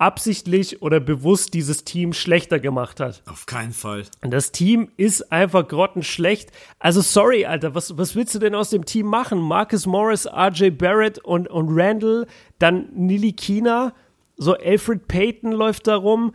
absichtlich 0.00 0.80
oder 0.80 0.98
bewusst 0.98 1.52
dieses 1.52 1.84
Team 1.84 2.14
schlechter 2.14 2.58
gemacht 2.58 3.00
hat. 3.00 3.22
Auf 3.26 3.44
keinen 3.44 3.72
Fall. 3.72 4.04
Und 4.22 4.30
das 4.30 4.50
Team 4.50 4.88
ist 4.96 5.30
einfach 5.30 5.68
grottenschlecht. 5.68 6.52
Also 6.78 7.02
sorry, 7.02 7.44
Alter, 7.44 7.74
was, 7.74 7.98
was 7.98 8.16
willst 8.16 8.34
du 8.34 8.38
denn 8.38 8.54
aus 8.54 8.70
dem 8.70 8.86
Team 8.86 9.06
machen? 9.06 9.38
Marcus 9.38 9.84
Morris, 9.84 10.26
RJ 10.26 10.70
Barrett 10.70 11.18
und, 11.18 11.48
und 11.48 11.68
Randall, 11.70 12.26
dann 12.58 12.88
Nili 12.94 13.32
Kina, 13.32 13.92
so 14.38 14.54
Alfred 14.54 15.06
Payton 15.06 15.52
läuft 15.52 15.86
da 15.86 15.96
rum. 15.96 16.32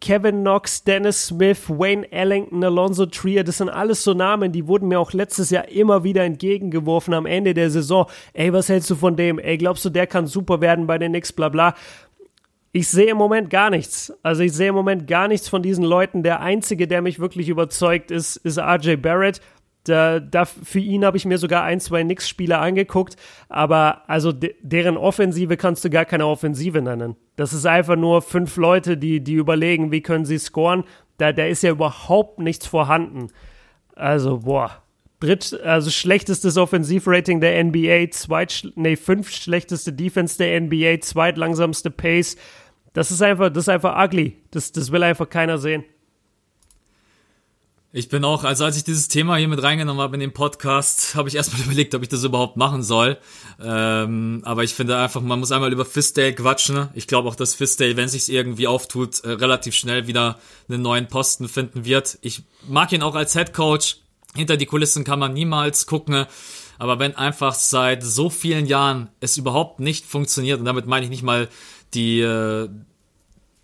Kevin 0.00 0.40
Knox, 0.40 0.82
Dennis 0.82 1.26
Smith, 1.26 1.68
Wayne 1.68 2.10
Ellington, 2.10 2.64
Alonso 2.64 3.06
Trier, 3.06 3.44
das 3.44 3.58
sind 3.58 3.68
alles 3.68 4.02
so 4.02 4.14
Namen, 4.14 4.50
die 4.50 4.66
wurden 4.66 4.88
mir 4.88 4.98
auch 4.98 5.12
letztes 5.12 5.50
Jahr 5.50 5.68
immer 5.68 6.04
wieder 6.04 6.24
entgegengeworfen 6.24 7.12
am 7.12 7.26
Ende 7.26 7.52
der 7.52 7.70
Saison. 7.70 8.06
Ey, 8.32 8.52
was 8.52 8.68
hältst 8.68 8.90
du 8.90 8.94
von 8.94 9.16
dem? 9.16 9.38
Ey, 9.38 9.58
glaubst 9.58 9.84
du, 9.84 9.90
der 9.90 10.06
kann 10.06 10.26
super 10.26 10.60
werden 10.60 10.86
bei 10.86 10.98
den 10.98 11.12
Knicks, 11.12 11.32
bla 11.32 11.50
bla. 11.50 11.74
Ich 12.72 12.88
sehe 12.88 13.10
im 13.10 13.16
Moment 13.16 13.50
gar 13.50 13.68
nichts. 13.68 14.12
Also 14.22 14.42
ich 14.42 14.52
sehe 14.52 14.68
im 14.68 14.76
Moment 14.76 15.06
gar 15.08 15.26
nichts 15.26 15.48
von 15.48 15.60
diesen 15.60 15.84
Leuten. 15.84 16.22
Der 16.22 16.40
einzige, 16.40 16.86
der 16.86 17.02
mich 17.02 17.18
wirklich 17.18 17.48
überzeugt, 17.48 18.12
ist, 18.12 18.36
ist 18.36 18.58
RJ 18.58 18.96
Barrett. 18.96 19.40
Da, 19.84 20.20
da, 20.20 20.44
für 20.44 20.78
ihn 20.78 21.04
habe 21.06 21.16
ich 21.16 21.24
mir 21.24 21.38
sogar 21.38 21.64
ein, 21.64 21.80
zwei 21.80 22.02
Knicks-Spieler 22.02 22.60
angeguckt, 22.60 23.16
aber 23.48 24.02
also 24.08 24.30
de, 24.30 24.54
deren 24.60 24.98
Offensive 24.98 25.56
kannst 25.56 25.84
du 25.84 25.90
gar 25.90 26.04
keine 26.04 26.26
Offensive 26.26 26.82
nennen. 26.82 27.16
Das 27.36 27.54
ist 27.54 27.64
einfach 27.64 27.96
nur 27.96 28.20
fünf 28.20 28.56
Leute, 28.56 28.98
die, 28.98 29.24
die 29.24 29.34
überlegen, 29.34 29.90
wie 29.90 30.02
können 30.02 30.26
sie 30.26 30.38
scoren. 30.38 30.84
Da, 31.16 31.32
da 31.32 31.46
ist 31.46 31.62
ja 31.62 31.70
überhaupt 31.70 32.38
nichts 32.40 32.66
vorhanden. 32.66 33.28
Also, 33.94 34.40
boah. 34.40 34.82
Dritt, 35.20 35.58
also 35.64 35.90
schlechtestes 35.90 36.56
Offensivrating 36.56 37.40
der 37.40 37.62
NBA, 37.62 38.10
zweit, 38.10 38.66
nee, 38.74 38.96
fünf 38.96 39.30
schlechteste 39.30 39.92
Defense 39.92 40.38
der 40.38 40.58
NBA, 40.60 41.00
zweitlangsamste 41.00 41.90
Pace. 41.90 42.36
Das 42.94 43.10
ist 43.10 43.22
einfach, 43.22 43.50
das 43.50 43.64
ist 43.64 43.68
einfach 43.68 44.02
ugly. 44.02 44.36
Das, 44.50 44.72
das 44.72 44.92
will 44.92 45.02
einfach 45.02 45.28
keiner 45.28 45.58
sehen. 45.58 45.84
Ich 47.92 48.08
bin 48.08 48.24
auch, 48.24 48.44
also 48.44 48.64
als 48.64 48.76
ich 48.76 48.84
dieses 48.84 49.08
Thema 49.08 49.34
hier 49.34 49.48
mit 49.48 49.60
reingenommen 49.64 50.00
habe 50.00 50.14
in 50.14 50.20
den 50.20 50.32
Podcast, 50.32 51.16
habe 51.16 51.28
ich 51.28 51.34
erstmal 51.34 51.62
überlegt, 51.64 51.92
ob 51.96 52.02
ich 52.02 52.08
das 52.08 52.22
überhaupt 52.22 52.56
machen 52.56 52.84
soll. 52.84 53.18
Ähm, 53.60 54.42
aber 54.44 54.62
ich 54.62 54.74
finde 54.74 54.96
einfach, 54.96 55.20
man 55.20 55.40
muss 55.40 55.50
einmal 55.50 55.72
über 55.72 55.84
Fistdale 55.84 56.32
quatschen. 56.32 56.88
Ich 56.94 57.08
glaube 57.08 57.28
auch, 57.28 57.34
dass 57.34 57.54
Fistdale, 57.54 57.96
wenn 57.96 58.08
sich's 58.08 58.28
irgendwie 58.28 58.68
auftut, 58.68 59.24
äh, 59.24 59.30
relativ 59.30 59.74
schnell 59.74 60.06
wieder 60.06 60.38
einen 60.68 60.82
neuen 60.82 61.08
Posten 61.08 61.48
finden 61.48 61.84
wird. 61.84 62.18
Ich 62.22 62.44
mag 62.68 62.92
ihn 62.92 63.02
auch 63.02 63.16
als 63.16 63.32
Head 63.32 63.52
Coach. 63.52 63.96
Hinter 64.36 64.56
die 64.56 64.66
Kulissen 64.66 65.02
kann 65.02 65.18
man 65.18 65.32
niemals 65.32 65.86
gucken. 65.86 66.26
Aber 66.78 67.00
wenn 67.00 67.16
einfach 67.16 67.54
seit 67.54 68.04
so 68.04 68.30
vielen 68.30 68.66
Jahren 68.66 69.08
es 69.18 69.36
überhaupt 69.36 69.80
nicht 69.80 70.06
funktioniert, 70.06 70.60
und 70.60 70.64
damit 70.64 70.86
meine 70.86 71.04
ich 71.04 71.10
nicht 71.10 71.24
mal 71.24 71.48
die, 71.92 72.20
äh, 72.20 72.68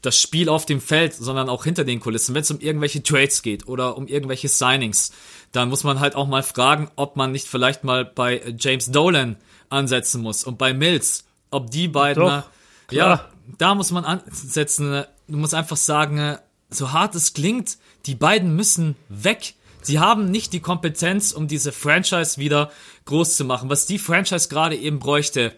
das 0.02 0.20
Spiel 0.20 0.48
auf 0.48 0.66
dem 0.66 0.80
Feld, 0.80 1.14
sondern 1.14 1.48
auch 1.48 1.64
hinter 1.64 1.84
den 1.84 2.00
Kulissen. 2.00 2.34
Wenn 2.34 2.42
es 2.42 2.50
um 2.50 2.60
irgendwelche 2.60 3.02
Trades 3.02 3.42
geht 3.42 3.66
oder 3.66 3.96
um 3.96 4.06
irgendwelche 4.06 4.48
Signings, 4.48 5.12
dann 5.52 5.68
muss 5.68 5.84
man 5.84 6.00
halt 6.00 6.14
auch 6.14 6.26
mal 6.26 6.42
fragen, 6.42 6.90
ob 6.96 7.16
man 7.16 7.32
nicht 7.32 7.48
vielleicht 7.48 7.84
mal 7.84 8.04
bei 8.04 8.42
James 8.58 8.90
Dolan 8.90 9.36
ansetzen 9.68 10.22
muss 10.22 10.44
und 10.44 10.58
bei 10.58 10.74
Mills, 10.74 11.24
ob 11.50 11.70
die 11.70 11.88
beiden, 11.88 12.22
Doch, 12.22 12.44
ja, 12.90 13.24
da 13.58 13.74
muss 13.74 13.90
man 13.90 14.04
ansetzen. 14.04 15.04
Du 15.28 15.36
musst 15.36 15.54
einfach 15.54 15.76
sagen, 15.76 16.38
so 16.70 16.92
hart 16.92 17.14
es 17.14 17.32
klingt, 17.32 17.78
die 18.06 18.14
beiden 18.14 18.54
müssen 18.54 18.96
weg. 19.08 19.54
Sie 19.82 19.98
haben 19.98 20.30
nicht 20.30 20.52
die 20.52 20.60
Kompetenz, 20.60 21.32
um 21.32 21.46
diese 21.48 21.72
Franchise 21.72 22.38
wieder 22.38 22.70
groß 23.04 23.36
zu 23.36 23.44
machen. 23.44 23.70
Was 23.70 23.86
die 23.86 23.98
Franchise 23.98 24.48
gerade 24.48 24.76
eben 24.76 24.98
bräuchte, 24.98 25.56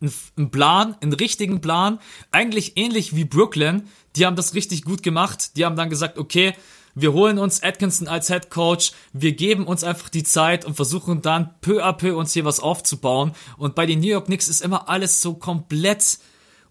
einen 0.00 0.50
Plan, 0.50 0.96
einen 1.00 1.12
richtigen 1.12 1.60
Plan, 1.60 1.98
eigentlich 2.30 2.76
ähnlich 2.76 3.16
wie 3.16 3.24
Brooklyn. 3.24 3.88
Die 4.16 4.26
haben 4.26 4.36
das 4.36 4.54
richtig 4.54 4.84
gut 4.84 5.02
gemacht. 5.02 5.56
Die 5.56 5.64
haben 5.64 5.76
dann 5.76 5.90
gesagt, 5.90 6.18
okay, 6.18 6.54
wir 7.00 7.12
holen 7.12 7.38
uns 7.38 7.62
Atkinson 7.62 8.08
als 8.08 8.28
Head 8.28 8.50
Coach, 8.50 8.92
wir 9.12 9.32
geben 9.32 9.66
uns 9.66 9.84
einfach 9.84 10.08
die 10.08 10.24
Zeit 10.24 10.64
und 10.64 10.74
versuchen 10.74 11.22
dann 11.22 11.54
peu 11.60 11.84
à 11.84 11.92
peu 11.92 12.16
uns 12.16 12.32
hier 12.32 12.44
was 12.44 12.60
aufzubauen. 12.60 13.32
Und 13.56 13.74
bei 13.74 13.86
den 13.86 14.00
New 14.00 14.08
York 14.08 14.26
Knicks 14.26 14.48
ist 14.48 14.62
immer 14.62 14.88
alles 14.88 15.22
so 15.22 15.34
komplett 15.34 16.18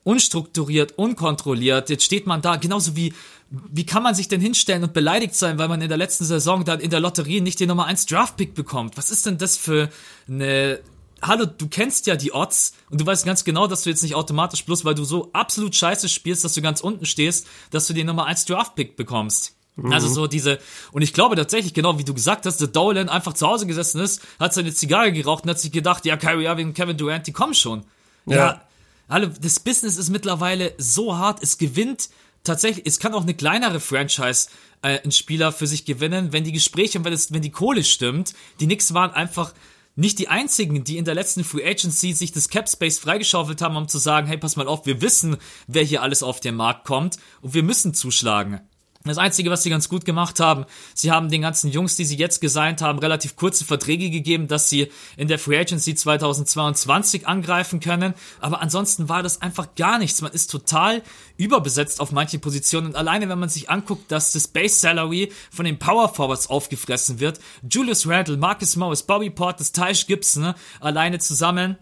unstrukturiert, 0.04 0.98
unkontrolliert. 0.98 1.90
Jetzt 1.90 2.04
steht 2.04 2.28
man 2.28 2.42
da, 2.42 2.56
genauso 2.56 2.96
wie, 2.96 3.14
wie 3.50 3.86
kann 3.86 4.04
man 4.04 4.16
sich 4.16 4.28
denn 4.28 4.42
hinstellen 4.42 4.84
und 4.84 4.94
beleidigt 4.94 5.36
sein, 5.36 5.58
weil 5.58 5.68
man 5.68 5.82
in 5.82 5.90
der 5.90 5.98
letzten 5.98 6.26
Saison 6.26 6.66
dann 6.66 6.80
in 6.80 6.90
der 6.90 7.00
Lotterie 7.00 7.42
nicht 7.42 7.60
den 7.60 7.68
Nummer 7.70 7.86
1 7.86 8.06
Draftpick 8.06 8.54
bekommt? 8.54 8.98
Was 8.98 9.10
ist 9.10 9.26
denn 9.26 9.38
das 9.38 9.58
für 9.58 9.90
eine 10.28 10.80
hallo, 11.22 11.46
du 11.46 11.68
kennst 11.68 12.08
ja 12.08 12.16
die 12.16 12.32
Odds 12.32 12.74
und 12.90 13.02
du 13.02 13.06
weißt 13.06 13.26
ganz 13.26 13.44
genau, 13.44 13.68
dass 13.68 13.84
du 13.84 13.90
jetzt 13.90 14.04
nicht 14.04 14.16
automatisch 14.16 14.66
bloß, 14.66 14.86
weil 14.86 14.96
du 14.96 15.04
so 15.04 15.30
absolut 15.34 15.76
scheiße 15.76 16.10
spielst, 16.10 16.44
dass 16.44 16.54
du 16.54 16.62
ganz 16.62 16.82
unten 16.82 17.06
stehst, 17.06 17.48
dass 17.72 17.88
du 17.88 17.94
den 17.94 18.08
Nummer 18.08 18.26
1 18.26 18.46
Draft-Pick 18.46 18.96
bekommst. 18.96 19.56
Mhm. 19.76 19.94
Also 19.94 20.08
so 20.08 20.28
diese, 20.28 20.60
und 20.92 21.02
ich 21.02 21.14
glaube 21.14 21.36
tatsächlich, 21.36 21.74
genau 21.74 21.98
wie 22.00 22.04
du 22.04 22.14
gesagt 22.14 22.46
hast, 22.46 22.58
der 22.58 22.68
Dolan 22.68 23.10
einfach 23.10 23.34
zu 23.34 23.48
Hause 23.48 23.68
gesessen 23.68 24.02
ist, 24.02 24.22
hat 24.40 24.54
seine 24.54 24.74
Zigarre 24.74 25.12
geraucht 25.12 25.44
und 25.44 25.50
hat 25.50 25.60
sich 25.60 25.72
gedacht, 25.72 26.06
ja, 26.06 26.18
Kyrie 26.18 26.46
Irving 26.46 26.68
und 26.68 26.74
Kevin 26.74 26.98
Durant, 26.98 27.28
die 27.28 27.34
kommen 27.34 27.54
schon. 27.54 27.84
Ja. 28.26 28.36
ja. 28.36 28.62
Hallo, 29.10 29.30
das 29.42 29.60
Business 29.60 29.98
ist 29.98 30.10
mittlerweile 30.10 30.74
so 30.78 31.18
hart, 31.18 31.42
es 31.42 31.58
gewinnt 31.58 32.10
tatsächlich, 32.44 32.86
es 32.86 33.00
kann 33.00 33.14
auch 33.14 33.24
eine 33.24 33.34
kleinere 33.34 33.80
Franchise 33.80 34.50
äh, 34.82 35.00
einen 35.00 35.12
Spieler 35.12 35.52
für 35.52 35.68
sich 35.68 35.86
gewinnen, 35.86 36.34
wenn 36.34 36.44
die 36.44 36.52
Gespräche 36.52 36.98
und 36.98 37.06
wenn, 37.06 37.14
es, 37.14 37.32
wenn 37.32 37.42
die 37.42 37.52
Kohle 37.52 37.84
stimmt. 37.84 38.34
Die 38.60 38.66
Knicks 38.66 38.94
waren 38.94 39.12
einfach 39.12 39.54
nicht 39.98 40.20
die 40.20 40.30
einzigen, 40.30 40.84
die 40.84 40.98
in 40.98 41.06
der 41.06 41.16
letzten 41.16 41.44
Free 41.44 41.68
Agency 41.68 42.14
sich 42.14 42.32
das 42.32 42.50
Cap 42.50 42.70
Space 42.70 43.00
freigeschaufelt 43.00 43.62
haben, 43.62 43.76
um 43.76 43.88
zu 43.88 43.98
sagen, 43.98 44.28
hey, 44.28 44.38
pass 44.38 44.56
mal 44.56 44.68
auf, 44.68 44.86
wir 44.86 45.02
wissen, 45.02 45.38
wer 45.66 45.84
hier 45.84 46.04
alles 46.04 46.24
auf 46.24 46.40
den 46.40 46.56
Markt 46.56 46.86
kommt 46.86 47.18
und 47.42 47.56
wir 47.56 47.64
müssen 47.64 47.94
zuschlagen. 47.94 48.62
Das 49.04 49.18
Einzige, 49.18 49.50
was 49.50 49.64
sie 49.64 49.70
ganz 49.70 49.90
gut 49.90 50.06
gemacht 50.06 50.40
haben, 50.40 50.66
sie 50.94 51.12
haben 51.12 51.30
den 51.30 51.42
ganzen 51.42 51.72
Jungs, 51.72 51.96
die 51.96 52.06
sie 52.06 52.18
jetzt 52.18 52.42
gesigned 52.42 52.82
haben, 52.82 53.00
relativ 53.00 53.36
kurze 53.36 53.64
Verträge 53.64 54.10
gegeben, 54.10 54.48
dass 54.48 54.70
sie 54.70 54.92
in 55.16 55.28
der 55.28 55.40
Free 55.40 55.58
Agency 55.58 55.96
2022 55.96 57.28
angreifen 57.28 57.80
können. 57.80 58.14
Aber 58.40 58.62
ansonsten 58.62 59.08
war 59.10 59.24
das 59.24 59.42
einfach 59.42 59.76
gar 59.76 60.00
nichts. 60.00 60.22
Man 60.22 60.32
ist 60.32 60.52
total 60.52 61.04
überbesetzt 61.38 62.02
auf 62.02 62.12
manche 62.12 62.40
Positionen. 62.40 62.88
Und 62.88 62.96
alleine, 62.96 63.30
wenn 63.30 63.40
man 63.40 63.50
sich 63.50 63.70
anguckt, 63.70 64.12
dass 64.12 64.34
das 64.34 64.48
Base 64.48 64.80
Salary 64.80 65.32
von 65.52 65.66
den 65.66 65.80
Power 65.80 66.14
Forwards 66.14 66.48
aufgefressen 66.48 67.20
wird, 67.20 67.40
Julius 67.70 68.08
Randle, 68.08 68.38
Marcus 68.38 68.76
Morris, 68.76 69.04
Bobby 69.04 69.30
Portis, 69.30 69.72
Tysh 69.72 70.08
Gibson, 70.08 70.44
ne, 70.44 70.56
alleine 70.80 71.20
zusammen, 71.20 71.78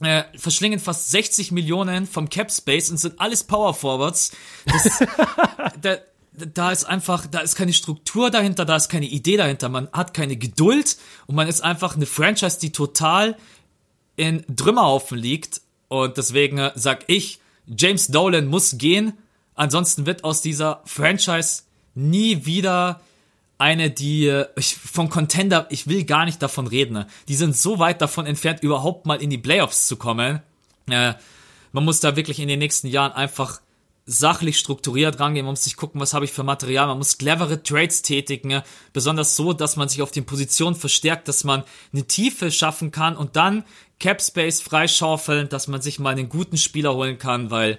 äh, 0.00 0.24
verschlingen 0.36 0.80
fast 0.80 1.10
60 1.10 1.52
Millionen 1.52 2.06
vom 2.06 2.28
Cap 2.28 2.50
Space 2.50 2.90
und 2.90 2.96
sind 2.96 3.20
alles 3.20 3.44
Power 3.44 3.74
Forwards. 3.74 4.32
Das, 4.66 5.04
da, 5.80 5.96
da 6.32 6.72
ist 6.72 6.84
einfach, 6.84 7.26
da 7.26 7.40
ist 7.40 7.56
keine 7.56 7.72
Struktur 7.72 8.30
dahinter, 8.30 8.64
da 8.64 8.76
ist 8.76 8.88
keine 8.88 9.06
Idee 9.06 9.36
dahinter, 9.36 9.68
man 9.68 9.88
hat 9.92 10.14
keine 10.14 10.36
Geduld 10.36 10.96
und 11.26 11.34
man 11.34 11.48
ist 11.48 11.62
einfach 11.62 11.96
eine 11.96 12.06
Franchise, 12.06 12.58
die 12.58 12.72
total 12.72 13.36
in 14.16 14.44
Trümmerhaufen 14.56 15.18
liegt. 15.18 15.60
Und 15.88 16.16
deswegen 16.16 16.58
äh, 16.58 16.72
sag 16.74 17.04
ich, 17.08 17.40
James 17.66 18.08
Dolan 18.08 18.46
muss 18.46 18.78
gehen, 18.78 19.12
ansonsten 19.54 20.06
wird 20.06 20.24
aus 20.24 20.40
dieser 20.40 20.82
Franchise 20.84 21.62
nie 21.94 22.46
wieder 22.46 23.00
eine, 23.58 23.90
die 23.90 24.26
äh, 24.26 24.46
ich, 24.56 24.74
von 24.74 25.10
Contender, 25.10 25.66
ich 25.70 25.86
will 25.86 26.04
gar 26.04 26.24
nicht 26.24 26.40
davon 26.40 26.66
reden, 26.66 27.04
die 27.28 27.34
sind 27.34 27.56
so 27.56 27.78
weit 27.78 28.00
davon 28.00 28.26
entfernt, 28.26 28.62
überhaupt 28.62 29.06
mal 29.06 29.20
in 29.20 29.30
die 29.30 29.38
Playoffs 29.38 29.86
zu 29.86 29.96
kommen. 29.96 30.40
Äh, 30.88 31.14
man 31.72 31.84
muss 31.84 32.00
da 32.00 32.16
wirklich 32.16 32.40
in 32.40 32.48
den 32.48 32.58
nächsten 32.58 32.88
Jahren 32.88 33.12
einfach 33.12 33.60
sachlich 34.04 34.58
strukturiert 34.58 35.20
rangehen, 35.20 35.46
man 35.46 35.52
muss 35.52 35.64
sich 35.64 35.76
gucken, 35.76 36.00
was 36.00 36.12
habe 36.12 36.24
ich 36.24 36.32
für 36.32 36.42
Material, 36.42 36.88
man 36.88 36.98
muss 36.98 37.18
clevere 37.18 37.62
Trades 37.62 38.02
tätigen, 38.02 38.62
besonders 38.92 39.36
so, 39.36 39.52
dass 39.52 39.76
man 39.76 39.88
sich 39.88 40.02
auf 40.02 40.10
den 40.10 40.26
Positionen 40.26 40.74
verstärkt, 40.74 41.28
dass 41.28 41.44
man 41.44 41.62
eine 41.92 42.04
Tiefe 42.04 42.50
schaffen 42.50 42.90
kann 42.90 43.16
und 43.16 43.36
dann 43.36 43.64
Cap 44.00 44.20
Space 44.20 44.60
freischaufeln, 44.60 45.48
dass 45.48 45.68
man 45.68 45.80
sich 45.80 46.00
mal 46.00 46.10
einen 46.10 46.28
guten 46.28 46.56
Spieler 46.56 46.94
holen 46.94 47.18
kann, 47.18 47.50
weil 47.50 47.78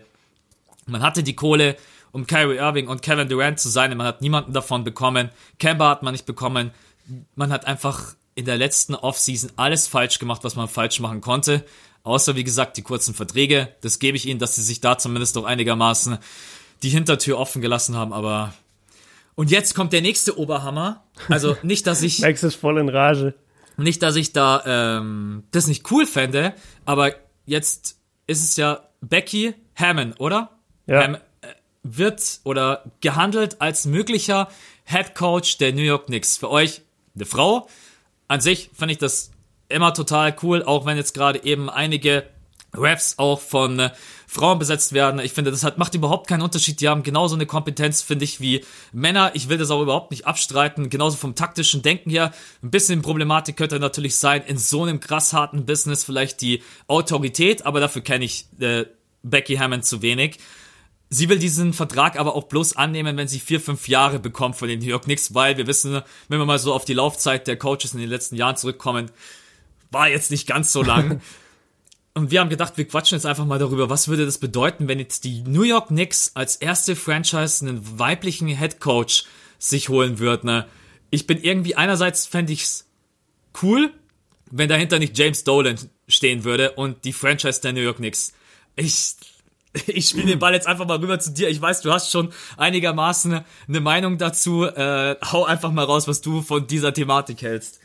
man 0.85 1.01
hatte 1.01 1.23
die 1.23 1.35
Kohle, 1.35 1.75
um 2.13 2.27
Kyrie 2.27 2.57
Irving 2.57 2.87
und 2.87 3.01
Kevin 3.01 3.27
Durant 3.27 3.59
zu 3.59 3.69
sein, 3.69 3.95
man 3.97 4.07
hat 4.07 4.21
niemanden 4.21 4.53
davon 4.53 4.83
bekommen, 4.83 5.29
Kemba 5.59 5.89
hat 5.89 6.03
man 6.03 6.13
nicht 6.13 6.25
bekommen, 6.25 6.71
man 7.35 7.51
hat 7.51 7.65
einfach 7.65 8.15
in 8.35 8.45
der 8.45 8.57
letzten 8.57 8.95
Offseason 8.95 9.51
alles 9.57 9.87
falsch 9.87 10.19
gemacht, 10.19 10.43
was 10.43 10.55
man 10.55 10.67
falsch 10.67 10.99
machen 10.99 11.21
konnte. 11.21 11.65
Außer, 12.03 12.35
wie 12.35 12.43
gesagt, 12.43 12.77
die 12.77 12.81
kurzen 12.81 13.13
Verträge. 13.13 13.69
Das 13.81 13.99
gebe 13.99 14.17
ich 14.17 14.25
ihnen, 14.27 14.39
dass 14.39 14.55
sie 14.55 14.61
sich 14.61 14.81
da 14.81 14.97
zumindest 14.97 15.35
doch 15.37 15.45
einigermaßen 15.45 16.17
die 16.83 16.89
Hintertür 16.89 17.39
offen 17.39 17.61
gelassen 17.61 17.95
haben, 17.95 18.11
aber. 18.11 18.53
Und 19.35 19.49
jetzt 19.49 19.73
kommt 19.73 19.93
der 19.93 20.01
nächste 20.01 20.37
Oberhammer. 20.37 21.03
Also 21.29 21.57
nicht, 21.63 21.87
dass 21.87 22.01
ich. 22.01 22.19
Max 22.19 22.43
ist 22.43 22.55
voll 22.55 22.77
in 22.77 22.89
Rage. 22.89 23.33
Nicht, 23.77 24.03
dass 24.03 24.15
ich 24.17 24.33
da 24.33 24.99
ähm, 24.99 25.43
das 25.51 25.67
nicht 25.67 25.89
cool 25.91 26.05
fände, 26.05 26.53
aber 26.85 27.15
jetzt 27.45 27.97
ist 28.27 28.43
es 28.43 28.55
ja 28.57 28.87
Becky 29.01 29.55
Hammond, 29.75 30.19
oder? 30.19 30.51
Ja. 30.85 31.03
Ham, 31.03 31.15
äh, 31.15 31.19
wird 31.81 32.39
oder 32.43 32.83
gehandelt 33.01 33.61
als 33.61 33.85
möglicher 33.85 34.49
Head 34.85 35.15
Coach 35.15 35.57
der 35.57 35.73
New 35.73 35.81
York 35.81 36.05
Knicks. 36.05 36.37
Für 36.37 36.51
euch 36.51 36.81
eine 37.15 37.25
Frau. 37.25 37.67
An 38.27 38.41
sich 38.41 38.69
finde 38.73 38.93
ich 38.93 38.99
das 38.99 39.32
immer 39.73 39.93
total 39.93 40.35
cool, 40.43 40.63
auch 40.63 40.85
wenn 40.85 40.97
jetzt 40.97 41.13
gerade 41.13 41.43
eben 41.43 41.69
einige 41.69 42.23
Raps 42.73 43.15
auch 43.17 43.39
von 43.39 43.79
äh, 43.79 43.91
Frauen 44.27 44.57
besetzt 44.57 44.93
werden. 44.93 45.19
Ich 45.19 45.33
finde, 45.33 45.51
das 45.51 45.63
hat, 45.63 45.77
macht 45.77 45.93
überhaupt 45.93 46.27
keinen 46.27 46.41
Unterschied. 46.41 46.81
Die 46.81 46.89
haben 46.89 47.03
genauso 47.03 47.35
eine 47.35 47.45
Kompetenz, 47.45 48.01
finde 48.01 48.25
ich, 48.25 48.39
wie 48.39 48.65
Männer. 48.91 49.31
Ich 49.35 49.47
will 49.47 49.59
das 49.59 49.69
auch 49.69 49.81
überhaupt 49.81 50.11
nicht 50.11 50.25
abstreiten. 50.25 50.89
Genauso 50.89 51.17
vom 51.17 51.35
taktischen 51.35 51.83
Denken 51.83 52.09
her. 52.09 52.33
Ein 52.63 52.71
bisschen 52.71 53.03
Problematik 53.03 53.57
könnte 53.57 53.79
natürlich 53.79 54.17
sein, 54.17 54.43
in 54.45 54.57
so 54.57 54.83
einem 54.83 54.99
krass 54.99 55.33
harten 55.33 55.65
Business 55.65 56.03
vielleicht 56.03 56.41
die 56.41 56.63
Autorität, 56.87 57.65
aber 57.65 57.79
dafür 57.79 58.01
kenne 58.01 58.25
ich 58.25 58.47
äh, 58.59 58.85
Becky 59.21 59.55
Hammond 59.55 59.85
zu 59.85 60.01
wenig. 60.01 60.39
Sie 61.09 61.29
will 61.29 61.37
diesen 61.37 61.73
Vertrag 61.73 62.19
aber 62.19 62.35
auch 62.35 62.45
bloß 62.45 62.75
annehmen, 62.75 63.17
wenn 63.17 63.27
sie 63.27 63.39
vier, 63.39 63.61
fünf 63.61 63.87
Jahre 63.87 64.17
bekommt 64.17 64.55
von 64.55 64.67
den 64.67 64.79
New 64.79 64.87
York 64.87 65.03
Knicks, 65.03 65.35
weil 65.35 65.57
wir 65.57 65.67
wissen, 65.67 66.01
wenn 66.27 66.39
wir 66.39 66.45
mal 66.45 66.57
so 66.57 66.73
auf 66.73 66.85
die 66.85 66.95
Laufzeit 66.95 67.45
der 67.45 67.55
Coaches 67.55 67.93
in 67.93 67.99
den 67.99 68.09
letzten 68.09 68.35
Jahren 68.35 68.55
zurückkommen, 68.55 69.11
war 69.93 70.09
jetzt 70.09 70.31
nicht 70.31 70.47
ganz 70.47 70.73
so 70.73 70.83
lang. 70.83 71.21
Und 72.15 72.29
wir 72.29 72.41
haben 72.41 72.49
gedacht, 72.49 72.77
wir 72.77 72.87
quatschen 72.87 73.15
jetzt 73.15 73.25
einfach 73.25 73.45
mal 73.45 73.57
darüber, 73.57 73.89
was 73.89 74.07
würde 74.07 74.25
das 74.25 74.37
bedeuten, 74.37 74.87
wenn 74.87 74.99
jetzt 74.99 75.23
die 75.23 75.41
New 75.41 75.63
York 75.63 75.87
Knicks 75.87 76.31
als 76.35 76.57
erste 76.57 76.95
Franchise 76.95 77.65
einen 77.65 77.97
weiblichen 77.97 78.47
Head 78.47 78.79
Coach 78.79 79.25
sich 79.57 79.89
holen 79.89 80.19
würden. 80.19 80.47
Ne? 80.47 80.67
Ich 81.09 81.25
bin 81.25 81.41
irgendwie, 81.41 81.75
einerseits 81.75 82.27
fände 82.27 82.53
ich's 82.53 82.87
cool, 83.63 83.91
wenn 84.51 84.69
dahinter 84.69 84.99
nicht 84.99 85.17
James 85.17 85.43
Dolan 85.43 85.77
stehen 86.07 86.43
würde 86.43 86.73
und 86.73 87.03
die 87.05 87.13
Franchise 87.13 87.61
der 87.61 87.73
New 87.73 87.81
York 87.81 87.97
Knicks. 87.97 88.33
Ich, 88.75 89.15
ich 89.87 90.09
spiele 90.09 90.27
den 90.27 90.39
Ball 90.39 90.53
jetzt 90.53 90.67
einfach 90.67 90.85
mal 90.85 90.99
rüber 90.99 91.19
zu 91.19 91.31
dir. 91.31 91.49
Ich 91.49 91.59
weiß, 91.59 91.81
du 91.81 91.91
hast 91.91 92.11
schon 92.11 92.31
einigermaßen 92.57 93.43
eine 93.67 93.79
Meinung 93.79 94.19
dazu. 94.19 94.65
Äh, 94.65 95.15
hau 95.31 95.45
einfach 95.45 95.71
mal 95.71 95.85
raus, 95.85 96.07
was 96.07 96.21
du 96.21 96.43
von 96.43 96.67
dieser 96.67 96.93
Thematik 96.93 97.41
hältst. 97.41 97.79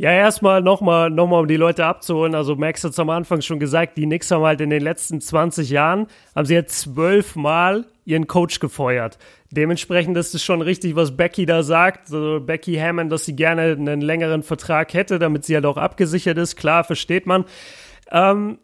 Ja, 0.00 0.12
erstmal 0.12 0.62
nochmal, 0.62 1.10
noch 1.10 1.26
mal, 1.26 1.40
um 1.40 1.48
die 1.48 1.56
Leute 1.56 1.84
abzuholen. 1.84 2.36
Also 2.36 2.54
Max 2.54 2.84
hat 2.84 2.92
es 2.92 3.00
am 3.00 3.10
Anfang 3.10 3.40
schon 3.40 3.58
gesagt, 3.58 3.98
die 3.98 4.04
Knicks 4.04 4.30
haben 4.30 4.44
halt 4.44 4.60
in 4.60 4.70
den 4.70 4.80
letzten 4.80 5.20
20 5.20 5.70
Jahren, 5.70 6.06
haben 6.36 6.46
sie 6.46 6.54
jetzt 6.54 6.78
zwölfmal 6.78 7.84
ihren 8.04 8.28
Coach 8.28 8.60
gefeuert. 8.60 9.18
Dementsprechend 9.50 10.16
ist 10.16 10.36
es 10.36 10.44
schon 10.44 10.62
richtig, 10.62 10.94
was 10.94 11.16
Becky 11.16 11.46
da 11.46 11.64
sagt. 11.64 12.12
Also 12.12 12.38
Becky 12.40 12.76
Hammond, 12.76 13.10
dass 13.10 13.24
sie 13.24 13.34
gerne 13.34 13.72
einen 13.72 14.00
längeren 14.00 14.44
Vertrag 14.44 14.94
hätte, 14.94 15.18
damit 15.18 15.44
sie 15.44 15.56
halt 15.56 15.66
auch 15.66 15.76
abgesichert 15.76 16.38
ist. 16.38 16.54
Klar, 16.54 16.84
versteht 16.84 17.26
man. 17.26 17.44
Ähm, 18.12 18.60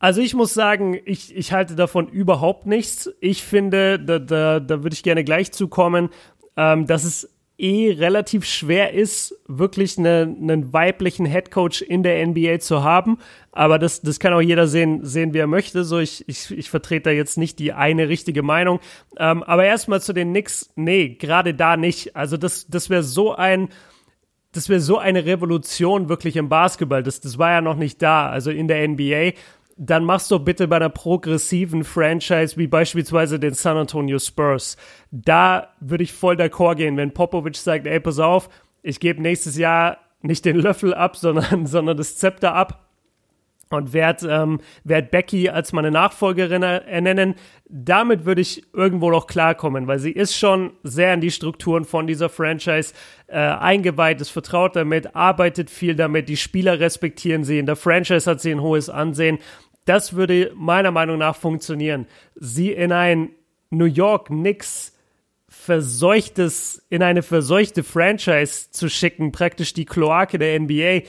also 0.00 0.20
ich 0.20 0.34
muss 0.34 0.54
sagen, 0.54 0.98
ich, 1.04 1.36
ich 1.36 1.52
halte 1.52 1.76
davon 1.76 2.08
überhaupt 2.08 2.66
nichts. 2.66 3.10
Ich 3.20 3.44
finde, 3.44 4.00
da, 4.00 4.18
da, 4.18 4.58
da 4.58 4.82
würde 4.82 4.94
ich 4.94 5.04
gerne 5.04 5.22
gleich 5.22 5.52
zukommen, 5.52 6.08
ähm, 6.56 6.86
dass 6.86 7.04
es 7.04 7.33
eh 7.58 7.92
relativ 7.92 8.44
schwer 8.44 8.92
ist, 8.92 9.34
wirklich 9.46 9.96
eine, 9.98 10.22
einen 10.22 10.72
weiblichen 10.72 11.24
Headcoach 11.24 11.82
in 11.86 12.02
der 12.02 12.26
NBA 12.26 12.58
zu 12.58 12.82
haben. 12.82 13.18
Aber 13.52 13.78
das, 13.78 14.02
das 14.02 14.18
kann 14.18 14.32
auch 14.32 14.40
jeder 14.40 14.66
sehen, 14.66 15.04
sehen, 15.04 15.34
wie 15.34 15.38
er 15.38 15.46
möchte. 15.46 15.84
So, 15.84 15.98
ich, 15.98 16.28
ich, 16.28 16.50
ich 16.50 16.70
vertrete 16.70 17.04
da 17.04 17.10
jetzt 17.10 17.38
nicht 17.38 17.58
die 17.60 17.72
eine 17.72 18.08
richtige 18.08 18.42
Meinung. 18.42 18.80
Ähm, 19.16 19.42
aber 19.44 19.64
erstmal 19.64 20.02
zu 20.02 20.12
den 20.12 20.30
Knicks. 20.30 20.70
Nee, 20.74 21.10
gerade 21.10 21.54
da 21.54 21.76
nicht. 21.76 22.16
Also 22.16 22.36
das, 22.36 22.66
das 22.66 22.90
wäre 22.90 23.04
so 23.04 23.34
ein, 23.34 23.68
das 24.50 24.68
wäre 24.68 24.80
so 24.80 24.98
eine 24.98 25.24
Revolution 25.24 26.08
wirklich 26.08 26.36
im 26.36 26.48
Basketball. 26.48 27.02
Das, 27.02 27.20
das 27.20 27.38
war 27.38 27.50
ja 27.50 27.60
noch 27.60 27.76
nicht 27.76 28.02
da. 28.02 28.28
Also 28.30 28.50
in 28.50 28.66
der 28.66 28.88
NBA 28.88 29.32
dann 29.76 30.04
machst 30.04 30.30
du 30.30 30.38
bitte 30.38 30.68
bei 30.68 30.76
einer 30.76 30.88
progressiven 30.88 31.84
Franchise 31.84 32.56
wie 32.56 32.66
beispielsweise 32.66 33.40
den 33.40 33.54
San 33.54 33.76
Antonio 33.76 34.18
Spurs. 34.18 34.76
Da 35.10 35.68
würde 35.80 36.04
ich 36.04 36.12
voll 36.12 36.36
d'accord 36.36 36.76
gehen, 36.76 36.96
wenn 36.96 37.12
Popovic 37.12 37.56
sagt, 37.56 37.86
ey, 37.86 38.00
pass 38.00 38.18
auf, 38.18 38.48
ich 38.82 39.00
gebe 39.00 39.20
nächstes 39.20 39.56
Jahr 39.56 39.98
nicht 40.22 40.44
den 40.44 40.56
Löffel 40.56 40.94
ab, 40.94 41.16
sondern, 41.16 41.66
sondern 41.66 41.96
das 41.96 42.16
Zepter 42.16 42.54
ab 42.54 42.83
und 43.74 43.92
werde 43.92 44.28
ähm, 44.28 44.60
werd 44.84 45.10
Becky 45.10 45.48
als 45.48 45.72
meine 45.72 45.90
Nachfolgerin 45.90 46.62
ernennen. 46.62 47.34
Damit 47.68 48.24
würde 48.24 48.40
ich 48.40 48.62
irgendwo 48.72 49.10
noch 49.10 49.26
klarkommen, 49.26 49.86
weil 49.86 49.98
sie 49.98 50.12
ist 50.12 50.36
schon 50.36 50.72
sehr 50.82 51.14
in 51.14 51.20
die 51.20 51.30
Strukturen 51.30 51.84
von 51.84 52.06
dieser 52.06 52.28
Franchise 52.28 52.94
äh, 53.26 53.38
eingeweiht, 53.38 54.20
ist 54.20 54.30
vertraut 54.30 54.76
damit, 54.76 55.16
arbeitet 55.16 55.70
viel 55.70 55.94
damit, 55.94 56.28
die 56.28 56.36
Spieler 56.36 56.80
respektieren 56.80 57.44
sie, 57.44 57.58
in 57.58 57.66
der 57.66 57.76
Franchise 57.76 58.30
hat 58.30 58.40
sie 58.40 58.52
ein 58.52 58.60
hohes 58.62 58.88
Ansehen 58.88 59.38
das 59.84 60.14
würde 60.14 60.52
meiner 60.54 60.90
Meinung 60.90 61.18
nach 61.18 61.36
funktionieren. 61.36 62.06
Sie 62.34 62.72
in 62.72 62.92
ein 62.92 63.30
New 63.70 63.84
York 63.84 64.26
Knicks 64.28 64.92
verseuchtes, 65.48 66.84
in 66.90 67.02
eine 67.02 67.22
verseuchte 67.22 67.84
Franchise 67.84 68.70
zu 68.70 68.88
schicken, 68.88 69.32
praktisch 69.32 69.72
die 69.72 69.84
Kloake 69.84 70.38
der 70.38 70.58
NBA, 70.58 71.02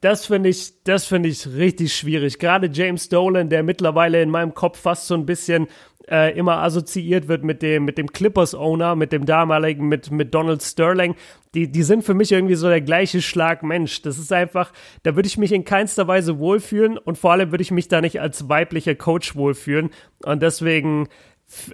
das 0.00 0.26
finde 0.26 0.48
ich, 0.48 0.82
das 0.84 1.06
finde 1.06 1.28
ich 1.28 1.46
richtig 1.46 1.94
schwierig. 1.94 2.38
Gerade 2.38 2.70
James 2.72 3.08
Dolan, 3.08 3.48
der 3.48 3.62
mittlerweile 3.62 4.22
in 4.22 4.30
meinem 4.30 4.54
Kopf 4.54 4.78
fast 4.78 5.06
so 5.06 5.14
ein 5.14 5.26
bisschen 5.26 5.66
äh, 6.08 6.36
immer 6.38 6.58
assoziiert 6.62 7.28
wird 7.28 7.44
mit 7.44 7.62
dem, 7.62 7.84
mit 7.84 7.98
dem 7.98 8.10
Clippers-Owner, 8.12 8.96
mit 8.96 9.12
dem 9.12 9.26
damaligen, 9.26 9.88
mit, 9.88 10.10
mit 10.10 10.34
Donald 10.34 10.62
Sterling, 10.62 11.14
die, 11.54 11.70
die 11.70 11.82
sind 11.82 12.04
für 12.04 12.14
mich 12.14 12.32
irgendwie 12.32 12.54
so 12.54 12.68
der 12.68 12.80
gleiche 12.80 13.20
Schlag 13.22 13.62
Mensch. 13.62 14.02
Das 14.02 14.18
ist 14.18 14.32
einfach, 14.32 14.72
da 15.02 15.16
würde 15.16 15.26
ich 15.26 15.38
mich 15.38 15.52
in 15.52 15.64
keinster 15.64 16.06
Weise 16.06 16.38
wohlfühlen 16.38 16.96
und 16.96 17.18
vor 17.18 17.32
allem 17.32 17.50
würde 17.50 17.62
ich 17.62 17.70
mich 17.70 17.88
da 17.88 18.00
nicht 18.00 18.20
als 18.20 18.48
weiblicher 18.48 18.94
Coach 18.94 19.36
wohlfühlen. 19.36 19.90
Und 20.24 20.42
deswegen 20.42 21.08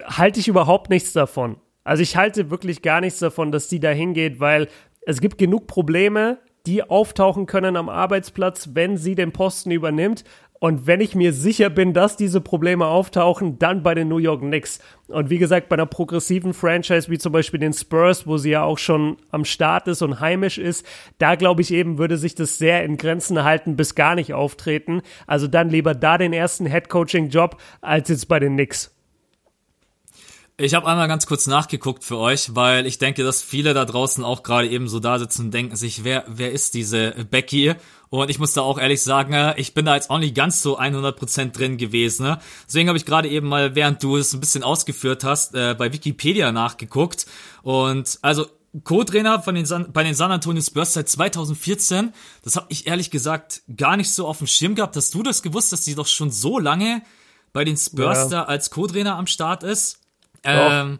halte 0.05 0.39
ich 0.39 0.47
überhaupt 0.47 0.89
nichts 0.89 1.13
davon. 1.13 1.57
Also 1.83 2.01
ich 2.01 2.17
halte 2.17 2.49
wirklich 2.49 2.81
gar 2.81 3.01
nichts 3.01 3.19
davon, 3.19 3.51
dass 3.51 3.67
die 3.67 3.79
da 3.79 3.91
hingeht, 3.91 4.39
weil 4.39 4.67
es 5.05 5.21
gibt 5.21 5.37
genug 5.37 5.67
Probleme, 5.67 6.39
die 6.65 6.83
auftauchen 6.83 7.45
können 7.45 7.77
am 7.77 7.89
Arbeitsplatz, 7.89 8.69
wenn 8.73 8.97
sie 8.97 9.15
den 9.15 9.31
Posten 9.31 9.71
übernimmt. 9.71 10.23
Und 10.59 10.87
wenn 10.87 11.01
ich 11.01 11.15
mir 11.15 11.33
sicher 11.33 11.69
bin, 11.69 11.93
dass 11.93 12.15
diese 12.15 12.39
Probleme 12.39 12.87
auftauchen, 12.87 13.59
dann 13.59 13.83
bei 13.83 13.93
den 13.93 14.07
New 14.07 14.17
York 14.17 14.39
Knicks. 14.39 14.79
Und 15.07 15.29
wie 15.29 15.37
gesagt, 15.37 15.67
bei 15.69 15.75
einer 15.75 15.85
progressiven 15.85 16.53
Franchise 16.53 17.09
wie 17.11 17.17
zum 17.17 17.33
Beispiel 17.33 17.59
den 17.59 17.73
Spurs, 17.73 18.25
wo 18.25 18.37
sie 18.37 18.51
ja 18.51 18.63
auch 18.63 18.77
schon 18.77 19.17
am 19.31 19.43
Start 19.43 19.87
ist 19.87 20.01
und 20.01 20.21
heimisch 20.21 20.57
ist, 20.57 20.85
da 21.17 21.35
glaube 21.35 21.61
ich 21.61 21.71
eben, 21.71 21.97
würde 21.97 22.17
sich 22.17 22.35
das 22.35 22.57
sehr 22.57 22.83
in 22.83 22.97
Grenzen 22.97 23.43
halten, 23.43 23.75
bis 23.75 23.95
gar 23.95 24.15
nicht 24.15 24.33
auftreten. 24.33 25.01
Also 25.27 25.47
dann 25.47 25.69
lieber 25.69 25.93
da 25.93 26.17
den 26.17 26.33
ersten 26.33 26.65
Head-Coaching-Job 26.65 27.57
als 27.81 28.09
jetzt 28.09 28.27
bei 28.27 28.39
den 28.39 28.53
Knicks. 28.53 28.94
Ich 30.57 30.73
habe 30.73 30.87
einmal 30.87 31.09
ganz 31.09 31.25
kurz 31.25 31.47
nachgeguckt 31.47 32.05
für 32.05 32.17
euch, 32.17 32.55
weil 32.55 32.85
ich 32.85 32.97
denke, 32.97 33.25
dass 33.25 33.41
viele 33.41 33.73
da 33.73 33.83
draußen 33.83 34.23
auch 34.23 34.41
gerade 34.41 34.69
eben 34.69 34.87
so 34.87 35.01
da 35.01 35.19
sitzen 35.19 35.47
und 35.47 35.53
denken 35.53 35.75
sich, 35.75 36.05
wer, 36.05 36.23
wer 36.27 36.53
ist 36.53 36.75
diese 36.75 37.11
Becky? 37.29 37.75
Und 38.09 38.29
ich 38.29 38.39
muss 38.39 38.53
da 38.53 38.61
auch 38.61 38.79
ehrlich 38.79 39.01
sagen, 39.01 39.33
äh, 39.33 39.59
ich 39.59 39.73
bin 39.73 39.85
da 39.85 39.95
jetzt 39.95 40.09
auch 40.09 40.17
nicht 40.17 40.33
ganz 40.33 40.61
so 40.61 40.79
100% 40.79 41.51
drin 41.51 41.75
gewesen. 41.75 42.25
Ne? 42.25 42.39
Deswegen 42.67 42.87
habe 42.87 42.97
ich 42.97 43.05
gerade 43.05 43.27
eben 43.27 43.49
mal, 43.49 43.75
während 43.75 44.01
du 44.01 44.15
es 44.15 44.33
ein 44.33 44.39
bisschen 44.39 44.63
ausgeführt 44.63 45.25
hast, 45.25 45.55
äh, 45.55 45.75
bei 45.77 45.91
Wikipedia 45.91 46.53
nachgeguckt. 46.53 47.25
Und 47.61 48.17
also 48.21 48.45
Co-Trainer 48.85 49.41
von 49.41 49.55
den 49.55 49.65
San, 49.65 49.91
bei 49.91 50.03
den 50.03 50.15
San 50.15 50.31
Antonio 50.31 50.61
Spurs 50.61 50.93
seit 50.93 51.09
2014. 51.09 52.13
Das 52.43 52.55
habe 52.55 52.67
ich 52.69 52.87
ehrlich 52.87 53.11
gesagt 53.11 53.63
gar 53.75 53.97
nicht 53.97 54.13
so 54.13 54.25
auf 54.25 54.37
dem 54.37 54.47
Schirm 54.47 54.75
gehabt. 54.75 54.95
Hast 54.95 55.13
du 55.13 55.21
das 55.21 55.43
gewusst, 55.43 55.73
dass 55.73 55.81
die 55.81 55.95
doch 55.95 56.07
schon 56.07 56.31
so 56.31 56.59
lange 56.59 57.01
bei 57.51 57.65
den 57.65 57.75
Spurs 57.75 58.19
ja. 58.19 58.29
da 58.29 58.43
als 58.43 58.69
Co-Trainer 58.69 59.17
am 59.17 59.27
Start 59.27 59.63
ist? 59.63 59.99
Ähm, 60.45 60.99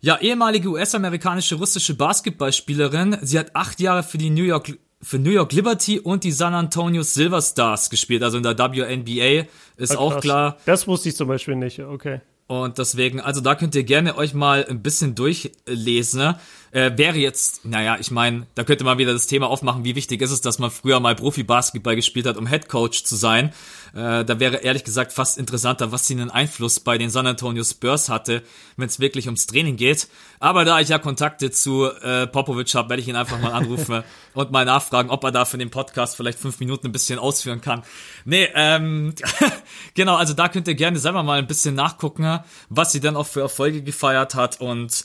ja, 0.00 0.18
ehemalige 0.20 0.68
US-amerikanische 0.68 1.56
russische 1.56 1.94
Basketballspielerin. 1.94 3.18
Sie 3.22 3.38
hat 3.38 3.54
acht 3.54 3.80
Jahre 3.80 4.02
für 4.02 4.18
die 4.18 4.30
New 4.30 4.44
York 4.44 4.78
für 5.00 5.18
New 5.20 5.30
York 5.30 5.52
Liberty 5.52 6.00
und 6.00 6.24
die 6.24 6.32
San 6.32 6.54
Antonio 6.54 7.02
Silver 7.04 7.40
Stars 7.40 7.88
gespielt, 7.88 8.20
also 8.24 8.36
in 8.36 8.42
der 8.42 8.58
WNBA, 8.58 9.46
ist 9.76 9.94
Ah, 9.94 9.98
auch 9.98 10.14
krass. 10.14 10.22
klar. 10.22 10.56
Das 10.66 10.88
wusste 10.88 11.10
ich 11.10 11.14
zum 11.16 11.28
Beispiel 11.28 11.54
nicht, 11.54 11.78
okay. 11.78 12.20
Und 12.48 12.78
deswegen, 12.78 13.20
also 13.20 13.40
da 13.40 13.54
könnt 13.54 13.74
ihr 13.76 13.84
gerne 13.84 14.16
euch 14.16 14.34
mal 14.34 14.64
ein 14.68 14.82
bisschen 14.82 15.14
durchlesen. 15.14 16.20
ne? 16.20 16.38
Äh, 16.72 16.92
wäre 16.96 17.16
jetzt, 17.16 17.64
naja, 17.64 17.96
ich 18.00 18.10
meine, 18.10 18.46
da 18.56 18.64
könnte 18.64 18.82
man 18.84 18.98
wieder 18.98 19.12
das 19.12 19.26
Thema 19.28 19.48
aufmachen, 19.48 19.84
wie 19.84 19.94
wichtig 19.94 20.20
ist 20.20 20.30
es, 20.32 20.40
dass 20.40 20.58
man 20.58 20.70
früher 20.70 20.98
mal 20.98 21.14
Profi-Basketball 21.14 21.94
gespielt 21.94 22.26
hat, 22.26 22.36
um 22.36 22.46
Headcoach 22.46 23.04
zu 23.04 23.14
sein. 23.16 23.52
Äh, 23.94 24.24
da 24.24 24.40
wäre 24.40 24.56
ehrlich 24.56 24.84
gesagt 24.84 25.12
fast 25.12 25.38
interessanter, 25.38 25.92
was 25.92 26.06
sie 26.06 26.14
einen 26.14 26.30
Einfluss 26.30 26.80
bei 26.80 26.98
den 26.98 27.10
San 27.10 27.26
Antonio 27.26 27.64
Spurs 27.64 28.08
hatte, 28.08 28.42
wenn 28.76 28.88
es 28.88 29.00
wirklich 29.00 29.26
ums 29.26 29.46
Training 29.46 29.76
geht. 29.76 30.08
Aber 30.40 30.64
da 30.64 30.80
ich 30.80 30.88
ja 30.88 30.98
Kontakte 30.98 31.50
zu 31.50 31.86
äh, 31.86 32.26
Popovic 32.26 32.74
habe, 32.74 32.90
werde 32.90 33.02
ich 33.02 33.08
ihn 33.08 33.16
einfach 33.16 33.40
mal 33.40 33.52
anrufen 33.52 34.02
und 34.34 34.50
mal 34.50 34.64
nachfragen, 34.64 35.10
ob 35.10 35.24
er 35.24 35.32
da 35.32 35.44
für 35.44 35.58
den 35.58 35.70
Podcast 35.70 36.16
vielleicht 36.16 36.38
fünf 36.38 36.60
Minuten 36.60 36.88
ein 36.88 36.92
bisschen 36.92 37.18
ausführen 37.18 37.60
kann. 37.60 37.82
Nee, 38.24 38.48
ähm, 38.54 39.14
genau, 39.94 40.16
also 40.16 40.34
da 40.34 40.48
könnt 40.48 40.68
ihr 40.68 40.74
gerne 40.74 40.98
selber 40.98 41.22
mal 41.22 41.38
ein 41.38 41.46
bisschen 41.46 41.74
nachgucken, 41.74 42.40
was 42.68 42.92
sie 42.92 43.00
dann 43.00 43.16
auch 43.16 43.26
für 43.26 43.40
Erfolge 43.40 43.82
gefeiert 43.82 44.34
hat 44.34 44.60
und 44.60 45.04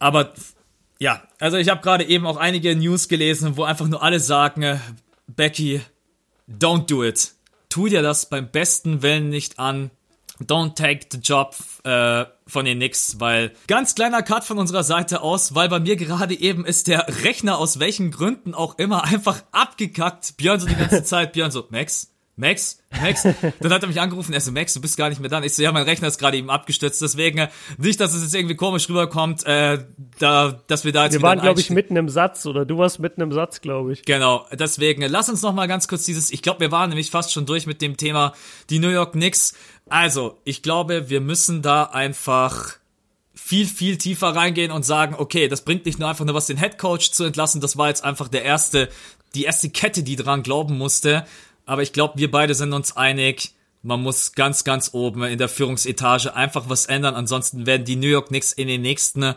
aber 0.00 0.32
ja, 0.98 1.22
also 1.38 1.56
ich 1.56 1.68
habe 1.68 1.80
gerade 1.80 2.04
eben 2.04 2.26
auch 2.26 2.36
einige 2.36 2.74
News 2.76 3.08
gelesen, 3.08 3.56
wo 3.56 3.64
einfach 3.64 3.86
nur 3.88 4.02
alle 4.02 4.20
sagen, 4.20 4.62
äh, 4.62 4.78
Becky, 5.28 5.80
don't 6.48 6.86
do 6.86 7.04
it. 7.04 7.32
Tu 7.70 7.88
dir 7.88 8.02
das 8.02 8.28
beim 8.28 8.50
besten 8.50 9.00
Willen 9.00 9.30
nicht 9.30 9.58
an. 9.58 9.90
Don't 10.40 10.74
take 10.74 11.06
the 11.10 11.18
job 11.18 11.54
äh, 11.84 12.24
von 12.46 12.64
den 12.64 12.78
Knicks, 12.78 13.20
weil 13.20 13.52
ganz 13.68 13.94
kleiner 13.94 14.22
Cut 14.22 14.44
von 14.44 14.58
unserer 14.58 14.82
Seite 14.82 15.20
aus, 15.20 15.54
weil 15.54 15.68
bei 15.68 15.78
mir 15.80 15.96
gerade 15.96 16.34
eben 16.34 16.64
ist 16.64 16.88
der 16.88 17.06
Rechner 17.24 17.58
aus 17.58 17.78
welchen 17.78 18.10
Gründen 18.10 18.54
auch 18.54 18.78
immer 18.78 19.04
einfach 19.04 19.42
abgekackt. 19.52 20.36
Björn 20.36 20.58
so 20.58 20.66
die 20.66 20.74
ganze 20.74 21.04
Zeit, 21.04 21.32
Björn 21.32 21.50
so, 21.50 21.66
Max, 21.70 22.10
Max, 22.40 22.82
Max. 22.90 23.22
Dann 23.60 23.72
hat 23.72 23.82
er 23.82 23.88
mich 23.88 24.00
angerufen, 24.00 24.32
er 24.32 24.40
so, 24.40 24.50
Max, 24.50 24.74
du 24.74 24.80
bist 24.80 24.96
gar 24.96 25.08
nicht 25.08 25.20
mehr 25.20 25.30
da. 25.30 25.42
Ich 25.42 25.54
so, 25.54 25.62
ja, 25.62 25.70
mein 25.70 25.84
Rechner 25.84 26.08
ist 26.08 26.18
gerade 26.18 26.36
eben 26.36 26.50
abgestürzt, 26.50 27.00
deswegen 27.00 27.38
äh, 27.38 27.48
nicht, 27.78 28.00
dass 28.00 28.14
es 28.14 28.22
jetzt 28.22 28.34
irgendwie 28.34 28.56
komisch 28.56 28.88
rüberkommt, 28.88 29.46
äh, 29.46 29.84
da, 30.18 30.60
dass 30.66 30.84
wir 30.84 30.92
da 30.92 31.04
jetzt 31.04 31.12
Wir 31.12 31.22
waren, 31.22 31.40
glaube 31.40 31.60
ich, 31.60 31.70
mitten 31.70 31.96
im 31.96 32.08
Satz 32.08 32.46
oder 32.46 32.64
du 32.64 32.78
warst 32.78 32.98
mitten 32.98 33.20
im 33.20 33.32
Satz, 33.32 33.60
glaube 33.60 33.92
ich. 33.92 34.04
Genau, 34.04 34.46
deswegen, 34.52 35.02
lass 35.02 35.28
uns 35.28 35.42
noch 35.42 35.52
mal 35.52 35.68
ganz 35.68 35.86
kurz 35.86 36.04
dieses, 36.04 36.32
ich 36.32 36.42
glaube, 36.42 36.60
wir 36.60 36.72
waren 36.72 36.88
nämlich 36.88 37.10
fast 37.10 37.32
schon 37.32 37.46
durch 37.46 37.66
mit 37.66 37.82
dem 37.82 37.96
Thema 37.96 38.32
die 38.70 38.78
New 38.78 38.88
York 38.88 39.12
Knicks. 39.12 39.54
Also, 39.88 40.38
ich 40.44 40.62
glaube, 40.62 41.10
wir 41.10 41.20
müssen 41.20 41.62
da 41.62 41.84
einfach 41.84 42.80
viel, 43.34 43.66
viel 43.66 43.98
tiefer 43.98 44.28
reingehen 44.28 44.70
und 44.70 44.84
sagen, 44.84 45.16
okay, 45.18 45.48
das 45.48 45.62
bringt 45.62 45.84
nicht 45.84 45.98
nur 45.98 46.08
einfach 46.08 46.24
nur 46.24 46.34
was, 46.34 46.46
den 46.46 46.58
Head 46.58 46.78
Coach 46.78 47.10
zu 47.10 47.24
entlassen, 47.24 47.60
das 47.60 47.76
war 47.76 47.88
jetzt 47.88 48.04
einfach 48.04 48.28
der 48.28 48.44
erste, 48.44 48.88
die 49.34 49.44
erste 49.44 49.70
Kette, 49.70 50.02
die 50.02 50.16
dran 50.16 50.42
glauben 50.42 50.78
musste. 50.78 51.26
Aber 51.70 51.82
ich 51.82 51.92
glaube, 51.92 52.14
wir 52.18 52.32
beide 52.32 52.56
sind 52.56 52.72
uns 52.72 52.96
einig, 52.96 53.54
man 53.84 54.02
muss 54.02 54.32
ganz, 54.32 54.64
ganz 54.64 54.90
oben 54.92 55.22
in 55.22 55.38
der 55.38 55.48
Führungsetage 55.48 56.34
einfach 56.34 56.68
was 56.68 56.86
ändern, 56.86 57.14
ansonsten 57.14 57.64
werden 57.64 57.84
die 57.84 57.94
New 57.94 58.08
York 58.08 58.26
Knicks 58.26 58.50
in 58.50 58.66
den 58.66 58.82
nächsten 58.82 59.36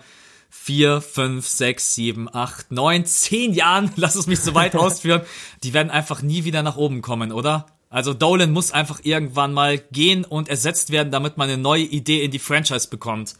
vier, 0.49 0.99
fünf, 1.01 1.47
sechs, 1.47 1.93
sieben, 1.93 2.27
acht, 2.33 2.71
neun, 2.71 3.05
zehn 3.05 3.53
Jahren, 3.53 3.91
lass 3.97 4.15
es 4.15 4.25
mich 4.25 4.39
so 4.39 4.55
weit 4.55 4.75
ausführen, 4.75 5.21
die 5.61 5.75
werden 5.75 5.91
einfach 5.91 6.23
nie 6.23 6.43
wieder 6.43 6.63
nach 6.63 6.75
oben 6.75 7.03
kommen, 7.03 7.31
oder? 7.31 7.67
Also 7.91 8.15
Dolan 8.15 8.51
muss 8.51 8.71
einfach 8.71 9.01
irgendwann 9.03 9.53
mal 9.53 9.77
gehen 9.77 10.25
und 10.25 10.49
ersetzt 10.49 10.89
werden, 10.89 11.11
damit 11.11 11.37
man 11.37 11.49
eine 11.49 11.61
neue 11.61 11.83
Idee 11.83 12.23
in 12.23 12.31
die 12.31 12.39
Franchise 12.39 12.87
bekommt. 12.87 13.35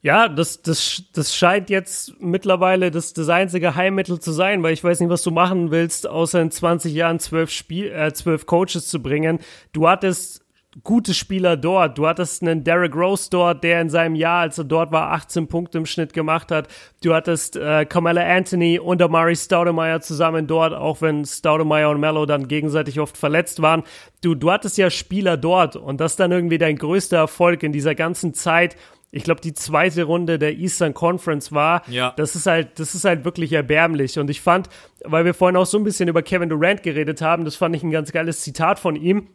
Ja, 0.00 0.28
das, 0.28 0.62
das, 0.62 1.02
das 1.12 1.34
scheint 1.34 1.70
jetzt 1.70 2.14
mittlerweile 2.20 2.92
das, 2.92 3.14
das 3.14 3.28
einzige 3.28 3.74
Heilmittel 3.74 4.20
zu 4.20 4.30
sein, 4.30 4.62
weil 4.62 4.72
ich 4.72 4.84
weiß 4.84 5.00
nicht, 5.00 5.10
was 5.10 5.22
du 5.22 5.32
machen 5.32 5.72
willst, 5.72 6.06
außer 6.06 6.40
in 6.40 6.52
20 6.52 6.94
Jahren 6.94 7.18
zwölf, 7.18 7.50
Spiel, 7.50 7.90
äh, 7.90 8.12
zwölf 8.12 8.46
Coaches 8.46 8.86
zu 8.86 9.02
bringen. 9.02 9.40
Du 9.72 9.88
hattest 9.88 10.44
gute 10.84 11.14
Spieler 11.14 11.56
dort. 11.56 11.98
Du 11.98 12.06
hattest 12.06 12.42
einen 12.42 12.62
Derrick 12.62 12.94
Rose 12.94 13.28
dort, 13.30 13.64
der 13.64 13.80
in 13.80 13.90
seinem 13.90 14.14
Jahr, 14.14 14.42
als 14.42 14.58
er 14.58 14.64
dort 14.64 14.92
war, 14.92 15.12
18 15.12 15.48
Punkte 15.48 15.78
im 15.78 15.86
Schnitt 15.86 16.12
gemacht 16.12 16.50
hat. 16.50 16.68
Du 17.02 17.14
hattest 17.14 17.56
äh, 17.56 17.84
Carmelo 17.84 18.20
Anthony 18.20 18.78
und 18.78 19.02
Amari 19.02 19.34
Staudemeyer 19.34 20.00
zusammen 20.00 20.46
dort, 20.46 20.74
auch 20.74 21.00
wenn 21.00 21.24
Staudemeyer 21.24 21.90
und 21.90 22.00
Mello 22.00 22.26
dann 22.26 22.48
gegenseitig 22.48 23.00
oft 23.00 23.16
verletzt 23.16 23.62
waren. 23.62 23.82
Du, 24.22 24.34
du 24.34 24.50
hattest 24.50 24.78
ja 24.78 24.90
Spieler 24.90 25.36
dort 25.36 25.76
und 25.76 26.00
das 26.00 26.16
dann 26.16 26.32
irgendwie 26.32 26.58
dein 26.58 26.76
größter 26.76 27.16
Erfolg 27.16 27.62
in 27.62 27.72
dieser 27.72 27.94
ganzen 27.94 28.34
Zeit 28.34 28.76
ich 29.10 29.24
glaube, 29.24 29.40
die 29.40 29.54
zweite 29.54 30.04
Runde 30.04 30.38
der 30.38 30.56
Eastern 30.56 30.92
Conference 30.92 31.52
war. 31.52 31.82
Ja. 31.88 32.12
Das 32.16 32.36
ist 32.36 32.46
halt, 32.46 32.78
das 32.78 32.94
ist 32.94 33.04
halt 33.04 33.24
wirklich 33.24 33.52
erbärmlich. 33.52 34.18
Und 34.18 34.28
ich 34.28 34.40
fand, 34.40 34.68
weil 35.04 35.24
wir 35.24 35.34
vorhin 35.34 35.56
auch 35.56 35.66
so 35.66 35.78
ein 35.78 35.84
bisschen 35.84 36.08
über 36.08 36.22
Kevin 36.22 36.48
Durant 36.50 36.82
geredet 36.82 37.22
haben, 37.22 37.44
das 37.44 37.56
fand 37.56 37.74
ich 37.74 37.82
ein 37.82 37.90
ganz 37.90 38.12
geiles 38.12 38.42
Zitat 38.42 38.78
von 38.78 38.96
ihm. 38.96 39.28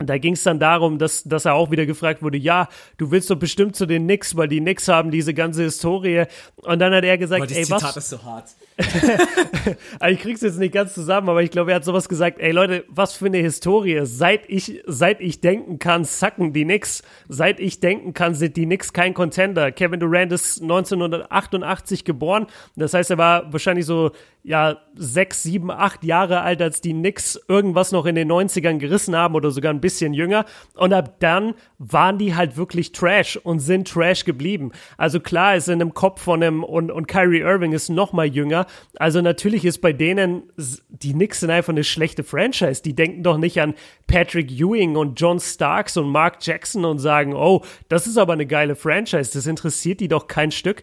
Und 0.00 0.08
da 0.08 0.16
ging 0.18 0.34
es 0.34 0.44
dann 0.44 0.60
darum, 0.60 0.98
dass, 0.98 1.24
dass 1.24 1.44
er 1.44 1.54
auch 1.54 1.72
wieder 1.72 1.84
gefragt 1.84 2.22
wurde, 2.22 2.38
ja, 2.38 2.68
du 2.98 3.10
willst 3.10 3.30
doch 3.30 3.36
bestimmt 3.36 3.74
zu 3.74 3.84
den 3.84 4.04
Knicks, 4.04 4.36
weil 4.36 4.46
die 4.46 4.60
Knicks 4.60 4.86
haben 4.86 5.10
diese 5.10 5.34
ganze 5.34 5.64
Historie. 5.64 6.24
Und 6.56 6.78
dann 6.78 6.94
hat 6.94 7.02
er 7.04 7.18
gesagt, 7.18 7.50
das 7.50 7.56
ey, 7.56 7.64
Zitat 7.64 7.82
was, 7.82 7.96
ist 7.96 8.10
so 8.10 8.22
hart. 8.22 8.44
ich 10.08 10.20
krieg's 10.20 10.40
jetzt 10.42 10.58
nicht 10.58 10.72
ganz 10.72 10.94
zusammen, 10.94 11.28
aber 11.28 11.42
ich 11.42 11.50
glaube, 11.50 11.72
er 11.72 11.76
hat 11.76 11.84
sowas 11.84 12.08
gesagt, 12.08 12.38
ey 12.38 12.52
Leute, 12.52 12.84
was 12.88 13.14
für 13.14 13.26
eine 13.26 13.38
Historie. 13.38 14.02
Seit 14.04 14.48
ich, 14.48 14.80
seit 14.86 15.20
ich 15.20 15.40
denken 15.40 15.80
kann, 15.80 16.04
sacken 16.04 16.52
die 16.52 16.62
Knicks. 16.62 17.02
Seit 17.28 17.58
ich 17.58 17.80
denken 17.80 18.14
kann, 18.14 18.36
sind 18.36 18.56
die 18.56 18.66
Knicks 18.66 18.92
kein 18.92 19.14
Contender. 19.14 19.72
Kevin 19.72 19.98
Durant 19.98 20.30
ist 20.30 20.62
1988 20.62 22.04
geboren. 22.04 22.46
Das 22.76 22.94
heißt, 22.94 23.10
er 23.10 23.18
war 23.18 23.52
wahrscheinlich 23.52 23.84
so, 23.84 24.12
ja, 24.44 24.78
sechs, 24.94 25.42
sieben, 25.42 25.72
acht 25.72 26.04
Jahre 26.04 26.42
alt, 26.42 26.62
als 26.62 26.80
die 26.80 26.92
Knicks 26.92 27.38
irgendwas 27.48 27.90
noch 27.90 28.06
in 28.06 28.14
den 28.14 28.30
90ern 28.30 28.78
gerissen 28.78 29.16
haben 29.16 29.34
oder 29.34 29.50
sogar 29.50 29.72
ein 29.72 29.80
bisschen 29.80 29.87
jünger. 29.90 30.44
Und 30.74 30.92
ab 30.92 31.16
dann 31.20 31.54
waren 31.78 32.18
die 32.18 32.34
halt 32.34 32.56
wirklich 32.56 32.92
Trash 32.92 33.36
und 33.36 33.60
sind 33.60 33.88
Trash 33.88 34.24
geblieben. 34.24 34.72
Also 34.96 35.20
klar 35.20 35.56
ist 35.56 35.68
in 35.68 35.78
dem 35.78 35.94
Kopf 35.94 36.22
von 36.22 36.42
einem, 36.42 36.64
und, 36.64 36.90
und 36.90 37.06
Kyrie 37.08 37.40
Irving 37.40 37.72
ist 37.72 37.88
noch 37.88 38.12
mal 38.12 38.26
jünger. 38.26 38.66
Also 38.96 39.20
natürlich 39.20 39.64
ist 39.64 39.80
bei 39.80 39.92
denen, 39.92 40.44
die 40.88 41.12
Knicks 41.12 41.40
sind 41.40 41.50
einfach 41.50 41.72
eine 41.72 41.84
schlechte 41.84 42.24
Franchise. 42.24 42.82
Die 42.82 42.94
denken 42.94 43.22
doch 43.22 43.38
nicht 43.38 43.60
an 43.60 43.74
Patrick 44.06 44.50
Ewing 44.50 44.96
und 44.96 45.20
John 45.20 45.40
Starks 45.40 45.96
und 45.96 46.08
Mark 46.08 46.38
Jackson 46.40 46.84
und 46.84 46.98
sagen, 46.98 47.34
oh, 47.34 47.64
das 47.88 48.06
ist 48.06 48.18
aber 48.18 48.34
eine 48.34 48.46
geile 48.46 48.76
Franchise. 48.76 49.30
Das 49.32 49.46
interessiert 49.46 50.00
die 50.00 50.08
doch 50.08 50.26
kein 50.26 50.50
Stück. 50.50 50.82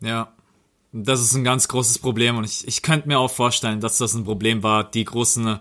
Ja. 0.00 0.32
Das 0.96 1.20
ist 1.20 1.34
ein 1.34 1.42
ganz 1.42 1.66
großes 1.66 1.98
Problem 1.98 2.38
und 2.38 2.44
ich, 2.44 2.68
ich 2.68 2.80
könnte 2.80 3.08
mir 3.08 3.18
auch 3.18 3.30
vorstellen, 3.30 3.80
dass 3.80 3.98
das 3.98 4.14
ein 4.14 4.22
Problem 4.22 4.62
war, 4.62 4.88
die 4.88 5.04
großen 5.04 5.58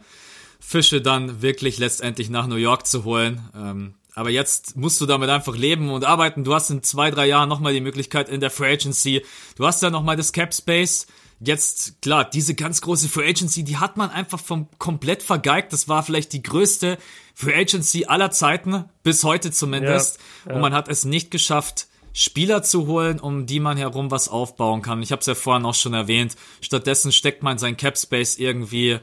Fische 0.65 1.01
dann 1.01 1.41
wirklich 1.41 1.77
letztendlich 1.77 2.29
nach 2.29 2.47
New 2.47 2.55
York 2.55 2.87
zu 2.87 3.03
holen. 3.03 3.41
Ähm, 3.55 3.95
aber 4.15 4.29
jetzt 4.29 4.77
musst 4.77 5.01
du 5.01 5.05
damit 5.05 5.29
einfach 5.29 5.55
leben 5.55 5.91
und 5.91 6.05
arbeiten. 6.05 6.43
Du 6.43 6.53
hast 6.53 6.69
in 6.69 6.83
zwei, 6.83 7.11
drei 7.11 7.27
Jahren 7.27 7.49
nochmal 7.49 7.73
die 7.73 7.81
Möglichkeit 7.81 8.29
in 8.29 8.39
der 8.39 8.49
Free 8.49 8.73
Agency. 8.73 9.25
Du 9.57 9.65
hast 9.65 9.81
ja 9.81 9.89
nochmal 9.89 10.15
das 10.15 10.31
Cap 10.31 10.53
Space. 10.53 11.07
Jetzt, 11.39 12.01
klar, 12.01 12.23
diese 12.23 12.55
ganz 12.55 12.81
große 12.81 13.09
Free 13.09 13.27
Agency, 13.27 13.63
die 13.63 13.77
hat 13.77 13.97
man 13.97 14.09
einfach 14.09 14.39
vom 14.39 14.67
komplett 14.77 15.21
vergeigt. 15.21 15.73
Das 15.73 15.89
war 15.89 16.01
vielleicht 16.01 16.31
die 16.31 16.41
größte 16.41 16.97
Free 17.33 17.55
Agency 17.55 18.05
aller 18.05 18.31
Zeiten, 18.31 18.85
bis 19.03 19.23
heute 19.23 19.51
zumindest. 19.51 20.19
Ja, 20.45 20.51
ja. 20.51 20.55
Und 20.55 20.61
man 20.61 20.73
hat 20.73 20.87
es 20.87 21.03
nicht 21.03 21.29
geschafft, 21.29 21.87
Spieler 22.13 22.63
zu 22.63 22.87
holen, 22.87 23.19
um 23.19 23.47
die 23.47 23.59
man 23.59 23.75
herum 23.75 24.11
was 24.11 24.29
aufbauen 24.29 24.81
kann. 24.83 25.01
Ich 25.01 25.11
habe 25.11 25.19
es 25.19 25.25
ja 25.25 25.35
vorhin 25.35 25.65
auch 25.65 25.73
schon 25.73 25.93
erwähnt. 25.93 26.35
Stattdessen 26.61 27.11
steckt 27.11 27.43
man 27.43 27.57
sein 27.57 27.75
Cap 27.75 27.97
Space 27.97 28.37
irgendwie, 28.37 28.99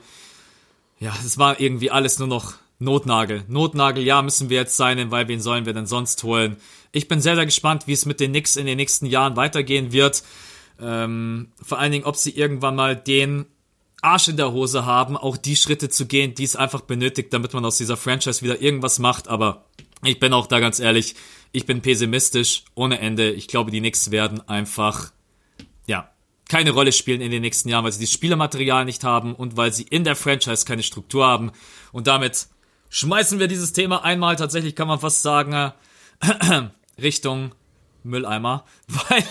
ja, 1.01 1.15
es 1.25 1.39
war 1.39 1.61
irgendwie 1.61 1.91
alles 1.91 2.19
nur 2.19 2.29
noch 2.29 2.55
Notnagel. 2.79 3.45
Notnagel, 3.49 4.05
ja, 4.05 4.23
müssen 4.23 4.51
wir 4.51 4.59
jetzt 4.59 4.77
sein, 4.77 5.11
weil 5.11 5.29
wen 5.29 5.41
sollen 5.41 5.67
wir 5.67 5.73
denn 5.73 5.87
sonst 5.87 6.23
holen? 6.23 6.57
Ich 6.93 7.09
bin 7.09 7.21
sehr, 7.21 7.35
sehr 7.35 7.47
gespannt, 7.47 7.87
wie 7.87 7.93
es 7.93 8.07
mit 8.07 8.21
den 8.21 8.31
Knicks 8.31 8.57
in 8.57 8.67
den 8.67 8.77
nächsten 8.77 9.07
Jahren 9.07 9.37
weitergehen 9.37 9.93
wird. 9.93 10.23
Ähm, 10.81 11.49
vor 11.63 11.79
allen 11.79 11.93
Dingen, 11.93 12.05
ob 12.05 12.17
sie 12.17 12.31
irgendwann 12.31 12.77
mal 12.77 12.97
den 12.97 13.47
Arsch 14.03 14.29
in 14.29 14.37
der 14.37 14.53
Hose 14.53 14.87
haben, 14.87 15.17
auch 15.17 15.37
die 15.37 15.57
Schritte 15.57 15.89
zu 15.89 16.07
gehen, 16.07 16.35
die 16.35 16.45
es 16.45 16.57
einfach 16.57 16.83
benötigt, 16.83 17.33
damit 17.33 17.53
man 17.53 17.65
aus 17.65 17.77
dieser 17.77 17.97
Franchise 17.97 18.43
wieder 18.43 18.61
irgendwas 18.61 18.99
macht. 18.99 19.29
Aber 19.29 19.65
ich 20.03 20.19
bin 20.21 20.33
auch 20.33 20.47
da 20.47 20.61
ganz 20.61 20.81
ehrlich, 20.81 21.15
ich 21.53 21.67
bin 21.67 21.83
pessimistisch 21.83 22.65
ohne 22.75 22.99
Ende. 23.01 23.31
Ich 23.31 23.49
glaube, 23.49 23.71
die 23.71 23.81
Knicks 23.81 24.11
werden 24.11 24.47
einfach, 24.49 25.13
keine 26.51 26.73
Rolle 26.73 26.91
spielen 26.91 27.21
in 27.21 27.31
den 27.31 27.43
nächsten 27.43 27.69
Jahren, 27.69 27.85
weil 27.85 27.93
sie 27.93 28.05
das 28.05 28.13
Spielermaterial 28.13 28.85
nicht 28.85 29.05
haben 29.05 29.35
und 29.37 29.57
weil 29.57 29.73
sie 29.73 29.85
in 29.85 30.03
der 30.03 30.17
Franchise 30.17 30.67
keine 30.67 30.83
Struktur 30.83 31.25
haben. 31.25 31.53
Und 31.93 32.09
damit 32.09 32.49
schmeißen 32.91 33.39
wir 33.39 33.47
dieses 33.47 33.73
Thema 33.73 34.05
einmal, 34.05 34.35
tatsächlich 34.35 34.75
kann 34.75 34.89
man 34.89 34.99
fast 34.99 35.23
sagen, 35.23 35.53
äh, 35.53 35.71
Richtung 37.01 37.53
Mülleimer, 38.03 38.65
weil 38.89 39.25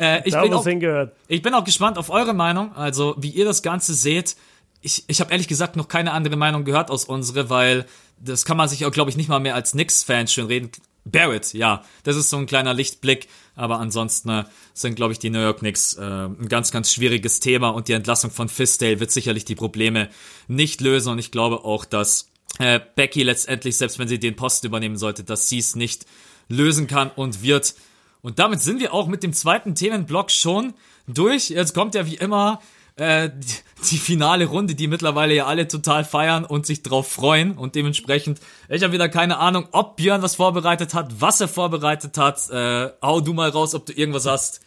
äh, 0.00 0.26
ich, 0.26 0.34
bin 0.34 0.54
auch, 0.54 0.64
hingehört. 0.64 1.14
ich 1.28 1.42
bin 1.42 1.52
auch 1.52 1.64
gespannt 1.64 1.98
auf 1.98 2.08
eure 2.08 2.32
Meinung, 2.32 2.74
also 2.74 3.14
wie 3.18 3.30
ihr 3.30 3.44
das 3.44 3.62
Ganze 3.62 3.92
seht. 3.92 4.34
Ich, 4.80 5.04
ich 5.08 5.20
habe 5.20 5.32
ehrlich 5.32 5.48
gesagt 5.48 5.76
noch 5.76 5.88
keine 5.88 6.12
andere 6.12 6.36
Meinung 6.36 6.64
gehört 6.64 6.90
aus 6.90 7.04
unsere, 7.04 7.50
weil 7.50 7.84
das 8.18 8.46
kann 8.46 8.56
man 8.56 8.68
sich 8.68 8.86
auch, 8.86 8.92
glaube 8.92 9.10
ich, 9.10 9.18
nicht 9.18 9.28
mal 9.28 9.40
mehr 9.40 9.54
als 9.54 9.72
Knicks-Fan 9.72 10.26
schön 10.26 10.46
reden. 10.46 10.70
Barrett, 11.04 11.52
ja, 11.52 11.84
das 12.02 12.16
ist 12.16 12.30
so 12.30 12.38
ein 12.38 12.46
kleiner 12.46 12.72
Lichtblick. 12.72 13.28
Aber 13.56 13.80
ansonsten 13.80 14.28
äh, 14.28 14.44
sind, 14.74 14.94
glaube 14.94 15.12
ich, 15.12 15.18
die 15.18 15.30
New 15.30 15.40
York 15.40 15.58
Knicks 15.58 15.94
äh, 15.94 16.02
ein 16.02 16.48
ganz, 16.48 16.70
ganz 16.70 16.92
schwieriges 16.92 17.40
Thema 17.40 17.70
und 17.70 17.88
die 17.88 17.94
Entlassung 17.94 18.30
von 18.30 18.48
Fisdale 18.48 19.00
wird 19.00 19.10
sicherlich 19.10 19.44
die 19.44 19.54
Probleme 19.54 20.10
nicht 20.46 20.80
lösen. 20.82 21.12
Und 21.12 21.18
ich 21.18 21.32
glaube 21.32 21.64
auch, 21.64 21.86
dass 21.86 22.28
äh, 22.58 22.78
Becky 22.94 23.22
letztendlich, 23.22 23.78
selbst 23.78 23.98
wenn 23.98 24.08
sie 24.08 24.18
den 24.18 24.36
Posten 24.36 24.66
übernehmen 24.66 24.96
sollte, 24.98 25.24
dass 25.24 25.48
sie 25.48 25.58
es 25.58 25.74
nicht 25.74 26.06
lösen 26.48 26.86
kann 26.86 27.10
und 27.10 27.42
wird. 27.42 27.74
Und 28.22 28.38
damit 28.38 28.60
sind 28.60 28.78
wir 28.80 28.92
auch 28.92 29.08
mit 29.08 29.22
dem 29.22 29.32
zweiten 29.32 29.74
Themenblock 29.74 30.30
schon 30.30 30.74
durch. 31.08 31.50
Jetzt 31.50 31.74
kommt 31.74 31.94
ja 31.94 32.06
wie 32.06 32.16
immer 32.16 32.60
äh, 32.96 33.28
die, 33.28 33.90
die 33.90 33.98
finale 33.98 34.46
Runde, 34.46 34.74
die 34.74 34.88
mittlerweile 34.88 35.34
ja 35.34 35.46
alle 35.46 35.68
total 35.68 36.04
feiern 36.04 36.44
und 36.44 36.66
sich 36.66 36.82
drauf 36.82 37.08
freuen. 37.08 37.56
Und 37.56 37.74
dementsprechend, 37.74 38.40
ich 38.68 38.82
habe 38.82 38.92
wieder 38.92 39.08
keine 39.08 39.38
Ahnung, 39.38 39.68
ob 39.72 39.96
Björn 39.96 40.22
was 40.22 40.36
vorbereitet 40.36 40.94
hat, 40.94 41.20
was 41.20 41.40
er 41.40 41.48
vorbereitet 41.48 42.16
hat. 42.18 42.50
Äh, 42.50 42.90
hau 43.02 43.20
du 43.20 43.32
mal 43.34 43.50
raus, 43.50 43.74
ob 43.74 43.86
du 43.86 43.92
irgendwas 43.92 44.26
hast. 44.26 44.62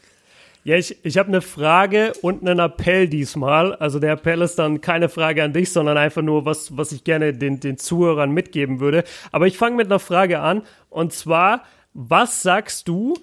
Ja, 0.63 0.75
ich, 0.75 1.03
ich 1.03 1.17
habe 1.17 1.29
eine 1.29 1.41
Frage 1.41 2.13
und 2.21 2.41
einen 2.41 2.59
Appell 2.59 3.07
diesmal. 3.07 3.73
Also 3.75 3.97
der 3.97 4.11
Appell 4.11 4.41
ist 4.41 4.59
dann 4.59 4.81
keine 4.81 5.09
Frage 5.09 5.43
an 5.43 5.53
dich, 5.53 5.71
sondern 5.71 5.97
einfach 5.97 6.21
nur 6.21 6.45
was, 6.45 6.77
was 6.77 6.91
ich 6.91 7.03
gerne 7.03 7.33
den, 7.33 7.59
den 7.59 7.77
Zuhörern 7.77 8.31
mitgeben 8.31 8.79
würde. 8.79 9.05
Aber 9.31 9.47
ich 9.47 9.57
fange 9.57 9.77
mit 9.77 9.87
einer 9.87 9.99
Frage 9.99 10.41
an. 10.41 10.63
Und 10.89 11.13
zwar, 11.13 11.63
was 11.93 12.41
sagst 12.43 12.87
du 12.87 13.15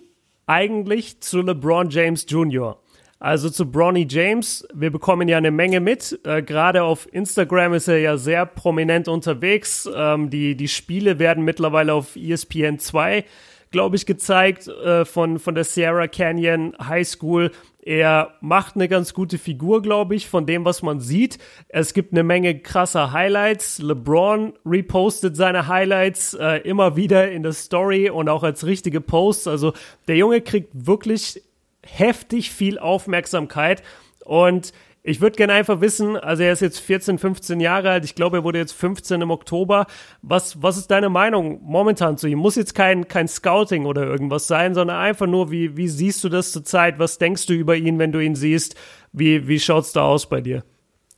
eigentlich 0.47 1.20
zu 1.20 1.43
LeBron 1.43 1.91
James 1.91 2.27
Jr.? 2.28 2.81
Also 3.18 3.48
zu 3.48 3.70
Bronny 3.70 4.06
James, 4.09 4.66
wir 4.74 4.90
bekommen 4.90 5.26
ja 5.28 5.38
eine 5.38 5.51
Menge 5.51 5.80
mit. 5.80 6.20
Äh, 6.24 6.43
Gerade 6.43 6.82
auf 6.82 7.12
Instagram 7.12 7.74
ist 7.74 7.88
er 7.88 7.98
ja 7.98 8.16
sehr 8.18 8.44
prominent 8.44 9.09
unterwegs. 9.09 9.88
Ähm, 9.94 10.28
die, 10.28 10.56
die 10.56 10.68
Spiele 10.68 11.18
werden 11.18 11.44
mittlerweile 11.44 11.94
auf 11.94 12.16
ESPN 12.16 12.78
2 12.78 13.24
glaube 13.70 13.97
ich, 13.97 14.06
gezeigt 14.06 14.68
äh, 14.68 15.05
von, 15.05 15.38
von 15.38 15.55
der 15.55 15.64
Sierra 15.64 16.06
Canyon 16.06 16.74
High 16.80 17.06
School. 17.06 17.51
Er 17.82 18.34
macht 18.40 18.74
eine 18.74 18.88
ganz 18.88 19.14
gute 19.14 19.38
Figur, 19.38 19.82
glaube 19.82 20.14
ich, 20.14 20.28
von 20.28 20.47
dem, 20.47 20.64
was 20.64 20.82
man 20.82 21.01
sieht. 21.01 21.38
Es 21.68 21.93
gibt 21.93 22.12
eine 22.12 22.22
Menge 22.24 22.59
krasser 22.59 23.12
Highlights. 23.12 23.78
LeBron 23.78 24.55
repostet 24.64 25.36
seine 25.36 25.68
Highlights 25.68 26.34
äh, 26.34 26.60
immer 26.62 26.97
wieder 26.97 27.30
in 27.30 27.43
der 27.43 27.52
Story 27.52 28.09
und 28.09 28.28
auch 28.28 28.43
als 28.43 28.66
richtige 28.66 29.01
Posts. 29.01 29.48
Also 29.48 29.72
der 30.09 30.16
Junge 30.16 30.40
kriegt 30.40 30.70
wirklich 30.72 31.43
heftig 31.86 32.50
viel 32.50 32.78
Aufmerksamkeit 32.78 33.82
und 34.24 34.72
ich 35.08 35.20
würde 35.20 35.36
gerne 35.36 35.52
einfach 35.52 35.80
wissen, 35.80 36.16
also 36.16 36.42
er 36.42 36.52
ist 36.52 36.60
jetzt 36.60 36.80
14, 36.80 37.18
15 37.18 37.60
Jahre 37.60 37.90
alt, 37.90 38.04
ich 38.04 38.16
glaube, 38.16 38.38
er 38.38 38.44
wurde 38.44 38.58
jetzt 38.58 38.72
15 38.72 39.22
im 39.22 39.30
Oktober. 39.30 39.86
Was, 40.20 40.60
was 40.64 40.76
ist 40.76 40.90
deine 40.90 41.10
Meinung 41.10 41.60
momentan 41.62 42.18
zu 42.18 42.26
ihm? 42.26 42.38
Muss 42.38 42.56
jetzt 42.56 42.74
kein, 42.74 43.06
kein 43.06 43.28
Scouting 43.28 43.86
oder 43.86 44.04
irgendwas 44.04 44.48
sein, 44.48 44.74
sondern 44.74 44.96
einfach 44.96 45.28
nur, 45.28 45.52
wie, 45.52 45.76
wie 45.76 45.86
siehst 45.86 46.24
du 46.24 46.28
das 46.28 46.50
zurzeit? 46.50 46.98
Was 46.98 47.18
denkst 47.18 47.46
du 47.46 47.52
über 47.52 47.76
ihn, 47.76 48.00
wenn 48.00 48.10
du 48.10 48.18
ihn 48.18 48.34
siehst? 48.34 48.74
Wie, 49.12 49.46
wie 49.46 49.60
schaut's 49.60 49.92
da 49.92 50.02
aus 50.02 50.28
bei 50.28 50.40
dir? 50.40 50.64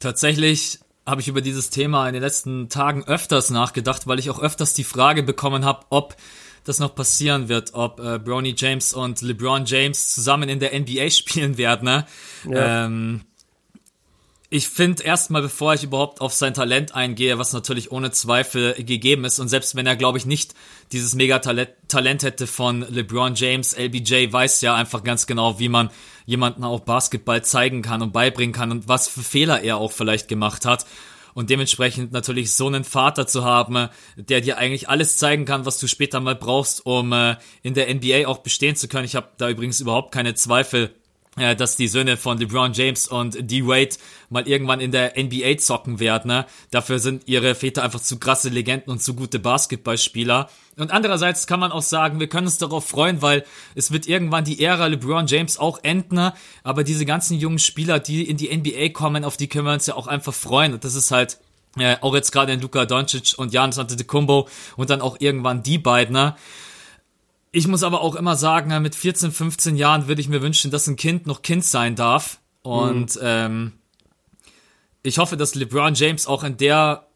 Tatsächlich 0.00 0.80
habe 1.06 1.22
ich 1.22 1.28
über 1.28 1.40
dieses 1.40 1.70
Thema 1.70 2.06
in 2.08 2.12
den 2.12 2.22
letzten 2.22 2.68
Tagen 2.68 3.04
öfters 3.04 3.48
nachgedacht, 3.48 4.06
weil 4.06 4.18
ich 4.18 4.28
auch 4.28 4.42
öfters 4.42 4.74
die 4.74 4.84
Frage 4.84 5.22
bekommen 5.22 5.64
habe, 5.64 5.86
ob 5.88 6.14
das 6.68 6.78
noch 6.78 6.94
passieren 6.94 7.48
wird, 7.48 7.74
ob 7.74 8.00
äh, 8.00 8.18
Bronny 8.18 8.54
James 8.56 8.92
und 8.92 9.22
LeBron 9.22 9.64
James 9.64 10.14
zusammen 10.14 10.48
in 10.48 10.60
der 10.60 10.78
NBA 10.78 11.10
spielen 11.10 11.58
werden. 11.58 11.84
Ne? 11.84 12.06
Ja. 12.48 12.86
Ähm, 12.86 13.22
ich 14.50 14.68
finde 14.68 15.02
erstmal, 15.02 15.42
bevor 15.42 15.74
ich 15.74 15.82
überhaupt 15.82 16.22
auf 16.22 16.32
sein 16.32 16.54
Talent 16.54 16.94
eingehe, 16.94 17.38
was 17.38 17.52
natürlich 17.52 17.92
ohne 17.92 18.12
Zweifel 18.12 18.72
gegeben 18.82 19.24
ist, 19.24 19.38
und 19.40 19.48
selbst 19.48 19.74
wenn 19.76 19.86
er, 19.86 19.94
glaube 19.94 20.16
ich, 20.16 20.24
nicht 20.24 20.54
dieses 20.90 21.14
Mega-Talent 21.14 22.22
hätte 22.22 22.46
von 22.46 22.80
LeBron 22.88 23.34
James, 23.34 23.76
LBJ 23.76 24.32
weiß 24.32 24.62
ja 24.62 24.74
einfach 24.74 25.04
ganz 25.04 25.26
genau, 25.26 25.58
wie 25.58 25.68
man 25.68 25.90
jemanden 26.24 26.64
auch 26.64 26.80
Basketball 26.80 27.44
zeigen 27.44 27.82
kann 27.82 28.00
und 28.00 28.12
beibringen 28.12 28.54
kann 28.54 28.70
und 28.70 28.88
was 28.88 29.06
für 29.06 29.22
Fehler 29.22 29.62
er 29.62 29.76
auch 29.76 29.92
vielleicht 29.92 30.28
gemacht 30.28 30.64
hat. 30.64 30.86
Und 31.39 31.51
dementsprechend 31.51 32.10
natürlich 32.10 32.51
so 32.51 32.66
einen 32.66 32.82
Vater 32.82 33.28
zu 33.28 33.44
haben, 33.44 33.90
der 34.16 34.40
dir 34.40 34.59
eigentlich 34.59 34.89
alles 34.89 35.19
zeigen 35.19 35.44
kann, 35.44 35.66
was 35.66 35.78
du 35.78 35.86
später 35.86 36.19
mal 36.19 36.35
brauchst, 36.35 36.85
um 36.85 37.12
äh, 37.12 37.36
in 37.62 37.74
der 37.74 37.94
NBA 37.94 38.27
auch 38.27 38.39
bestehen 38.39 38.74
zu 38.74 38.89
können. 38.89 39.05
Ich 39.05 39.15
habe 39.15 39.28
da 39.36 39.48
übrigens 39.48 39.78
überhaupt 39.78 40.10
keine 40.10 40.35
Zweifel 40.35 40.97
dass 41.56 41.77
die 41.77 41.89
Söhne 41.89 42.16
von 42.16 42.39
LeBron 42.39 42.73
James 42.73 43.09
und 43.09 43.51
D-Wade 43.51 43.97
mal 44.31 44.47
irgendwann 44.47 44.81
in 44.81 44.93
der 44.93 45.15
NBA 45.16 45.59
zocken 45.59 46.01
werden. 46.01 46.28
Ne? 46.28 46.47
Dafür 46.70 46.98
sind 46.98 47.23
ihre 47.27 47.55
Väter 47.55 47.82
einfach 47.82 48.01
zu 48.01 48.19
krasse 48.19 48.48
Legenden 48.48 48.90
und 48.90 49.02
zu 49.02 49.15
gute 49.15 49.39
Basketballspieler. 49.39 50.48
Und 50.77 50.93
andererseits 50.93 51.47
kann 51.47 51.60
man 51.60 51.73
auch 51.73 51.82
sagen, 51.82 52.20
wir 52.20 52.28
können 52.28 52.47
uns 52.47 52.59
darauf 52.59 52.86
freuen, 52.86 53.20
weil 53.20 53.44
es 53.74 53.90
wird 53.90 54.06
irgendwann 54.06 54.44
die 54.44 54.62
Ära 54.62 54.86
LeBron 54.86 55.27
James 55.27 55.59
auch 55.59 55.81
enden. 55.82 56.16
Ne? 56.16 56.32
Aber 56.62 56.85
diese 56.85 57.05
ganzen 57.05 57.39
jungen 57.39 57.59
Spieler, 57.59 57.98
die 57.98 58.28
in 58.28 58.36
die 58.36 58.55
NBA 58.56 58.90
kommen, 58.90 59.24
auf 59.24 59.36
die 59.36 59.48
können 59.48 59.66
wir 59.66 59.73
uns 59.73 59.86
ja 59.86 59.94
auch 59.94 60.06
einfach 60.06 60.35
freuen. 60.35 60.74
Und 60.74 60.85
das 60.85 60.94
ist 60.94 61.10
halt 61.10 61.39
äh, 61.78 61.97
auch 62.01 62.15
jetzt 62.15 62.32
gerade 62.32 62.52
in 62.52 62.60
Luka 62.60 62.86
Doncic 62.86 63.35
und 63.36 63.51
Giannis 63.51 63.78
Antetokounmpo 63.78 64.48
und 64.77 64.90
dann 64.90 65.01
auch 65.01 65.16
irgendwann 65.20 65.62
die 65.62 65.78
beiden. 65.78 66.15
Ne? 66.15 66.36
Ich 67.50 67.66
muss 67.66 67.82
aber 67.82 68.02
auch 68.02 68.14
immer 68.14 68.36
sagen, 68.36 68.80
mit 68.82 68.94
14, 68.94 69.32
15 69.32 69.76
Jahren 69.76 70.06
würde 70.06 70.20
ich 70.20 70.28
mir 70.28 70.42
wünschen, 70.42 70.70
dass 70.70 70.86
ein 70.86 70.96
Kind 70.96 71.26
noch 71.26 71.42
Kind 71.42 71.64
sein 71.64 71.96
darf. 71.96 72.40
Und 72.62 73.16
mhm. 73.16 73.22
ähm, 73.22 73.72
ich 75.02 75.18
hoffe, 75.18 75.36
dass 75.36 75.54
LeBron 75.54 75.94
James 75.94 76.26
auch 76.26 76.44
in 76.44 76.56
der 76.56 77.06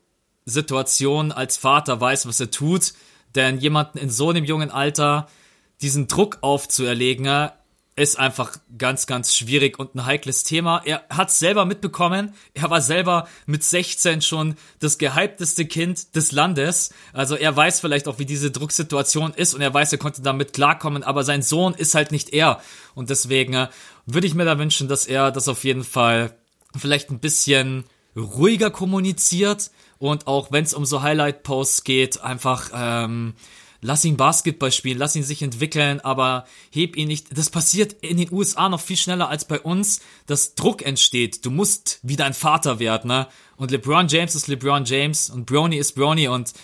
Situation 0.44 1.32
als 1.32 1.56
Vater 1.56 2.00
weiß, 2.00 2.26
was 2.26 2.40
er 2.40 2.50
tut. 2.50 2.94
Denn 3.34 3.58
jemanden 3.58 3.98
in 3.98 4.10
so 4.10 4.30
einem 4.30 4.44
jungen 4.44 4.70
Alter 4.70 5.28
diesen 5.80 6.08
Druck 6.08 6.38
aufzuerlegen, 6.40 7.50
ist 7.94 8.18
einfach 8.18 8.56
ganz, 8.78 9.06
ganz 9.06 9.36
schwierig 9.36 9.78
und 9.78 9.94
ein 9.94 10.06
heikles 10.06 10.44
Thema. 10.44 10.80
Er 10.84 11.04
hat 11.10 11.30
selber 11.30 11.66
mitbekommen. 11.66 12.32
Er 12.54 12.70
war 12.70 12.80
selber 12.80 13.28
mit 13.44 13.62
16 13.62 14.22
schon 14.22 14.56
das 14.78 14.96
gehypteste 14.96 15.66
Kind 15.66 16.16
des 16.16 16.32
Landes. 16.32 16.94
Also 17.12 17.36
er 17.36 17.54
weiß 17.54 17.80
vielleicht 17.80 18.08
auch, 18.08 18.18
wie 18.18 18.24
diese 18.24 18.50
Drucksituation 18.50 19.34
ist 19.34 19.52
und 19.52 19.60
er 19.60 19.74
weiß, 19.74 19.92
er 19.92 19.98
konnte 19.98 20.22
damit 20.22 20.54
klarkommen, 20.54 21.02
aber 21.02 21.22
sein 21.22 21.42
Sohn 21.42 21.74
ist 21.74 21.94
halt 21.94 22.12
nicht 22.12 22.32
er. 22.32 22.60
Und 22.94 23.10
deswegen 23.10 23.52
äh, 23.54 23.68
würde 24.06 24.26
ich 24.26 24.34
mir 24.34 24.46
da 24.46 24.58
wünschen, 24.58 24.88
dass 24.88 25.06
er 25.06 25.30
das 25.30 25.48
auf 25.48 25.64
jeden 25.64 25.84
Fall 25.84 26.34
vielleicht 26.74 27.10
ein 27.10 27.20
bisschen 27.20 27.84
ruhiger 28.16 28.70
kommuniziert 28.70 29.70
und 29.98 30.26
auch 30.26 30.50
wenn 30.50 30.64
es 30.64 30.74
um 30.74 30.84
so 30.84 31.02
Highlight-Posts 31.02 31.84
geht, 31.84 32.22
einfach 32.22 32.70
ähm, 32.74 33.34
lass 33.82 34.04
ihn 34.04 34.16
Basketball 34.16 34.72
spielen, 34.72 34.96
lass 34.96 35.16
ihn 35.16 35.24
sich 35.24 35.42
entwickeln, 35.42 36.00
aber 36.00 36.46
heb 36.70 36.96
ihn 36.96 37.08
nicht. 37.08 37.36
Das 37.36 37.50
passiert 37.50 37.92
in 38.00 38.16
den 38.16 38.32
USA 38.32 38.68
noch 38.68 38.80
viel 38.80 38.96
schneller 38.96 39.28
als 39.28 39.44
bei 39.44 39.60
uns, 39.60 40.00
dass 40.26 40.54
Druck 40.54 40.82
entsteht. 40.82 41.44
Du 41.44 41.50
musst 41.50 41.98
wie 42.02 42.16
dein 42.16 42.32
Vater 42.32 42.78
werden, 42.78 43.08
ne? 43.08 43.26
Und 43.56 43.70
LeBron 43.70 44.08
James 44.08 44.34
ist 44.34 44.48
LeBron 44.48 44.84
James 44.84 45.28
und 45.28 45.44
Brony 45.44 45.76
ist 45.76 45.92
Brony 45.94 46.28
und 46.28 46.54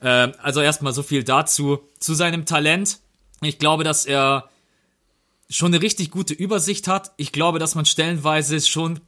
äh, 0.00 0.32
also 0.42 0.60
erstmal 0.60 0.92
so 0.92 1.02
viel 1.02 1.22
dazu. 1.22 1.78
Zu 2.00 2.14
seinem 2.14 2.46
Talent. 2.46 2.98
Ich 3.42 3.58
glaube, 3.58 3.84
dass 3.84 4.06
er 4.06 4.48
schon 5.50 5.72
eine 5.72 5.82
richtig 5.82 6.10
gute 6.10 6.34
Übersicht 6.34 6.88
hat. 6.88 7.12
Ich 7.18 7.30
glaube, 7.30 7.58
dass 7.58 7.74
man 7.74 7.84
stellenweise 7.84 8.60
schon 8.60 9.00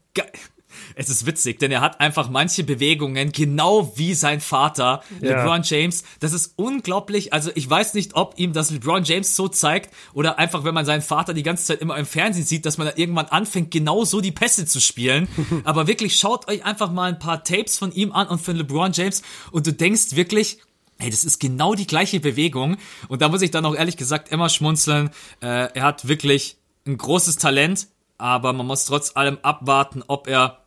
es 0.94 1.08
ist 1.08 1.26
witzig, 1.26 1.58
denn 1.58 1.70
er 1.70 1.80
hat 1.80 2.00
einfach 2.00 2.30
manche 2.30 2.64
Bewegungen 2.64 3.32
genau 3.32 3.92
wie 3.96 4.14
sein 4.14 4.40
Vater, 4.40 5.02
ja. 5.20 5.42
LeBron 5.42 5.62
James. 5.64 6.04
Das 6.20 6.32
ist 6.32 6.54
unglaublich. 6.56 7.32
Also 7.32 7.50
ich 7.54 7.68
weiß 7.68 7.94
nicht, 7.94 8.14
ob 8.14 8.38
ihm 8.38 8.52
das 8.52 8.70
LeBron 8.70 9.04
James 9.04 9.36
so 9.36 9.48
zeigt 9.48 9.92
oder 10.14 10.38
einfach, 10.38 10.64
wenn 10.64 10.74
man 10.74 10.84
seinen 10.84 11.02
Vater 11.02 11.34
die 11.34 11.42
ganze 11.42 11.64
Zeit 11.64 11.80
immer 11.80 11.96
im 11.96 12.06
Fernsehen 12.06 12.44
sieht, 12.44 12.66
dass 12.66 12.78
man 12.78 12.86
dann 12.86 12.96
irgendwann 12.96 13.26
anfängt, 13.26 13.70
genau 13.70 14.04
so 14.04 14.20
die 14.20 14.32
Pässe 14.32 14.66
zu 14.66 14.80
spielen. 14.80 15.28
Aber 15.64 15.86
wirklich, 15.86 16.16
schaut 16.16 16.48
euch 16.48 16.64
einfach 16.64 16.90
mal 16.92 17.10
ein 17.10 17.18
paar 17.18 17.44
Tapes 17.44 17.78
von 17.78 17.92
ihm 17.92 18.12
an 18.12 18.28
und 18.28 18.40
von 18.40 18.56
LeBron 18.56 18.92
James 18.92 19.22
und 19.50 19.66
du 19.66 19.72
denkst 19.72 20.14
wirklich, 20.16 20.58
Hey, 20.98 21.10
das 21.10 21.24
ist 21.24 21.40
genau 21.40 21.74
die 21.74 21.86
gleiche 21.86 22.20
Bewegung. 22.20 22.78
Und 23.08 23.20
da 23.20 23.28
muss 23.28 23.42
ich 23.42 23.50
dann 23.50 23.66
auch 23.66 23.74
ehrlich 23.74 23.98
gesagt 23.98 24.30
immer 24.30 24.48
schmunzeln. 24.48 25.10
Äh, 25.42 25.68
er 25.74 25.82
hat 25.82 26.08
wirklich 26.08 26.56
ein 26.86 26.96
großes 26.96 27.36
Talent, 27.36 27.88
aber 28.16 28.52
man 28.52 28.66
muss 28.66 28.86
trotz 28.86 29.14
allem 29.14 29.38
abwarten, 29.42 30.02
ob 30.06 30.26
er 30.26 30.65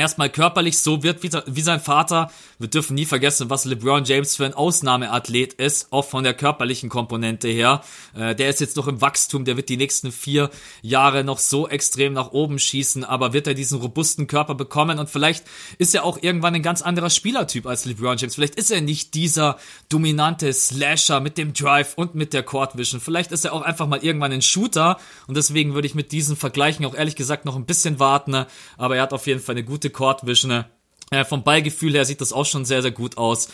erstmal 0.00 0.28
körperlich 0.28 0.78
so 0.78 1.02
wird 1.02 1.22
wie, 1.22 1.30
wie, 1.46 1.60
sein 1.60 1.80
Vater. 1.80 2.30
Wir 2.58 2.68
dürfen 2.68 2.94
nie 2.94 3.04
vergessen, 3.04 3.50
was 3.50 3.64
LeBron 3.64 4.04
James 4.04 4.36
für 4.36 4.44
ein 4.44 4.54
Ausnahmeathlet 4.54 5.54
ist, 5.54 5.92
auch 5.92 6.04
von 6.04 6.24
der 6.24 6.34
körperlichen 6.34 6.88
Komponente 6.88 7.48
her. 7.48 7.82
Äh, 8.16 8.34
der 8.34 8.48
ist 8.50 8.60
jetzt 8.60 8.76
noch 8.76 8.88
im 8.88 9.00
Wachstum, 9.00 9.44
der 9.44 9.56
wird 9.56 9.68
die 9.68 9.76
nächsten 9.76 10.12
vier 10.12 10.50
Jahre 10.82 11.24
noch 11.24 11.38
so 11.38 11.68
extrem 11.68 12.12
nach 12.12 12.32
oben 12.32 12.58
schießen, 12.58 13.04
aber 13.04 13.32
wird 13.32 13.46
er 13.46 13.54
diesen 13.54 13.80
robusten 13.80 14.26
Körper 14.26 14.54
bekommen 14.54 14.98
und 14.98 15.08
vielleicht 15.08 15.44
ist 15.78 15.94
er 15.94 16.04
auch 16.04 16.18
irgendwann 16.20 16.54
ein 16.54 16.62
ganz 16.62 16.82
anderer 16.82 17.10
Spielertyp 17.10 17.66
als 17.66 17.84
LeBron 17.84 18.16
James. 18.18 18.34
Vielleicht 18.34 18.56
ist 18.56 18.70
er 18.70 18.80
nicht 18.80 19.14
dieser 19.14 19.58
dominante 19.88 20.52
Slasher 20.52 21.20
mit 21.20 21.38
dem 21.38 21.52
Drive 21.52 21.94
und 21.94 22.14
mit 22.14 22.32
der 22.32 22.42
Court 22.42 22.76
Vision. 22.76 23.00
Vielleicht 23.00 23.32
ist 23.32 23.44
er 23.44 23.52
auch 23.52 23.62
einfach 23.62 23.86
mal 23.86 24.04
irgendwann 24.04 24.32
ein 24.32 24.42
Shooter 24.42 24.98
und 25.26 25.36
deswegen 25.36 25.74
würde 25.74 25.86
ich 25.86 25.94
mit 25.94 26.12
diesen 26.12 26.36
Vergleichen 26.36 26.84
auch 26.84 26.94
ehrlich 26.94 27.16
gesagt 27.16 27.44
noch 27.44 27.56
ein 27.56 27.64
bisschen 27.64 27.98
warten, 27.98 28.46
aber 28.76 28.96
er 28.96 29.02
hat 29.02 29.12
auf 29.12 29.26
jeden 29.26 29.40
Fall 29.40 29.54
eine 29.54 29.64
gute 29.64 29.83
gute 29.84 29.90
Court 29.90 30.26
Vision. 30.26 30.64
Äh, 31.10 31.24
vom 31.24 31.44
Ballgefühl 31.44 31.92
her 31.92 32.04
sieht 32.04 32.20
das 32.20 32.32
auch 32.32 32.46
schon 32.46 32.64
sehr, 32.64 32.80
sehr 32.80 32.90
gut 32.90 33.18
aus. 33.18 33.48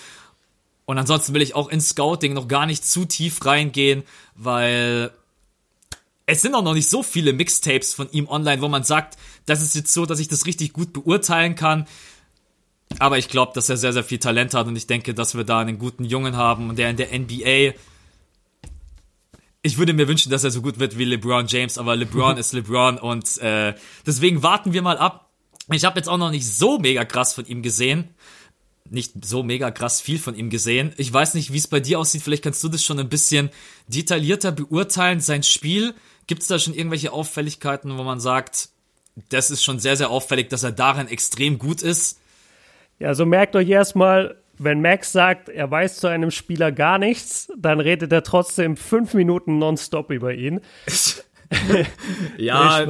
Und 0.85 0.99
ansonsten 0.99 1.35
will 1.35 1.43
ich 1.43 1.55
auch 1.55 1.69
in 1.69 1.81
Scouting 1.81 2.33
noch 2.35 2.49
gar 2.49 2.67
nicht 2.67 2.85
zu 2.85 3.05
tief 3.05 3.45
reingehen, 3.45 4.05
weil 4.35 5.11
es 6.27 6.43
sind 6.43 6.55
auch 6.55 6.63
noch 6.63 6.75
nicht 6.75 6.89
so 6.89 7.03
viele 7.03 7.33
Mixtapes 7.33 7.95
von 7.95 8.09
ihm 8.13 8.29
online, 8.29 8.63
wo 8.63 8.69
man 8.69 8.85
sagt, 8.85 9.19
das 9.47 9.63
ist 9.63 9.75
jetzt 9.75 9.93
so, 9.93 10.07
dass 10.07 10.21
ich 10.21 10.29
das 10.29 10.47
richtig 10.47 10.73
gut 10.73 10.93
beurteilen 10.93 11.57
kann. 11.57 11.87
Aber 12.99 13.19
ich 13.19 13.29
glaube, 13.29 13.53
dass 13.55 13.69
er 13.69 13.77
sehr, 13.77 13.93
sehr 13.93 14.05
viel 14.05 14.19
Talent 14.19 14.55
hat 14.55 14.67
und 14.67 14.77
ich 14.77 14.87
denke, 14.87 15.15
dass 15.15 15.37
wir 15.37 15.45
da 15.45 15.61
einen 15.61 15.79
guten 15.79 16.05
Jungen 16.05 16.37
haben 16.37 16.71
und 16.71 16.79
der 16.79 16.91
in 16.91 16.97
der 16.97 17.09
NBA. 17.17 17.77
Ich 19.63 19.79
würde 19.79 19.93
mir 19.93 20.09
wünschen, 20.09 20.31
dass 20.31 20.45
er 20.45 20.51
so 20.51 20.63
gut 20.63 20.79
wird 20.79 20.97
wie 20.97 21.05
LeBron 21.05 21.47
James, 21.47 21.79
aber 21.79 21.97
LeBron 21.97 22.37
ist 22.37 22.53
LeBron 22.53 22.99
und 22.99 23.39
äh, 23.39 23.75
deswegen 24.07 24.43
warten 24.43 24.73
wir 24.73 24.83
mal 24.83 24.99
ab. 24.99 25.30
Ich 25.73 25.85
habe 25.85 25.99
jetzt 25.99 26.09
auch 26.09 26.19
noch 26.19 26.31
nicht 26.31 26.47
so 26.47 26.79
mega 26.79 27.05
krass 27.05 27.35
von 27.35 27.47
ihm 27.47 27.63
gesehen. 27.63 28.09
Nicht 28.89 29.25
so 29.25 29.43
mega 29.43 29.71
krass 29.71 30.01
viel 30.01 30.19
von 30.19 30.35
ihm 30.35 30.51
gesehen. 30.51 30.93
Ich 30.97 31.13
weiß 31.13 31.35
nicht, 31.35 31.53
wie 31.53 31.59
es 31.59 31.69
bei 31.69 31.81
dir 31.81 32.01
aussieht. 32.01 32.23
Vielleicht 32.23 32.43
kannst 32.43 32.63
du 32.65 32.69
das 32.69 32.85
schon 32.85 32.99
ein 32.99 33.09
bisschen 33.09 33.51
detaillierter 33.87 34.51
beurteilen. 34.53 35.21
Sein 35.21 35.43
Spiel, 35.43 35.95
gibt 36.27 36.43
es 36.43 36.49
da 36.49 36.59
schon 36.59 36.75
irgendwelche 36.75 37.13
Auffälligkeiten, 37.13 37.97
wo 37.97 38.03
man 38.03 38.21
sagt, 38.21 38.71
das 39.29 39.51
ist 39.51 39.63
schon 39.63 39.79
sehr, 39.79 39.97
sehr 39.97 40.11
auffällig, 40.11 40.49
dass 40.49 40.63
er 40.63 40.73
darin 40.73 41.09
extrem 41.09 41.59
gut 41.59 41.83
ist? 41.83 42.21
Ja, 42.99 43.07
so 43.07 43.09
also 43.09 43.27
merkt 43.27 43.57
euch 43.57 43.69
erstmal, 43.69 44.37
wenn 44.59 44.83
Max 44.83 45.13
sagt, 45.13 45.49
er 45.49 45.71
weiß 45.71 45.97
zu 45.97 46.07
einem 46.07 46.31
Spieler 46.31 46.71
gar 46.71 46.99
nichts, 46.99 47.51
dann 47.57 47.81
redet 47.81 48.13
er 48.13 48.23
trotzdem 48.23 48.77
fünf 48.77 49.15
Minuten 49.15 49.59
nonstop 49.59 50.11
über 50.11 50.35
ihn. 50.35 50.61
ja. 52.37 52.87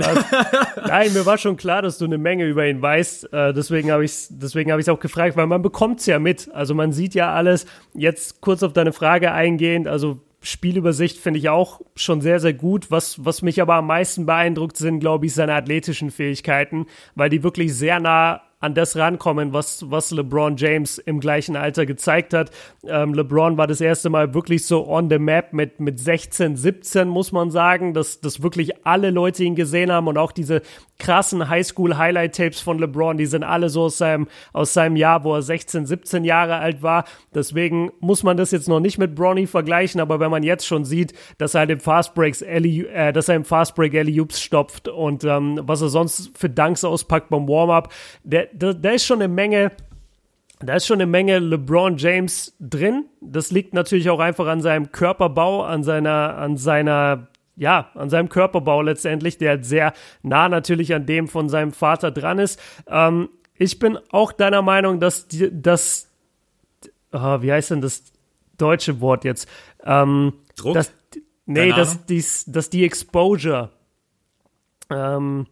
Nein, 0.86 1.12
mir 1.12 1.24
war 1.24 1.38
schon 1.38 1.56
klar, 1.56 1.82
dass 1.82 1.98
du 1.98 2.04
eine 2.04 2.18
Menge 2.18 2.46
über 2.46 2.66
ihn 2.66 2.82
weißt. 2.82 3.32
Äh, 3.32 3.52
deswegen 3.54 3.90
habe 3.90 4.04
ich 4.04 4.10
es 4.10 4.28
deswegen 4.30 4.72
hab 4.72 4.86
auch 4.88 5.00
gefragt, 5.00 5.36
weil 5.36 5.46
man 5.46 5.62
bekommt 5.62 6.00
es 6.00 6.06
ja 6.06 6.18
mit. 6.18 6.50
Also 6.52 6.74
man 6.74 6.92
sieht 6.92 7.14
ja 7.14 7.32
alles. 7.32 7.66
Jetzt 7.94 8.40
kurz 8.40 8.62
auf 8.62 8.72
deine 8.72 8.92
Frage 8.92 9.32
eingehend. 9.32 9.88
Also 9.88 10.20
Spielübersicht 10.42 11.18
finde 11.18 11.38
ich 11.38 11.48
auch 11.48 11.80
schon 11.94 12.20
sehr, 12.20 12.40
sehr 12.40 12.54
gut. 12.54 12.90
Was, 12.90 13.24
was 13.24 13.42
mich 13.42 13.60
aber 13.60 13.74
am 13.74 13.86
meisten 13.86 14.26
beeindruckt, 14.26 14.76
sind, 14.76 15.00
glaube 15.00 15.26
ich, 15.26 15.34
seine 15.34 15.54
athletischen 15.54 16.10
Fähigkeiten, 16.10 16.86
weil 17.14 17.30
die 17.30 17.42
wirklich 17.42 17.74
sehr 17.74 18.00
nah 18.00 18.42
an 18.60 18.74
das 18.74 18.96
rankommen, 18.96 19.52
was, 19.52 19.90
was 19.90 20.10
LeBron 20.10 20.56
James 20.56 20.98
im 20.98 21.18
gleichen 21.18 21.56
Alter 21.56 21.86
gezeigt 21.86 22.34
hat. 22.34 22.50
Ähm, 22.86 23.14
LeBron 23.14 23.56
war 23.56 23.66
das 23.66 23.80
erste 23.80 24.10
Mal 24.10 24.34
wirklich 24.34 24.66
so 24.66 24.86
on 24.86 25.08
the 25.08 25.18
map 25.18 25.52
mit, 25.52 25.80
mit 25.80 25.98
16, 25.98 26.56
17, 26.56 27.08
muss 27.08 27.32
man 27.32 27.50
sagen, 27.50 27.94
dass, 27.94 28.20
dass 28.20 28.42
wirklich 28.42 28.86
alle 28.86 29.10
Leute 29.10 29.44
ihn 29.44 29.54
gesehen 29.54 29.90
haben 29.90 30.06
und 30.08 30.18
auch 30.18 30.32
diese 30.32 30.60
krassen 31.00 31.48
Highschool-Highlight-Tapes 31.48 32.60
von 32.60 32.78
LeBron, 32.78 33.16
die 33.16 33.26
sind 33.26 33.42
alle 33.42 33.68
so 33.68 33.82
aus 33.82 33.98
seinem, 33.98 34.28
aus 34.52 34.72
seinem 34.72 34.94
Jahr, 34.94 35.24
wo 35.24 35.34
er 35.34 35.42
16, 35.42 35.86
17 35.86 36.24
Jahre 36.24 36.58
alt 36.58 36.82
war. 36.82 37.04
Deswegen 37.34 37.90
muss 37.98 38.22
man 38.22 38.36
das 38.36 38.52
jetzt 38.52 38.68
noch 38.68 38.78
nicht 38.78 38.98
mit 38.98 39.16
Bronny 39.16 39.48
vergleichen, 39.48 40.00
aber 40.00 40.20
wenn 40.20 40.30
man 40.30 40.44
jetzt 40.44 40.66
schon 40.66 40.84
sieht, 40.84 41.12
dass 41.38 41.54
er 41.54 41.60
halt 41.60 41.70
im 41.70 41.80
Fastbreaks 41.80 42.42
Ellie, 42.42 42.86
äh, 42.86 43.12
dass 43.12 43.28
er 43.28 43.34
im 43.34 43.44
Fastbreak 43.44 43.94
Ellie 43.94 44.20
Oops 44.20 44.40
stopft 44.40 44.86
und 44.86 45.24
ähm, 45.24 45.58
was 45.64 45.80
er 45.80 45.88
sonst 45.88 46.38
für 46.38 46.48
Dunks 46.48 46.84
auspackt 46.84 47.30
beim 47.30 47.48
Warm-Up, 47.48 47.92
der, 48.22 48.48
da, 48.52 48.72
da 48.72 48.90
ist 48.90 49.06
schon 49.06 49.20
eine 49.20 49.32
Menge 49.32 49.72
da 50.62 50.74
ist 50.74 50.86
schon 50.86 51.00
eine 51.00 51.06
Menge 51.06 51.38
LeBron 51.38 51.96
James 51.96 52.54
drin. 52.60 53.06
Das 53.22 53.50
liegt 53.50 53.72
natürlich 53.72 54.10
auch 54.10 54.20
einfach 54.20 54.46
an 54.46 54.60
seinem 54.60 54.92
Körperbau, 54.92 55.62
an 55.62 55.82
seiner, 55.82 56.36
an 56.36 56.58
seiner, 56.58 57.28
ja, 57.56 57.90
an 57.94 58.10
seinem 58.10 58.28
Körperbau 58.28 58.82
letztendlich, 58.82 59.38
der 59.38 59.50
halt 59.50 59.66
sehr 59.66 59.92
nah 60.22 60.48
natürlich 60.48 60.94
an 60.94 61.06
dem 61.06 61.28
von 61.28 61.48
seinem 61.48 61.72
Vater 61.72 62.10
dran 62.10 62.38
ist. 62.38 62.60
Ähm, 62.86 63.28
ich 63.54 63.78
bin 63.78 63.98
auch 64.10 64.32
deiner 64.32 64.62
Meinung, 64.62 65.00
dass 65.00 65.28
die, 65.28 65.50
dass, 65.52 66.08
oh, 67.12 67.42
wie 67.42 67.52
heißt 67.52 67.72
denn 67.72 67.82
das 67.82 68.04
deutsche 68.56 69.00
Wort 69.00 69.24
jetzt? 69.24 69.48
Ähm, 69.84 70.32
Druck? 70.56 70.74
Dass, 70.74 70.92
nee, 71.46 71.70
dass, 71.72 72.06
dies, 72.06 72.44
dass 72.46 72.70
die 72.70 72.84
Exposure, 72.84 73.70
ähm, 74.88 75.46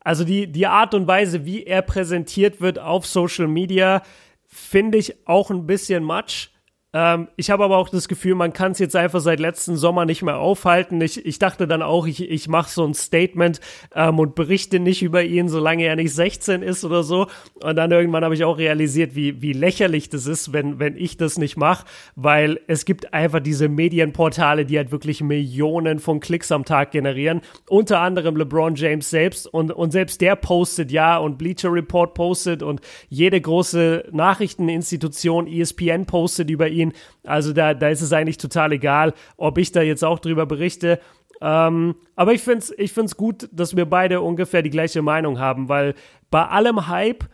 also 0.00 0.24
die, 0.24 0.46
die 0.46 0.66
Art 0.66 0.94
und 0.94 1.06
Weise, 1.06 1.44
wie 1.44 1.64
er 1.64 1.82
präsentiert 1.82 2.60
wird 2.62 2.78
auf 2.78 3.06
Social 3.06 3.46
Media, 3.46 4.02
finde 4.46 4.98
ich 4.98 5.26
auch 5.28 5.50
ein 5.50 5.66
bisschen 5.66 6.02
much. 6.02 6.50
Ähm, 6.92 7.28
ich 7.36 7.50
habe 7.50 7.64
aber 7.64 7.76
auch 7.76 7.88
das 7.88 8.08
Gefühl, 8.08 8.34
man 8.34 8.52
kann 8.52 8.72
es 8.72 8.80
jetzt 8.80 8.96
einfach 8.96 9.20
seit 9.20 9.38
letzten 9.38 9.76
Sommer 9.76 10.04
nicht 10.06 10.22
mehr 10.22 10.38
aufhalten. 10.38 11.00
Ich, 11.00 11.24
ich 11.24 11.38
dachte 11.38 11.68
dann 11.68 11.82
auch, 11.82 12.06
ich, 12.06 12.28
ich 12.28 12.48
mache 12.48 12.70
so 12.70 12.84
ein 12.84 12.94
Statement 12.94 13.60
ähm, 13.94 14.18
und 14.18 14.34
berichte 14.34 14.80
nicht 14.80 15.02
über 15.02 15.22
ihn, 15.22 15.48
solange 15.48 15.84
er 15.84 15.94
nicht 15.94 16.12
16 16.12 16.62
ist 16.62 16.84
oder 16.84 17.04
so. 17.04 17.28
Und 17.62 17.76
dann 17.76 17.92
irgendwann 17.92 18.24
habe 18.24 18.34
ich 18.34 18.42
auch 18.42 18.58
realisiert, 18.58 19.14
wie, 19.14 19.40
wie 19.40 19.52
lächerlich 19.52 20.08
das 20.08 20.26
ist, 20.26 20.52
wenn, 20.52 20.80
wenn 20.80 20.96
ich 20.96 21.16
das 21.16 21.38
nicht 21.38 21.56
mache, 21.56 21.86
weil 22.16 22.60
es 22.66 22.84
gibt 22.84 23.14
einfach 23.14 23.40
diese 23.40 23.68
Medienportale, 23.68 24.66
die 24.66 24.76
halt 24.76 24.90
wirklich 24.90 25.20
Millionen 25.20 26.00
von 26.00 26.18
Klicks 26.18 26.50
am 26.50 26.64
Tag 26.64 26.90
generieren. 26.90 27.40
Unter 27.68 28.00
anderem 28.00 28.36
LeBron 28.36 28.74
James 28.74 29.08
selbst 29.10 29.46
und, 29.46 29.70
und 29.70 29.92
selbst 29.92 30.20
der 30.20 30.34
postet 30.34 30.90
ja 30.90 31.18
und 31.18 31.38
Bleacher 31.38 31.72
Report 31.72 32.14
postet 32.14 32.64
und 32.64 32.80
jede 33.08 33.40
große 33.40 34.06
Nachrichteninstitution, 34.10 35.46
ESPN 35.46 36.06
postet 36.06 36.50
über 36.50 36.66
ihn 36.66 36.79
ihn. 36.80 36.92
Also 37.24 37.52
da, 37.52 37.74
da 37.74 37.88
ist 37.88 38.00
es 38.00 38.12
eigentlich 38.12 38.38
total 38.38 38.72
egal, 38.72 39.14
ob 39.36 39.58
ich 39.58 39.72
da 39.72 39.82
jetzt 39.82 40.04
auch 40.04 40.18
drüber 40.18 40.46
berichte. 40.46 41.00
Ähm, 41.40 41.94
aber 42.16 42.34
ich 42.34 42.42
finde 42.42 42.58
es 42.58 42.74
ich 42.76 42.92
find's 42.92 43.16
gut, 43.16 43.48
dass 43.52 43.74
wir 43.74 43.86
beide 43.86 44.20
ungefähr 44.20 44.62
die 44.62 44.70
gleiche 44.70 45.02
Meinung 45.02 45.38
haben, 45.38 45.68
weil 45.68 45.94
bei 46.30 46.46
allem 46.46 46.88
Hype 46.88 47.24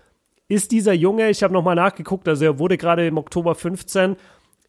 ist 0.48 0.70
dieser 0.70 0.92
Junge, 0.92 1.28
ich 1.30 1.42
habe 1.42 1.52
nochmal 1.52 1.74
nachgeguckt, 1.74 2.28
also 2.28 2.44
er 2.44 2.58
wurde 2.58 2.78
gerade 2.78 3.06
im 3.06 3.18
Oktober 3.18 3.54
15, 3.54 4.16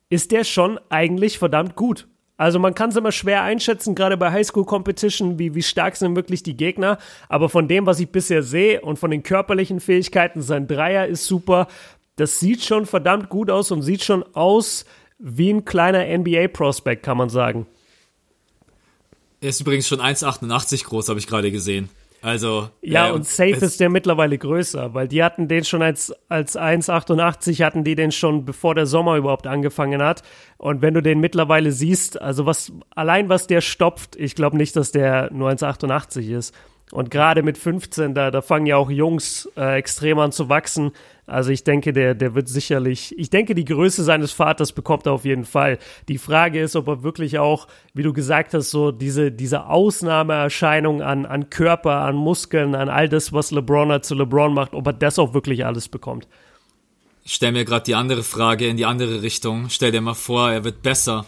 ist 0.09 0.31
der 0.31 0.43
schon 0.43 0.79
eigentlich 0.89 1.37
verdammt 1.37 1.75
gut. 1.75 2.07
Also 2.37 2.59
man 2.59 2.75
kann 2.75 2.91
es 2.91 2.95
immer 2.95 3.11
schwer 3.11 3.41
einschätzen, 3.41 3.95
gerade 3.95 4.15
bei 4.15 4.31
Highschool 4.31 4.65
Competition, 4.65 5.39
wie, 5.39 5.55
wie 5.55 5.63
stark 5.63 5.95
sind 5.95 6.15
wirklich 6.15 6.43
die 6.43 6.55
Gegner. 6.55 6.99
Aber 7.29 7.49
von 7.49 7.67
dem, 7.67 7.87
was 7.87 7.99
ich 7.99 8.11
bisher 8.11 8.43
sehe 8.43 8.81
und 8.81 8.99
von 8.99 9.09
den 9.09 9.23
körperlichen 9.23 9.79
Fähigkeiten, 9.79 10.43
sein 10.43 10.67
Dreier 10.67 11.07
ist 11.07 11.25
super 11.25 11.67
das 12.17 12.39
sieht 12.39 12.63
schon 12.63 12.85
verdammt 12.85 13.29
gut 13.29 13.49
aus 13.49 13.71
und 13.71 13.81
sieht 13.81 14.03
schon 14.03 14.23
aus 14.35 14.85
wie 15.17 15.51
ein 15.51 15.65
kleiner 15.65 16.05
NBA-Prospect, 16.05 17.03
kann 17.03 17.17
man 17.17 17.29
sagen. 17.29 17.65
Er 19.39 19.49
ist 19.49 19.61
übrigens 19.61 19.87
schon 19.87 20.01
1,88 20.01 20.85
groß, 20.85 21.09
habe 21.09 21.19
ich 21.19 21.27
gerade 21.27 21.51
gesehen. 21.51 21.89
Also. 22.21 22.69
Ja, 22.81 23.09
äh, 23.09 23.11
und 23.11 23.25
safe 23.25 23.51
ist 23.51 23.79
der 23.79 23.89
mittlerweile 23.89 24.37
größer, 24.37 24.95
weil 24.95 25.07
die 25.07 25.23
hatten 25.23 25.47
den 25.47 25.63
schon 25.63 25.83
als, 25.83 26.13
als 26.27 26.57
1,88 26.57 27.63
hatten 27.63 27.83
die 27.83 27.95
den 27.95 28.11
schon, 28.11 28.45
bevor 28.45 28.73
der 28.73 28.87
Sommer 28.87 29.17
überhaupt 29.17 29.45
angefangen 29.45 30.01
hat. 30.01 30.23
Und 30.57 30.81
wenn 30.81 30.95
du 30.95 31.01
den 31.01 31.19
mittlerweile 31.19 31.71
siehst, 31.71 32.19
also 32.19 32.45
was, 32.47 32.71
allein 32.95 33.29
was 33.29 33.45
der 33.45 33.61
stopft, 33.61 34.15
ich 34.15 34.33
glaube 34.33 34.57
nicht, 34.57 34.75
dass 34.75 34.91
der 34.91 35.31
nur 35.31 35.49
1,88 35.49 36.35
ist. 36.35 36.55
Und 36.91 37.11
gerade 37.11 37.43
mit 37.43 37.57
15, 37.57 38.15
da, 38.15 38.31
da 38.31 38.41
fangen 38.41 38.65
ja 38.65 38.77
auch 38.77 38.89
Jungs 38.89 39.49
äh, 39.57 39.77
extrem 39.77 40.19
an 40.19 40.31
zu 40.31 40.49
wachsen. 40.49 40.91
Also 41.27 41.51
ich 41.51 41.65
denke, 41.65 41.91
der, 41.91 42.15
der 42.15 42.35
wird 42.35 42.47
sicherlich, 42.47 43.13
ich 43.17 43.29
denke, 43.29 43.53
die 43.53 43.65
Größe 43.65 44.01
seines 44.05 44.31
Vaters 44.31 44.71
bekommt 44.71 45.05
er 45.05 45.11
auf 45.11 45.25
jeden 45.25 45.43
Fall. 45.43 45.77
Die 46.07 46.17
Frage 46.17 46.61
ist, 46.61 46.77
ob 46.77 46.87
er 46.87 47.03
wirklich 47.03 47.37
auch, 47.37 47.67
wie 47.93 48.01
du 48.03 48.13
gesagt 48.13 48.53
hast, 48.53 48.71
so 48.71 48.91
diese, 48.91 49.29
diese 49.29 49.65
Ausnahmeerscheinung 49.65 51.01
an, 51.01 51.25
an 51.25 51.49
Körper, 51.49 51.97
an 52.01 52.15
Muskeln, 52.15 52.75
an 52.75 52.87
all 52.87 53.09
das, 53.09 53.33
was 53.33 53.51
LeBron 53.51 54.01
zu 54.01 54.15
LeBron 54.15 54.53
macht, 54.53 54.73
ob 54.73 54.87
er 54.87 54.93
das 54.93 55.19
auch 55.19 55.33
wirklich 55.33 55.65
alles 55.65 55.89
bekommt. 55.89 56.29
Ich 57.25 57.33
stelle 57.33 57.51
mir 57.51 57.65
gerade 57.65 57.83
die 57.83 57.95
andere 57.95 58.23
Frage 58.23 58.65
in 58.65 58.77
die 58.77 58.85
andere 58.85 59.21
Richtung. 59.21 59.69
Stell 59.69 59.91
dir 59.91 59.99
mal 59.99 60.13
vor, 60.13 60.49
er 60.49 60.63
wird 60.63 60.81
besser. 60.81 61.25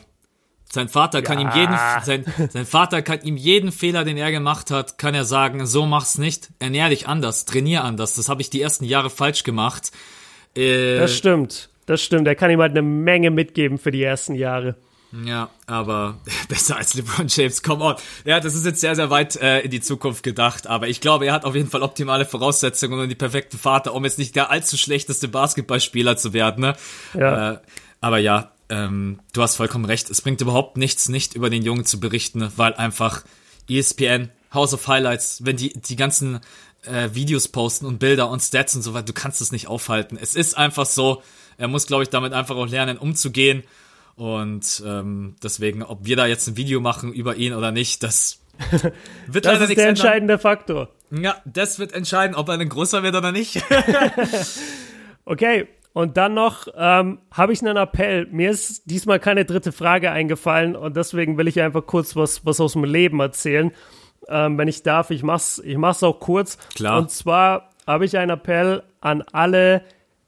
Sein 0.71 0.87
Vater 0.87 1.23
kann 1.23 1.39
ja. 1.39 1.49
ihm 1.49 1.59
jeden, 1.59 1.77
sein, 2.03 2.49
sein 2.51 2.65
Vater 2.65 3.01
kann 3.01 3.21
ihm 3.21 3.37
jeden 3.37 3.71
Fehler, 3.71 4.03
den 4.03 4.17
er 4.17 4.31
gemacht 4.31 4.69
hat, 4.69 4.99
kann 4.99 5.15
er 5.15 5.25
sagen, 5.25 5.65
so 5.65 5.87
mach's 5.87 6.19
nicht, 6.19 6.49
ernähr 6.59 6.89
dich 6.89 7.07
anders, 7.07 7.45
trainier 7.45 7.83
anders. 7.83 8.13
Das 8.13 8.29
habe 8.29 8.41
ich 8.41 8.51
die 8.51 8.61
ersten 8.61 8.85
Jahre 8.85 9.09
falsch 9.09 9.43
gemacht. 9.43 9.91
Äh, 10.55 10.99
das 10.99 11.15
stimmt, 11.15 11.69
das 11.87 12.03
stimmt. 12.03 12.27
Er 12.27 12.35
kann 12.35 12.51
ihm 12.51 12.61
halt 12.61 12.71
eine 12.71 12.83
Menge 12.83 13.31
mitgeben 13.31 13.79
für 13.79 13.89
die 13.89 14.03
ersten 14.03 14.35
Jahre. 14.35 14.75
Ja, 15.25 15.49
aber 15.65 16.19
besser 16.49 16.77
als 16.77 16.93
LeBron 16.93 17.25
James, 17.27 17.63
come 17.63 17.83
on. 17.83 17.95
Ja, 18.25 18.39
das 18.39 18.53
ist 18.53 18.65
jetzt 18.65 18.81
sehr, 18.81 18.95
sehr 18.95 19.09
weit 19.09 19.37
äh, 19.37 19.61
in 19.61 19.71
die 19.71 19.81
Zukunft 19.81 20.21
gedacht, 20.21 20.67
aber 20.67 20.87
ich 20.87 21.01
glaube, 21.01 21.25
er 21.25 21.33
hat 21.33 21.45
auf 21.45 21.55
jeden 21.55 21.69
Fall 21.69 21.81
optimale 21.81 22.25
Voraussetzungen 22.25 22.99
und 22.99 23.09
die 23.09 23.15
perfekten 23.15 23.57
Vater, 23.57 23.95
um 23.95 24.05
jetzt 24.05 24.19
nicht 24.19 24.35
der 24.35 24.51
allzu 24.51 24.77
schlechteste 24.77 25.27
Basketballspieler 25.27 26.15
zu 26.15 26.33
werden. 26.33 26.61
Ne? 26.61 26.75
Ja. 27.15 27.53
Äh, 27.53 27.57
aber 28.01 28.19
ja, 28.19 28.51
ähm, 28.69 29.19
du 29.33 29.41
hast 29.41 29.55
vollkommen 29.55 29.85
recht. 29.85 30.09
Es 30.09 30.21
bringt 30.21 30.41
überhaupt 30.41 30.77
nichts, 30.77 31.09
nicht 31.09 31.33
über 31.35 31.49
den 31.49 31.63
Jungen 31.63 31.85
zu 31.85 31.99
berichten, 31.99 32.51
weil 32.55 32.73
einfach 32.73 33.23
ESPN, 33.69 34.29
House 34.53 34.73
of 34.73 34.87
Highlights, 34.87 35.45
wenn 35.45 35.57
die 35.57 35.73
die 35.73 35.95
ganzen 35.95 36.39
äh, 36.85 37.09
Videos 37.13 37.47
posten 37.47 37.85
und 37.85 37.99
Bilder 37.99 38.29
und 38.29 38.41
Stats 38.41 38.75
und 38.75 38.81
so 38.81 38.93
weiter, 38.93 39.05
du 39.05 39.13
kannst 39.13 39.41
es 39.41 39.51
nicht 39.51 39.67
aufhalten. 39.67 40.17
Es 40.21 40.35
ist 40.35 40.57
einfach 40.57 40.85
so. 40.85 41.21
Er 41.57 41.67
muss, 41.67 41.87
glaube 41.87 42.03
ich, 42.03 42.09
damit 42.09 42.33
einfach 42.33 42.55
auch 42.55 42.67
lernen, 42.67 42.97
umzugehen. 42.97 43.63
Und 44.15 44.83
ähm, 44.85 45.35
deswegen, 45.43 45.83
ob 45.83 46.05
wir 46.05 46.15
da 46.15 46.25
jetzt 46.25 46.47
ein 46.47 46.57
Video 46.57 46.79
machen 46.79 47.13
über 47.13 47.35
ihn 47.35 47.53
oder 47.53 47.71
nicht, 47.71 48.03
das 48.03 48.39
wird 49.27 49.45
das 49.45 49.61
ist 49.61 49.77
der 49.77 49.89
entscheidende 49.89 50.37
Faktor. 50.37 50.89
Ja, 51.11 51.37
das 51.45 51.79
wird 51.79 51.93
entscheiden, 51.93 52.35
ob 52.35 52.49
er 52.49 52.55
ein 52.55 52.69
großer 52.69 53.03
wird 53.03 53.15
oder 53.15 53.31
nicht. 53.31 53.63
okay, 55.25 55.67
und 55.99 56.15
dann 56.15 56.33
noch 56.33 56.67
ähm, 56.77 57.19
habe 57.29 57.51
ich 57.51 57.61
einen 57.61 57.75
Appell. 57.75 58.25
Mir 58.31 58.51
ist 58.51 58.89
diesmal 58.89 59.19
keine 59.19 59.43
dritte 59.43 59.73
Frage 59.73 60.11
eingefallen 60.11 60.77
und 60.77 60.95
deswegen 60.95 61.37
will 61.37 61.49
ich 61.49 61.59
einfach 61.59 61.85
kurz 61.85 62.15
was, 62.15 62.45
was 62.45 62.61
aus 62.61 62.71
dem 62.71 62.85
Leben 62.85 63.19
erzählen. 63.19 63.73
ähm, 64.29 64.57
wenn 64.57 64.69
ich 64.69 64.81
darf. 64.83 65.11
Ich 65.11 65.23
mach's, 65.23 65.59
ich 65.59 65.75
mach's 65.75 66.03
auch 66.03 66.21
kurz. 66.21 66.57
Klar. 66.75 66.99
Und 66.99 67.11
zwar 67.11 67.71
habe 67.85 68.05
ich 68.05 68.17
einen 68.17 68.31
Appell 68.31 68.83
an 69.01 69.23
alle 69.33 69.81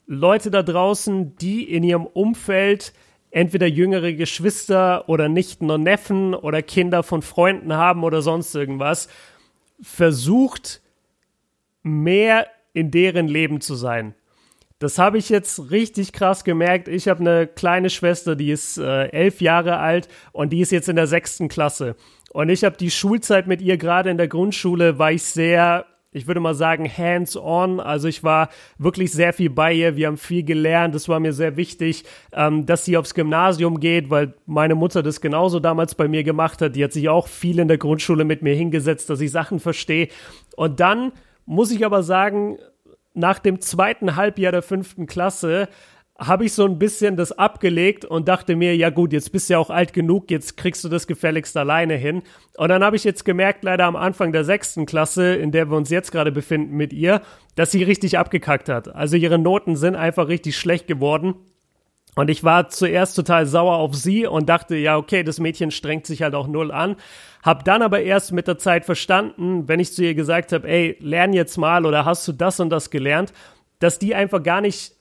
Leute 0.07 0.51
da 0.51 0.61
draußen, 0.61 1.37
die 1.37 1.63
in 1.63 1.83
ihrem 1.83 2.05
Umfeld 2.05 2.91
entweder 3.29 3.67
jüngere 3.67 4.11
Geschwister 4.11 5.07
oder 5.07 5.29
Nichten 5.29 5.71
und 5.71 5.83
Neffen 5.83 6.33
oder 6.33 6.61
Kinder 6.61 7.01
von 7.01 7.21
Freunden 7.21 7.73
haben 7.73 8.03
oder 8.03 8.21
sonst 8.21 8.53
irgendwas. 8.55 9.07
Versucht 9.81 10.81
mehr 11.81 12.47
in 12.73 12.91
deren 12.91 13.29
Leben 13.29 13.61
zu 13.61 13.75
sein. 13.75 14.15
Das 14.81 14.97
habe 14.97 15.19
ich 15.19 15.29
jetzt 15.29 15.69
richtig 15.69 16.11
krass 16.11 16.43
gemerkt. 16.43 16.87
Ich 16.87 17.07
habe 17.07 17.19
eine 17.19 17.45
kleine 17.45 17.91
Schwester, 17.91 18.35
die 18.35 18.49
ist 18.49 18.79
äh, 18.79 19.09
elf 19.09 19.39
Jahre 19.39 19.77
alt 19.77 20.07
und 20.31 20.51
die 20.51 20.59
ist 20.59 20.71
jetzt 20.71 20.89
in 20.89 20.95
der 20.95 21.05
sechsten 21.05 21.49
Klasse. 21.49 21.95
Und 22.31 22.49
ich 22.49 22.63
habe 22.63 22.77
die 22.77 22.89
Schulzeit 22.89 23.45
mit 23.45 23.61
ihr 23.61 23.77
gerade 23.77 24.09
in 24.09 24.17
der 24.17 24.27
Grundschule, 24.27 24.97
war 24.97 25.11
ich 25.11 25.21
sehr, 25.21 25.85
ich 26.11 26.25
würde 26.25 26.39
mal 26.39 26.55
sagen, 26.55 26.89
hands-on. 26.89 27.79
Also 27.79 28.07
ich 28.07 28.23
war 28.23 28.49
wirklich 28.79 29.11
sehr 29.11 29.33
viel 29.33 29.51
bei 29.51 29.71
ihr. 29.71 29.97
Wir 29.97 30.07
haben 30.07 30.17
viel 30.17 30.41
gelernt. 30.41 30.95
Es 30.95 31.07
war 31.07 31.19
mir 31.19 31.33
sehr 31.33 31.57
wichtig, 31.57 32.03
ähm, 32.33 32.65
dass 32.65 32.83
sie 32.83 32.97
aufs 32.97 33.13
Gymnasium 33.13 33.79
geht, 33.79 34.09
weil 34.09 34.33
meine 34.47 34.73
Mutter 34.73 35.03
das 35.03 35.21
genauso 35.21 35.59
damals 35.59 35.93
bei 35.93 36.07
mir 36.07 36.23
gemacht 36.23 36.59
hat. 36.59 36.75
Die 36.75 36.83
hat 36.83 36.91
sich 36.91 37.07
auch 37.07 37.27
viel 37.27 37.59
in 37.59 37.67
der 37.67 37.77
Grundschule 37.77 38.23
mit 38.23 38.41
mir 38.41 38.55
hingesetzt, 38.55 39.11
dass 39.11 39.21
ich 39.21 39.29
Sachen 39.29 39.59
verstehe. 39.59 40.07
Und 40.55 40.79
dann 40.79 41.11
muss 41.45 41.69
ich 41.69 41.85
aber 41.85 42.01
sagen, 42.01 42.57
nach 43.13 43.39
dem 43.39 43.61
zweiten 43.61 44.15
Halbjahr 44.15 44.51
der 44.51 44.61
fünften 44.61 45.05
Klasse 45.05 45.67
habe 46.21 46.45
ich 46.45 46.53
so 46.53 46.65
ein 46.65 46.77
bisschen 46.77 47.17
das 47.17 47.31
abgelegt 47.31 48.05
und 48.05 48.27
dachte 48.27 48.55
mir, 48.55 48.75
ja 48.75 48.91
gut, 48.91 49.11
jetzt 49.11 49.31
bist 49.31 49.49
du 49.49 49.53
ja 49.53 49.59
auch 49.59 49.71
alt 49.71 49.91
genug, 49.91 50.29
jetzt 50.29 50.55
kriegst 50.55 50.83
du 50.83 50.89
das 50.89 51.07
gefälligst 51.07 51.57
alleine 51.57 51.95
hin. 51.95 52.21
Und 52.57 52.69
dann 52.69 52.83
habe 52.83 52.95
ich 52.95 53.03
jetzt 53.03 53.25
gemerkt, 53.25 53.63
leider 53.63 53.85
am 53.85 53.95
Anfang 53.95 54.31
der 54.31 54.43
sechsten 54.43 54.85
Klasse, 54.85 55.33
in 55.33 55.51
der 55.51 55.71
wir 55.71 55.77
uns 55.77 55.89
jetzt 55.89 56.11
gerade 56.11 56.31
befinden 56.31 56.77
mit 56.77 56.93
ihr, 56.93 57.21
dass 57.55 57.71
sie 57.71 57.81
richtig 57.81 58.19
abgekackt 58.19 58.69
hat. 58.69 58.93
Also 58.93 59.17
ihre 59.17 59.39
Noten 59.39 59.75
sind 59.75 59.95
einfach 59.95 60.27
richtig 60.27 60.57
schlecht 60.57 60.85
geworden. 60.85 61.33
Und 62.15 62.29
ich 62.29 62.43
war 62.43 62.69
zuerst 62.69 63.15
total 63.15 63.45
sauer 63.47 63.77
auf 63.77 63.95
sie 63.95 64.27
und 64.27 64.47
dachte, 64.49 64.75
ja, 64.75 64.97
okay, 64.97 65.23
das 65.23 65.39
Mädchen 65.39 65.71
strengt 65.71 66.05
sich 66.05 66.21
halt 66.21 66.35
auch 66.35 66.47
null 66.47 66.71
an. 66.71 66.97
Hab 67.43 67.65
dann 67.65 67.81
aber 67.81 68.01
erst 68.01 68.31
mit 68.31 68.47
der 68.47 68.57
Zeit 68.57 68.85
verstanden, 68.85 69.67
wenn 69.67 69.79
ich 69.79 69.93
zu 69.93 70.03
ihr 70.03 70.13
gesagt 70.13 70.51
habe, 70.51 70.67
ey, 70.67 70.97
lern 70.99 71.33
jetzt 71.33 71.57
mal 71.57 71.85
oder 71.85 72.05
hast 72.05 72.27
du 72.27 72.33
das 72.33 72.59
und 72.59 72.69
das 72.69 72.89
gelernt, 72.89 73.33
dass 73.79 73.97
die 73.97 74.13
einfach 74.13 74.43
gar 74.43 74.61
nicht 74.61 74.93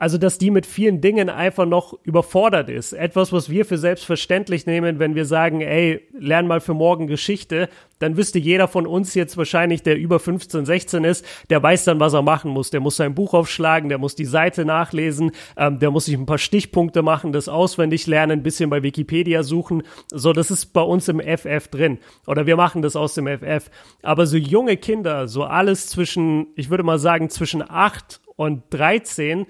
also, 0.00 0.16
dass 0.16 0.38
die 0.38 0.52
mit 0.52 0.64
vielen 0.64 1.00
Dingen 1.00 1.28
einfach 1.28 1.66
noch 1.66 1.98
überfordert 2.04 2.70
ist. 2.70 2.92
Etwas, 2.92 3.32
was 3.32 3.50
wir 3.50 3.64
für 3.64 3.78
selbstverständlich 3.78 4.64
nehmen, 4.64 5.00
wenn 5.00 5.16
wir 5.16 5.24
sagen, 5.24 5.60
ey, 5.60 6.06
lern 6.16 6.46
mal 6.46 6.60
für 6.60 6.72
morgen 6.72 7.08
Geschichte, 7.08 7.68
dann 7.98 8.16
wüsste 8.16 8.38
jeder 8.38 8.68
von 8.68 8.86
uns 8.86 9.14
jetzt 9.14 9.36
wahrscheinlich, 9.36 9.82
der 9.82 9.98
über 9.98 10.20
15, 10.20 10.66
16 10.66 11.02
ist, 11.02 11.26
der 11.50 11.60
weiß 11.60 11.82
dann, 11.82 11.98
was 11.98 12.12
er 12.12 12.22
machen 12.22 12.52
muss. 12.52 12.70
Der 12.70 12.78
muss 12.78 12.94
sein 12.94 13.16
Buch 13.16 13.34
aufschlagen, 13.34 13.88
der 13.88 13.98
muss 13.98 14.14
die 14.14 14.24
Seite 14.24 14.64
nachlesen, 14.64 15.32
ähm, 15.56 15.80
der 15.80 15.90
muss 15.90 16.04
sich 16.04 16.14
ein 16.14 16.26
paar 16.26 16.38
Stichpunkte 16.38 17.02
machen, 17.02 17.32
das 17.32 17.48
auswendig 17.48 18.06
lernen, 18.06 18.38
ein 18.38 18.42
bisschen 18.44 18.70
bei 18.70 18.84
Wikipedia 18.84 19.42
suchen. 19.42 19.82
So, 20.12 20.32
das 20.32 20.52
ist 20.52 20.66
bei 20.66 20.82
uns 20.82 21.08
im 21.08 21.18
FF 21.18 21.66
drin. 21.66 21.98
Oder 22.28 22.46
wir 22.46 22.54
machen 22.54 22.82
das 22.82 22.94
aus 22.94 23.14
dem 23.14 23.26
FF. 23.26 23.68
Aber 24.04 24.26
so 24.26 24.36
junge 24.36 24.76
Kinder, 24.76 25.26
so 25.26 25.42
alles 25.42 25.88
zwischen, 25.88 26.46
ich 26.54 26.70
würde 26.70 26.84
mal 26.84 27.00
sagen, 27.00 27.30
zwischen 27.30 27.68
8 27.68 28.20
und 28.36 28.62
13, 28.70 29.46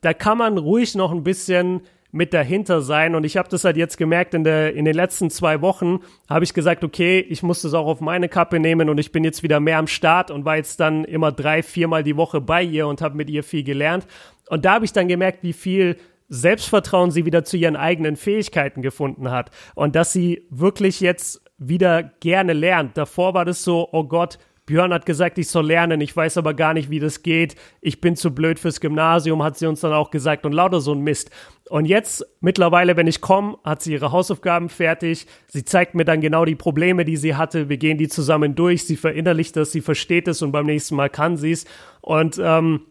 da 0.00 0.14
kann 0.14 0.38
man 0.38 0.58
ruhig 0.58 0.94
noch 0.94 1.12
ein 1.12 1.22
bisschen 1.22 1.82
mit 2.10 2.32
dahinter 2.32 2.80
sein. 2.80 3.14
Und 3.14 3.24
ich 3.24 3.36
habe 3.36 3.48
das 3.48 3.64
halt 3.64 3.76
jetzt 3.76 3.98
gemerkt, 3.98 4.34
in, 4.34 4.44
der, 4.44 4.74
in 4.74 4.84
den 4.84 4.94
letzten 4.94 5.30
zwei 5.30 5.60
Wochen 5.60 6.00
habe 6.28 6.44
ich 6.44 6.54
gesagt, 6.54 6.84
okay, 6.84 7.20
ich 7.20 7.42
muss 7.42 7.62
das 7.62 7.74
auch 7.74 7.86
auf 7.86 8.00
meine 8.00 8.28
Kappe 8.28 8.58
nehmen 8.58 8.88
und 8.88 8.98
ich 8.98 9.12
bin 9.12 9.24
jetzt 9.24 9.42
wieder 9.42 9.60
mehr 9.60 9.78
am 9.78 9.86
Start 9.86 10.30
und 10.30 10.44
war 10.44 10.56
jetzt 10.56 10.80
dann 10.80 11.04
immer 11.04 11.32
drei, 11.32 11.62
viermal 11.62 12.02
die 12.02 12.16
Woche 12.16 12.40
bei 12.40 12.62
ihr 12.62 12.86
und 12.86 13.02
habe 13.02 13.16
mit 13.16 13.28
ihr 13.28 13.44
viel 13.44 13.62
gelernt. 13.62 14.06
Und 14.48 14.64
da 14.64 14.74
habe 14.74 14.84
ich 14.84 14.92
dann 14.92 15.08
gemerkt, 15.08 15.42
wie 15.42 15.52
viel 15.52 15.96
Selbstvertrauen 16.30 17.10
sie 17.10 17.26
wieder 17.26 17.44
zu 17.44 17.56
ihren 17.56 17.76
eigenen 17.76 18.16
Fähigkeiten 18.16 18.82
gefunden 18.82 19.30
hat 19.30 19.50
und 19.74 19.94
dass 19.96 20.12
sie 20.12 20.46
wirklich 20.50 21.00
jetzt 21.00 21.42
wieder 21.58 22.02
gerne 22.02 22.52
lernt. 22.52 22.96
Davor 22.96 23.34
war 23.34 23.44
das 23.44 23.64
so, 23.64 23.88
oh 23.92 24.04
Gott, 24.04 24.38
Björn 24.68 24.92
hat 24.92 25.06
gesagt, 25.06 25.38
ich 25.38 25.48
soll 25.48 25.66
lernen, 25.66 26.02
ich 26.02 26.14
weiß 26.14 26.36
aber 26.36 26.52
gar 26.52 26.74
nicht, 26.74 26.90
wie 26.90 27.00
das 27.00 27.22
geht. 27.22 27.56
Ich 27.80 28.02
bin 28.02 28.16
zu 28.16 28.34
blöd 28.34 28.58
fürs 28.58 28.80
Gymnasium, 28.80 29.42
hat 29.42 29.56
sie 29.56 29.66
uns 29.66 29.80
dann 29.80 29.94
auch 29.94 30.10
gesagt 30.10 30.44
und 30.44 30.52
lauter 30.52 30.82
so 30.82 30.92
ein 30.92 31.00
Mist. 31.00 31.30
Und 31.70 31.86
jetzt, 31.86 32.22
mittlerweile, 32.40 32.94
wenn 32.94 33.06
ich 33.06 33.22
komme, 33.22 33.56
hat 33.64 33.80
sie 33.80 33.94
ihre 33.94 34.12
Hausaufgaben 34.12 34.68
fertig. 34.68 35.26
Sie 35.46 35.64
zeigt 35.64 35.94
mir 35.94 36.04
dann 36.04 36.20
genau 36.20 36.44
die 36.44 36.54
Probleme, 36.54 37.06
die 37.06 37.16
sie 37.16 37.34
hatte. 37.34 37.70
Wir 37.70 37.78
gehen 37.78 37.96
die 37.96 38.08
zusammen 38.08 38.54
durch. 38.56 38.84
Sie 38.84 38.96
verinnerlicht 38.96 39.56
das, 39.56 39.72
sie 39.72 39.80
versteht 39.80 40.28
es 40.28 40.42
und 40.42 40.52
beim 40.52 40.66
nächsten 40.66 40.96
Mal 40.96 41.08
kann 41.08 41.38
sie 41.38 41.52
es. 41.52 41.64
Und 42.02 42.38
ähm, 42.38 42.82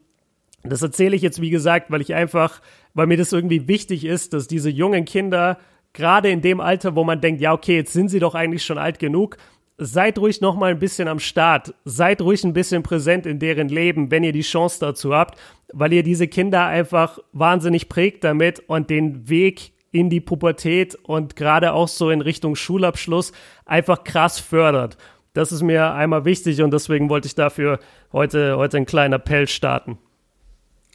das 0.63 0.81
erzähle 0.81 1.15
ich 1.15 1.21
jetzt, 1.21 1.41
wie 1.41 1.51
gesagt, 1.51 1.91
weil 1.91 2.01
ich 2.01 2.15
einfach, 2.15 2.59
weil 2.95 3.05
mir 3.05 3.17
das 3.17 3.33
irgendwie 3.33 3.67
wichtig 3.67 4.03
ist, 4.03 4.33
dass 4.33 4.47
diese 4.47 4.71
jungen 4.71 5.05
Kinder 5.05 5.59
gerade 5.93 6.29
in 6.29 6.41
dem 6.41 6.59
Alter, 6.59 6.95
wo 6.95 7.03
man 7.03 7.21
denkt, 7.21 7.39
ja, 7.39 7.53
okay, 7.53 7.75
jetzt 7.75 7.93
sind 7.93 8.09
sie 8.09 8.19
doch 8.19 8.33
eigentlich 8.33 8.65
schon 8.65 8.79
alt 8.79 8.97
genug, 8.97 9.37
seid 9.77 10.17
ruhig 10.17 10.41
noch 10.41 10.55
mal 10.55 10.71
ein 10.71 10.79
bisschen 10.79 11.07
am 11.07 11.19
Start, 11.19 11.73
seid 11.85 12.21
ruhig 12.21 12.43
ein 12.43 12.53
bisschen 12.53 12.83
präsent 12.83 13.25
in 13.25 13.39
deren 13.39 13.69
Leben, 13.69 14.11
wenn 14.11 14.23
ihr 14.23 14.31
die 14.31 14.41
Chance 14.41 14.79
dazu 14.79 15.13
habt, 15.13 15.39
weil 15.71 15.93
ihr 15.93 16.03
diese 16.03 16.27
Kinder 16.27 16.65
einfach 16.65 17.19
wahnsinnig 17.31 17.89
prägt 17.89 18.23
damit 18.23 18.59
und 18.67 18.89
den 18.89 19.29
Weg 19.29 19.73
in 19.91 20.09
die 20.09 20.21
Pubertät 20.21 20.95
und 20.95 21.35
gerade 21.35 21.73
auch 21.73 21.87
so 21.87 22.09
in 22.09 22.21
Richtung 22.21 22.55
Schulabschluss 22.55 23.31
einfach 23.65 24.03
krass 24.03 24.39
fördert. 24.39 24.97
Das 25.33 25.51
ist 25.51 25.61
mir 25.61 25.93
einmal 25.93 26.25
wichtig 26.25 26.61
und 26.61 26.71
deswegen 26.71 27.09
wollte 27.09 27.27
ich 27.27 27.35
dafür 27.35 27.79
heute, 28.11 28.57
heute 28.57 28.77
einen 28.77 28.85
kleinen 28.87 29.13
Appell 29.13 29.47
starten. 29.47 29.99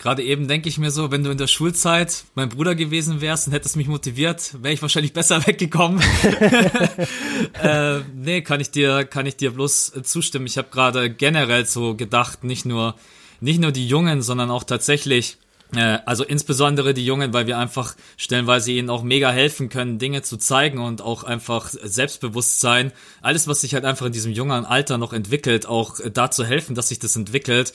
Gerade 0.03 0.25
eben 0.25 0.49
denke 0.49 0.69
ich 0.69 0.79
mir 0.79 0.91
so, 0.91 1.13
wenn 1.13 1.23
du 1.23 1.31
in 1.31 1.39
der 1.39 1.47
Schulzeit 1.47 2.25
mein 2.35 2.49
Bruder 2.49 2.75
gewesen 2.75 3.21
wärst 3.21 3.47
und 3.47 3.53
hättest 3.53 3.77
mich 3.77 3.87
motiviert, 3.87 4.61
wäre 4.61 4.75
ich 4.75 4.83
wahrscheinlich 4.83 5.13
besser 5.15 5.47
weggekommen. 5.47 6.03
äh, 7.63 8.01
nee, 8.13 8.43
kann 8.43 8.61
ich 8.61 8.73
dir, 8.73 9.05
kann 9.05 9.27
ich 9.27 9.37
dir 9.37 9.53
bloß 9.53 9.93
zustimmen. 10.03 10.47
Ich 10.47 10.59
habe 10.59 10.69
gerade 10.73 11.09
generell 11.09 11.67
so 11.67 11.95
gedacht, 11.95 12.43
nicht 12.43 12.67
nur, 12.67 12.97
nicht 13.41 13.61
nur 13.61 13.71
die 13.71 13.87
Jungen, 13.87 14.23
sondern 14.23 14.51
auch 14.51 14.65
tatsächlich, 14.65 15.39
äh, 15.77 15.99
also 16.05 16.25
insbesondere 16.25 16.95
die 16.95 17.07
Jungen, 17.07 17.33
weil 17.33 17.47
wir 17.47 17.59
einfach 17.59 17.95
stellenweise 18.17 18.73
ihnen 18.73 18.91
auch 18.91 19.05
mega 19.05 19.31
helfen 19.31 19.69
können, 19.69 20.01
Dinge 20.01 20.23
zu 20.23 20.37
zeigen 20.37 20.81
und 20.81 21.01
auch 21.01 21.23
einfach 21.23 21.69
Selbstbewusstsein, 21.71 22.91
alles, 23.21 23.47
was 23.47 23.61
sich 23.61 23.75
halt 23.75 23.85
einfach 23.85 24.07
in 24.07 24.13
diesem 24.13 24.33
jungen 24.33 24.65
Alter 24.65 24.99
noch 24.99 25.13
entwickelt, 25.13 25.67
auch 25.67 26.01
dazu 26.13 26.45
helfen, 26.45 26.75
dass 26.75 26.89
sich 26.89 26.99
das 26.99 27.15
entwickelt 27.15 27.73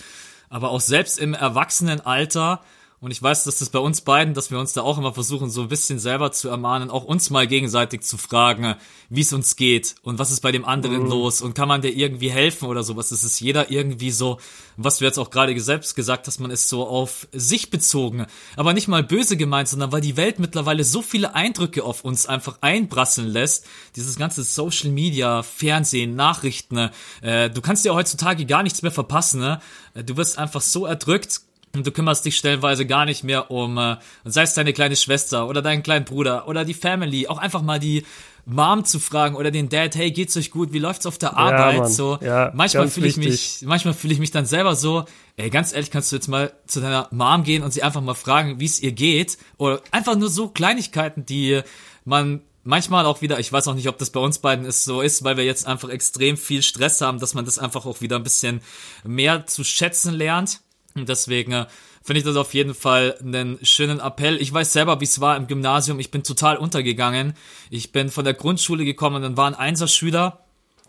aber 0.50 0.72
auch 0.72 0.82
selbst 0.82 1.20
im 1.20 1.34
Erwachsenenalter 1.34 2.62
und 3.00 3.12
ich 3.12 3.22
weiß, 3.22 3.44
dass 3.44 3.60
das 3.60 3.70
bei 3.70 3.78
uns 3.78 4.02
beiden, 4.02 4.34
dass 4.34 4.50
wir 4.50 4.58
uns 4.58 4.74
da 4.74 4.82
auch 4.82 4.98
immer 4.98 5.14
versuchen, 5.14 5.52
so 5.52 5.62
ein 5.62 5.68
bisschen 5.68 6.00
selber 6.00 6.32
zu 6.32 6.50
ermahnen, 6.50 6.90
auch 6.90 7.04
uns 7.04 7.30
mal 7.30 7.46
gegenseitig 7.46 8.02
zu 8.02 8.18
fragen, 8.18 8.74
wie 9.10 9.22
es 9.22 9.32
uns 9.34 9.56
geht 9.56 9.96
und 10.02 10.18
was 10.18 10.32
ist 10.32 10.42
bei 10.42 10.52
dem 10.52 10.66
anderen 10.66 11.04
mhm. 11.04 11.10
los 11.10 11.42
und 11.44 11.54
kann 11.54 11.68
man 11.68 11.84
dir 11.84 11.96
irgendwie 11.96 12.32
helfen 12.32 12.68
oder 12.68 12.82
sowas. 12.82 13.10
Das 13.10 13.24
ist 13.24 13.40
jeder 13.40 13.70
irgendwie 13.70 14.10
so, 14.10 14.40
was 14.78 14.98
du 14.98 15.06
jetzt 15.06 15.20
auch 15.20 15.30
gerade 15.30 15.58
selbst 15.60 15.96
gesagt 15.96 16.26
hast, 16.26 16.40
man 16.40 16.50
ist 16.50 16.70
so 16.70 16.88
auf 16.88 17.28
sich 17.32 17.70
bezogen, 17.70 18.26
aber 18.56 18.74
nicht 18.74 18.88
mal 18.88 19.04
böse 19.04 19.38
gemeint, 19.38 19.68
sondern 19.68 19.92
weil 19.92 20.02
die 20.02 20.18
Welt 20.18 20.40
mittlerweile 20.40 20.84
so 20.84 21.04
viele 21.04 21.36
Eindrücke 21.36 21.84
auf 21.84 22.04
uns 22.04 22.26
einfach 22.26 22.58
einbrasseln 22.62 23.28
lässt. 23.28 23.68
Dieses 23.96 24.18
ganze 24.18 24.42
Social 24.42 24.90
Media, 24.90 25.44
Fernsehen, 25.44 26.16
Nachrichten, 26.16 26.90
äh, 27.22 27.52
du 27.52 27.62
kannst 27.62 27.86
dir 27.86 27.94
heutzutage 27.94 28.48
gar 28.48 28.64
nichts 28.64 28.82
mehr 28.82 28.92
verpassen. 28.92 29.40
Ne? 29.40 29.62
Du 30.04 30.18
wirst 30.18 30.40
einfach 30.40 30.62
so 30.62 30.88
erdrückt 30.88 31.42
und 31.76 31.86
du 31.86 31.92
kümmerst 31.92 32.26
dich 32.26 32.38
stellenweise 32.38 32.86
gar 32.86 33.06
nicht 33.06 33.24
mehr 33.24 33.52
um, 33.52 33.78
äh, 33.78 33.98
sei 34.26 34.44
es 34.44 34.54
deine 34.54 34.74
kleine 34.74 34.96
Schwester 34.96 35.48
oder 35.48 35.62
deinen 35.62 35.84
kleinen 35.84 36.06
Bruder 36.06 36.48
oder 36.48 36.66
die 36.66 36.74
Family, 36.74 37.28
auch 37.28 37.38
einfach 37.38 37.62
mal 37.62 37.80
die 37.80 38.06
Mom 38.46 38.86
zu 38.86 39.00
fragen 39.00 39.36
oder 39.36 39.52
den 39.52 39.68
Dad, 39.68 39.96
hey, 39.96 40.10
geht's 40.10 40.38
euch 40.38 40.52
gut? 40.52 40.72
Wie 40.72 40.80
läuft's 40.80 41.06
auf 41.06 41.18
der 41.18 41.36
Arbeit? 41.36 41.78
Ja, 41.78 41.86
so, 41.86 42.18
ja, 42.22 42.52
manchmal 42.54 42.88
fühle 42.88 43.08
ich 43.08 43.18
mich, 43.18 43.60
manchmal 43.66 43.94
fühle 43.94 44.14
ich 44.14 44.20
mich 44.20 44.32
dann 44.32 44.46
selber 44.46 44.76
so, 44.76 45.04
ey, 45.36 45.50
ganz 45.50 45.74
ehrlich, 45.74 45.92
kannst 45.92 46.12
du 46.12 46.16
jetzt 46.16 46.28
mal 46.28 46.54
zu 46.66 46.80
deiner 46.80 47.10
Mom 47.12 47.44
gehen 47.44 47.62
und 47.62 47.74
sie 47.74 47.84
einfach 47.84 48.02
mal 48.02 48.14
fragen, 48.14 48.60
wie 48.60 48.66
es 48.66 48.80
ihr 48.80 48.94
geht? 48.94 49.38
Oder 49.58 49.82
einfach 49.92 50.16
nur 50.16 50.30
so 50.30 50.48
Kleinigkeiten, 50.48 51.26
die 51.26 51.62
man 52.06 52.42
manchmal 52.64 53.06
auch 53.06 53.22
wieder, 53.22 53.40
ich 53.40 53.52
weiß 53.52 53.68
auch 53.68 53.76
nicht, 53.76 53.90
ob 53.90 53.98
das 53.98 54.12
bei 54.12 54.20
uns 54.20 54.40
beiden 54.40 54.66
ist, 54.66 54.86
so 54.86 55.02
ist, 55.02 55.26
weil 55.26 55.36
wir 55.36 55.44
jetzt 55.44 55.68
einfach 55.68 55.90
extrem 55.90 56.38
viel 56.38 56.62
Stress 56.62 57.02
haben, 57.02 57.20
dass 57.20 57.34
man 57.34 57.44
das 57.44 57.60
einfach 57.60 57.86
auch 57.86 58.00
wieder 58.00 58.16
ein 58.16 58.24
bisschen 58.24 58.62
mehr 59.04 59.46
zu 59.46 59.64
schätzen 59.66 60.14
lernt. 60.14 60.62
Deswegen 61.06 61.52
äh, 61.52 61.66
finde 62.04 62.20
ich 62.20 62.26
das 62.26 62.36
auf 62.36 62.54
jeden 62.54 62.74
Fall 62.74 63.18
einen 63.20 63.60
schönen 63.64 64.00
Appell. 64.00 64.42
Ich 64.42 64.54
weiß 64.54 64.74
selber, 64.74 65.00
wie 65.02 65.06
es 65.06 65.20
war 65.20 65.38
im 65.38 65.48
Gymnasium. 65.48 66.00
Ich 66.00 66.12
bin 66.12 66.24
total 66.24 66.58
untergegangen. 66.58 67.34
Ich 67.70 67.92
bin 67.92 68.10
von 68.10 68.26
der 68.26 68.34
Grundschule 68.34 68.86
gekommen 68.86 69.24
und 69.24 69.38
war 69.38 69.48
ein 69.48 69.56
Einserschüler 69.56 70.46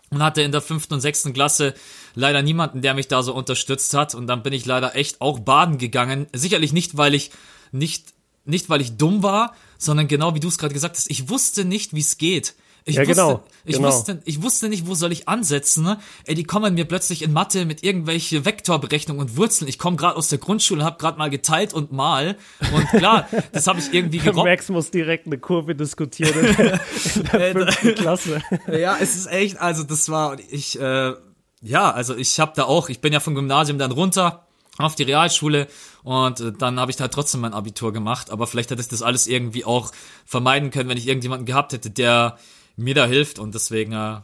und 0.09 0.23
hatte 0.23 0.41
in 0.41 0.51
der 0.51 0.61
fünften 0.61 0.95
und 0.95 1.01
sechsten 1.01 1.33
Klasse 1.33 1.73
leider 2.15 2.41
niemanden, 2.41 2.81
der 2.81 2.93
mich 2.93 3.07
da 3.07 3.21
so 3.21 3.33
unterstützt 3.33 3.93
hat. 3.93 4.15
Und 4.15 4.27
dann 4.27 4.43
bin 4.43 4.53
ich 4.53 4.65
leider 4.65 4.95
echt 4.95 5.21
auch 5.21 5.39
baden 5.39 5.77
gegangen. 5.77 6.27
Sicherlich 6.33 6.73
nicht, 6.73 6.97
weil 6.97 7.13
ich 7.13 7.31
nicht, 7.71 8.13
nicht 8.45 8.69
weil 8.69 8.81
ich 8.81 8.97
dumm 8.97 9.21
war, 9.21 9.53
sondern 9.77 10.07
genau 10.07 10.35
wie 10.35 10.39
du 10.39 10.47
es 10.47 10.57
gerade 10.57 10.73
gesagt 10.73 10.97
hast. 10.97 11.09
Ich 11.11 11.29
wusste 11.29 11.65
nicht, 11.65 11.93
wie 11.93 12.01
es 12.01 12.17
geht 12.17 12.55
Ich 12.85 12.95
ja, 12.95 13.01
wusste, 13.01 13.13
genau, 13.13 13.43
ich 13.65 13.75
genau. 13.75 13.87
wusste, 13.87 14.21
ich 14.25 14.41
wusste 14.41 14.69
nicht, 14.69 14.87
wo 14.87 14.95
soll 14.95 15.11
ich 15.11 15.27
ansetzen. 15.27 15.83
Ne? 15.83 15.99
Ey, 16.25 16.35
die 16.35 16.43
kommen 16.43 16.73
mir 16.73 16.85
plötzlich 16.85 17.21
in 17.21 17.33
Mathe 17.33 17.65
mit 17.65 17.83
irgendwelche 17.83 18.45
Vektorberechnungen 18.45 19.21
und 19.21 19.37
Wurzeln. 19.37 19.67
Ich 19.67 19.77
komme 19.77 19.97
gerade 19.97 20.15
aus 20.15 20.29
der 20.29 20.39
Grundschule, 20.39 20.83
habe 20.83 20.97
gerade 20.97 21.17
mal 21.17 21.29
geteilt 21.29 21.73
und 21.73 21.91
mal. 21.91 22.37
Und 22.73 22.87
klar, 22.89 23.27
das 23.51 23.67
habe 23.67 23.79
ich 23.79 23.93
irgendwie 23.93 24.17
gerockt. 24.19 24.47
Max 24.47 24.69
muss 24.69 24.91
direkt 24.91 25.27
eine 25.27 25.37
Kurve 25.37 25.75
diskutieren 25.75 26.33
in 26.33 26.55
der, 26.55 26.73
in 26.73 27.23
der 27.23 27.71
fünften 27.73 27.95
Klasse. 27.95 28.41
Ja, 28.69 28.97
es 28.99 29.15
ist 29.15 29.27
echt, 29.27 29.59
also 29.59 29.83
das 29.83 30.09
war, 30.09 30.37
ich, 30.49 30.79
äh, 30.79 31.13
ja, 31.61 31.91
also 31.91 32.15
ich 32.15 32.39
habe 32.39 32.53
da 32.55 32.63
auch, 32.63 32.89
ich 32.89 33.01
bin 33.01 33.13
ja 33.13 33.19
vom 33.19 33.35
Gymnasium 33.35 33.77
dann 33.77 33.91
runter 33.91 34.47
auf 34.77 34.95
die 34.95 35.03
Realschule 35.03 35.67
und 36.03 36.39
äh, 36.39 36.51
dann 36.51 36.79
habe 36.79 36.91
ich 36.91 36.97
da 36.97 37.07
trotzdem 37.07 37.41
mein 37.41 37.53
Abitur 37.53 37.91
gemacht, 37.91 38.31
aber 38.31 38.47
vielleicht 38.47 38.71
hätte 38.71 38.81
ich 38.81 38.87
das 38.87 39.01
alles 39.01 39.27
irgendwie 39.27 39.65
auch 39.65 39.91
vermeiden 40.25 40.71
können, 40.71 40.89
wenn 40.89 40.97
ich 40.97 41.07
irgendjemanden 41.07 41.45
gehabt 41.45 41.73
hätte, 41.73 41.89
der 41.89 42.37
mir 42.79 42.95
da 42.95 43.05
hilft 43.05 43.39
und 43.39 43.53
deswegen 43.55 43.93
äh, 43.93 44.17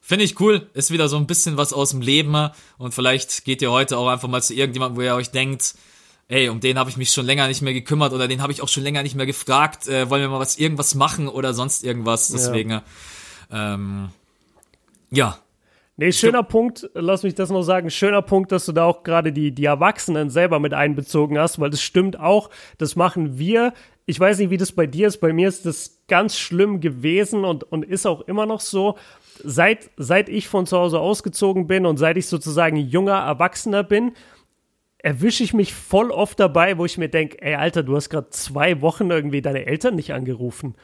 finde 0.00 0.24
ich 0.24 0.38
cool, 0.40 0.68
ist 0.74 0.90
wieder 0.90 1.08
so 1.08 1.16
ein 1.16 1.26
bisschen 1.26 1.56
was 1.56 1.72
aus 1.72 1.90
dem 1.90 2.00
Leben 2.00 2.34
äh, 2.34 2.50
und 2.78 2.94
vielleicht 2.94 3.44
geht 3.44 3.62
ihr 3.62 3.70
heute 3.70 3.98
auch 3.98 4.08
einfach 4.08 4.28
mal 4.28 4.42
zu 4.42 4.54
irgendjemandem, 4.54 4.96
wo 4.96 5.02
ihr 5.02 5.14
euch 5.14 5.30
denkt, 5.30 5.74
ey, 6.28 6.48
um 6.48 6.60
den 6.60 6.78
habe 6.78 6.90
ich 6.90 6.96
mich 6.96 7.10
schon 7.10 7.26
länger 7.26 7.48
nicht 7.48 7.62
mehr 7.62 7.74
gekümmert 7.74 8.12
oder 8.12 8.28
den 8.28 8.42
habe 8.42 8.52
ich 8.52 8.62
auch 8.62 8.68
schon 8.68 8.82
länger 8.82 9.02
nicht 9.02 9.14
mehr 9.14 9.26
gefragt, 9.26 9.88
äh, 9.88 10.08
wollen 10.10 10.22
wir 10.22 10.28
mal 10.28 10.40
was 10.40 10.58
irgendwas 10.58 10.94
machen 10.94 11.28
oder 11.28 11.54
sonst 11.54 11.84
irgendwas, 11.84 12.28
deswegen 12.28 12.70
ja. 12.70 12.82
ähm, 13.50 14.08
ja, 15.10 15.38
Nee, 15.96 16.10
schöner 16.10 16.42
Punkt, 16.42 16.90
lass 16.94 17.22
mich 17.22 17.36
das 17.36 17.50
noch 17.50 17.62
sagen, 17.62 17.88
schöner 17.88 18.20
Punkt, 18.20 18.50
dass 18.50 18.66
du 18.66 18.72
da 18.72 18.84
auch 18.84 19.04
gerade 19.04 19.32
die, 19.32 19.52
die 19.52 19.64
Erwachsenen 19.64 20.28
selber 20.28 20.58
mit 20.58 20.74
einbezogen 20.74 21.38
hast, 21.38 21.60
weil 21.60 21.70
das 21.70 21.82
stimmt 21.82 22.18
auch, 22.18 22.50
das 22.78 22.96
machen 22.96 23.38
wir. 23.38 23.72
Ich 24.06 24.20
weiß 24.20 24.38
nicht, 24.38 24.50
wie 24.50 24.56
das 24.56 24.72
bei 24.72 24.86
dir 24.86 25.08
ist, 25.08 25.18
bei 25.18 25.32
mir 25.32 25.48
ist 25.48 25.64
das 25.66 26.02
ganz 26.08 26.38
schlimm 26.38 26.80
gewesen 26.80 27.44
und, 27.44 27.64
und 27.64 27.84
ist 27.84 28.06
auch 28.06 28.22
immer 28.22 28.46
noch 28.46 28.60
so. 28.60 28.96
Seit, 29.42 29.90
seit 29.96 30.28
ich 30.28 30.48
von 30.48 30.66
zu 30.66 30.76
Hause 30.76 31.00
ausgezogen 31.00 31.66
bin 31.66 31.86
und 31.86 31.96
seit 31.96 32.16
ich 32.16 32.26
sozusagen 32.26 32.76
junger 32.76 33.18
Erwachsener 33.18 33.82
bin, 33.82 34.12
erwische 34.98 35.42
ich 35.42 35.54
mich 35.54 35.74
voll 35.74 36.10
oft 36.10 36.38
dabei, 36.38 36.78
wo 36.78 36.84
ich 36.84 36.98
mir 36.98 37.08
denke, 37.08 37.40
ey 37.42 37.54
Alter, 37.54 37.82
du 37.82 37.96
hast 37.96 38.10
gerade 38.10 38.30
zwei 38.30 38.80
Wochen 38.80 39.10
irgendwie 39.10 39.42
deine 39.42 39.66
Eltern 39.66 39.96
nicht 39.96 40.12
angerufen 40.12 40.74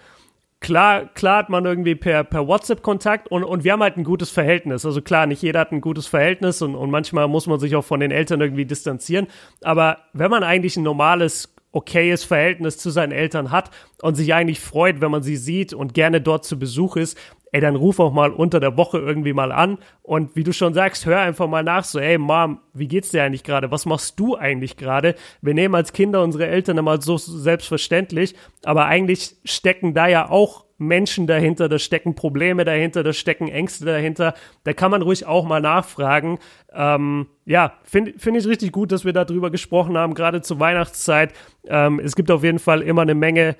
klar, 0.60 1.06
klar 1.06 1.38
hat 1.38 1.48
man 1.48 1.64
irgendwie 1.64 1.94
per, 1.94 2.22
per 2.24 2.46
WhatsApp 2.46 2.82
Kontakt 2.82 3.28
und, 3.28 3.42
und 3.42 3.64
wir 3.64 3.72
haben 3.72 3.82
halt 3.82 3.96
ein 3.96 4.04
gutes 4.04 4.30
Verhältnis. 4.30 4.86
Also 4.86 5.02
klar, 5.02 5.26
nicht 5.26 5.42
jeder 5.42 5.60
hat 5.60 5.72
ein 5.72 5.80
gutes 5.80 6.06
Verhältnis 6.06 6.62
und, 6.62 6.74
und 6.74 6.90
manchmal 6.90 7.26
muss 7.28 7.46
man 7.46 7.58
sich 7.58 7.74
auch 7.74 7.84
von 7.84 8.00
den 8.00 8.10
Eltern 8.10 8.40
irgendwie 8.40 8.66
distanzieren. 8.66 9.26
Aber 9.62 9.98
wenn 10.12 10.30
man 10.30 10.44
eigentlich 10.44 10.76
ein 10.76 10.84
normales, 10.84 11.54
okayes 11.72 12.24
Verhältnis 12.24 12.78
zu 12.78 12.90
seinen 12.90 13.12
Eltern 13.12 13.50
hat 13.50 13.70
und 14.02 14.14
sich 14.14 14.34
eigentlich 14.34 14.60
freut, 14.60 15.00
wenn 15.00 15.10
man 15.10 15.22
sie 15.22 15.36
sieht 15.36 15.72
und 15.72 15.94
gerne 15.94 16.20
dort 16.20 16.44
zu 16.44 16.58
Besuch 16.58 16.96
ist, 16.96 17.16
ey, 17.52 17.60
dann 17.60 17.76
ruf 17.76 18.00
auch 18.00 18.12
mal 18.12 18.30
unter 18.30 18.60
der 18.60 18.76
Woche 18.76 18.98
irgendwie 18.98 19.32
mal 19.32 19.52
an 19.52 19.78
und 20.02 20.36
wie 20.36 20.44
du 20.44 20.52
schon 20.52 20.74
sagst, 20.74 21.06
hör 21.06 21.20
einfach 21.20 21.48
mal 21.48 21.64
nach, 21.64 21.84
so, 21.84 21.98
ey, 21.98 22.18
Mom, 22.18 22.60
wie 22.72 22.88
geht's 22.88 23.10
dir 23.10 23.22
eigentlich 23.22 23.44
gerade? 23.44 23.70
Was 23.70 23.86
machst 23.86 24.18
du 24.18 24.36
eigentlich 24.36 24.76
gerade? 24.76 25.14
Wir 25.42 25.54
nehmen 25.54 25.74
als 25.74 25.92
Kinder 25.92 26.22
unsere 26.22 26.46
Eltern 26.46 26.78
immer 26.78 27.00
so 27.00 27.16
selbstverständlich, 27.16 28.34
aber 28.64 28.86
eigentlich 28.86 29.36
stecken 29.44 29.94
da 29.94 30.06
ja 30.06 30.30
auch 30.30 30.64
Menschen 30.80 31.26
dahinter, 31.26 31.68
da 31.68 31.78
stecken 31.78 32.14
Probleme 32.14 32.64
dahinter, 32.64 33.02
da 33.02 33.12
stecken 33.12 33.48
Ängste 33.48 33.84
dahinter. 33.84 34.32
Da 34.64 34.72
kann 34.72 34.90
man 34.90 35.02
ruhig 35.02 35.26
auch 35.26 35.44
mal 35.44 35.60
nachfragen. 35.60 36.38
Ähm, 36.72 37.26
ja, 37.44 37.74
finde 37.84 38.14
find 38.16 38.38
ich 38.38 38.46
richtig 38.46 38.72
gut, 38.72 38.90
dass 38.90 39.04
wir 39.04 39.12
darüber 39.12 39.50
gesprochen 39.50 39.98
haben, 39.98 40.14
gerade 40.14 40.40
zur 40.40 40.58
Weihnachtszeit. 40.58 41.34
Ähm, 41.66 42.00
es 42.02 42.16
gibt 42.16 42.30
auf 42.30 42.42
jeden 42.42 42.58
Fall 42.58 42.80
immer 42.80 43.02
eine 43.02 43.14
Menge 43.14 43.56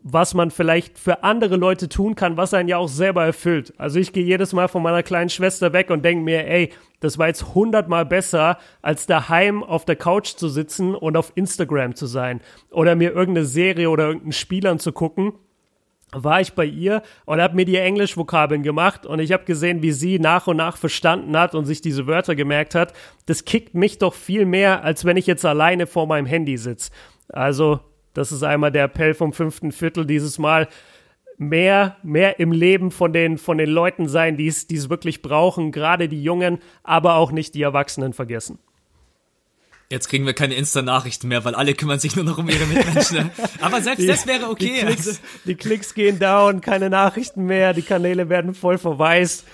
was 0.00 0.32
man 0.32 0.50
vielleicht 0.50 0.98
für 0.98 1.24
andere 1.24 1.56
Leute 1.56 1.88
tun 1.88 2.14
kann, 2.14 2.36
was 2.36 2.54
einen 2.54 2.68
ja 2.68 2.78
auch 2.78 2.88
selber 2.88 3.24
erfüllt. 3.24 3.74
Also 3.78 3.98
ich 3.98 4.12
gehe 4.12 4.24
jedes 4.24 4.52
Mal 4.52 4.68
von 4.68 4.82
meiner 4.82 5.02
kleinen 5.02 5.28
Schwester 5.28 5.72
weg 5.72 5.90
und 5.90 6.04
denke 6.04 6.24
mir, 6.24 6.46
ey, 6.46 6.70
das 7.00 7.18
war 7.18 7.26
jetzt 7.26 7.54
hundertmal 7.54 8.06
besser, 8.06 8.58
als 8.80 9.06
daheim 9.06 9.62
auf 9.62 9.84
der 9.84 9.96
Couch 9.96 10.36
zu 10.36 10.48
sitzen 10.48 10.94
und 10.94 11.16
auf 11.16 11.32
Instagram 11.34 11.94
zu 11.94 12.06
sein 12.06 12.40
oder 12.70 12.94
mir 12.94 13.12
irgendeine 13.12 13.46
Serie 13.46 13.90
oder 13.90 14.06
irgendeinen 14.06 14.32
Spiel 14.32 14.66
anzugucken. 14.66 15.32
War 16.12 16.40
ich 16.40 16.54
bei 16.54 16.64
ihr 16.64 17.02
und 17.26 17.40
habe 17.40 17.54
mir 17.54 17.66
die 17.66 17.76
Englischvokabeln 17.76 18.62
gemacht 18.62 19.04
und 19.04 19.18
ich 19.18 19.32
habe 19.32 19.44
gesehen, 19.44 19.82
wie 19.82 19.92
sie 19.92 20.18
nach 20.18 20.46
und 20.46 20.56
nach 20.56 20.78
verstanden 20.78 21.36
hat 21.36 21.54
und 21.54 21.66
sich 21.66 21.82
diese 21.82 22.06
Wörter 22.06 22.34
gemerkt 22.34 22.74
hat. 22.74 22.94
Das 23.26 23.44
kickt 23.44 23.74
mich 23.74 23.98
doch 23.98 24.14
viel 24.14 24.46
mehr, 24.46 24.84
als 24.84 25.04
wenn 25.04 25.18
ich 25.18 25.26
jetzt 25.26 25.44
alleine 25.44 25.86
vor 25.86 26.06
meinem 26.06 26.24
Handy 26.24 26.56
sitze. 26.56 26.92
Also 27.28 27.80
das 28.18 28.32
ist 28.32 28.42
einmal 28.42 28.72
der 28.72 28.84
Appell 28.84 29.14
vom 29.14 29.32
fünften 29.32 29.70
Viertel 29.70 30.04
dieses 30.04 30.38
Mal. 30.38 30.66
Mehr, 31.36 31.96
mehr 32.02 32.40
im 32.40 32.50
Leben 32.50 32.90
von 32.90 33.12
den, 33.12 33.38
von 33.38 33.58
den 33.58 33.70
Leuten 33.70 34.08
sein, 34.08 34.36
die 34.36 34.48
es, 34.48 34.66
die 34.66 34.74
es 34.74 34.90
wirklich 34.90 35.22
brauchen, 35.22 35.70
gerade 35.70 36.08
die 36.08 36.20
Jungen, 36.20 36.58
aber 36.82 37.14
auch 37.14 37.30
nicht 37.30 37.54
die 37.54 37.62
Erwachsenen 37.62 38.12
vergessen. 38.12 38.58
Jetzt 39.90 40.10
kriegen 40.10 40.26
wir 40.26 40.34
keine 40.34 40.54
Insta-Nachrichten 40.54 41.28
mehr, 41.28 41.46
weil 41.46 41.54
alle 41.54 41.72
kümmern 41.72 41.98
sich 41.98 42.14
nur 42.14 42.24
noch 42.24 42.36
um 42.36 42.50
ihre 42.50 42.66
Mitmenschen. 42.66 43.30
Aber 43.62 43.80
selbst 43.80 44.02
die, 44.02 44.06
das 44.06 44.26
wäre 44.26 44.50
okay. 44.50 44.80
Die 44.80 44.86
Klicks, 44.86 45.06
also. 45.06 45.20
die 45.46 45.54
Klicks, 45.54 45.94
gehen 45.94 46.18
down, 46.18 46.60
keine 46.60 46.90
Nachrichten 46.90 47.46
mehr, 47.46 47.72
die 47.72 47.80
Kanäle 47.80 48.28
werden 48.28 48.54
voll 48.54 48.76
verwaist. 48.76 49.44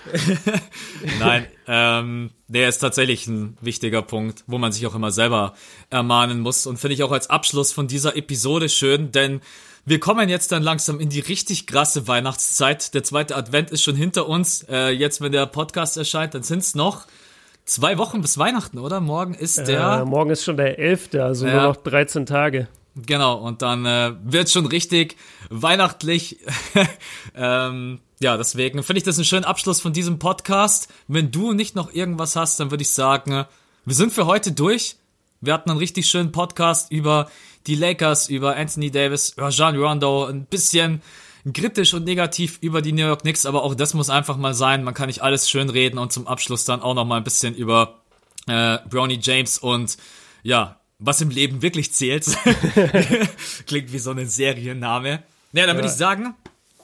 Nein, 1.19 1.47
ähm, 1.67 2.31
der 2.49 2.67
ist 2.67 2.79
tatsächlich 2.79 3.27
ein 3.27 3.57
wichtiger 3.61 4.01
Punkt, 4.01 4.43
wo 4.45 4.57
man 4.57 4.73
sich 4.73 4.85
auch 4.85 4.95
immer 4.95 5.11
selber 5.11 5.53
ermahnen 5.89 6.41
muss. 6.41 6.67
Und 6.67 6.79
finde 6.79 6.95
ich 6.95 7.03
auch 7.03 7.13
als 7.13 7.29
Abschluss 7.29 7.71
von 7.71 7.87
dieser 7.87 8.17
Episode 8.17 8.67
schön, 8.67 9.13
denn 9.13 9.39
wir 9.85 10.01
kommen 10.01 10.27
jetzt 10.27 10.51
dann 10.51 10.63
langsam 10.63 10.99
in 10.99 11.07
die 11.09 11.21
richtig 11.21 11.65
krasse 11.65 12.09
Weihnachtszeit. 12.09 12.93
Der 12.93 13.03
zweite 13.03 13.37
Advent 13.37 13.71
ist 13.71 13.83
schon 13.83 13.95
hinter 13.95 14.27
uns. 14.27 14.65
Äh, 14.67 14.89
jetzt, 14.89 15.21
wenn 15.21 15.31
der 15.31 15.45
Podcast 15.45 15.95
erscheint, 15.95 16.33
dann 16.33 16.43
sind 16.43 16.59
es 16.59 16.75
noch 16.75 17.05
zwei 17.65 17.97
Wochen 17.97 18.21
bis 18.21 18.37
Weihnachten, 18.37 18.79
oder? 18.79 19.01
Morgen 19.01 19.33
ist 19.33 19.67
der. 19.67 20.01
Äh, 20.01 20.05
morgen 20.05 20.29
ist 20.29 20.43
schon 20.43 20.57
der 20.57 20.79
11., 20.79 21.15
also 21.15 21.47
ja. 21.47 21.53
nur 21.53 21.63
noch 21.63 21.75
13 21.77 22.25
Tage. 22.25 22.67
Genau, 22.95 23.35
und 23.39 23.61
dann 23.61 23.85
äh, 23.85 24.13
wird 24.23 24.49
schon 24.49 24.65
richtig 24.65 25.17
weihnachtlich. 25.49 26.37
ähm, 27.35 27.99
ja, 28.19 28.37
deswegen 28.37 28.83
finde 28.83 28.99
ich 28.99 29.03
das 29.03 29.17
einen 29.17 29.25
schönen 29.25 29.43
Abschluss 29.43 29.81
von 29.81 29.91
diesem 29.91 30.17
Podcast. 30.17 30.87
Wenn 31.07 31.31
du 31.31 31.51
nicht 31.51 31.75
noch 31.75 31.93
irgendwas 31.93 32.37
hast, 32.37 32.59
dann 32.59 32.71
würde 32.71 32.83
ich 32.83 32.91
sagen, 32.91 33.45
wir 33.83 33.95
sind 33.95 34.13
für 34.13 34.25
heute 34.25 34.53
durch. 34.53 34.95
Wir 35.41 35.53
hatten 35.53 35.69
einen 35.69 35.79
richtig 35.79 36.07
schönen 36.07 36.31
Podcast 36.31 36.91
über 36.91 37.29
die 37.67 37.75
Lakers, 37.75 38.29
über 38.29 38.55
Anthony 38.55 38.91
Davis, 38.91 39.33
über 39.35 39.49
Jean 39.49 39.75
Rondo, 39.75 40.25
ein 40.25 40.45
bisschen 40.45 41.01
kritisch 41.53 41.93
und 41.93 42.05
negativ 42.05 42.57
über 42.61 42.81
die 42.81 42.91
New 42.91 43.05
York 43.05 43.21
Knicks, 43.21 43.45
aber 43.45 43.63
auch 43.63 43.75
das 43.75 43.93
muss 43.93 44.09
einfach 44.09 44.37
mal 44.37 44.53
sein. 44.53 44.83
Man 44.83 44.93
kann 44.93 45.07
nicht 45.07 45.21
alles 45.21 45.49
schön 45.49 45.69
reden 45.69 45.97
und 45.97 46.11
zum 46.11 46.27
Abschluss 46.27 46.65
dann 46.65 46.81
auch 46.81 46.93
noch 46.93 47.05
mal 47.05 47.17
ein 47.17 47.23
bisschen 47.23 47.55
über 47.55 47.99
äh, 48.47 48.79
Brownie 48.89 49.19
James 49.21 49.57
und 49.57 49.97
ja, 50.43 50.79
was 50.99 51.21
im 51.21 51.29
Leben 51.29 51.61
wirklich 51.61 51.93
zählt. 51.93 52.25
Klingt 53.67 53.93
wie 53.93 53.99
so 53.99 54.11
ein 54.11 54.27
Serienname. 54.27 55.23
Ja, 55.53 55.65
dann 55.65 55.69
ja. 55.69 55.75
würde 55.75 55.87
ich 55.87 55.93
sagen, 55.93 56.35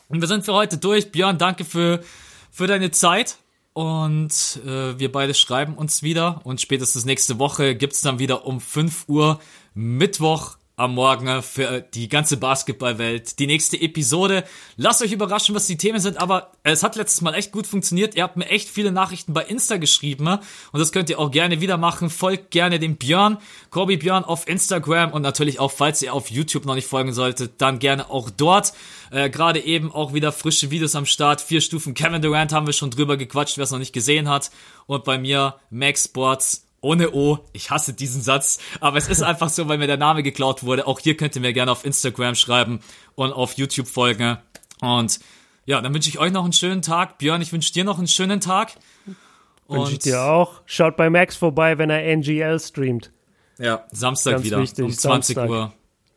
wir 0.10 0.28
sind 0.28 0.46
für 0.46 0.54
heute 0.54 0.78
durch. 0.78 1.12
Björn, 1.12 1.38
danke 1.38 1.66
für, 1.66 2.04
für 2.52 2.68
deine 2.68 2.92
Zeit. 2.92 3.38
Und 3.74 4.60
äh, 4.66 5.00
wir 5.00 5.12
beide 5.12 5.34
schreiben 5.34 5.76
uns 5.76 6.04
wieder. 6.04 6.42
Und 6.44 6.60
spätestens 6.60 7.06
nächste 7.06 7.40
Woche 7.40 7.76
gibt's 7.76 8.02
dann 8.02 8.20
wieder 8.20 8.46
um 8.46 8.60
5 8.60 9.06
Uhr 9.08 9.40
Mittwoch 9.74 10.58
am 10.82 10.96
Morgen 10.96 11.44
für 11.44 11.82
die 11.82 12.10
ganze 12.10 12.38
Basketballwelt. 12.38 13.38
Die 13.38 13.46
nächste 13.46 13.80
Episode. 13.80 14.44
Lasst 14.78 15.04
euch 15.04 15.12
überraschen, 15.12 15.54
was 15.54 15.68
die 15.68 15.78
Themen 15.78 16.00
sind, 16.00 16.20
aber 16.20 16.54
es 16.64 16.82
hat 16.82 16.96
letztes 16.96 17.22
Mal 17.22 17.36
echt 17.36 17.52
gut 17.52 17.68
funktioniert. 17.68 18.16
Ihr 18.16 18.24
habt 18.24 18.36
mir 18.36 18.48
echt 18.48 18.68
viele 18.68 18.92
Nachrichten 18.92 19.32
bei 19.32 19.44
Insta 19.44 19.78
geschrieben 19.78 20.28
und 20.28 20.80
das 20.80 20.92
könnt 20.92 21.12
ihr 21.12 21.20
auch 21.20 21.30
gerne 21.30 21.62
wieder 21.62 21.78
machen. 21.78 22.10
Folgt 22.10 22.50
gerne 22.50 22.80
dem 22.80 22.96
Björn, 22.96 23.38
Corby 23.70 23.98
Björn 23.98 24.24
auf 24.24 24.48
Instagram 24.48 25.12
und 25.12 25.22
natürlich 25.22 25.60
auch, 25.60 25.72
falls 25.72 26.02
ihr 26.02 26.16
auf 26.16 26.32
YouTube 26.32 26.66
noch 26.66 26.76
nicht 26.76 26.88
folgen 26.88 27.14
solltet, 27.14 27.62
dann 27.62 27.78
gerne 27.78 28.10
auch 28.10 28.32
dort. 28.32 28.74
Äh, 29.12 29.30
Gerade 29.30 29.60
eben 29.60 29.92
auch 29.92 30.14
wieder 30.14 30.32
frische 30.32 30.72
Videos 30.72 30.96
am 30.96 31.06
Start. 31.06 31.42
Vier 31.42 31.62
Stufen 31.62 31.94
Kevin 31.94 32.24
Durant 32.24 32.54
haben 32.54 32.66
wir 32.66 32.74
schon 32.74 32.90
drüber 32.90 33.18
gequatscht, 33.18 33.58
wer 33.58 33.66
es 33.66 33.72
noch 33.72 33.78
nicht 33.78 33.94
gesehen 33.94 34.28
hat. 34.28 34.50
Und 34.88 35.04
bei 35.04 35.20
mir 35.20 35.56
Max 35.70 36.06
Sports 36.06 36.66
ohne 36.82 37.12
O. 37.12 37.40
Ich 37.54 37.70
hasse 37.70 37.94
diesen 37.94 38.22
Satz, 38.22 38.60
aber 38.80 38.98
es 38.98 39.08
ist 39.08 39.22
einfach 39.22 39.50
so, 39.50 39.68
weil 39.68 39.78
mir 39.78 39.88
der 39.88 39.98
Name 39.98 40.24
geklaut 40.24 40.64
wurde. 40.64 40.88
Auch 40.88 41.00
hier 41.00 41.16
könnt 41.16 41.36
ihr 41.36 41.42
mir 41.42 41.54
gerne 41.54 41.72
auf 41.72 41.86
Instagram 41.86 42.36
schreiben 42.36 42.80
und 43.16 43.32
auf 43.32 43.54
YouTube 43.54 43.88
folgen. 43.88 44.38
Und 44.82 45.20
ja, 45.66 45.80
dann 45.80 45.94
wünsche 45.94 46.10
ich 46.10 46.20
euch 46.20 46.32
noch 46.32 46.44
einen 46.44 46.54
schönen 46.54 46.82
Tag. 46.82 47.20
Björn, 47.20 47.42
ich 47.42 47.54
wünsche 47.54 47.72
dir 47.72 47.84
noch 47.84 47.98
einen 47.98 48.08
schönen 48.08 48.42
Tag. 48.42 48.74
Wünsche 49.68 49.94
ich 49.94 50.00
dir 50.00 50.22
auch. 50.22 50.62
Schaut 50.66 50.98
bei 50.98 51.10
Max 51.10 51.38
vorbei, 51.38 51.78
wenn 51.78 51.90
er 51.90 52.04
NGL 52.18 52.60
streamt. 52.60 53.12
Ja, 53.58 53.86
Samstag 53.92 54.34
Ganz 54.34 54.46
wieder 54.46 54.60
wichtig, 54.60 54.84
um 54.84 54.92
20 54.92 55.36
Samstag. 55.36 55.50
Uhr. 55.50 55.74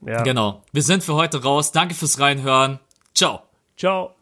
Ja. 0.07 0.23
Genau. 0.23 0.63
Wir 0.73 0.83
sind 0.83 1.05
für 1.05 1.15
heute 1.15 1.43
raus. 1.43 1.73
Danke 1.73 1.95
fürs 1.95 2.19
Reinhören. 2.19 2.81
Ciao. 3.15 3.43
Ciao. 3.77 4.15